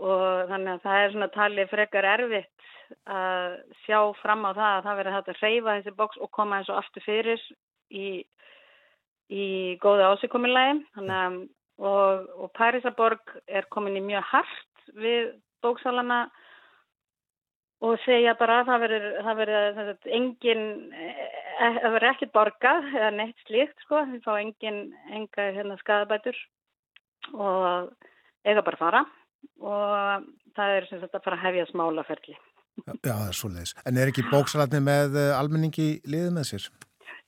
og 0.00 0.48
þannig 0.48 0.76
að 0.76 0.84
það 0.84 1.00
er 1.00 1.14
svona 1.14 1.30
talið 1.34 1.72
frekar 1.72 2.08
erfitt 2.14 2.68
að 3.10 3.56
sjá 3.84 3.98
fram 4.20 4.46
á 4.48 4.50
það 4.50 4.70
að 4.70 4.86
það 4.86 5.00
verið 5.00 5.16
hægt 5.16 5.32
að 5.32 5.40
hreyfa 5.42 5.74
þessi 5.76 5.96
bóks 5.98 6.20
og 6.24 6.30
koma 6.34 6.58
eins 6.58 6.70
og 6.72 6.80
aftur 6.80 7.04
fyrir 7.04 7.42
í, 7.90 8.22
í 9.30 9.46
góða 9.82 10.12
ásikominlægi 10.14 10.84
og, 11.80 12.28
og 12.36 12.50
Parísaborg 12.56 13.36
er 13.48 13.68
komin 13.72 13.98
í 14.00 14.04
mjög 14.04 14.26
hart 14.32 14.92
við 15.00 15.32
bóksalana 15.64 16.24
og 17.80 17.96
segja 18.04 18.34
bara 18.36 18.60
að 18.60 18.72
það 19.24 19.38
verður 19.40 19.92
engin 20.18 20.64
eh, 20.92 21.30
það 21.80 21.94
verður 21.94 22.10
ekkert 22.10 22.34
borgað 22.34 22.90
eða 22.92 23.10
neitt 23.16 23.46
slíkt 23.46 23.86
sko, 23.86 24.02
það 24.04 24.26
fá 24.26 24.32
engin 24.36 24.82
enga 25.08 25.48
hérna 25.56 25.78
skadabætur 25.80 26.36
og 27.32 27.90
eiga 28.44 28.64
bara 28.66 28.80
fara 28.80 29.02
og 29.60 30.28
það 30.56 30.76
er 30.76 30.88
sem 30.90 31.00
sagt 31.00 31.16
að 31.16 31.26
fara 31.26 31.40
að 31.40 31.46
hefja 31.48 31.68
smálaferli 31.72 32.36
Já, 32.80 32.94
það 33.04 33.26
er 33.26 33.36
svo 33.36 33.50
leiðis. 33.50 33.72
En 33.84 33.98
er 33.98 34.10
ekki 34.12 34.22
bóksalarni 34.30 34.80
með 34.84 35.16
eh, 35.20 35.32
almenningi 35.36 35.88
liðið 36.08 36.30
með 36.36 36.46
sér? 36.48 36.68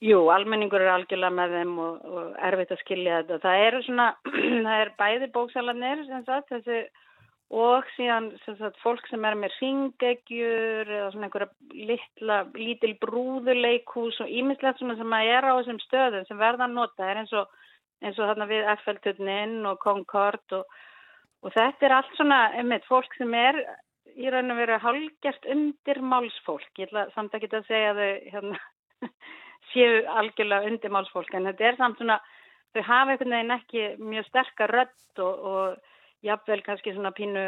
Jú, 0.03 0.19
almenningur 0.35 0.83
er 0.83 0.97
algjörlega 0.97 1.35
með 1.37 1.53
þeim 1.59 1.77
og, 1.79 2.07
og 2.11 2.33
erfitt 2.49 2.75
að 2.75 2.83
skilja 2.83 3.21
þetta. 3.21 3.39
Það 3.45 3.67
eru 3.69 3.83
svona, 3.87 4.09
það 4.67 4.77
er 4.81 4.93
bæði 4.99 5.31
bóksalarnir 5.37 6.05
sem 6.09 6.25
sagt, 6.27 6.51
þessi 6.51 6.83
og 7.53 7.89
síðan 7.95 8.31
sagt, 8.47 8.79
fólk 8.81 9.05
sem 9.11 9.25
er 9.29 9.37
með 9.37 9.55
ringegjur 9.61 10.89
eða 10.89 11.11
svona 11.13 11.29
einhverja 11.29 11.85
litla, 11.91 12.39
lítil 12.57 12.95
brúðuleikhús 13.03 14.23
og 14.25 14.33
ímislegt 14.33 14.81
svona 14.81 14.97
sem 14.97 15.17
að 15.19 15.33
er 15.37 15.47
á 15.47 15.53
þessum 15.59 15.83
stöðum 15.85 16.27
sem 16.29 16.41
verða 16.41 16.67
að 16.67 16.79
nota. 16.79 16.97
Það 17.03 17.11
er 17.13 17.21
eins 17.23 17.35
og 17.37 17.59
eins 18.03 18.19
og 18.19 18.31
þarna 18.31 18.49
við 18.51 18.69
FL-tutnin 18.75 19.57
og 19.69 19.79
Concord 19.83 20.57
og, 20.57 20.77
og 21.45 21.55
þetta 21.55 21.87
er 21.87 21.97
allt 21.99 22.17
svona, 22.19 22.41
einmitt, 22.59 22.87
fólk 22.89 23.15
sem 23.19 23.35
er 23.39 23.61
í 24.19 24.33
raun 24.33 24.53
og 24.53 24.59
veru 24.61 24.79
hálgjert 24.83 25.47
undir 25.53 26.03
málsfólk. 26.05 26.73
Ég 26.81 26.91
ætla 26.91 27.07
samt 27.15 27.35
ekki 27.37 27.53
að 27.53 27.69
segja 27.71 27.95
þau 27.97 28.11
hérna, 28.35 28.61
séu 29.71 30.03
algjörlega 30.11 30.69
undir 30.71 30.93
málsfólk 30.93 31.35
en 31.35 31.49
þetta 31.51 31.69
er 31.69 31.79
samt 31.79 32.01
svona, 32.01 32.19
þau 32.75 32.83
hafa 32.89 33.15
einhvern 33.15 33.37
veginn 33.37 33.57
ekki 33.57 33.87
mjög 34.03 34.29
sterkar 34.29 34.75
rött 34.75 35.23
og, 35.23 35.47
og 35.53 36.27
jafnvel 36.27 36.65
kannski 36.67 36.95
svona 36.95 37.15
pínu 37.17 37.47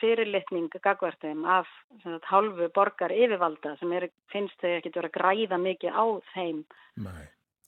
fyrirlitning 0.00 0.72
gagverðum 0.82 1.44
af 1.48 1.68
sagt, 2.02 2.26
hálfu 2.30 2.68
borgar 2.74 3.14
yfirvalda 3.14 3.76
sem 3.80 3.92
er, 3.96 4.08
finnst 4.32 4.58
þau 4.62 4.72
ekki 4.78 4.92
að 4.92 4.98
vera 5.00 5.12
græða 5.16 5.60
mikið 5.62 5.94
á 5.94 6.04
þeim 6.32 6.62
Nei. 7.04 7.22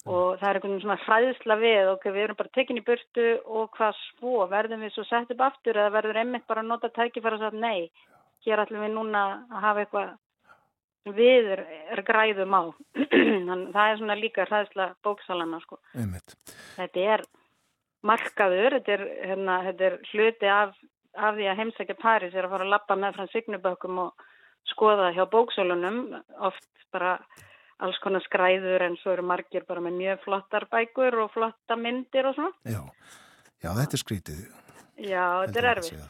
og 0.07 0.41
það 0.41 0.49
er 0.49 0.59
einhvern 0.59 0.83
svona 0.83 0.99
hræðsla 1.05 1.59
við 1.61 1.93
og 1.93 2.09
við 2.09 2.23
erum 2.25 2.41
bara 2.41 2.55
tekinni 2.59 2.85
burtu 2.87 3.29
og 3.45 3.71
hvað 3.77 3.95
svo, 4.01 4.35
verðum 4.51 4.85
við 4.87 4.97
svo 4.97 5.07
sett 5.09 5.31
upp 5.35 5.47
aftur 5.49 5.79
eða 5.79 5.95
verður 5.99 6.21
einmitt 6.25 6.49
bara 6.51 6.65
að 6.65 6.73
nota 6.73 6.93
tækifæra 6.97 7.39
og 7.39 7.47
sagt 7.47 7.61
nei, 7.61 7.91
hér 8.47 8.65
ætlum 8.65 8.87
við 8.87 8.95
núna 8.97 9.25
að 9.51 9.67
hafa 9.69 9.85
eitthvað 9.85 10.15
við 11.05 11.53
græðum 12.07 12.55
á 12.57 12.63
það 13.75 13.87
er 13.87 13.99
svona 14.01 14.19
líka 14.19 14.47
hræðsla 14.49 14.93
bóksalana 15.05 15.61
sko. 15.65 15.81
þetta 16.77 17.07
er 17.17 17.25
markaður, 18.05 18.79
þetta 18.79 18.97
er, 18.99 19.07
hérna, 19.31 19.61
þetta 19.69 19.89
er 19.91 19.99
hluti 20.13 20.51
af 20.53 20.75
af 21.15 21.37
því 21.37 21.49
að 21.49 21.61
heimsækja 21.61 21.97
Paris 22.01 22.35
er 22.35 22.47
að 22.47 22.55
fara 22.55 22.67
að 22.67 22.73
lappa 22.75 22.97
með 22.99 23.19
frá 23.19 23.31
signubökkum 23.33 24.01
og 24.03 24.25
skoða 24.73 25.13
hjá 25.15 25.25
bóksölunum 25.31 26.01
oft 26.49 26.67
bara 26.95 27.17
alls 27.85 27.99
konar 28.03 28.23
skræður 28.25 28.87
en 28.87 28.99
svo 29.01 29.15
eru 29.15 29.27
margir 29.27 29.67
bara 29.69 29.83
með 29.85 29.99
mjög 30.01 30.27
flottar 30.27 30.69
bækur 30.73 31.19
og 31.25 31.33
flotta 31.35 31.79
myndir 31.79 32.31
og 32.31 32.37
svona. 32.39 32.53
Já, 32.63 32.83
já 33.63 33.71
þetta 33.81 33.99
er 33.99 34.03
skrítið. 34.03 34.45
Já, 34.95 35.25
þetta 35.45 35.61
er 35.61 35.71
erfið. 35.75 36.05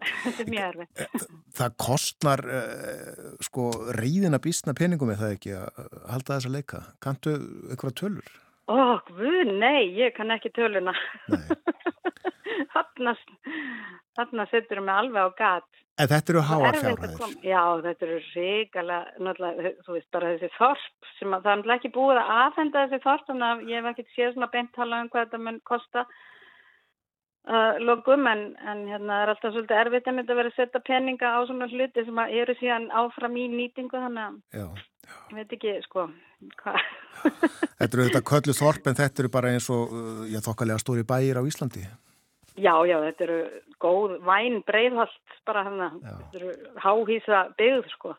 Þetta 0.00 0.44
er 0.44 0.50
mjög 0.54 0.66
erfið. 0.68 0.88
Eh, 1.04 1.24
það 1.60 1.74
kostnar 1.84 2.42
uh, 2.44 3.32
sko 3.46 3.70
reyðina 3.96 4.40
bísna 4.42 4.74
peningum 4.76 5.12
er 5.12 5.20
það 5.20 5.34
ekki 5.36 5.56
að 5.58 5.82
halda 6.12 6.36
þessa 6.36 6.54
leika. 6.54 6.84
Kantu 7.04 7.36
eitthvað 7.70 7.98
tölur? 8.02 8.32
Ó, 8.70 9.00
guð, 9.10 9.50
nei, 9.58 9.90
ég 9.98 10.14
kann 10.16 10.30
ekki 10.34 10.52
töluna. 10.54 10.94
Þarna 14.20 14.44
setur 14.50 14.82
mig 14.84 14.94
alveg 14.94 15.22
á 15.26 15.30
gat. 15.38 15.70
En 16.00 16.08
þetta 16.08 16.32
eru 16.32 16.42
háar 16.48 16.76
fjárhæðir? 16.80 17.32
Já, 17.44 17.62
þetta 17.84 18.06
eru 18.06 18.18
ríkala, 18.30 18.98
náttúrulega, 19.20 19.72
þú 19.84 19.96
veist 19.96 20.08
bara 20.14 20.32
þessi 20.32 20.50
þorp 20.56 21.08
sem 21.18 21.36
að 21.36 21.46
það 21.46 21.64
er 21.64 21.74
ekki 21.76 21.90
búið 21.96 22.20
að 22.22 22.30
aðfenda 22.36 22.84
þessi 22.86 23.04
þorp, 23.04 23.26
þannig 23.28 23.48
að 23.48 23.64
ég 23.68 23.80
hef 23.80 23.88
ekkert 23.90 24.14
séð 24.14 24.30
svona 24.36 24.50
beintala 24.54 25.00
um 25.02 25.10
hvað 25.12 25.26
þetta 25.26 25.40
mun 25.44 25.58
kosta 25.68 26.06
uh, 27.48 27.78
logum, 27.80 28.26
en, 28.30 28.44
en 28.68 28.82
hérna 28.90 29.22
er 29.22 29.32
alltaf 29.32 29.54
svolítið 29.54 29.80
erfitt 29.84 30.10
en 30.10 30.20
þetta 30.20 30.36
verið 30.38 30.52
að 30.52 30.58
setja 30.58 30.82
peninga 30.86 31.32
á 31.32 31.38
svona 31.48 31.68
hluti 31.70 32.04
sem 32.06 32.20
að 32.22 32.36
eru 32.42 32.56
síðan 32.60 32.90
áfram 33.02 33.38
í 33.40 33.46
nýtingu, 33.54 33.96
þannig 33.96 34.24
að 34.26 34.66
ég 35.30 35.38
veit 35.38 35.56
ekki, 35.56 35.76
sko, 35.86 36.06
hvað. 36.62 36.80
Þetta 37.22 37.90
eru 37.90 38.06
þetta 38.08 38.22
köllu 38.32 38.56
þorp, 38.56 38.90
en 38.90 39.00
þetta 39.00 39.24
eru 39.24 39.32
bara 39.32 39.52
eins 39.54 39.70
og, 39.72 39.94
já, 40.30 40.40
þokkalega 40.44 40.82
stóri 40.82 41.06
bæir 41.08 41.40
á 41.40 41.42
Íslandi. 41.46 41.86
Já, 42.60 42.74
já, 42.84 42.96
þetta 43.06 43.24
eru 43.28 43.38
góð 43.80 44.18
væn 44.26 44.60
breiðholt 44.68 45.38
bara 45.48 45.64
hérna, 45.68 45.92
þetta 46.02 46.42
eru 46.42 46.50
háhísa 46.84 47.46
byggð, 47.56 47.88
sko. 47.94 48.16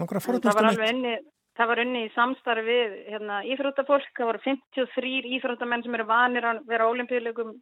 Nákvæmlega 0.00 0.24
forðnast 0.24 0.64
um 0.64 0.86
eitt. 0.86 1.28
Það 1.58 1.70
var 1.72 1.82
unni 1.82 2.04
í 2.06 2.12
samstarfi 2.14 2.64
við 2.66 2.94
hérna, 3.10 3.40
íþróttafólk, 3.52 4.12
það 4.16 4.30
voru 4.30 4.42
53 4.44 5.34
íþróttamenn 5.36 5.82
sem 5.84 5.96
eru 5.98 6.06
vanir 6.08 6.46
að 6.46 6.62
vera 6.70 6.86
ólimpíuleikum 6.88 7.56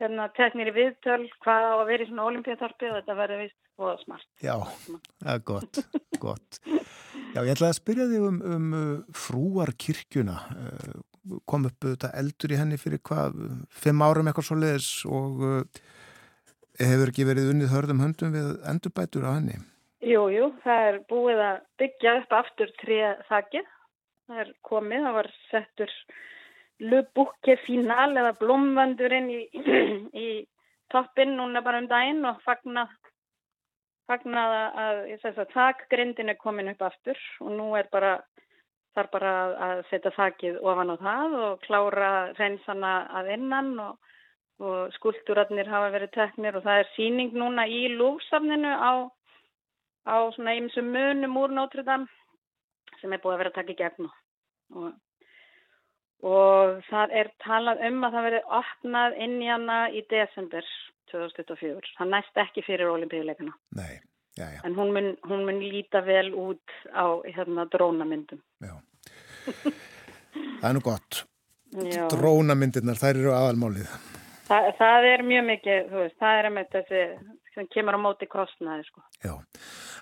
hérna, 0.00 0.28
teknir 0.36 0.70
í 0.70 0.76
viðtöl, 0.76 1.24
hvað 1.44 1.66
á 1.66 1.74
að 1.78 1.86
vera 1.90 2.04
í 2.04 2.10
svona 2.10 2.26
ólimpíuþorpi 2.28 2.90
og 2.90 2.98
þetta 3.00 3.16
verður 3.18 3.42
vist 3.44 3.58
og 3.80 4.02
smart. 4.04 4.26
Já, 4.44 4.56
það 5.22 5.32
er 5.34 5.44
gott, 5.50 5.80
gott. 6.20 6.60
Já, 7.30 7.40
ég 7.40 7.52
ætlaði 7.54 7.70
að 7.70 7.78
spyrja 7.78 8.08
þig 8.10 8.26
um, 8.26 8.40
um 8.54 8.68
frúarkirkjuna, 9.16 10.36
kom 11.48 11.66
upp 11.68 11.88
þetta 11.88 12.12
eldur 12.20 12.54
í 12.54 12.60
henni 12.60 12.80
fyrir 12.80 13.02
hvað, 13.06 13.36
fimm 13.72 14.04
árum 14.04 14.30
eitthvað 14.30 14.48
svo 14.48 14.58
leiðis 14.60 14.90
og 15.08 15.44
uh, 15.46 15.82
hefur 16.80 17.12
ekki 17.12 17.28
verið 17.28 17.52
unnið 17.54 17.74
hörðum 17.74 18.02
höndum 18.04 18.34
við 18.34 18.50
endurbætur 18.72 19.28
á 19.28 19.36
henni? 19.36 19.60
Jú, 20.00 20.22
jú, 20.32 20.46
það 20.64 20.86
er 20.88 20.98
búið 21.10 21.42
að 21.44 21.56
byggja 21.80 22.12
upp 22.22 22.30
aftur 22.32 22.70
trið 22.80 23.18
þakkið, 23.28 23.66
það 24.30 24.42
er 24.44 24.52
komið, 24.64 25.02
það 25.04 25.16
var 25.18 25.28
settur 25.50 25.92
lögbúkki 26.80 27.56
fínal 27.66 28.08
eða 28.16 28.32
blómvandurinn 28.40 29.28
í, 29.34 29.42
í 30.26 30.28
toppinn 30.92 31.36
núna 31.36 31.60
bara 31.64 31.82
um 31.82 31.90
daginn 31.90 32.24
og 32.24 32.40
fagnað 32.46 32.96
fagnað 34.10 34.54
að, 34.56 35.00
að 35.28 35.42
takgrindin 35.52 36.32
er 36.32 36.38
komin 36.40 36.72
upp 36.72 36.82
aftur 36.88 37.20
og 37.44 37.52
nú 37.54 37.68
er 37.78 37.86
bara 37.92 38.16
þarf 38.96 39.12
bara 39.12 39.34
að 39.68 39.82
setja 39.90 40.10
þakkið 40.16 40.58
ofan 40.66 40.90
á 40.90 40.96
það 41.04 41.36
og 41.44 41.60
klára 41.66 42.10
reynsana 42.40 42.94
að 43.20 43.32
innan 43.36 43.70
og, 43.84 44.16
og 44.64 44.90
skulduratnir 44.96 45.70
hafa 45.70 45.92
verið 45.94 46.14
teknir 46.16 46.58
og 46.58 46.66
það 46.66 46.82
er 46.82 46.92
síning 46.96 47.36
núna 47.36 47.68
í 47.70 47.84
lúfsafninu 47.94 48.72
á, 48.74 48.92
á 50.06 50.16
svona 50.34 50.56
ymsum 50.58 50.90
munum 50.94 51.38
úr 51.40 51.54
Notre 51.54 51.84
Dame 51.86 52.08
sem 53.00 53.12
er 53.12 53.22
búið 53.22 53.36
að 53.36 53.40
vera 53.42 53.52
að 53.52 53.58
taka 53.58 53.74
í 53.74 53.78
gegn 53.78 54.08
og, 54.76 54.92
og 56.26 56.80
það 56.90 57.16
er 57.22 57.32
talað 57.44 57.82
um 57.88 58.04
að 58.06 58.16
það 58.16 58.28
verið 58.28 58.54
opnað 58.60 59.18
inn 59.26 59.36
í 59.40 59.50
hana 59.50 59.80
í 59.90 60.04
desember 60.12 60.66
2024. 61.10 61.96
Það 61.98 62.12
næst 62.14 62.40
ekki 62.44 62.64
fyrir 62.66 62.92
olimpíuleikana. 62.92 63.56
Nei. 63.78 63.98
Já, 64.38 64.46
já. 64.54 64.60
En 64.64 64.76
hún 64.78 64.92
mun, 64.94 65.16
hún 65.26 65.42
mun 65.44 65.58
líta 65.58 66.00
vel 66.06 66.30
út 66.34 66.76
á 66.94 67.18
hérna, 67.26 67.66
drónamyndum. 67.66 68.38
Já. 68.62 68.78
það 70.60 70.68
er 70.70 70.76
nú 70.76 70.82
gott. 70.84 71.24
Drónamyndirnar, 72.14 72.98
þær 72.98 73.18
eru 73.18 73.34
aðalmálið. 73.34 73.90
Þa, 74.46 74.58
það 74.78 75.08
er 75.10 75.26
mjög 75.26 75.44
mikið, 75.50 75.90
veist, 75.94 76.16
það 76.22 76.38
er 76.38 76.48
einmitt 76.48 76.72
þessi 76.74 77.02
sem 77.54 77.68
kemur 77.74 77.98
á 77.98 78.00
móti 78.02 78.30
kostnaði, 78.30 78.86
sko. 78.88 79.02
Já, 79.22 79.34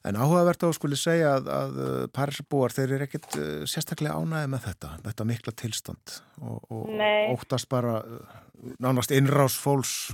en 0.06 0.18
áhugavert 0.18 0.62
á 0.62 0.68
að 0.68 0.76
skuli 0.76 0.98
segja 0.98 1.34
að, 1.38 1.50
að 1.54 1.80
Parísabúar, 2.14 2.74
þeir 2.74 2.94
eru 2.96 3.08
ekkit 3.08 3.28
uh, 3.38 3.48
sérstaklega 3.68 4.18
ánæði 4.18 4.52
með 4.52 4.64
þetta, 4.68 4.92
þetta 5.08 5.28
mikla 5.32 5.56
tilstand. 5.64 6.14
Og, 6.42 6.70
og 6.70 6.94
óttast 7.34 7.70
bara 7.72 7.98
uh, 8.04 8.38
nánast 8.82 9.14
innrás 9.14 9.58
fólks 9.58 10.10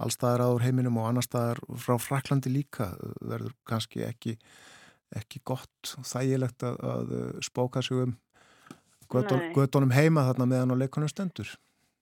allstaðar 0.00 0.46
aður 0.46 0.64
heiminum 0.64 0.98
og 1.00 1.10
annar 1.10 1.26
staðar 1.26 1.60
frá 1.80 1.98
Fraklandi 2.00 2.52
líka 2.52 2.92
verður 3.20 3.52
kannski 3.68 4.04
ekki, 4.06 4.36
ekki 5.16 5.42
gott 5.44 5.94
og 5.98 6.06
þægilegt 6.08 6.64
að, 6.64 6.78
að 6.94 7.16
spóka 7.44 7.82
sig 7.84 8.00
um 8.06 8.16
göttunum 9.10 9.92
heima 9.92 10.24
þarna 10.28 10.46
meðan 10.46 10.78
á 10.78 10.80
leikunum 10.80 11.10
stendur. 11.10 11.50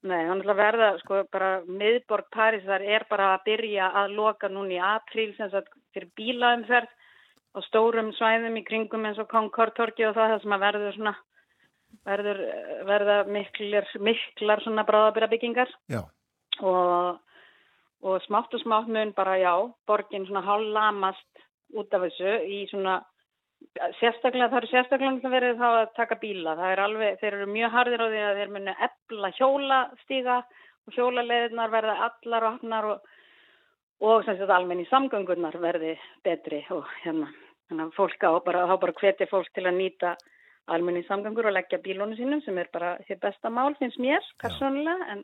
Nei, 0.07 0.29
hann 0.29 0.45
er 0.45 0.53
að 0.53 0.61
verða, 0.61 0.89
sko, 1.01 1.25
bara 1.33 1.49
miðborg 1.67 2.29
Parísar 2.35 2.85
er 2.87 3.03
bara 3.11 3.33
að 3.35 3.49
byrja 3.49 3.89
að 3.99 4.15
loka 4.15 4.51
núni 4.53 4.77
í 4.77 4.85
apríl 4.85 5.33
sem 5.35 5.51
sagt 5.51 5.73
fyrir 5.97 6.13
bílaumferð 6.19 6.93
á 7.59 7.61
stórum 7.67 8.13
svæðum 8.17 8.59
í 8.61 8.65
kringum 8.67 9.09
eins 9.09 9.19
og 9.19 9.29
Concord-torki 9.33 10.07
og 10.09 10.15
það 10.17 10.39
sem 10.43 10.55
að 10.55 10.65
verður 10.67 10.97
svona 10.97 11.15
verður, 12.05 12.43
verða 12.89 13.17
miklar, 13.33 13.89
miklar 14.05 14.63
svona 14.65 14.85
bráðabyrra 14.89 15.31
byggingar 15.33 15.73
Já. 15.91 16.05
og 16.61 17.19
og 18.03 18.23
smátt 18.23 18.55
og 18.55 18.61
smátt 18.63 18.89
mun 18.89 19.13
bara 19.13 19.39
já, 19.39 19.55
borgin 19.87 20.27
svona 20.27 20.41
hálf 20.41 20.73
lamast 20.73 21.41
út 21.75 21.95
af 21.95 22.05
þessu 22.07 22.35
í 22.47 22.67
svona 22.71 23.01
sérstaklega, 23.99 24.49
það 24.53 24.59
eru 24.61 24.71
sérstaklega 24.71 25.31
verið 25.33 25.59
þá 25.59 25.69
að 25.69 25.95
taka 25.97 26.19
bíla, 26.23 26.55
það 26.57 26.73
er 26.73 26.83
alveg, 26.85 27.19
þeir 27.21 27.33
eru 27.35 27.49
mjög 27.51 27.75
hardir 27.75 28.05
á 28.05 28.07
því 28.07 28.23
að 28.25 28.39
þeir 28.39 28.53
muni 28.55 28.75
ebla 28.87 29.31
hjólastíga 29.39 30.37
og 30.87 30.95
hjólaleðinar 30.97 31.75
verða 31.75 31.97
allar 32.07 32.47
og 32.47 32.57
hafnar 32.57 32.91
og, 32.93 33.11
og 34.01 34.31
almenni 34.31 34.87
samgöngunar 34.93 35.59
verði 35.61 35.99
betri 36.25 36.63
og 36.71 36.87
hérna, 37.03 37.33
þannig 37.69 37.87
að 37.87 37.95
fólk 37.97 38.27
á 38.27 38.31
bara, 38.45 38.67
þá 38.71 38.75
bara 38.83 38.99
hvetja 39.01 39.31
fólk 39.31 39.53
til 39.55 39.67
að 39.67 39.79
nýta 39.79 40.17
almenni 40.69 41.03
samgangur 41.07 41.49
og 41.49 41.55
leggja 41.57 41.81
bílónu 41.85 42.17
sínum 42.19 42.43
sem 42.45 42.59
er 42.61 42.69
bara 42.73 42.95
því 43.07 43.17
besta 43.23 43.51
mál 43.53 43.75
finnst 43.79 44.01
mér, 44.03 44.25
personlega 44.43 45.15
en, 45.15 45.23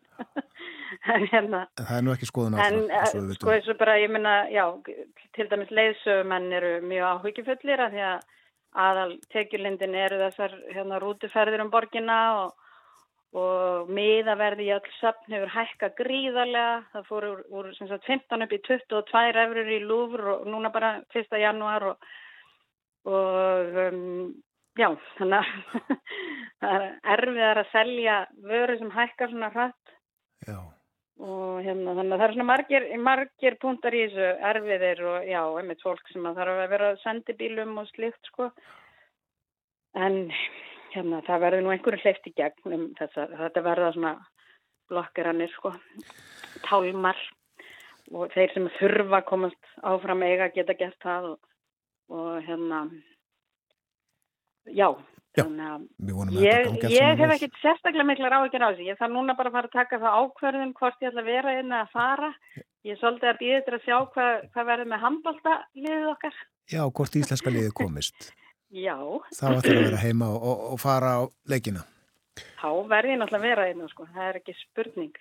en 1.15 1.27
hérna 1.33 1.65
en 1.67 1.85
það 1.85 1.97
er 1.99 2.07
nú 2.07 2.15
ekki 2.15 2.31
skoðun 2.31 2.59
en 2.65 2.81
uh, 2.89 3.35
sko 3.37 3.53
þessu 3.53 3.77
bara, 3.81 3.99
ég 4.01 4.13
minna, 4.13 4.37
já 4.53 4.65
til 5.37 5.49
dæmis 5.51 5.73
leiðsögumenn 5.75 6.53
eru 6.61 6.75
mjög 6.89 7.11
áhugifullir 7.11 7.85
að 7.85 7.97
því 7.97 8.07
að 8.09 8.29
aðal 8.85 9.17
tekjulindin 9.31 9.97
eru 9.99 10.21
þessar 10.25 10.55
hérna 10.75 11.01
rútuferðir 11.03 11.63
um 11.63 11.71
borginna 11.71 12.19
og, 12.41 12.65
og 13.39 13.93
miðaverði 13.95 14.69
í 14.71 14.75
öll 14.75 14.93
söfn 14.99 15.37
hefur 15.37 15.55
hækka 15.55 15.93
gríðarlega 16.01 16.83
það 16.95 17.09
fór 17.11 17.29
úr, 17.31 17.45
úr 17.53 17.73
sagt, 17.79 18.09
15 18.09 18.47
upp 18.47 18.57
í 18.57 18.63
22 18.67 19.45
efrur 19.45 19.73
í 19.77 19.81
lúfur 19.85 20.29
og 20.39 20.49
núna 20.51 20.73
bara 20.75 20.97
1. 21.15 21.39
janúar 21.45 21.93
og, 21.93 22.13
og 23.09 23.81
um, 23.85 24.31
já, 24.79 24.89
þannig 25.19 25.41
að 25.41 25.89
það 26.65 26.77
er 26.77 26.87
erfiðar 27.17 27.61
að 27.63 27.73
selja 27.73 28.21
vöru 28.51 28.79
sem 28.81 28.95
hækkar 28.95 29.33
svona 29.33 29.51
hratt. 29.55 29.97
Já. 30.49 30.59
Og 31.25 31.61
hérna, 31.63 31.95
þannig 31.95 32.17
að 32.17 32.19
það 32.19 32.27
er 32.27 32.35
svona 32.35 32.49
margir, 32.49 32.87
margir 32.99 33.57
punktar 33.63 33.95
í 33.95 34.01
þessu 34.09 34.31
erfiðir 34.51 35.03
og 35.13 35.29
já, 35.31 35.41
einmitt 35.61 35.85
fólk 35.85 36.11
sem 36.11 36.27
að 36.27 36.41
þarf 36.41 36.63
að 36.65 36.73
vera 36.75 36.89
sendibílum 37.05 37.77
og 37.81 37.91
slikt, 37.93 38.33
sko. 38.33 38.49
En 39.95 40.19
hérna, 40.95 41.23
það 41.29 41.45
verður 41.47 41.65
nú 41.65 41.75
einhverju 41.75 42.03
hleyft 42.03 42.27
í 42.27 42.35
gegn 42.35 42.75
um 42.75 42.89
þess 42.99 43.21
að 43.23 43.37
þetta 43.45 43.65
verða 43.69 43.93
svona 43.95 44.15
blokkerannir, 44.91 45.55
sko, 45.55 45.73
tálmar 46.67 47.21
og 48.13 48.35
þeir 48.35 48.53
sem 48.53 48.67
þurfa 48.79 49.23
komast 49.29 49.71
áfram 49.87 50.23
eiga 50.27 50.51
geta 50.53 50.77
gert 50.77 50.99
það 51.03 51.31
og, 51.33 51.39
og 52.13 52.43
hérna, 52.45 52.85
já, 54.69 54.89
Já, 55.35 55.43
þannig 55.43 56.15
vonum 56.15 56.37
að 56.37 56.45
Ég, 56.47 56.67
þetta 56.77 56.91
ég 56.95 57.17
hef 57.19 57.33
ekkert 57.35 57.57
sérstaklega 57.59 58.07
miklar 58.07 58.37
áhyggjur 58.37 58.63
á 58.63 58.71
þessu. 58.71 58.85
Ég 58.87 58.99
þarf 59.01 59.13
núna 59.17 59.35
bara 59.35 59.51
að 59.51 59.57
fara 59.57 59.71
að 59.71 59.75
taka 59.75 59.99
það 60.05 60.19
ákverðin 60.21 60.75
hvort 60.79 61.03
ég 61.03 61.11
ætla 61.11 61.25
að 61.25 61.31
vera 61.33 61.55
inn 61.59 61.75
að 61.75 61.89
fara. 61.91 62.29
Ég 62.87 62.95
er 62.95 63.01
svolítið 63.01 63.31
að 63.33 63.41
býða 63.41 63.57
þetta 63.59 63.75
að 63.75 63.89
sjá 63.89 63.97
hvað, 64.15 64.45
hvað 64.55 64.69
verður 64.71 64.91
með 64.93 65.03
handbalta 65.03 65.57
liðið 65.75 66.07
okkar. 66.13 66.39
Já, 66.71 66.83
hvort 66.87 67.19
íslenska 67.19 67.55
liðið 67.55 67.75
komist. 67.83 68.31
Já, 68.85 68.97
Þá 69.35 69.45
ætlar 69.49 69.75
að 69.75 69.85
vera 69.89 70.05
heima 70.05 70.31
og, 70.35 70.63
og 70.75 70.79
fara 70.83 71.11
á 71.19 71.23
leikina. 71.51 71.83
Þá 72.61 72.69
verður 72.91 73.11
ég 73.13 73.19
náttúrulega 73.21 73.45
vera 73.45 73.67
inn 73.71 73.85
sko. 73.91 74.07
Það 74.15 74.29
er 74.31 74.39
ekki 74.41 74.55
spurning. 74.59 75.13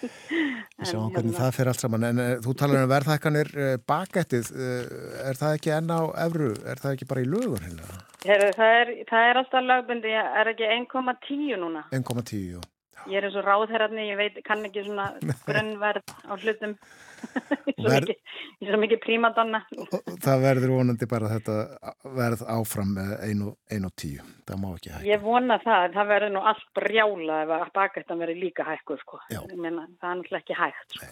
Sjáum 0.88 1.06
En 1.06 1.14
hvernig 1.14 1.14
hérna- 1.14 1.38
það 1.40 1.54
fer 1.58 1.70
allt 1.72 1.84
saman. 1.84 2.06
En 2.10 2.22
uh, 2.24 2.30
þú 2.44 2.54
talar 2.62 2.84
um 2.86 2.92
verðhækkanir 2.94 3.52
uh, 3.56 3.72
bakettið. 3.92 4.50
Uh, 4.56 4.82
er 5.30 5.40
það 5.40 5.56
ekki 5.58 5.74
enn 5.76 5.92
á 5.92 6.00
efru? 6.26 6.50
Er 6.64 6.82
það 6.82 6.96
ekki 6.96 7.10
bara 7.12 7.24
í 7.24 7.30
lögur? 7.30 7.64
Heila? 7.66 8.02
Heru, 8.26 8.50
það, 8.56 8.74
er, 8.82 8.92
það 9.08 9.30
er 9.30 9.40
alltaf 9.42 9.66
lagbundi. 9.68 10.12
Ég 10.12 10.36
er 10.42 10.52
ekki 10.54 10.70
1,10 10.76 11.56
núna. 11.64 11.86
1,10. 11.96 12.44
jú. 12.56 12.62
Ég 13.08 13.16
er 13.20 13.26
eins 13.28 13.36
og 13.38 13.46
ráðherrarni, 13.46 14.08
ég 14.10 14.18
veit, 14.18 14.40
kann 14.44 14.64
ekki 14.66 14.84
svona 14.84 15.06
grunnverð 15.48 16.12
á 16.28 16.32
hlutum. 16.36 16.74
ég 17.80 18.10
er 18.10 18.68
svo 18.68 18.80
mikið, 18.80 19.00
prímadonna. 19.04 19.62
Það 20.24 20.44
verður 20.44 20.74
vonandi 20.74 21.08
bara 21.10 21.30
þetta 21.32 21.56
verð 22.16 22.44
áfram 22.56 22.92
með 22.96 23.14
1,10. 23.30 24.34
Það 24.48 24.60
má 24.60 24.68
ekki 24.72 24.92
hækka. 24.94 25.06
Ég 25.08 25.24
vona 25.24 25.60
það, 25.64 25.86
það 25.96 26.12
verður 26.14 26.34
nú 26.34 26.44
allt 26.52 26.68
brjála 26.76 27.40
ef 27.46 27.54
að 27.56 27.72
bakettan 27.80 28.20
verður 28.24 28.42
líka 28.44 28.68
hækkuð, 28.68 29.00
sko. 29.06 29.22
Meina, 29.54 29.86
það 30.00 30.10
er 30.10 30.20
náttúrulega 30.20 30.44
ekki 30.44 30.60
hægt, 30.60 30.98
sko. 30.98 31.10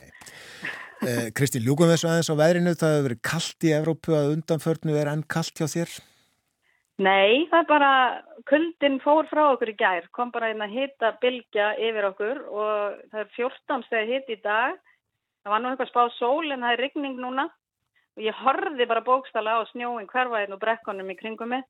Eh, 1.07 1.29
Kristi, 1.37 1.61
ljúkum 1.63 1.91
þessu 1.93 2.09
aðeins 2.11 2.31
á 2.33 2.41
veðrinu. 2.41 2.75
Það 2.79 2.95
hefur 2.97 3.09
verið 3.09 3.25
kallt 3.31 3.67
í 3.69 3.75
Evrópu 3.77 4.17
að 4.19 4.33
undanförnu 4.35 4.97
er 4.99 5.11
enn 5.13 5.23
kallt 5.31 5.61
hjá 5.61 5.69
þér. 5.71 5.93
Nei, 6.99 7.47
það 7.47 7.61
er 7.61 7.67
bara, 7.69 7.91
kuldin 8.51 8.97
fór 9.05 9.29
frá 9.31 9.45
okkur 9.53 9.71
í 9.71 9.77
gær, 9.79 10.09
kom 10.11 10.33
bara 10.35 10.49
einn 10.51 10.65
að 10.65 10.75
hita 10.75 11.13
bylgja 11.23 11.69
yfir 11.79 12.09
okkur 12.09 12.41
og 12.51 12.97
það 13.13 13.21
er 13.23 13.29
14 13.37 13.85
steg 13.87 14.11
hit 14.11 14.33
í 14.35 14.39
dag. 14.43 14.75
Það 15.45 15.53
var 15.55 15.63
nú 15.63 15.71
eitthvað 15.71 15.91
spáð 15.93 16.11
sól 16.17 16.51
en 16.51 16.65
það 16.67 16.75
er 16.75 16.83
rigning 16.83 17.21
núna 17.23 17.47
og 18.19 18.25
ég 18.27 18.41
horfði 18.43 18.89
bara 18.91 19.05
bókstala 19.07 19.61
á 19.63 19.71
snjóin 19.71 20.11
hverfaðin 20.11 20.57
og 20.57 20.63
brekkunum 20.65 21.15
í 21.15 21.19
kringum 21.21 21.55
mig 21.55 21.63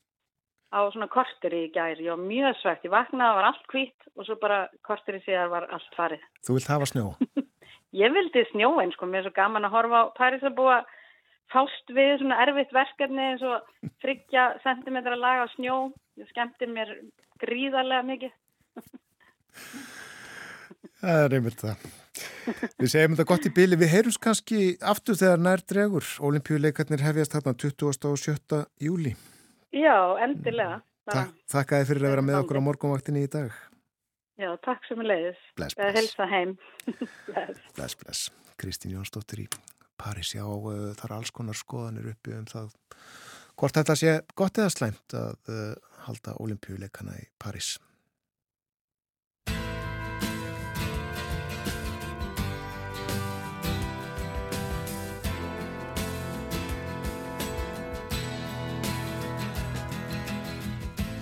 á 0.72 0.80
svona 0.92 1.10
kortir 1.12 1.52
í 1.52 1.66
gær. 1.76 2.00
Ég 2.00 2.14
var 2.14 2.24
mjög 2.24 2.56
svegt, 2.62 2.88
ég 2.88 2.94
vaknaði, 2.96 3.36
var 3.36 3.50
allt 3.50 3.68
hvít 3.72 4.09
og 4.16 4.24
svo 4.24 4.36
bara 4.40 4.62
kortir 4.80 5.20
í 5.20 5.24
síðar 5.26 5.52
var 5.52 5.68
allt 5.68 5.96
farið. 5.96 6.24
Þú 6.48 6.56
vilt 6.56 6.72
hafa 6.72 6.88
snjó. 6.88 7.12
Ég 7.96 8.12
vildi 8.12 8.42
snjóin, 8.50 8.90
sko, 8.92 9.06
mér 9.09 9.22
er 9.22 9.30
svo 9.30 9.36
gaman 9.36 9.64
að 9.64 9.72
horfa 9.72 10.00
á 10.05 10.12
Paris 10.16 10.42
að 10.44 10.59
búa 10.59 10.74
fást 11.52 11.92
við 11.94 12.18
svona 12.20 12.40
erfitt 12.44 12.74
verkefni 12.76 13.30
eins 13.32 13.44
og 13.46 13.92
þryggja 14.02 14.48
sentimetra 14.64 15.16
lag 15.18 15.44
á 15.44 15.46
snjó. 15.54 15.78
Það 16.18 16.32
skemmti 16.32 16.68
mér 16.72 16.92
gríðarlega 17.42 18.04
mikið. 18.08 18.36
Það 20.98 21.22
er 21.24 21.38
einmitt 21.38 21.62
það. 21.62 21.86
Við 22.80 22.90
segjum 22.90 23.14
þetta 23.14 23.28
gott 23.30 23.46
í 23.46 23.54
byli. 23.54 23.78
Við 23.78 23.92
heyrums 23.92 24.18
kannski 24.22 24.60
aftur 24.82 25.18
þegar 25.18 25.42
nær 25.44 25.62
dregur. 25.62 26.06
Olimpíuleikarnir 26.26 27.04
hefjast 27.06 27.36
þarna 27.36 27.54
27. 27.54 28.60
júli. 28.82 29.14
Já, 29.74 30.18
endilega. 30.24 30.80
Ta 31.08 31.28
Þakka 31.48 31.80
þið 31.80 31.90
fyrir 31.92 32.04
að 32.04 32.14
vera 32.16 32.26
með 32.26 32.40
okkur 32.42 32.60
á 32.60 32.66
morgunvaktinni 32.66 33.24
í 33.24 33.30
dag. 33.32 33.54
Já, 34.38 34.52
takk 34.62 34.84
sem 34.86 35.00
er 35.02 35.10
leiðis. 35.12 35.40
Bless, 35.58 35.78
er 35.78 35.96
helsa 35.96 36.28
heim. 36.30 36.54
bless. 37.30 37.64
Bless, 37.78 37.98
bless. 38.02 38.28
Kristín 38.58 38.94
Jónsdóttir 38.98 39.46
í 39.46 39.50
Paris. 39.98 40.34
Já, 40.36 40.46
uh, 40.46 40.94
það 40.94 41.04
er 41.08 41.16
alls 41.18 41.34
konar 41.34 41.58
skoðanir 41.58 42.12
uppi 42.14 42.36
um 42.38 42.46
það. 42.48 42.72
Hvort 43.58 43.80
þetta 43.80 43.98
sé 43.98 44.14
gott 44.38 44.62
eða 44.62 44.72
slæmt 44.72 45.18
að 45.18 45.52
uh, 45.52 45.74
halda 46.06 46.38
olimpíuleikana 46.42 47.18
í 47.18 47.28
Paris. 47.42 47.76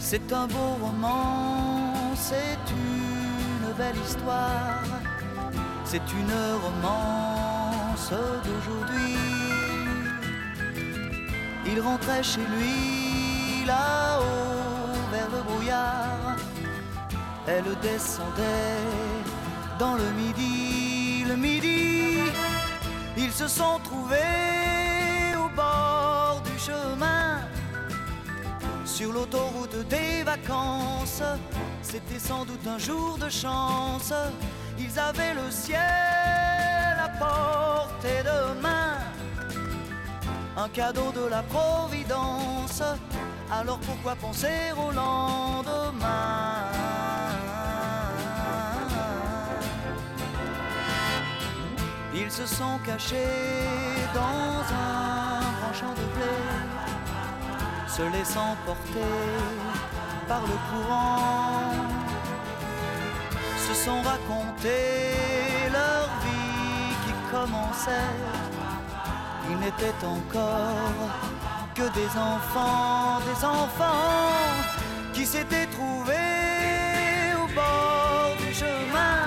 C'est 0.06 0.32
un 0.32 0.46
beau 0.46 0.76
roman, 0.80 2.14
c'est 2.14 2.70
une 2.70 3.72
belle 3.76 3.98
histoire, 4.04 4.84
c'est 5.84 6.12
une 6.12 6.32
romance 6.62 7.55
d'aujourd'hui. 8.44 9.16
Il 11.66 11.80
rentrait 11.80 12.22
chez 12.22 12.40
lui 12.40 13.64
là-haut 13.66 14.92
vers 15.10 15.28
le 15.30 15.42
brouillard, 15.42 16.36
elle 17.46 17.64
descendait 17.82 18.84
dans 19.78 19.94
le 19.94 20.10
midi, 20.12 21.24
le 21.26 21.36
midi, 21.36 22.18
ils 23.16 23.32
se 23.32 23.48
sont 23.48 23.78
trouvés 23.82 25.34
au 25.36 25.48
bord 25.56 26.42
du 26.44 26.58
chemin 26.58 27.40
sur 28.84 29.12
l'autoroute 29.12 29.88
des 29.88 30.22
vacances. 30.22 31.22
C'était 31.82 32.18
sans 32.18 32.44
doute 32.44 32.66
un 32.66 32.78
jour 32.78 33.18
de 33.18 33.28
chance. 33.28 34.12
Ils 34.78 34.98
avaient 34.98 35.34
le 35.34 35.50
ciel 35.50 36.85
à 37.06 37.08
portée 37.24 38.22
de 38.30 38.60
main. 38.60 38.98
Un 40.56 40.68
cadeau 40.68 41.12
de 41.12 41.26
la 41.28 41.42
Providence. 41.42 42.82
Alors 43.50 43.78
pourquoi 43.80 44.14
penser 44.16 44.58
au 44.76 44.90
lendemain? 44.90 46.16
Ils 52.14 52.30
se 52.30 52.46
sont 52.46 52.78
cachés 52.84 53.44
dans 54.14 54.56
un 54.88 55.40
grand 55.58 55.74
champ 55.80 55.94
de 56.00 56.06
blé 56.14 56.66
se 57.96 58.02
laissant 58.12 58.56
porter 58.66 59.14
par 60.28 60.42
le 60.42 60.56
courant, 60.68 61.72
se 63.66 63.74
sont 63.84 64.02
racontés 64.02 65.55
commençait. 67.36 68.14
Ils 69.50 69.58
n'étaient 69.64 70.00
encore 70.04 71.10
que 71.74 71.86
des 72.00 72.10
enfants, 72.34 73.20
des 73.30 73.40
enfants 73.44 74.54
qui 75.12 75.24
s'étaient 75.26 75.70
trouvés 75.76 77.34
au 77.42 77.46
bord 77.60 78.30
du 78.44 78.52
chemin, 78.62 79.20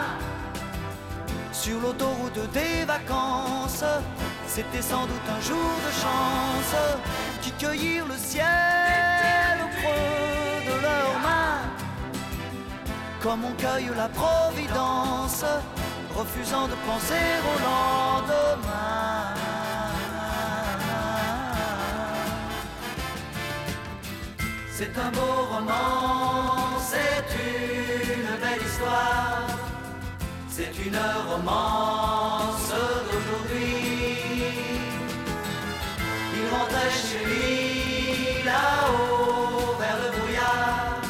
sur 1.52 1.80
l'autoroute 1.82 2.42
des 2.52 2.84
vacances. 2.86 3.86
C'était 4.48 4.86
sans 4.92 5.06
doute 5.12 5.28
un 5.38 5.42
jour 5.50 5.72
de 5.88 5.92
chance 6.04 6.76
qui 7.42 7.52
cueillirent 7.62 8.08
le 8.08 8.18
ciel 8.18 9.54
au 9.66 9.70
creux 9.78 10.58
de 10.70 10.76
leurs 10.86 11.20
mains, 11.28 11.62
comme 13.24 13.42
on 13.46 13.54
cueille 13.64 13.92
la 13.96 14.10
providence, 14.10 15.46
refusant 16.20 16.68
de 16.68 16.76
penser 16.86 17.28
au 17.50 17.56
lendemain. 17.68 19.34
C'est 24.78 24.96
un 25.06 25.12
beau 25.18 25.36
roman, 25.54 26.78
c'est 26.92 27.28
une 27.48 28.32
belle 28.44 28.64
histoire, 28.70 29.48
c'est 30.50 30.74
une 30.88 31.00
romance 31.30 32.72
d'aujourd'hui. 33.08 33.78
Il 36.38 36.46
rentrait 36.54 36.94
chez 37.04 37.24
lui 37.30 38.44
là-haut 38.44 39.76
vers 39.82 39.98
le 40.04 40.10
brouillard. 40.18 41.02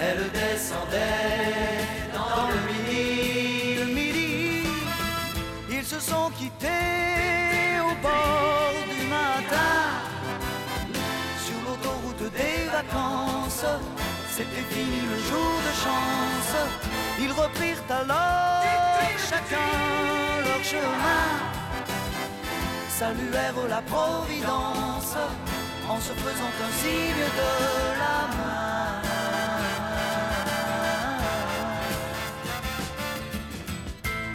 Elle 0.00 0.22
descendait 0.32 1.37
Ils 17.20 17.32
reprirent 17.32 17.84
alors 17.90 18.58
chacun 19.30 19.70
leur 20.46 20.62
chemin. 20.62 21.26
Saluèrent 22.88 23.68
la 23.68 23.82
Providence 23.82 25.16
en 25.88 26.00
se 26.00 26.12
faisant 26.12 26.52
un 26.66 26.72
signe 26.82 27.26
de 27.40 27.52
la 28.02 28.18
main. 28.36 28.68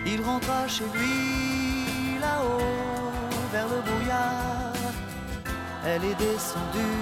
Il 0.05 0.21
rentra 0.21 0.67
chez 0.67 0.85
lui 0.93 2.19
là-haut 2.19 3.11
vers 3.51 3.67
le 3.67 3.79
brouillard. 3.87 4.73
Elle 5.85 6.03
est 6.05 6.15
descendue 6.15 6.99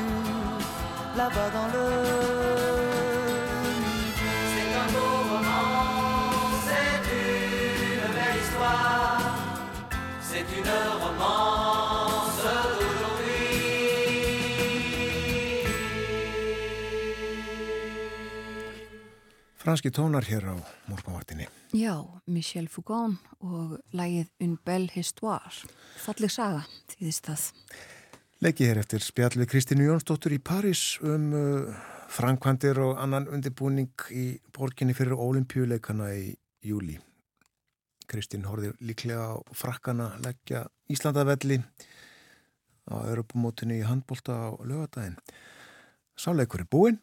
là-bas 1.18 1.50
dans 1.58 1.68
le 1.76 2.71
Franski 19.62 19.92
tónar 19.94 20.24
hér 20.26 20.44
á 20.50 20.56
morgunvartinni. 20.90 21.46
Já, 21.72 22.02
Michel 22.26 22.68
Foucault 22.68 23.16
og 23.40 23.78
lægið 23.94 24.28
Un 24.42 24.58
belle 24.66 24.90
histoire. 24.90 25.54
Falleg 26.02 26.34
saga, 26.34 26.64
þýðist 26.90 27.30
það. 27.30 27.44
Leikið 28.42 28.68
hér 28.72 28.82
eftir 28.82 29.06
spjallu 29.06 29.46
Kristínu 29.46 29.86
Jónsdóttur 29.86 30.34
í 30.34 30.42
París 30.42 30.98
um 31.06 31.30
uh, 31.38 31.78
framkvæmdir 32.10 32.82
og 32.82 32.98
annan 33.00 33.30
undirbúning 33.30 34.08
í 34.10 34.26
borginni 34.50 34.98
fyrir 34.98 35.14
ólimpíuleikana 35.14 36.10
í 36.18 36.34
júli. 36.66 36.98
Kristín 38.12 38.44
horfið 38.50 38.76
líklega 38.84 39.32
á 39.32 39.36
frakkana 39.56 40.12
leggja 40.24 40.66
Íslandavelli 40.92 41.62
á 42.92 42.96
Europamótinu 43.08 43.78
í 43.80 43.88
handbólta 43.88 44.36
á 44.36 44.50
lögadaginn. 44.60 45.18
Sáleikur 46.20 46.66
er 46.66 46.70
búinn 46.72 47.00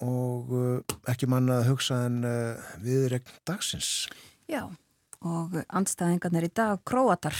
og 0.00 0.52
uh, 0.56 0.98
ekki 1.12 1.28
manna 1.30 1.60
að 1.60 1.70
hugsa 1.70 2.00
en 2.08 2.22
uh, 2.26 2.70
viðregn 2.82 3.30
dagsins. 3.46 4.08
Já, 4.50 4.64
og 5.20 5.54
andstæðingarnir 5.68 6.48
í 6.48 6.52
dag 6.56 6.80
Króatar. 6.88 7.36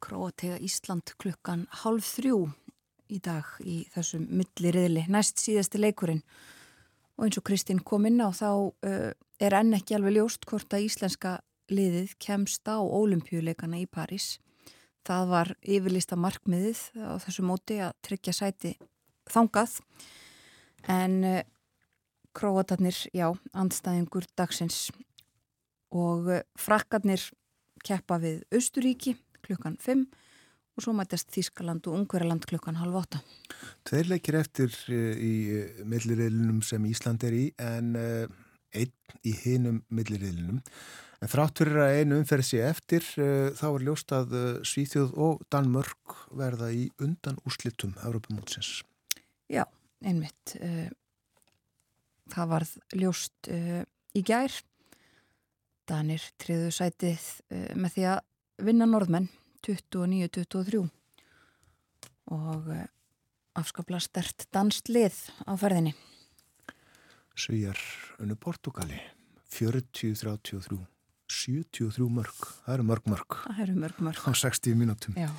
Króatega 0.00 0.56
Ísland 0.64 1.12
klukkan 1.20 1.66
halv 1.84 2.02
þrjú 2.06 2.46
í 3.12 3.18
dag 3.22 3.46
í 3.60 3.82
þessum 3.94 4.24
milliriðli, 4.40 5.04
næst 5.12 5.42
síðasti 5.42 5.80
leikurinn. 5.82 6.22
Og 7.18 7.28
eins 7.28 7.38
og 7.38 7.44
Kristín 7.46 7.82
kom 7.84 8.08
inn 8.08 8.22
á 8.24 8.32
þá 8.32 8.50
uh, 8.72 9.12
er 9.40 9.56
enn 9.60 9.76
ekki 9.76 9.96
alveg 9.96 10.16
ljóst 10.16 10.48
hvort 10.48 10.72
að 10.74 10.88
íslenska 10.88 11.38
liðið 11.70 12.14
kemst 12.22 12.68
á 12.68 12.78
ólimpíuleikana 12.78 13.80
í 13.80 13.86
París. 13.90 14.38
Það 15.06 15.30
var 15.30 15.52
yfirlista 15.64 16.18
markmiðið 16.20 16.82
á 17.00 17.16
þessu 17.22 17.44
móti 17.46 17.78
að 17.80 17.94
tryggja 18.04 18.34
sæti 18.36 18.74
þangað 19.30 19.78
en 20.90 21.16
uh, 21.24 21.40
króatarnir, 22.36 22.96
já, 23.16 23.30
andstæðingur 23.56 24.28
dagsins 24.38 24.88
og 25.90 26.28
uh, 26.30 26.42
frakkarnir 26.58 27.24
keppa 27.86 28.20
við 28.20 28.42
Östuríki 28.54 29.16
klukkan 29.46 29.78
5 29.80 30.04
og 30.76 30.84
svo 30.84 30.94
mætast 30.96 31.32
Þískaland 31.32 31.88
og 31.88 31.96
Ungverjaland 31.98 32.44
klukkan 32.48 32.78
halv 32.80 33.00
8. 33.02 33.22
Tveir 33.88 34.12
leikir 34.12 34.38
eftir 34.40 34.74
uh, 34.92 35.14
í 35.16 35.84
milliriðlunum 35.88 36.60
sem 36.66 36.84
Ísland 36.90 37.24
er 37.26 37.36
í 37.36 37.46
en 37.56 37.94
einn 37.96 39.22
í 39.26 39.32
hinum 39.34 39.80
milliriðlunum. 39.90 40.60
En 41.20 41.28
þrátt 41.28 41.60
fyrir 41.60 41.76
að 41.84 41.98
einu 42.00 42.16
umferð 42.22 42.46
sé 42.48 42.62
eftir 42.64 43.04
þá 43.04 43.66
er 43.68 43.82
ljóst 43.84 44.12
að 44.16 44.30
Svíþjóð 44.64 45.10
og 45.20 45.42
Danmörk 45.52 46.14
verða 46.32 46.70
í 46.72 46.86
undan 47.02 47.36
úrslitum 47.44 47.92
Europamótsins. 48.00 48.80
Já, 49.52 49.66
einmitt. 50.00 50.54
Það 52.32 52.52
varð 52.54 52.72
ljóst 52.96 53.50
í 53.50 54.22
gær. 54.24 54.54
Danir 55.90 56.24
triðu 56.40 56.70
sætið 56.72 57.26
með 57.76 57.96
því 57.96 58.06
að 58.14 58.20
vinna 58.64 58.86
norðmenn 58.88 59.26
29-23 59.66 60.80
og 62.30 62.70
afskapla 63.60 64.00
stert 64.00 64.46
danst 64.54 64.88
lið 64.88 65.18
á 65.44 65.52
ferðinni. 65.60 65.92
Svíjar 67.36 67.76
unnu 68.22 68.38
Portugali 68.40 69.02
40-33 69.50 70.80
73 71.30 72.08
mörg, 72.12 72.46
það 72.66 72.76
eru 72.76 72.86
mörg 72.90 73.10
mörg. 73.10 73.36
Það 73.46 73.60
eru 73.66 73.74
mörg 73.84 74.00
mörg. 74.08 74.22
Á 74.26 74.30
60 74.42 74.78
mínútum. 74.78 75.18
Já. 75.18 75.30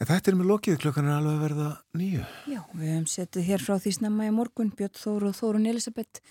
en 0.00 0.08
þetta 0.08 0.30
er 0.32 0.36
með 0.38 0.50
lokið, 0.54 0.78
klokkan 0.80 1.08
er 1.10 1.18
alveg 1.18 1.34
að 1.34 1.42
verða 1.44 1.70
nýju 2.00 2.22
Já, 2.48 2.60
við 2.72 2.86
hefum 2.88 3.08
setið 3.12 3.48
hér 3.50 3.64
frá 3.66 3.74
því 3.76 3.90
snemma 3.98 4.28
í 4.30 4.30
morgun 4.32 4.70
Björn 4.72 4.96
Þóru 4.96 5.28
og 5.28 5.36
Þórun 5.36 5.68
Elisabeth 5.68 6.22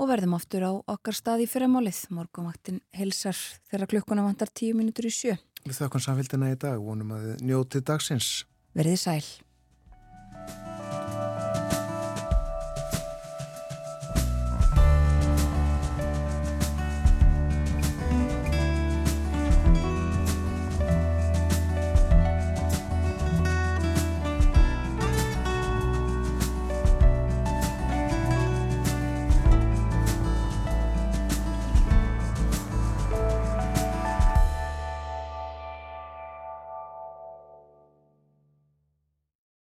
og 0.00 0.08
verðum 0.10 0.36
aftur 0.38 0.64
á 0.64 0.72
okkar 0.72 1.14
stað 1.14 1.44
í 1.44 1.48
fyrramálið. 1.50 2.00
Morgunvaktin 2.16 2.80
helsar 2.96 3.38
þegar 3.70 3.90
klukkuna 3.92 4.26
vantar 4.26 4.50
10 4.50 4.78
mínútur 4.78 5.06
í 5.06 5.12
sjö. 5.14 5.36
Við 5.64 5.78
þakkum 5.78 6.02
samfélgina 6.02 6.50
í 6.52 6.58
dag, 6.60 6.80
vonum 6.82 7.14
að 7.14 7.28
njótið 7.44 7.86
dagsins. 7.92 8.30
Verðið 8.74 9.00
sæl 9.04 9.43